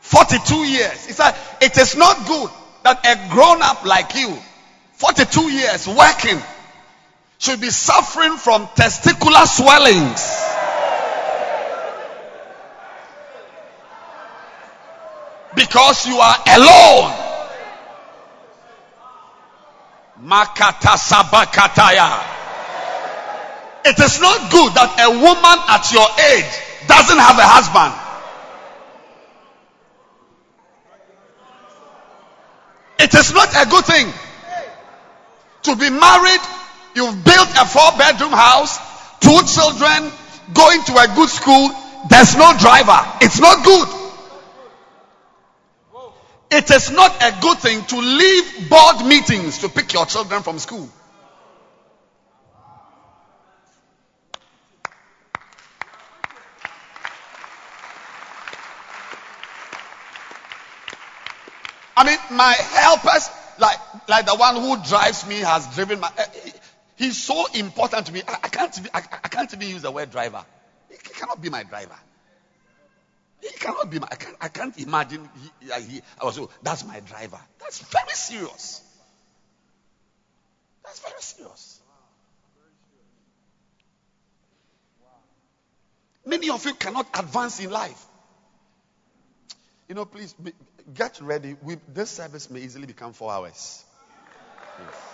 42 0.00 0.56
years, 0.56 1.06
he 1.06 1.12
said, 1.12 1.34
it 1.60 1.76
is 1.76 1.96
not 1.96 2.26
good 2.26 2.50
that 2.84 3.04
a 3.06 3.32
grown 3.32 3.62
up 3.62 3.84
like 3.84 4.14
you, 4.14 4.36
42 4.94 5.52
years 5.52 5.86
working, 5.86 6.40
should 7.38 7.60
be 7.60 7.70
suffering 7.70 8.36
from 8.36 8.66
testicular 8.68 9.46
swellings. 9.46 10.46
Because 15.54 16.06
you 16.06 16.16
are 16.16 16.36
alone. 16.46 17.12
Makata 20.22 20.96
sabakataya. 21.00 22.36
It 23.84 23.98
is 23.98 24.20
not 24.20 24.50
good 24.52 24.74
that 24.74 24.92
a 25.00 25.10
woman 25.10 25.58
at 25.68 25.88
your 25.92 26.06
age 26.36 26.86
doesn't 26.86 27.18
have 27.18 27.38
a 27.38 27.48
husband. 27.48 28.09
It 33.00 33.14
is 33.14 33.32
not 33.32 33.48
a 33.56 33.68
good 33.68 33.84
thing 33.86 34.12
to 35.62 35.76
be 35.76 35.88
married. 35.88 36.40
You've 36.94 37.24
built 37.24 37.48
a 37.56 37.64
four 37.64 37.96
bedroom 37.96 38.32
house, 38.32 38.78
two 39.20 39.40
children, 39.46 40.12
going 40.52 40.82
to 40.84 40.92
a 40.98 41.06
good 41.14 41.30
school. 41.30 41.70
There's 42.10 42.36
no 42.36 42.52
driver. 42.58 43.00
It's 43.22 43.40
not 43.40 43.64
good. 43.64 43.88
It 46.50 46.70
is 46.70 46.90
not 46.90 47.22
a 47.22 47.40
good 47.40 47.58
thing 47.58 47.84
to 47.84 47.96
leave 47.96 48.68
board 48.68 49.06
meetings 49.06 49.58
to 49.58 49.68
pick 49.68 49.92
your 49.92 50.04
children 50.04 50.42
from 50.42 50.58
school. 50.58 50.88
I 62.00 62.04
mean, 62.04 62.18
my 62.30 62.52
helpers, 62.54 63.28
like 63.58 63.78
like 64.08 64.24
the 64.24 64.34
one 64.34 64.56
who 64.56 64.82
drives 64.88 65.26
me, 65.26 65.40
has 65.40 65.66
driven 65.74 66.00
my. 66.00 66.08
Uh, 66.08 66.24
he's 66.96 67.22
so 67.22 67.44
important 67.52 68.06
to 68.06 68.12
me. 68.12 68.22
I, 68.26 68.38
I 68.42 68.48
can't. 68.48 68.80
I, 68.94 68.98
I, 69.00 69.28
can't 69.28 69.52
even 69.52 69.68
use 69.68 69.82
the 69.82 69.90
word 69.90 70.10
driver. 70.10 70.42
He, 70.88 70.96
cannot 70.96 71.42
be 71.42 71.50
my 71.50 71.62
driver. 71.62 71.96
He 73.42 73.50
cannot 73.50 73.90
be 73.90 73.98
my. 73.98 74.08
I 74.10 74.14
can't. 74.14 74.36
I 74.40 74.48
can't 74.48 74.78
imagine. 74.78 75.28
He, 75.60 75.82
he, 75.82 76.02
I 76.18 76.24
was. 76.24 76.38
Oh, 76.38 76.48
that's 76.62 76.86
my 76.86 77.00
driver. 77.00 77.38
That's 77.58 77.80
very 77.80 78.14
serious. 78.14 78.80
That's 80.82 81.00
very 81.00 81.20
serious. 81.20 81.82
Many 86.24 86.48
of 86.48 86.64
you 86.64 86.72
cannot 86.72 87.08
advance 87.12 87.60
in 87.60 87.70
life. 87.70 88.06
You 89.86 89.96
know, 89.96 90.04
please 90.04 90.34
get 90.94 91.20
ready. 91.20 91.56
We, 91.62 91.76
this 91.92 92.10
service 92.10 92.50
may 92.50 92.60
easily 92.60 92.86
become 92.86 93.12
four 93.12 93.32
hours. 93.32 93.84
Yes. 94.78 95.10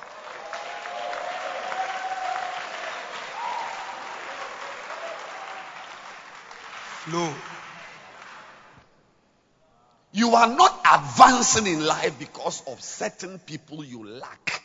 You 10.12 10.34
are 10.34 10.48
not 10.48 10.80
advancing 10.92 11.66
in 11.66 11.84
life 11.84 12.18
because 12.18 12.62
of 12.66 12.80
certain 12.82 13.38
people 13.38 13.84
you 13.84 14.04
lack. 14.06 14.62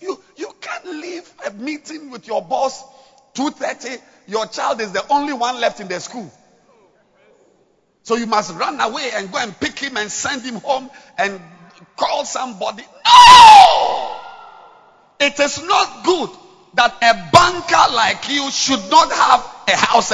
You, 0.00 0.20
you 0.36 0.54
can't 0.60 0.86
leave 0.86 1.30
a 1.46 1.50
meeting 1.50 2.10
with 2.10 2.26
your 2.26 2.42
boss 2.42 2.82
2.30. 3.34 4.00
Your 4.28 4.46
child 4.46 4.80
is 4.80 4.92
the 4.92 5.04
only 5.12 5.32
one 5.32 5.60
left 5.60 5.80
in 5.80 5.88
the 5.88 6.00
school. 6.00 6.30
So 8.06 8.14
you 8.14 8.26
must 8.26 8.54
run 8.54 8.80
away 8.80 9.10
and 9.14 9.32
go 9.32 9.38
and 9.38 9.58
pick 9.58 9.80
him 9.80 9.96
and 9.96 10.12
send 10.12 10.42
him 10.42 10.60
home 10.60 10.88
and 11.18 11.40
call 11.96 12.24
somebody. 12.24 12.84
No! 13.04 14.16
It 15.18 15.40
is 15.40 15.60
not 15.64 16.04
good 16.04 16.30
that 16.74 16.94
a 17.02 17.30
banker 17.32 17.94
like 17.96 18.28
you 18.28 18.48
should 18.52 18.88
not 18.92 19.10
have 19.10 19.40
a 19.66 19.76
house. 19.76 20.12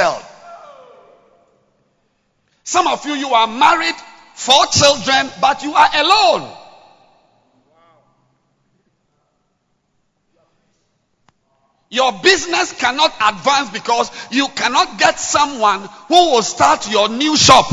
Some 2.64 2.86
of 2.86 3.04
you, 3.04 3.12
you 3.12 3.28
are 3.34 3.46
married, 3.46 3.96
four 4.36 4.64
children, 4.72 5.30
but 5.42 5.62
you 5.62 5.74
are 5.74 5.90
alone. 5.94 6.50
Your 11.92 12.10
business 12.10 12.72
cannot 12.72 13.12
advance 13.20 13.68
because 13.68 14.10
you 14.30 14.48
cannot 14.48 14.98
get 14.98 15.20
someone 15.20 15.80
who 16.08 16.32
will 16.32 16.42
start 16.42 16.90
your 16.90 17.10
new 17.10 17.36
shop. 17.36 17.66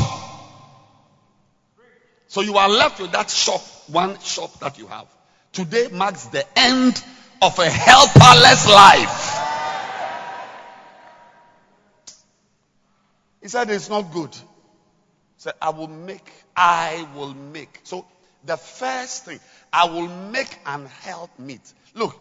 So 2.28 2.42
you 2.42 2.58
are 2.58 2.68
left 2.68 3.00
with 3.00 3.14
that 3.14 3.30
shop, 3.30 3.62
one 3.88 4.20
shop 4.20 4.60
that 4.60 4.78
you 4.78 4.88
have. 4.88 5.08
Today 5.54 5.88
marks 5.94 6.26
the 6.26 6.46
end 6.60 7.02
of 7.42 7.58
a 7.60 7.70
helperless 7.70 8.68
life. 8.68 9.40
He 13.42 13.48
said 13.48 13.70
it's 13.70 13.90
not 13.90 14.12
good. 14.12 14.36
He 14.36 14.42
said, 15.38 15.54
I 15.62 15.70
will 15.70 15.88
make, 15.88 16.30
I 16.58 17.08
will 17.16 17.34
make. 17.34 17.80
So 17.86 18.06
the 18.44 18.58
first 18.58 19.24
thing, 19.24 19.40
I 19.72 19.86
will 19.86 20.10
make 20.10 20.60
and 20.66 20.90
help 20.90 21.40
meet. 21.40 21.62
Look, 21.96 22.20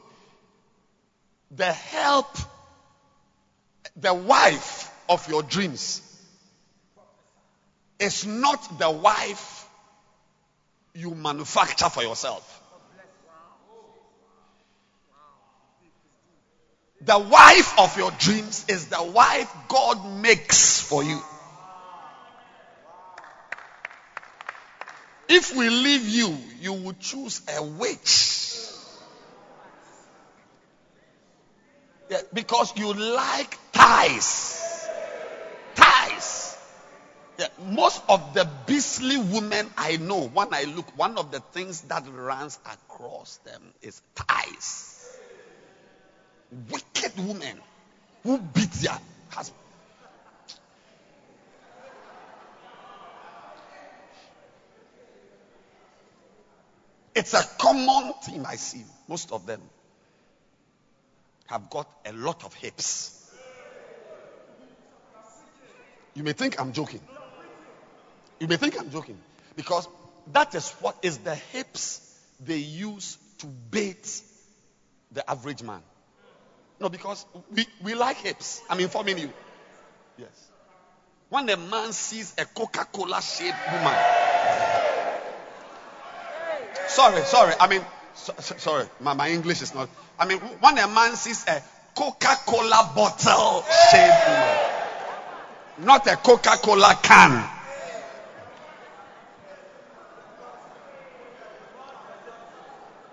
the 1.51 1.73
help, 1.73 2.37
the 3.97 4.13
wife 4.15 4.91
of 5.09 5.29
your 5.29 5.43
dreams 5.43 6.03
is 7.99 8.27
not 8.27 8.79
the 8.79 8.91
wife 8.91 9.67
you 10.95 11.15
manufacture 11.15 11.89
for 11.89 12.03
yourself. 12.03 12.55
The 17.01 17.19
wife 17.19 17.79
of 17.79 17.97
your 17.97 18.11
dreams 18.11 18.67
is 18.69 18.89
the 18.89 19.03
wife 19.03 19.51
God 19.69 20.21
makes 20.21 20.81
for 20.81 21.03
you. 21.03 21.23
If 25.29 25.55
we 25.55 25.71
leave 25.71 26.09
you, 26.09 26.37
you 26.61 26.73
will 26.73 26.97
choose 26.99 27.43
a 27.57 27.63
witch 27.63 28.48
Yeah, 32.11 32.21
because 32.33 32.75
you 32.77 32.95
like 32.95 33.59
ties. 33.73 34.89
Ties. 35.75 36.57
Yeah, 37.39 37.49
most 37.75 38.03
of 38.09 38.35
the 38.35 38.49
beastly 38.67 39.19
women 39.19 39.71
I 39.77 39.97
know, 39.97 40.27
when 40.29 40.49
I 40.53 40.65
look, 40.65 40.97
one 40.97 41.19
of 41.19 41.31
the 41.31 41.41
things 41.41 41.83
that 41.83 42.05
runs 42.11 42.59
across 42.65 43.37
them 43.45 43.63
is 43.83 44.01
ties. 44.17 45.19
Wicked 46.71 47.13
women 47.19 47.61
who 48.25 48.39
beat 48.39 48.71
their 48.71 48.99
husband. 49.29 49.59
It's 57.15 57.35
a 57.35 57.45
common 57.59 58.15
theme 58.23 58.47
I 58.47 58.57
see, 58.57 58.85
most 59.09 59.31
of 59.33 59.45
them 59.47 59.61
have 61.49 61.69
got 61.71 61.89
a 62.07 62.13
lot 62.13 62.45
of 62.45 62.55
hips. 62.55 63.15
You 66.15 66.23
may 66.23 66.33
think 66.33 66.61
I'm 66.61 66.73
joking. 66.73 67.01
You 68.41 68.47
may 68.49 68.57
think 68.57 68.79
I'm 68.79 68.91
joking 68.91 69.19
because 69.57 69.89
that 70.33 70.55
is 70.55 70.71
what 70.81 70.97
is 71.03 71.19
the 71.19 71.35
hips 71.35 72.05
they 72.45 72.59
use 72.59 73.19
to 73.39 73.47
bait 73.47 74.23
the 75.13 75.29
average 75.29 75.63
man. 75.63 75.81
No, 76.81 76.89
because 76.89 77.25
we, 77.51 77.67
we 77.83 77.95
like 77.95 78.19
hips. 78.19 78.63
I'm 78.69 78.79
informing 78.81 79.19
you. 79.19 79.31
Yes. 80.19 80.51
When 81.31 81.49
a 81.49 81.57
man 81.57 81.93
sees 81.93 82.35
a 82.39 82.45
Coca 82.45 82.87
Cola 82.93 83.21
shaped 83.21 83.57
woman. 83.73 83.95
Sorry, 86.89 87.23
sorry. 87.23 87.55
I 87.61 87.69
mean, 87.69 87.83
so, 88.19 88.35
so, 88.39 88.57
sorry, 88.57 88.87
my, 89.01 89.15
my 89.15 89.31
English 89.31 89.63
is 89.63 89.75
not. 89.75 89.89
I 90.19 90.27
mean, 90.27 90.39
when 90.39 90.77
a 90.79 90.89
man 90.89 91.15
sees 91.17 91.47
a 91.47 91.63
Coca 91.95 92.37
Cola 92.47 92.93
bottle 92.95 93.65
shaped 93.91 94.79
not 95.81 96.07
a 96.07 96.17
Coca 96.17 96.57
Cola 96.61 96.99
can. 97.03 97.49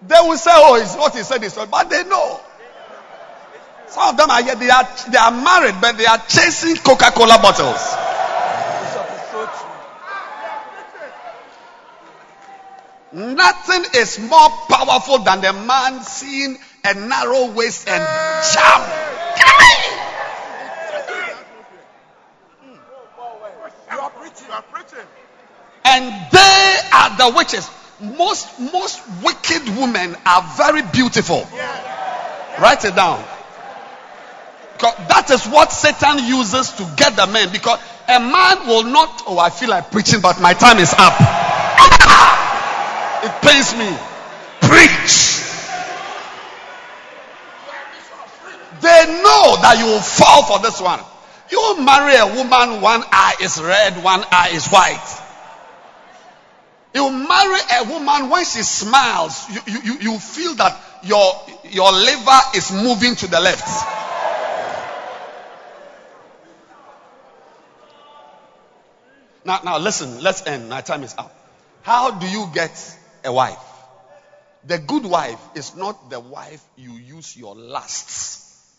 They 0.08 0.16
will 0.22 0.38
say, 0.38 0.52
"Oh, 0.54 0.76
it's 0.76 0.96
what 0.96 1.16
he 1.16 1.24
said 1.24 1.44
is 1.44 1.56
right," 1.58 1.70
but 1.70 1.90
they 1.90 2.04
know. 2.04 2.40
Some 3.88 4.10
of 4.10 4.18
them 4.18 4.30
are 4.30 4.44
here, 4.44 4.56
they 4.56 4.70
are 4.70 4.88
they 5.10 5.18
are 5.18 5.32
married, 5.32 5.76
but 5.82 5.98
they 5.98 6.06
are 6.06 6.18
chasing 6.18 6.76
Coca 6.78 7.12
Cola 7.12 7.40
bottles. 7.42 8.05
Nothing 13.16 13.86
is 13.96 14.20
more 14.20 14.50
powerful 14.68 15.20
than 15.20 15.40
the 15.40 15.54
man 15.54 16.04
seeing 16.04 16.58
a 16.84 16.94
narrow 16.96 17.50
waist 17.52 17.88
and 17.88 18.04
jump. 18.54 18.84
And 25.86 26.28
they 26.30 26.78
are 26.92 27.18
the 27.18 27.34
witches. 27.38 27.70
most 28.02 28.60
most 28.60 29.02
wicked 29.24 29.64
women 29.78 30.18
are 30.26 30.44
very 30.58 30.82
beautiful. 30.82 31.48
Write 32.60 32.84
it 32.84 32.98
down. 32.98 33.24
Because 34.74 34.96
that 35.08 35.32
is 35.32 35.46
what 35.46 35.72
Satan 35.72 36.20
uses 36.28 36.72
to 36.72 36.84
get 36.98 37.16
the 37.16 37.28
men. 37.28 37.50
Because 37.54 37.80
a 38.10 38.20
man 38.20 38.68
will 38.68 38.84
not. 38.84 39.24
Oh, 39.26 39.40
I 39.40 39.52
feel 39.52 39.70
like 39.70 39.90
preaching, 39.90 40.20
but 40.20 40.42
my 40.42 40.52
time 40.54 40.80
is 40.80 40.94
up. 40.98 41.46
It 43.26 43.42
pains 43.42 43.74
me. 43.74 43.90
Preach. 44.62 45.42
They 48.82 49.22
know 49.24 49.58
that 49.62 49.78
you 49.80 49.86
will 49.86 50.02
fall 50.02 50.44
for 50.44 50.60
this 50.60 50.80
one. 50.80 51.00
You 51.50 51.84
marry 51.84 52.16
a 52.16 52.28
woman, 52.28 52.82
one 52.82 53.04
eye 53.12 53.36
is 53.42 53.60
red, 53.62 54.04
one 54.04 54.24
eye 54.32 54.50
is 54.54 54.68
white. 54.68 55.22
You 56.94 57.10
marry 57.12 57.60
a 57.82 57.84
woman 57.90 58.30
when 58.30 58.46
she 58.46 58.62
smiles, 58.62 59.50
you, 59.50 59.82
you, 59.84 59.98
you 60.00 60.20
feel 60.20 60.54
that 60.56 60.80
your, 61.04 61.34
your 61.70 61.92
liver 61.92 62.40
is 62.56 62.72
moving 62.72 63.16
to 63.16 63.28
the 63.28 63.40
left. 63.40 63.68
Now, 69.46 69.62
now 69.64 69.78
listen, 69.80 70.22
let's 70.22 70.46
end. 70.46 70.70
My 70.70 70.82
time 70.82 71.04
is 71.04 71.16
up. 71.18 71.36
How 71.82 72.12
do 72.12 72.28
you 72.28 72.50
get 72.54 72.98
a 73.26 73.32
wife? 73.32 73.60
The 74.66 74.80
good 74.80 75.06
wife 75.06 75.40
is 75.56 75.76
not 75.76 76.10
the 76.10 76.20
wife 76.20 76.64
you 76.76 76.94
use 76.94 77.36
your 77.38 77.56
lusts 77.56 78.74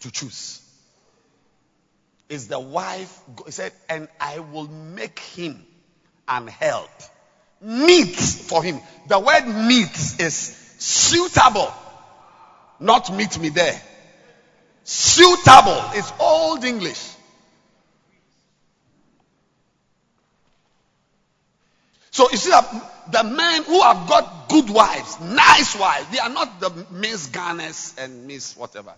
to 0.00 0.10
choose. 0.10 0.62
Is 2.28 2.48
the 2.48 2.60
wife, 2.60 3.20
he 3.46 3.52
said, 3.52 3.72
and 3.88 4.08
I 4.20 4.40
will 4.40 4.68
make 4.68 5.18
him 5.18 5.64
an 6.26 6.46
help 6.46 6.90
meet 7.60 8.16
for 8.16 8.62
him. 8.62 8.80
The 9.08 9.18
word 9.18 9.46
meet 9.46 9.90
is 10.20 10.34
suitable, 10.78 11.72
not 12.80 13.12
meet 13.14 13.38
me 13.38 13.48
there. 13.48 13.80
Suitable 14.84 15.82
is 15.96 16.12
old 16.18 16.64
English. 16.64 17.14
So 22.10 22.28
you 22.30 22.36
see 22.36 22.50
that 22.50 22.66
the 23.10 23.24
men 23.24 23.64
who 23.64 23.80
have 23.82 24.08
got 24.08 24.48
good 24.48 24.70
wives, 24.70 25.20
nice 25.20 25.76
wives, 25.76 26.08
they 26.10 26.18
are 26.18 26.28
not 26.28 26.60
the 26.60 26.86
Miss 26.90 27.28
Ghanas 27.28 27.96
and 27.98 28.26
Miss 28.26 28.56
whatever. 28.56 28.94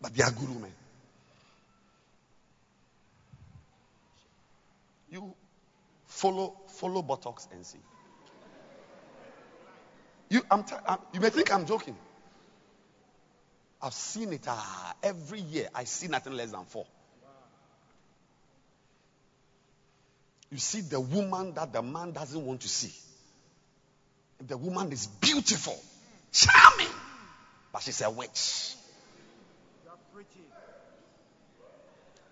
But 0.00 0.14
they 0.14 0.22
are 0.22 0.30
good 0.30 0.48
women. 0.48 0.72
You 5.10 5.34
Follow, 6.10 6.54
follow 6.66 7.02
Botox 7.02 7.46
and 7.52 7.64
see. 7.64 7.78
You, 10.28 10.42
I'm 10.50 10.64
t- 10.64 10.74
I'm, 10.86 10.98
you 11.14 11.20
may 11.20 11.30
think 11.30 11.54
I'm 11.54 11.66
joking. 11.66 11.96
I've 13.80 13.94
seen 13.94 14.32
it 14.32 14.44
uh, 14.46 14.56
every 15.02 15.40
year. 15.40 15.68
I 15.72 15.84
see 15.84 16.08
nothing 16.08 16.32
less 16.34 16.50
than 16.50 16.64
four. 16.64 16.84
You 20.50 20.58
see 20.58 20.80
the 20.80 21.00
woman 21.00 21.54
that 21.54 21.72
the 21.72 21.82
man 21.82 22.12
doesn't 22.12 22.44
want 22.44 22.62
to 22.62 22.68
see. 22.68 22.92
The 24.46 24.56
woman 24.56 24.90
is 24.90 25.06
beautiful, 25.06 25.78
charming, 26.32 26.92
but 27.72 27.82
she's 27.82 28.00
a 28.00 28.10
witch. 28.10 28.74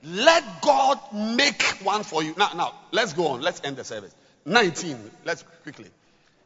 Let 0.03 0.63
God 0.63 0.99
make 1.13 1.63
one 1.83 2.03
for 2.05 2.23
you. 2.23 2.35
Now, 2.37 2.51
now, 2.55 2.75
let's 2.93 3.13
go 3.13 3.29
on. 3.29 3.41
Let's 3.41 3.61
end 3.65 3.77
the 3.77 3.85
service. 3.85 4.15
19. 4.45 5.11
Let's 5.25 5.43
quickly. 5.63 5.91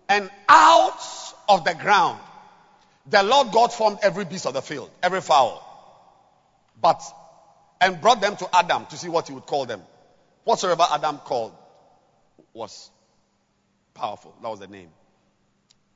And 0.09 0.31
out 0.49 0.99
of 1.49 1.65
the 1.65 1.75
ground, 1.75 2.19
the 3.07 3.23
Lord 3.23 3.53
God 3.53 3.73
formed 3.73 3.99
every 4.03 4.25
beast 4.25 4.47
of 4.47 4.55
the 4.55 4.63
field, 4.63 4.91
every 5.03 5.21
fowl. 5.21 5.69
But, 6.81 7.03
and 7.81 8.01
brought 8.01 8.21
them 8.21 8.37
to 8.37 8.49
Adam 8.57 8.87
to 8.87 8.97
see 8.97 9.09
what 9.09 9.29
he 9.29 9.35
would 9.35 9.47
call 9.47 9.67
them. 9.67 9.83
Whatsoever 10.45 10.85
Adam 10.91 11.19
called 11.19 11.53
was 12.53 12.91
powerful. 13.95 14.35
That 14.43 14.49
was 14.49 14.61
the 14.61 14.69
name. 14.69 14.91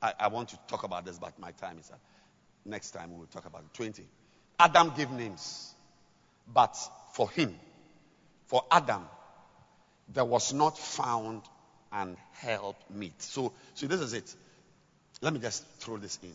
I, 0.01 0.13
I 0.19 0.27
want 0.27 0.49
to 0.49 0.59
talk 0.67 0.83
about 0.83 1.05
this, 1.05 1.17
but 1.17 1.37
my 1.39 1.51
time 1.51 1.79
is 1.79 1.89
up. 1.89 1.99
Next 2.65 2.91
time 2.91 3.11
we 3.11 3.19
will 3.19 3.27
talk 3.27 3.45
about 3.45 3.61
it. 3.61 3.73
20. 3.73 4.03
Adam 4.59 4.93
gave 4.95 5.09
names. 5.11 5.73
But 6.51 6.77
for 7.13 7.29
him, 7.29 7.55
for 8.45 8.63
Adam, 8.71 9.03
there 10.13 10.25
was 10.25 10.53
not 10.53 10.77
found 10.77 11.41
an 11.91 12.17
help 12.33 12.77
meet. 12.89 13.21
So, 13.21 13.53
so 13.73 13.87
this 13.87 14.01
is 14.01 14.13
it. 14.13 14.33
Let 15.21 15.33
me 15.33 15.39
just 15.39 15.65
throw 15.79 15.97
this 15.97 16.19
in. 16.21 16.33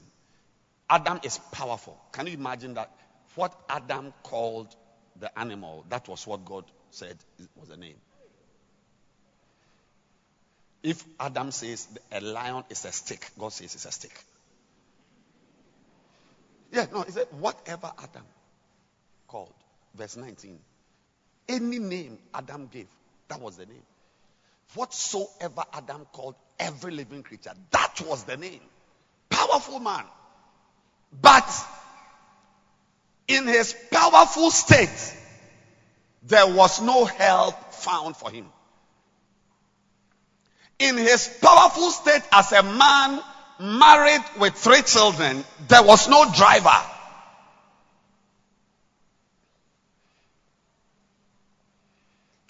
Adam 0.91 1.21
is 1.23 1.39
powerful. 1.53 1.99
Can 2.13 2.27
you 2.27 2.35
imagine 2.35 2.75
that? 2.75 2.91
What 3.35 3.59
Adam 3.69 4.13
called 4.23 4.75
the 5.19 5.39
animal, 5.39 5.85
that 5.89 6.09
was 6.09 6.27
what 6.27 6.45
God 6.45 6.65
said 6.91 7.17
was 7.57 7.69
the 7.69 7.77
name. 7.77 7.97
If 10.83 11.05
Adam 11.21 11.51
says 11.53 11.87
a 12.11 12.21
lion 12.21 12.65
is 12.71 12.85
a 12.85 12.93
stick, 12.93 13.31
God 13.39 13.53
says 13.53 13.75
it's 13.75 13.85
a 13.85 13.93
stick. 13.93 14.13
Yeah, 16.73 16.87
no, 16.93 17.03
he 17.03 17.13
said 17.13 17.27
whatever 17.39 17.93
Adam 17.99 18.25
called. 19.29 19.53
Verse 19.95 20.17
19. 20.17 20.59
Any 21.49 21.79
name 21.79 22.19
Adam 22.35 22.69
gave, 22.73 22.89
that 23.29 23.41
was 23.41 23.57
the 23.57 23.67
name. 23.67 23.83
Whatsoever 24.75 25.65
Adam 25.73 26.07
called 26.13 26.35
every 26.59 26.93
living 26.93 27.23
creature, 27.23 27.53
that 27.71 28.01
was 28.07 28.25
the 28.25 28.37
name. 28.37 28.61
Powerful 29.29 29.81
man. 29.81 30.05
But 31.21 31.49
in 33.29 33.47
his 33.47 33.75
powerful 33.91 34.51
state, 34.51 35.15
there 36.23 36.47
was 36.47 36.81
no 36.81 37.05
help 37.05 37.75
found 37.75 38.17
for 38.17 38.31
him. 38.31 38.47
In 40.79 40.97
his 40.97 41.29
powerful 41.41 41.91
state 41.91 42.23
as 42.33 42.53
a 42.53 42.63
man 42.63 43.21
married 43.61 44.25
with 44.41 44.55
three 44.55 44.83
children, 44.83 45.45
there 45.69 45.83
was 45.83 46.09
no 46.09 46.31
driver. 46.33 46.81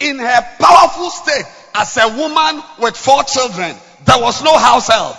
in 0.03 0.19
her 0.19 0.41
powerful 0.59 1.09
state 1.09 1.45
as 1.73 1.97
a 1.97 2.07
woman 2.09 2.61
with 2.79 2.95
four 2.95 3.23
children, 3.23 3.75
there 4.05 4.19
was 4.19 4.43
no 4.43 4.57
house 4.57 4.87
help. 4.87 5.17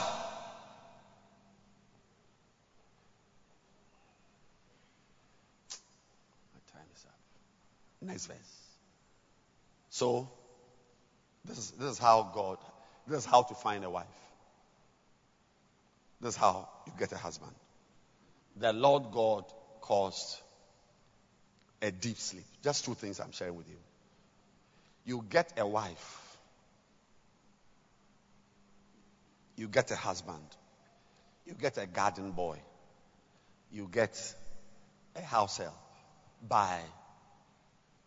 Next 8.02 8.26
verse. 8.26 8.36
So, 9.88 10.28
this 11.46 11.56
is, 11.56 11.70
this 11.70 11.92
is 11.92 11.98
how 11.98 12.30
God, 12.34 12.58
this 13.06 13.18
is 13.18 13.24
how 13.26 13.42
to 13.42 13.54
find 13.54 13.84
a 13.84 13.90
wife. 13.90 14.06
This 16.20 16.34
is 16.34 16.36
how 16.40 16.68
you 16.86 16.92
get 16.98 17.12
a 17.12 17.18
husband. 17.18 17.52
The 18.56 18.72
Lord 18.72 19.04
God 19.12 19.44
caused 19.80 20.40
a 21.82 21.90
deep 21.90 22.16
sleep. 22.16 22.44
Just 22.62 22.84
two 22.84 22.94
things 22.94 23.20
I'm 23.20 23.32
sharing 23.32 23.56
with 23.56 23.68
you 23.68 23.76
you 25.04 25.24
get 25.28 25.52
a 25.58 25.66
wife, 25.66 26.38
you 29.56 29.68
get 29.68 29.90
a 29.90 29.96
husband, 29.96 30.44
you 31.46 31.54
get 31.54 31.76
a 31.78 31.86
garden 31.86 32.32
boy, 32.32 32.58
you 33.70 33.88
get 33.90 34.34
a 35.14 35.22
house 35.22 35.58
help 35.58 35.74
by 36.48 36.80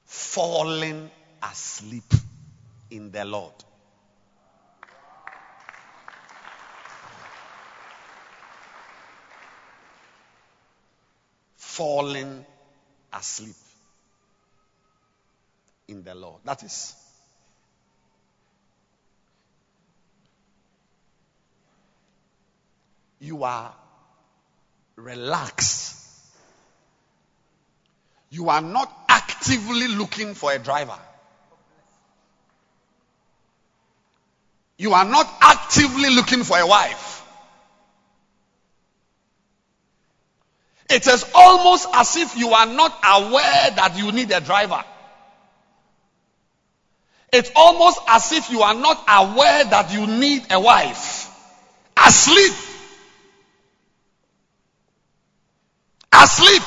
falling 0.06 1.10
asleep 1.44 2.12
in 2.90 3.12
the 3.12 3.26
Lord. 3.26 3.54
Falling 11.78 12.44
asleep 13.14 13.54
in 15.88 16.02
the 16.02 16.16
Lord. 16.16 16.42
That 16.44 16.64
is. 16.64 16.96
You 23.20 23.44
are 23.44 23.72
relaxed. 24.96 26.00
You 28.32 28.50
are 28.50 28.62
not 28.62 28.92
actively 29.08 29.88
looking 29.88 30.34
for 30.34 30.52
a 30.52 30.58
driver. 30.58 30.98
You 34.80 34.94
are 34.94 35.06
not 35.06 35.32
actively 35.42 36.10
looking 36.10 36.44
for 36.44 36.58
a 36.58 36.66
wife. 36.66 37.07
It 40.90 41.06
is 41.08 41.26
almost 41.36 41.88
as 41.94 42.16
if 42.16 42.38
you 42.38 42.50
are 42.50 42.66
not 42.66 42.98
aware 43.04 43.72
that 43.76 43.98
you 43.98 44.12
need 44.12 44.32
a 44.32 44.40
driver. 44.40 44.84
It's 47.34 47.52
almost 47.56 48.00
as 48.08 48.32
if 48.32 48.50
you 48.50 48.62
are 48.62 48.74
not 48.74 49.04
aware 49.08 49.66
that 49.66 49.92
you 49.92 50.08
need 50.08 50.44
a 50.50 50.60
wife. 50.60 51.30
Asleep. 51.98 52.54
Asleep. 56.14 56.64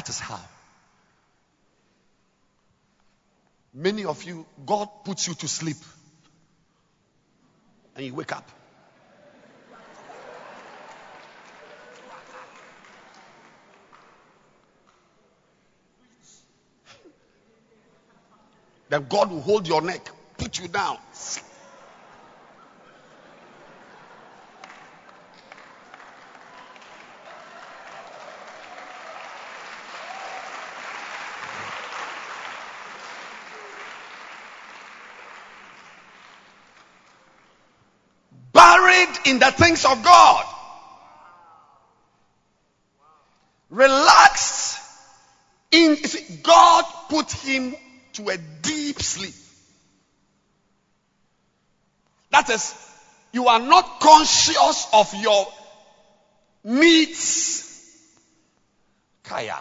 That 0.00 0.08
is 0.08 0.18
how. 0.18 0.40
Many 3.74 4.06
of 4.06 4.24
you, 4.24 4.46
God 4.64 4.88
puts 5.04 5.28
you 5.28 5.34
to 5.34 5.46
sleep. 5.46 5.76
And 7.94 8.06
you 8.06 8.14
wake 8.14 8.32
up. 8.32 8.50
Then 18.88 19.06
God 19.06 19.30
will 19.30 19.42
hold 19.42 19.68
your 19.68 19.82
neck, 19.82 20.08
put 20.38 20.58
you 20.58 20.68
down. 20.68 20.96
In 39.30 39.38
the 39.38 39.50
things 39.52 39.84
of 39.84 40.02
God. 40.02 40.44
Relaxed 43.70 44.78
in 45.70 45.96
God 46.42 46.84
put 47.08 47.30
him 47.30 47.76
to 48.14 48.28
a 48.28 48.36
deep 48.36 49.00
sleep. 49.00 49.34
That 52.32 52.50
is, 52.50 52.74
you 53.32 53.46
are 53.46 53.60
not 53.60 54.00
conscious 54.00 54.88
of 54.92 55.14
your 55.14 55.46
needs. 56.64 57.66
Kaya. 59.22 59.58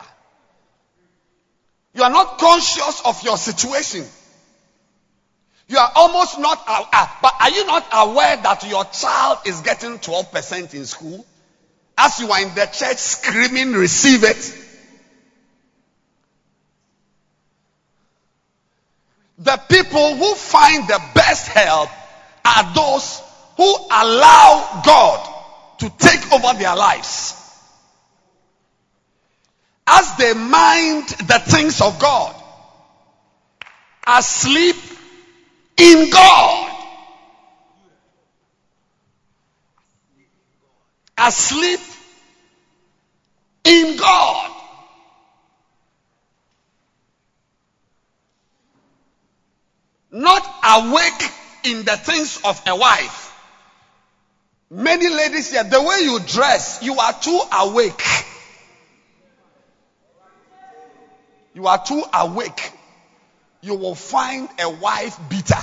You 1.93 2.03
are 2.03 2.09
not 2.09 2.39
conscious 2.39 3.01
of 3.05 3.23
your 3.23 3.37
situation. 3.37 4.05
You 5.69 5.77
are 5.77 5.91
almost 5.95 6.39
not, 6.39 6.63
uh, 6.67 7.07
but 7.21 7.33
are 7.39 7.51
you 7.51 7.63
not 7.67 7.85
aware 7.93 8.35
that 8.37 8.67
your 8.67 8.85
child 8.85 9.37
is 9.45 9.61
getting 9.61 9.99
12% 9.99 10.73
in 10.73 10.85
school? 10.85 11.23
As 11.95 12.19
you 12.19 12.31
are 12.31 12.41
in 12.41 12.55
the 12.55 12.65
church 12.65 12.97
screaming, 12.97 13.73
receive 13.73 14.23
it. 14.23 14.65
The 19.37 19.61
people 19.69 20.15
who 20.15 20.33
find 20.33 20.87
the 20.87 20.99
best 21.13 21.49
help 21.49 21.89
are 22.43 22.73
those 22.73 23.21
who 23.55 23.75
allow 23.91 24.81
God 24.83 25.79
to 25.81 25.89
take 25.99 26.33
over 26.33 26.57
their 26.57 26.75
lives. 26.75 27.35
As 29.85 30.15
they 30.17 30.33
mind 30.33 31.09
the 31.09 31.39
things 31.45 31.79
of 31.79 31.99
God, 31.99 32.35
asleep 34.07 34.75
in 35.80 36.10
God, 36.10 36.72
asleep 41.18 41.80
in 43.64 43.97
God. 43.97 44.56
not 50.11 50.43
awake 50.64 51.31
in 51.64 51.84
the 51.85 51.95
things 51.97 52.39
of 52.43 52.61
a 52.68 52.76
wife. 52.76 53.34
Many 54.72 55.10
ladies 55.10 55.51
here, 55.51 55.64
the 55.64 55.81
way 55.81 55.99
you 56.01 56.19
dress, 56.19 56.80
you 56.84 56.97
are 56.97 57.14
too 57.14 57.41
awake. 57.53 58.01
You 61.53 61.68
are 61.68 61.84
too 61.84 62.03
awake. 62.14 62.78
You 63.61 63.76
will 63.76 63.95
find 63.95 64.49
a 64.60 64.69
wife 64.69 65.19
beater. 65.30 65.56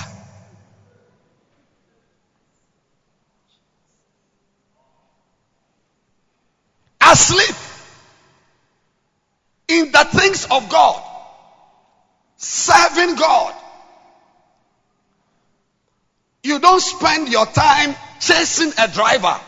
Asleep 7.01 7.55
in 9.67 9.91
the 9.91 10.03
things 10.05 10.45
of 10.45 10.69
God, 10.69 11.01
serving 12.37 13.15
God. 13.15 13.53
You 16.43 16.59
don't 16.59 16.79
spend 16.79 17.29
your 17.29 17.45
time 17.45 17.95
chasing 18.19 18.71
a 18.77 18.87
driver. 18.87 19.39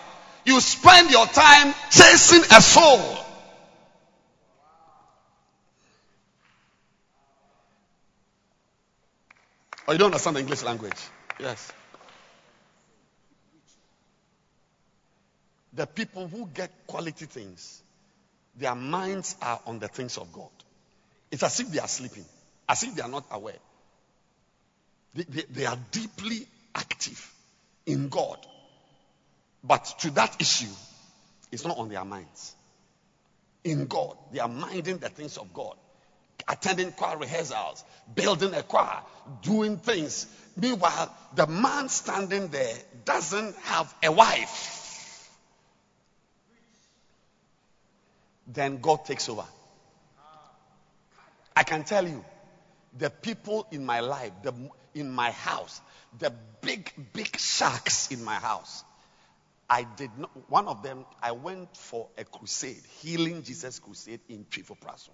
You 0.46 0.60
spend 0.60 1.12
your 1.12 1.26
time 1.28 1.74
chasing 1.92 2.42
a 2.42 2.62
soul. 2.62 3.26
Oh, 9.90 9.91
you 9.91 9.98
don't 9.98 10.11
understand 10.11 10.36
the 10.36 10.41
English 10.41 10.61
language? 10.61 10.99
Yes. 11.40 11.72
The 15.74 15.88
people 15.88 16.28
who 16.28 16.45
get 16.53 16.70
quality 16.86 17.26
things, 17.26 17.82
their 18.56 18.76
minds 18.76 19.36
are 19.41 19.60
on 19.66 19.80
the 19.80 19.88
things 19.88 20.20
of 20.20 20.32
God. 20.32 20.52
It's 21.32 21.41
as 21.41 21.60
if 21.60 21.72
they 21.72 21.80
are 21.80 21.88
sleeping, 21.88 22.24
as 22.68 22.84
if 22.84 22.94
they 22.94 23.02
are 23.02 23.10
not 23.10 23.26
aware. 23.32 23.57
They, 25.16 25.24
they, 25.24 25.41
they 25.49 25.66
are 25.66 25.78
deeply 25.90 26.45
active 26.76 27.34
in 27.88 28.10
God. 28.10 28.38
But 29.64 29.86
to 30.02 30.11
that 30.11 30.40
issue, 30.40 30.72
it's 31.52 31.66
not 31.66 31.80
on 31.80 31.90
their 31.90 32.06
minds. 32.06 32.53
In 33.64 33.88
God, 33.88 34.16
they 34.32 34.38
are 34.38 34.48
minding 34.48 34.99
the 34.99 35.10
things 35.10 35.40
of 35.40 35.52
God, 35.52 35.78
attending 36.48 36.91
choir 36.91 37.18
rehearsals, 37.18 37.84
building 38.16 38.53
a 38.53 38.64
choir, 38.64 39.02
doing 39.41 39.78
things. 39.78 40.28
Meanwhile, 40.56 41.16
the 41.36 41.48
man 41.48 41.90
standing 41.90 42.48
there 42.49 42.76
doesn't 43.06 43.56
have 43.57 43.94
a 44.03 44.11
wife. 44.11 45.30
Then 48.48 48.80
God 48.80 49.06
takes 49.06 49.30
over. 49.30 49.45
I 51.56 51.64
can 51.64 51.84
tell 51.84 52.07
you, 52.07 52.24
the 52.98 53.10
people 53.10 53.68
in 53.72 53.86
my 53.86 53.99
life, 53.99 54.32
the, 54.44 54.53
in 54.95 55.11
my 55.11 55.32
house, 55.32 55.82
the 56.18 56.34
big, 56.61 56.91
big 57.14 57.38
sharks 57.38 58.11
in 58.11 58.24
my 58.24 58.36
house. 58.36 58.84
I 59.70 59.84
did 59.84 60.10
not, 60.18 60.32
one 60.49 60.68
of 60.68 60.82
them, 60.82 61.06
I 61.22 61.34
went 61.34 61.78
for 61.78 62.07
a 62.18 62.24
crusade, 62.24 62.82
Healing 63.02 63.44
Jesus 63.44 63.78
Crusade 63.78 64.22
in 64.28 64.45
Praso. 64.45 65.10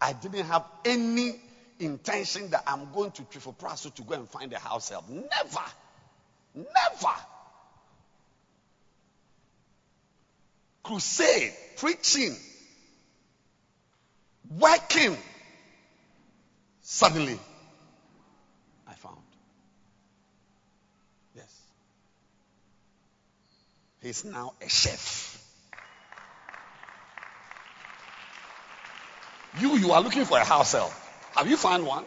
I 0.00 0.12
didn't 0.12 0.46
have 0.46 0.64
any 0.84 1.34
intention 1.80 2.50
that 2.50 2.64
I'm 2.66 2.92
going 2.92 3.10
to 3.12 3.22
Praso 3.52 3.94
to 3.94 4.02
go 4.02 4.14
and 4.14 4.28
find 4.28 4.52
a 4.52 4.58
house 4.58 4.88
help. 4.88 5.08
Never. 5.08 5.64
Never. 6.54 7.14
Crusade, 10.82 11.52
preaching, 11.76 12.34
working. 14.58 15.16
Suddenly, 16.80 17.38
I 18.86 18.94
found. 18.94 19.18
Yes. 21.36 21.60
He's 24.00 24.24
now 24.24 24.54
a 24.64 24.68
chef. 24.68 25.37
You, 29.60 29.76
you 29.76 29.92
are 29.92 30.00
looking 30.00 30.24
for 30.24 30.38
a 30.38 30.44
house 30.44 30.72
help. 30.72 30.92
Have 31.34 31.48
you 31.48 31.56
found 31.56 31.86
one? 31.86 32.04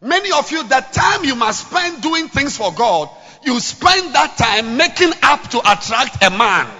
Many 0.00 0.30
of 0.32 0.50
you, 0.50 0.62
the 0.62 0.84
time 0.92 1.24
you 1.24 1.34
must 1.34 1.68
spend 1.68 2.02
doing 2.02 2.28
things 2.28 2.56
for 2.56 2.72
God, 2.72 3.08
you 3.44 3.58
spend 3.60 4.14
that 4.14 4.36
time 4.36 4.76
making 4.76 5.12
up 5.22 5.42
to 5.50 5.58
attract 5.58 6.22
a 6.22 6.30
man. 6.30 6.70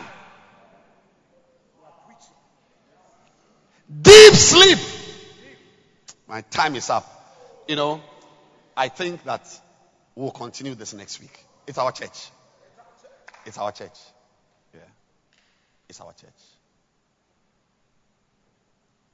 Deep 4.02 4.34
sleep. 4.34 4.78
My 6.28 6.40
time 6.42 6.74
is 6.74 6.90
up. 6.90 7.12
You 7.68 7.76
know, 7.76 8.00
I 8.76 8.88
think 8.88 9.24
that 9.24 9.46
we'll 10.14 10.30
continue 10.30 10.74
this 10.74 10.92
next 10.92 11.20
week. 11.20 11.38
It's 11.66 11.78
our 11.78 11.92
church. 11.92 12.28
It's 13.44 13.58
our 13.58 13.72
church. 13.72 13.98
Yeah. 14.74 14.80
It's 15.88 16.00
our 16.00 16.12
church. 16.12 16.55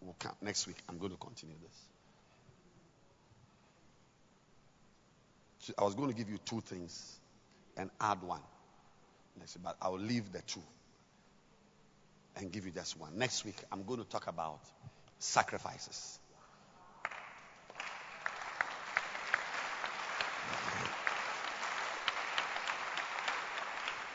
We'll 0.02 0.16
come 0.18 0.34
next 0.42 0.66
week. 0.66 0.76
I'm 0.88 0.98
going 0.98 1.12
to 1.12 1.18
continue 1.18 1.54
this. 1.62 1.78
So 5.60 5.72
I 5.78 5.84
was 5.84 5.94
going 5.94 6.10
to 6.10 6.14
give 6.14 6.28
you 6.28 6.38
two 6.44 6.60
things 6.60 7.18
and 7.76 7.88
add 8.00 8.22
one. 8.22 8.40
Next, 9.38 9.56
but 9.62 9.76
I'll 9.80 9.98
leave 9.98 10.32
the 10.32 10.42
two 10.42 10.62
and 12.36 12.50
give 12.50 12.66
you 12.66 12.72
just 12.72 12.98
one. 12.98 13.16
Next 13.16 13.44
week, 13.44 13.56
I'm 13.70 13.84
going 13.84 14.00
to 14.00 14.04
talk 14.04 14.26
about 14.26 14.58
sacrifices. 15.18 16.18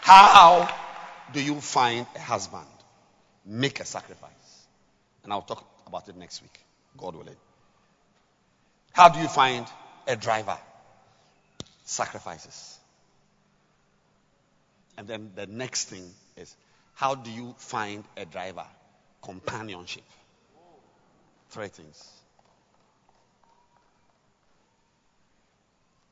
How 0.01 0.69
do 1.34 1.41
you 1.41 1.55
find 1.61 2.05
a 2.15 2.19
husband? 2.19 2.65
Make 3.45 3.80
a 3.80 3.85
sacrifice. 3.85 4.31
And 5.23 5.34
I'll 5.34 5.41
talk 5.41 5.77
about 5.88 6.07
it 6.09 6.18
next 6.18 6.41
week, 6.41 6.59
God 6.97 7.15
willing. 7.15 7.35
How 8.91 9.09
do 9.09 9.19
you 9.19 9.27
find 9.27 9.65
a 10.07 10.15
driver? 10.15 10.57
Sacrifices. 11.85 12.77
And 14.97 15.07
then 15.07 15.31
the 15.35 15.45
next 15.45 15.85
thing 15.85 16.03
is 16.35 16.55
how 16.95 17.15
do 17.15 17.31
you 17.31 17.53
find 17.57 18.03
a 18.18 18.26
driver? 18.26 18.65
Companionship. 19.22 20.03
Three 21.49 21.68
things. 21.68 22.11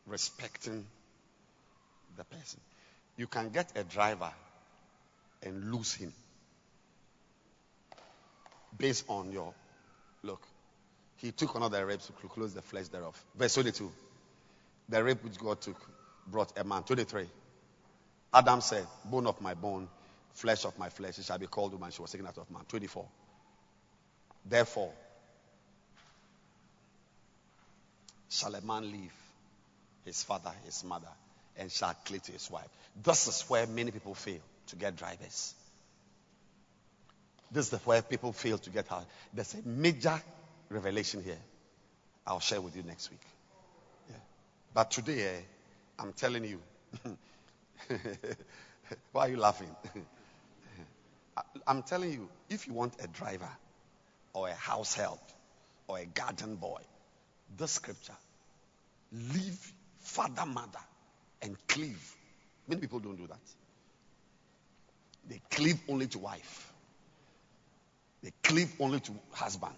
Respecting 0.05 0.85
the 2.15 2.23
person. 2.23 2.59
You 3.17 3.27
can 3.27 3.49
get 3.49 3.71
a 3.75 3.83
driver 3.83 4.31
and 5.41 5.71
lose 5.73 5.93
him 5.93 6.13
based 8.77 9.05
on 9.07 9.31
your 9.31 9.53
look. 10.25 10.41
He 11.17 11.31
took 11.31 11.55
another 11.55 11.85
rape 11.85 12.01
to 12.01 12.27
close 12.27 12.53
the 12.53 12.61
flesh 12.61 12.87
thereof. 12.89 13.21
Verse 13.35 13.53
22. 13.53 13.91
The 14.89 15.03
rape 15.03 15.23
which 15.23 15.37
God 15.37 15.61
took 15.61 15.77
brought 16.27 16.57
a 16.57 16.63
man. 16.63 16.83
23. 16.83 17.27
Adam 18.33 18.61
said, 18.61 18.85
Bone 19.05 19.27
of 19.27 19.39
my 19.41 19.53
bone, 19.53 19.87
flesh 20.33 20.65
of 20.65 20.77
my 20.77 20.89
flesh, 20.89 21.17
it 21.17 21.25
shall 21.25 21.37
be 21.39 21.47
called 21.47 21.71
woman. 21.71 21.91
She 21.91 22.01
was 22.01 22.11
taken 22.11 22.27
out 22.27 22.37
of 22.37 22.51
man. 22.51 22.63
24. 22.67 23.05
Therefore, 24.45 24.91
shall 28.29 28.53
a 28.53 28.61
man 28.61 28.91
leave 28.91 29.13
his 30.03 30.23
father, 30.23 30.51
his 30.65 30.83
mother, 30.83 31.07
and 31.57 31.71
shall 31.71 31.95
cleave 32.05 32.23
to 32.23 32.31
his 32.31 32.51
wife. 32.51 32.67
This 33.01 33.27
is 33.27 33.41
where 33.47 33.65
many 33.65 33.91
people 33.91 34.13
fail 34.13 34.41
to 34.67 34.75
get 34.75 34.95
drivers. 34.95 35.55
This 37.51 37.71
is 37.71 37.79
where 37.85 38.01
people 38.01 38.33
fail 38.33 38.57
to 38.57 38.69
get 38.69 38.91
out. 38.91 39.05
There's 39.33 39.53
a 39.53 39.67
major 39.67 40.21
revelation 40.69 41.23
here. 41.23 41.37
I'll 42.25 42.39
share 42.39 42.61
with 42.61 42.75
you 42.75 42.83
next 42.83 43.11
week. 43.11 43.21
Yeah. 44.09 44.15
But 44.73 44.91
today, 44.91 45.25
eh, 45.25 45.39
I'm 45.99 46.13
telling 46.13 46.43
you. 46.43 46.59
Why 49.11 49.27
are 49.27 49.29
you 49.29 49.37
laughing? 49.37 49.69
I'm 51.67 51.83
telling 51.83 52.11
you, 52.11 52.29
if 52.49 52.67
you 52.67 52.73
want 52.73 52.93
a 53.03 53.07
driver 53.07 53.49
or 54.33 54.49
a 54.49 54.53
house 54.53 54.93
help 54.93 55.21
or 55.87 55.99
a 55.99 56.05
garden 56.05 56.55
boy, 56.55 56.81
this 57.57 57.71
scripture, 57.71 58.15
leave 59.11 59.73
father, 59.99 60.45
mother, 60.45 60.79
and 61.41 61.55
cleave. 61.67 62.15
Many 62.67 62.81
people 62.81 62.99
don't 62.99 63.17
do 63.17 63.27
that. 63.27 63.39
They 65.27 65.41
cleave 65.51 65.79
only 65.87 66.07
to 66.07 66.19
wife. 66.19 66.71
They 68.25 68.33
cleave 68.41 68.73
only 68.79 68.99
to 69.01 69.11
husband. 69.33 69.75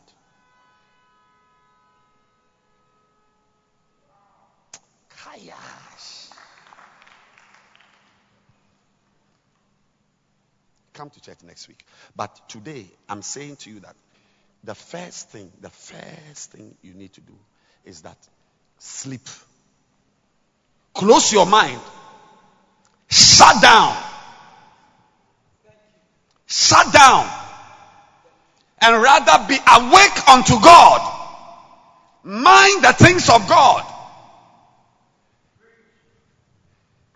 Kayash. 5.10 6.32
Come 10.94 11.10
to 11.10 11.20
church 11.20 11.40
next 11.46 11.68
week. 11.68 11.84
But 12.16 12.48
today, 12.48 12.86
I'm 13.10 13.22
saying 13.22 13.58
to 13.58 13.70
you 13.70 13.82
that 13.82 13.98
the 14.64 14.76
first 14.76 15.30
thing, 15.30 15.52
the 15.60 15.70
first 15.70 16.54
thing 16.54 16.74
you 16.82 16.94
need 16.94 17.12
to 17.16 17.22
do 17.22 17.34
is 17.84 18.04
that 18.04 18.18
sleep. 18.80 19.28
Close 20.94 21.34
your 21.34 21.46
mind. 21.46 21.82
Shut 23.10 23.62
down. 23.62 23.98
Shut 26.46 26.94
down. 26.94 27.37
And 28.88 29.04
rather 29.04 29.46
be 29.50 29.56
awake 29.56 30.30
unto 30.30 30.62
God. 30.62 31.02
Mind 32.24 32.86
the 32.86 32.94
things 32.94 33.30
of 33.30 33.46
God. 33.50 33.84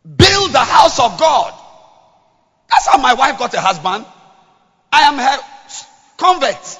Build 0.03 0.52
the 0.52 0.60
house 0.60 0.99
of 0.99 1.18
God. 1.18 1.53
That's 2.69 2.88
how 2.88 2.98
my 2.98 3.14
wife 3.14 3.39
got 3.39 3.53
a 3.53 3.61
husband. 3.61 4.06
I 4.91 5.02
am 5.03 5.18
her 5.18 5.38
convert. 6.18 6.80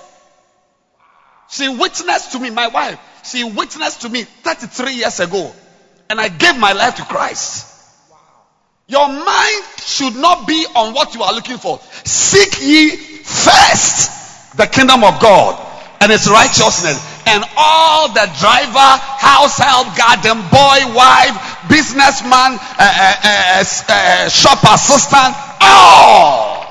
She 1.50 1.70
witnessed 1.70 2.34
to 2.34 2.40
me, 2.40 2.50
my 2.50 2.68
wife, 2.68 3.00
she 3.24 3.46
witnessed 3.46 4.02
to 4.02 4.10
me 4.10 4.24
33 4.24 4.94
years 4.94 5.22
ago. 5.22 5.56
And 6.10 6.20
I 6.20 6.28
gave 6.28 6.58
my 6.58 6.74
life 6.74 6.96
to 6.96 7.04
Christ. 7.04 7.66
Your 8.88 9.08
mind 9.08 9.64
should 9.78 10.18
not 10.18 10.46
be 10.50 10.66
on 10.76 10.94
what 10.94 11.16
you 11.16 11.24
are 11.24 11.34
looking 11.34 11.60
for. 11.60 11.80
Seek 12.04 12.60
ye 12.62 12.90
first 12.98 14.21
the 14.56 14.68
kingdom 14.68 15.04
of 15.04 15.20
God 15.22 15.68
and 16.02 16.12
its 16.12 16.30
righteousness. 16.30 17.00
And 17.28 17.44
all 17.56 18.10
the 18.10 18.28
driver, 18.40 18.92
house 19.22 19.58
help, 19.58 19.96
garden 19.96 20.42
boy, 20.50 20.96
wife, 20.96 21.70
businessman, 21.70 22.58
uh, 22.58 22.80
uh, 22.80 23.64
uh, 23.90 24.30
shop 24.30 24.64
assistant, 24.64 25.36
all. 25.62 26.66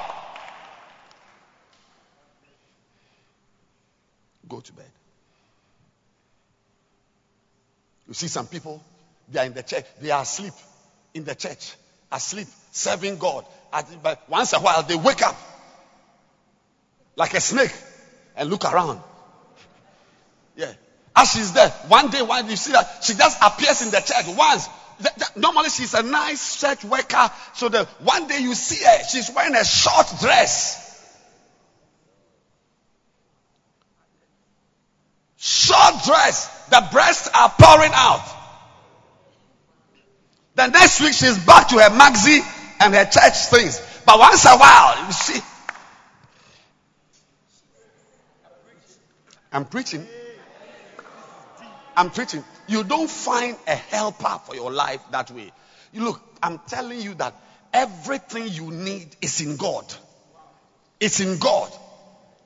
Go 4.48 4.60
to 4.60 4.72
bed. 4.72 4.90
You 8.08 8.14
see 8.14 8.26
some 8.26 8.48
people, 8.48 8.82
they 9.30 9.38
are 9.38 9.46
in 9.46 9.54
the 9.54 9.62
church, 9.62 9.84
they 10.00 10.10
are 10.10 10.22
asleep 10.22 10.54
in 11.14 11.22
the 11.24 11.36
church, 11.36 11.76
asleep, 12.10 12.48
serving 12.72 13.18
God. 13.18 13.44
But 14.02 14.28
once 14.28 14.52
a 14.52 14.58
while, 14.58 14.82
they 14.82 14.96
wake 14.96 15.22
up 15.22 15.36
like 17.20 17.34
a 17.34 17.40
snake 17.40 17.74
and 18.34 18.48
look 18.48 18.64
around. 18.64 18.98
Yeah. 20.56 20.72
As 21.14 21.30
she's 21.30 21.52
there, 21.52 21.68
one 21.88 22.08
day, 22.08 22.22
one 22.22 22.48
you 22.48 22.56
see 22.56 22.72
that 22.72 23.04
she 23.04 23.12
just 23.12 23.36
appears 23.42 23.82
in 23.82 23.90
the 23.90 24.00
church 24.00 24.24
once. 24.38 24.66
Normally 25.36 25.68
she's 25.68 25.92
a 25.92 26.02
nice 26.02 26.58
church 26.58 26.82
worker. 26.82 27.30
So 27.52 27.68
the 27.68 27.84
one 28.02 28.26
day 28.26 28.38
you 28.40 28.54
see 28.54 28.82
her, 28.82 29.04
she's 29.04 29.30
wearing 29.36 29.54
a 29.54 29.64
short 29.64 30.06
dress. 30.18 30.78
Short 35.36 36.02
dress. 36.06 36.68
The 36.70 36.88
breasts 36.90 37.28
are 37.34 37.52
pouring 37.58 37.92
out. 37.94 38.24
The 40.54 40.68
next 40.68 41.02
week 41.02 41.12
she's 41.12 41.38
back 41.44 41.68
to 41.68 41.74
her 41.74 41.90
maxi 41.90 42.40
and 42.80 42.94
her 42.94 43.04
church 43.04 43.50
things. 43.50 43.78
But 44.06 44.18
once 44.18 44.46
a 44.46 44.56
while, 44.56 45.06
you 45.06 45.12
see. 45.12 45.40
I'm 49.52 49.64
preaching. 49.64 50.06
I'm 51.96 52.10
preaching. 52.10 52.44
You 52.68 52.84
don't 52.84 53.10
find 53.10 53.56
a 53.66 53.74
helper 53.74 54.40
for 54.44 54.54
your 54.54 54.70
life 54.70 55.00
that 55.10 55.30
way. 55.30 55.52
You 55.92 56.04
look, 56.04 56.20
I'm 56.42 56.60
telling 56.68 57.00
you 57.00 57.14
that 57.14 57.34
everything 57.72 58.48
you 58.48 58.70
need 58.70 59.14
is 59.20 59.40
in 59.40 59.56
God. 59.56 59.84
It's 61.00 61.20
in 61.20 61.38
God. 61.38 61.70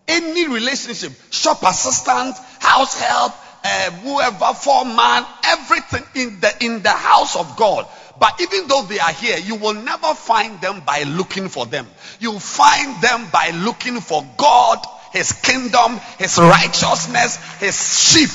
Any 0.08 0.48
relationship, 0.48 1.12
shop 1.30 1.62
assistant, 1.62 2.36
house 2.60 3.00
help, 3.00 3.32
uh, 3.64 3.90
whoever, 3.90 4.54
foreman, 4.54 5.24
everything 5.44 6.04
in 6.14 6.40
the 6.40 6.52
in 6.60 6.82
the 6.82 6.90
house 6.90 7.36
of 7.36 7.56
God. 7.56 7.86
But 8.18 8.40
even 8.40 8.68
though 8.68 8.82
they 8.82 8.98
are 8.98 9.12
here, 9.12 9.38
you 9.38 9.56
will 9.56 9.74
never 9.74 10.14
find 10.14 10.60
them 10.60 10.82
by 10.86 11.02
looking 11.02 11.48
for 11.48 11.66
them. 11.66 11.86
You 12.20 12.38
find 12.38 13.02
them 13.02 13.26
by 13.32 13.50
looking 13.50 14.00
for 14.00 14.24
God, 14.36 14.78
His 15.14 15.30
kingdom, 15.32 16.00
His 16.18 16.38
righteousness, 16.38 17.36
His 17.60 17.76
sheep. 18.10 18.30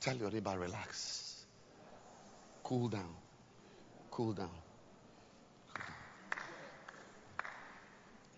Tell 0.00 0.16
your 0.16 0.30
neighbor, 0.30 0.58
relax. 0.58 1.44
Cool 2.64 2.88
down. 2.88 3.14
Cool 4.10 4.32
down. 4.32 4.48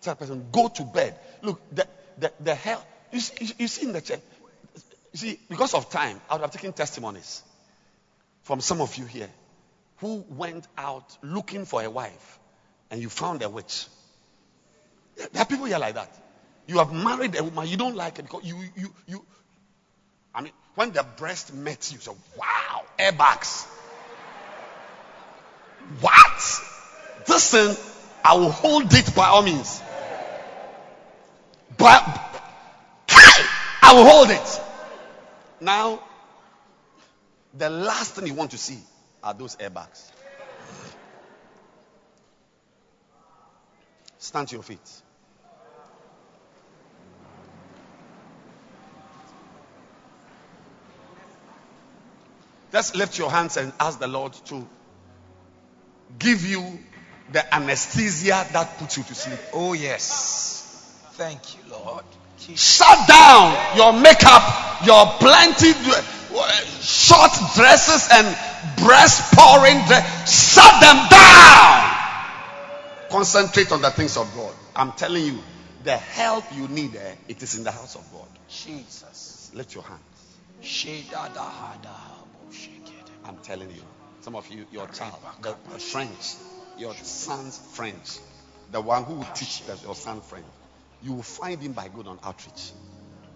Tell 0.01 0.15
person, 0.15 0.45
go 0.51 0.67
to 0.67 0.83
bed. 0.83 1.15
Look, 1.41 1.61
the, 1.73 1.87
the, 2.17 2.33
the 2.41 2.53
hell. 2.53 2.85
You 3.13 3.21
see, 3.21 3.53
you 3.57 3.67
see 3.69 3.87
in 3.87 3.93
the 3.93 4.01
church. 4.01 4.19
You 5.13 5.17
see, 5.17 5.39
because 5.49 5.73
of 5.73 5.89
time, 5.89 6.19
I 6.29 6.33
would 6.33 6.41
have 6.41 6.51
taken 6.51 6.73
testimonies 6.73 7.43
from 8.45 8.61
some 8.61 8.79
of 8.79 8.95
you 8.95 9.05
here 9.05 9.29
who 9.97 10.23
went 10.29 10.67
out 10.77 11.17
looking 11.23 11.65
for 11.65 11.81
a 11.81 11.89
wife 11.89 12.39
and 12.91 13.01
you 13.01 13.09
found 13.09 13.41
a 13.41 13.49
witch. 13.49 13.87
There 15.17 15.41
are 15.41 15.45
people 15.45 15.65
here 15.65 15.79
like 15.79 15.95
that. 15.95 16.15
You 16.67 16.77
have 16.77 16.93
married 16.93 17.35
a 17.37 17.43
woman, 17.43 17.67
you 17.67 17.75
don't 17.75 17.95
like 17.95 18.19
it 18.19 18.21
because 18.21 18.43
you, 18.43 18.55
you, 18.75 18.93
you. 19.07 19.25
I 20.33 20.41
mean, 20.41 20.53
when 20.75 20.91
the 20.91 21.03
breast 21.17 21.55
met 21.55 21.91
you, 21.91 21.95
you 21.95 22.01
so 22.01 22.17
wow, 22.37 22.83
airbags. 22.99 23.65
What? 25.99 26.61
This 27.25 27.51
thing, 27.51 27.75
I 28.23 28.35
will 28.35 28.51
hold 28.51 28.93
it 28.93 29.15
by 29.15 29.25
all 29.25 29.41
means. 29.41 29.81
But 31.77 32.03
I 33.81 33.93
will 33.95 34.05
hold 34.05 34.29
it. 34.29 34.61
Now, 35.59 36.03
the 37.57 37.69
last 37.69 38.15
thing 38.15 38.27
you 38.27 38.33
want 38.33 38.51
to 38.51 38.57
see 38.57 38.79
are 39.23 39.33
those 39.33 39.55
airbags. 39.57 40.11
Stand 44.17 44.47
to 44.49 44.55
your 44.55 44.63
feet. 44.63 44.79
Just 52.71 52.95
lift 52.95 53.17
your 53.17 53.31
hands 53.31 53.55
and 53.57 53.71
ask 53.79 53.99
the 53.99 54.07
Lord 54.07 54.33
to 54.45 54.67
give 56.19 56.45
you 56.45 56.79
the 57.31 57.55
anesthesia 57.55 58.45
that 58.51 58.77
puts 58.77 58.97
you 58.97 59.03
to 59.03 59.15
sleep. 59.15 59.39
Oh, 59.53 59.73
yes. 59.73 60.99
Thank 61.13 61.55
you, 61.55 61.71
Lord. 61.71 62.03
Shut 62.37 63.07
down 63.07 63.77
your 63.77 63.93
makeup, 63.93 64.85
your 64.85 65.05
plenty 65.19 65.71
short 66.81 67.31
dresses 67.55 68.09
and 68.11 68.27
breast 68.83 69.33
pouring. 69.33 69.79
Shut 70.25 70.81
them 70.81 70.97
down. 71.09 71.91
Concentrate 73.09 73.71
on 73.71 73.81
the 73.81 73.91
things 73.91 74.17
of 74.17 74.33
God. 74.35 74.53
I'm 74.75 74.91
telling 74.93 75.25
you, 75.25 75.39
the 75.83 75.95
help 75.97 76.43
you 76.55 76.67
need, 76.67 76.95
eh, 76.95 77.15
it 77.27 77.41
is 77.43 77.55
in 77.57 77.63
the 77.63 77.71
house 77.71 77.95
of 77.95 78.11
God. 78.11 78.27
Jesus. 78.49 79.51
Lift 79.53 79.73
your 79.75 79.83
hands. 79.83 80.01
I'm 83.23 83.37
telling 83.37 83.69
you. 83.69 83.81
Some 84.21 84.35
of 84.35 84.49
you, 84.49 84.65
your 84.71 84.87
child, 84.87 85.19
the, 85.43 85.55
the 85.71 85.79
French, 85.79 86.33
your 86.79 86.95
son's 86.95 87.59
French, 87.73 88.17
the 88.71 88.81
one 88.81 89.03
who 89.03 89.13
will 89.15 89.27
teach 89.35 89.61
your 89.83 89.93
son 89.93 90.21
French, 90.21 90.45
you 91.03 91.13
will 91.13 91.21
find 91.21 91.61
him 91.61 91.73
by 91.73 91.87
good 91.89 92.07
on 92.07 92.19
outreach. 92.23 92.71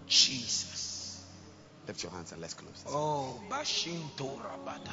Jesus. 0.08 0.89
Lift 1.86 2.02
your 2.02 2.12
hands 2.12 2.32
and 2.32 2.40
let's 2.40 2.54
close. 2.54 2.82
This. 2.84 2.92
Oh, 2.94 3.40
Bashinto 3.48 4.38
Rabada. 4.38 4.90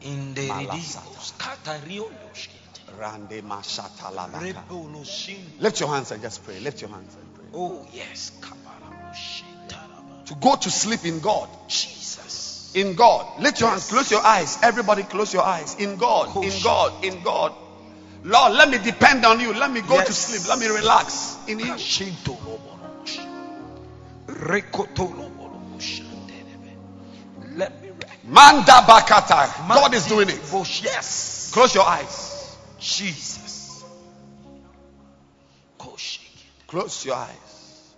In 0.00 0.34
the 0.34 0.48
Lift 5.60 5.80
your 5.80 5.88
hands 5.88 6.10
and 6.10 6.22
just 6.22 6.44
pray. 6.44 6.58
Lift 6.58 6.80
your 6.80 6.90
hands 6.90 7.14
and 7.14 7.34
pray. 7.34 7.44
Oh, 7.54 7.86
yes. 7.92 8.32
To 10.26 10.34
go 10.34 10.56
to 10.56 10.70
sleep 10.70 11.04
in 11.04 11.20
God. 11.20 11.48
Jesus. 11.68 12.72
In 12.74 12.94
God. 12.94 13.40
Lift 13.40 13.60
your 13.60 13.70
hands. 13.70 13.88
Close 13.88 14.10
your 14.10 14.22
eyes. 14.22 14.58
Everybody 14.62 15.02
close 15.02 15.32
your 15.32 15.42
eyes. 15.42 15.76
In 15.76 15.96
God. 15.96 16.34
In 16.44 16.62
God. 16.62 17.04
In 17.04 17.22
God. 17.22 17.54
Lord, 18.24 18.52
let 18.52 18.68
me 18.68 18.78
depend 18.78 19.24
on 19.26 19.40
you. 19.40 19.52
Let 19.52 19.70
me 19.70 19.80
go 19.82 19.94
yes. 19.94 20.06
to 20.06 20.12
sleep. 20.12 20.48
Let 20.48 20.58
me 20.58 20.68
relax 20.68 21.36
in 21.48 21.58
you. 21.58 21.76
Let 27.54 27.82
me 27.82 27.90
Manda 28.24 28.72
bakata. 28.86 29.68
God 29.68 29.94
is 29.94 30.06
doing 30.06 30.28
it. 30.28 30.40
Yes. 30.82 31.50
Close 31.52 31.74
your 31.74 31.84
eyes. 31.84 32.56
Jesus. 32.78 33.52
Close 36.72 37.04
your 37.04 37.16
eyes 37.16 37.94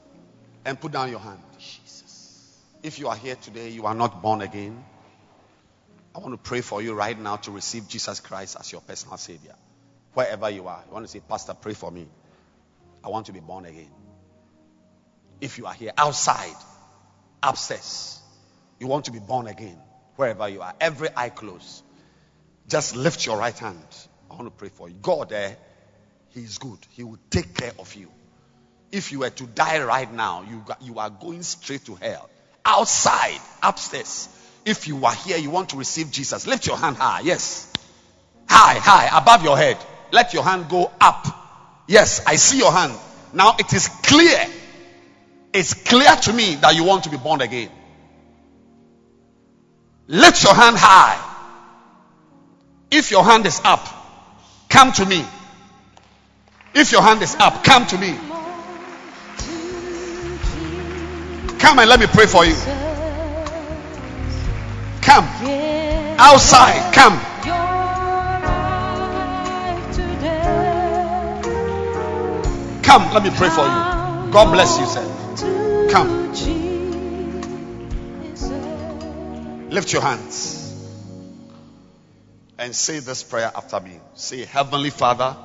and 0.65 0.81
put 0.81 0.91
down 0.91 1.09
your 1.09 1.21
hand. 1.21 1.39
Jesus. 1.59 2.61
If 2.83 2.99
you 2.99 3.07
are 3.07 3.15
here 3.15 3.37
today, 3.37 3.69
you 3.69 3.87
are 3.87 3.95
not 3.95 4.21
born 4.21 4.41
again. 4.41 4.85
I 6.13 6.19
want 6.19 6.33
to 6.33 6.39
pray 6.39 6.61
for 6.61 6.83
you 6.83 6.93
right 6.93 7.17
now 7.17 7.37
to 7.37 7.53
receive 7.53 7.87
Jesus 7.87 8.19
Christ 8.19 8.57
as 8.59 8.73
your 8.73 8.81
personal 8.81 9.17
Savior. 9.17 9.55
Wherever 10.15 10.51
you 10.51 10.67
are, 10.67 10.83
you 10.89 10.93
want 10.93 11.05
to 11.05 11.09
say, 11.09 11.21
Pastor, 11.21 11.55
pray 11.55 11.75
for 11.75 11.93
me. 11.93 12.09
I 13.05 13.11
want 13.11 13.27
to 13.27 13.33
be 13.33 13.39
born 13.39 13.65
again. 13.65 13.91
If 15.41 15.59
you 15.59 15.67
are 15.67 15.75
here 15.75 15.93
outside, 15.97 16.57
upstairs, 17.45 18.21
you 18.79 18.87
want 18.87 19.05
to 19.07 19.13
be 19.13 19.19
born 19.19 19.47
again, 19.47 19.79
wherever 20.17 20.49
you 20.49 20.63
are, 20.63 20.75
every 20.81 21.09
eye 21.17 21.29
closed, 21.29 21.83
just 22.69 22.97
lift 22.97 23.27
your 23.27 23.37
right 23.39 23.57
hand. 23.59 23.85
I 24.31 24.35
want 24.35 24.47
to 24.47 24.51
pray 24.51 24.71
for 24.71 24.89
you. 24.89 24.97
God, 25.01 25.33
eh, 25.33 25.55
He 26.31 26.41
is 26.41 26.59
good. 26.59 26.79
He 26.91 27.05
will 27.05 27.19
take 27.31 27.55
care 27.55 27.73
of 27.79 27.95
you. 27.95 28.11
If 28.91 29.13
you 29.13 29.21
were 29.21 29.31
to 29.31 29.47
die 29.47 29.83
right 29.83 30.13
now, 30.13 30.45
you, 30.49 30.65
you 30.81 30.99
are 30.99 31.11
going 31.11 31.43
straight 31.43 31.85
to 31.87 31.95
hell. 31.97 32.31
Outside, 32.65 33.41
upstairs, 33.63 34.29
if 34.65 34.89
you 34.89 35.05
are 35.05 35.15
here, 35.15 35.37
you 35.37 35.51
want 35.51 35.71
to 35.71 35.77
receive 35.77 36.11
Jesus, 36.11 36.47
lift 36.47 36.67
your 36.67 36.77
hand 36.77 36.97
high. 36.97 37.21
Yes. 37.21 37.71
High, 38.49 38.79
high, 38.79 39.19
above 39.19 39.45
your 39.45 39.57
head. 39.57 39.77
Let 40.13 40.33
your 40.33 40.45
hand 40.45 40.69
go 40.69 40.91
up. 41.01 41.27
Yes, 41.87 42.25
I 42.27 42.37
see 42.37 42.59
your 42.59 42.73
hand. 42.73 42.95
Now 43.33 43.57
it 43.59 43.73
is 43.73 43.89
clear. 43.89 44.47
It's 45.55 45.73
clear 45.73 46.11
to 46.11 46.33
me 46.33 46.57
that 46.57 46.75
you 46.75 46.83
want 46.83 47.05
to 47.05 47.11
be 47.11 47.17
born 47.17 47.41
again. 47.41 47.71
Lift 50.09 50.43
your 50.43 50.53
hand 50.53 50.77
high. 50.77 51.17
If 52.91 53.13
your 53.13 53.23
hand 53.23 53.47
is 53.47 53.61
up, 53.65 53.87
come 54.69 54.91
to 54.95 55.07
me. 55.07 55.25
If 56.75 56.91
your 56.91 57.03
hand 57.03 57.23
is 57.23 57.37
up, 57.37 57.63
come 57.63 57.87
to 57.87 57.97
me. 57.97 58.17
Come 61.61 61.79
and 61.79 61.89
let 61.89 62.01
me 62.01 62.07
pray 62.09 62.27
for 62.27 62.45
you. 62.45 62.57
Come. 65.03 65.25
Outside, 66.19 66.93
come. 66.93 67.21
Come, 72.83 73.15
let 73.15 73.23
me 73.23 73.31
pray 73.31 73.51
for 73.51 73.63
you. 73.63 74.33
God 74.33 74.53
bless 74.53 74.81
you, 74.81 74.87
sir. 74.87 75.24
Come. 75.37 76.25
Lift 79.71 79.93
your 79.93 80.03
hands 80.03 80.65
and 82.59 82.75
say 82.75 83.01
this 83.01 83.23
prayer 83.23 83.51
after 83.55 83.81
me. 83.81 83.99
Say, 84.15 84.45
Heavenly 84.45 84.91
Father. 84.91 85.37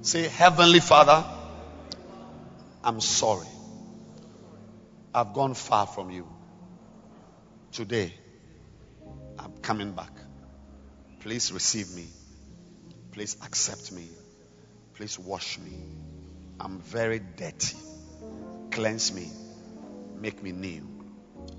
Say, 0.00 0.28
Heavenly 0.28 0.80
Father, 0.80 1.24
I'm 2.82 3.00
sorry. 3.00 3.46
I've 5.14 5.34
gone 5.34 5.54
far 5.54 5.86
from 5.86 6.10
you. 6.10 6.26
Today, 7.72 8.14
I'm 9.38 9.52
coming 9.58 9.92
back. 9.92 10.12
Please 11.20 11.52
receive 11.52 11.94
me. 11.94 12.06
Please 13.12 13.36
accept 13.42 13.92
me. 13.92 14.08
Please 14.94 15.18
wash 15.18 15.58
me. 15.58 15.72
I'm 16.60 16.80
very 16.80 17.18
dirty. 17.18 17.76
Cleanse 18.70 19.12
me. 19.12 19.28
Make 20.20 20.42
me 20.42 20.52
new. 20.52 20.86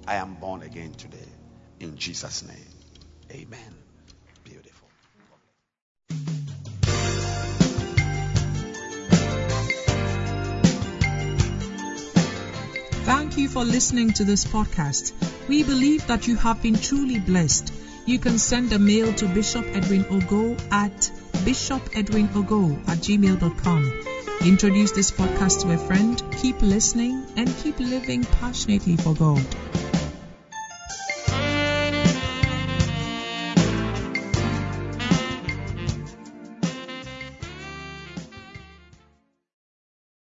I 0.08 0.16
am 0.16 0.36
born 0.36 0.64
again 0.64 0.94
today. 0.94 1.30
In 1.80 1.98
Jesus' 1.98 2.44
name. 2.48 2.58
Amen. 3.32 3.76
Beautiful. 4.44 4.88
Thank 13.06 13.38
you 13.38 13.50
for 13.50 13.64
listening 13.64 14.14
to 14.14 14.24
this 14.24 14.46
podcast. 14.46 15.14
We 15.48 15.64
believe 15.64 16.06
that 16.08 16.28
you 16.28 16.36
have 16.36 16.62
been 16.62 16.76
truly 16.76 17.20
blessed. 17.20 17.74
You 18.06 18.20
can 18.20 18.38
send 18.38 18.72
a 18.74 18.80
mail 18.80 19.14
to 19.14 19.28
Bishop 19.28 19.66
Edwin 19.74 20.04
Ogo 20.06 20.60
at 20.72 21.12
bishopedwinogo 21.46 22.88
at 22.88 22.98
gmail.com. 22.98 24.19
Introduce 24.46 24.92
this 24.94 25.12
podcast 25.12 25.64
to 25.64 25.74
a 25.74 25.78
friend, 25.78 26.24
keep 26.42 26.62
listening, 26.62 27.28
and 27.36 27.54
keep 27.58 27.78
living 27.78 28.24
passionately 28.24 28.96
for 28.96 29.14
God. 29.14 29.46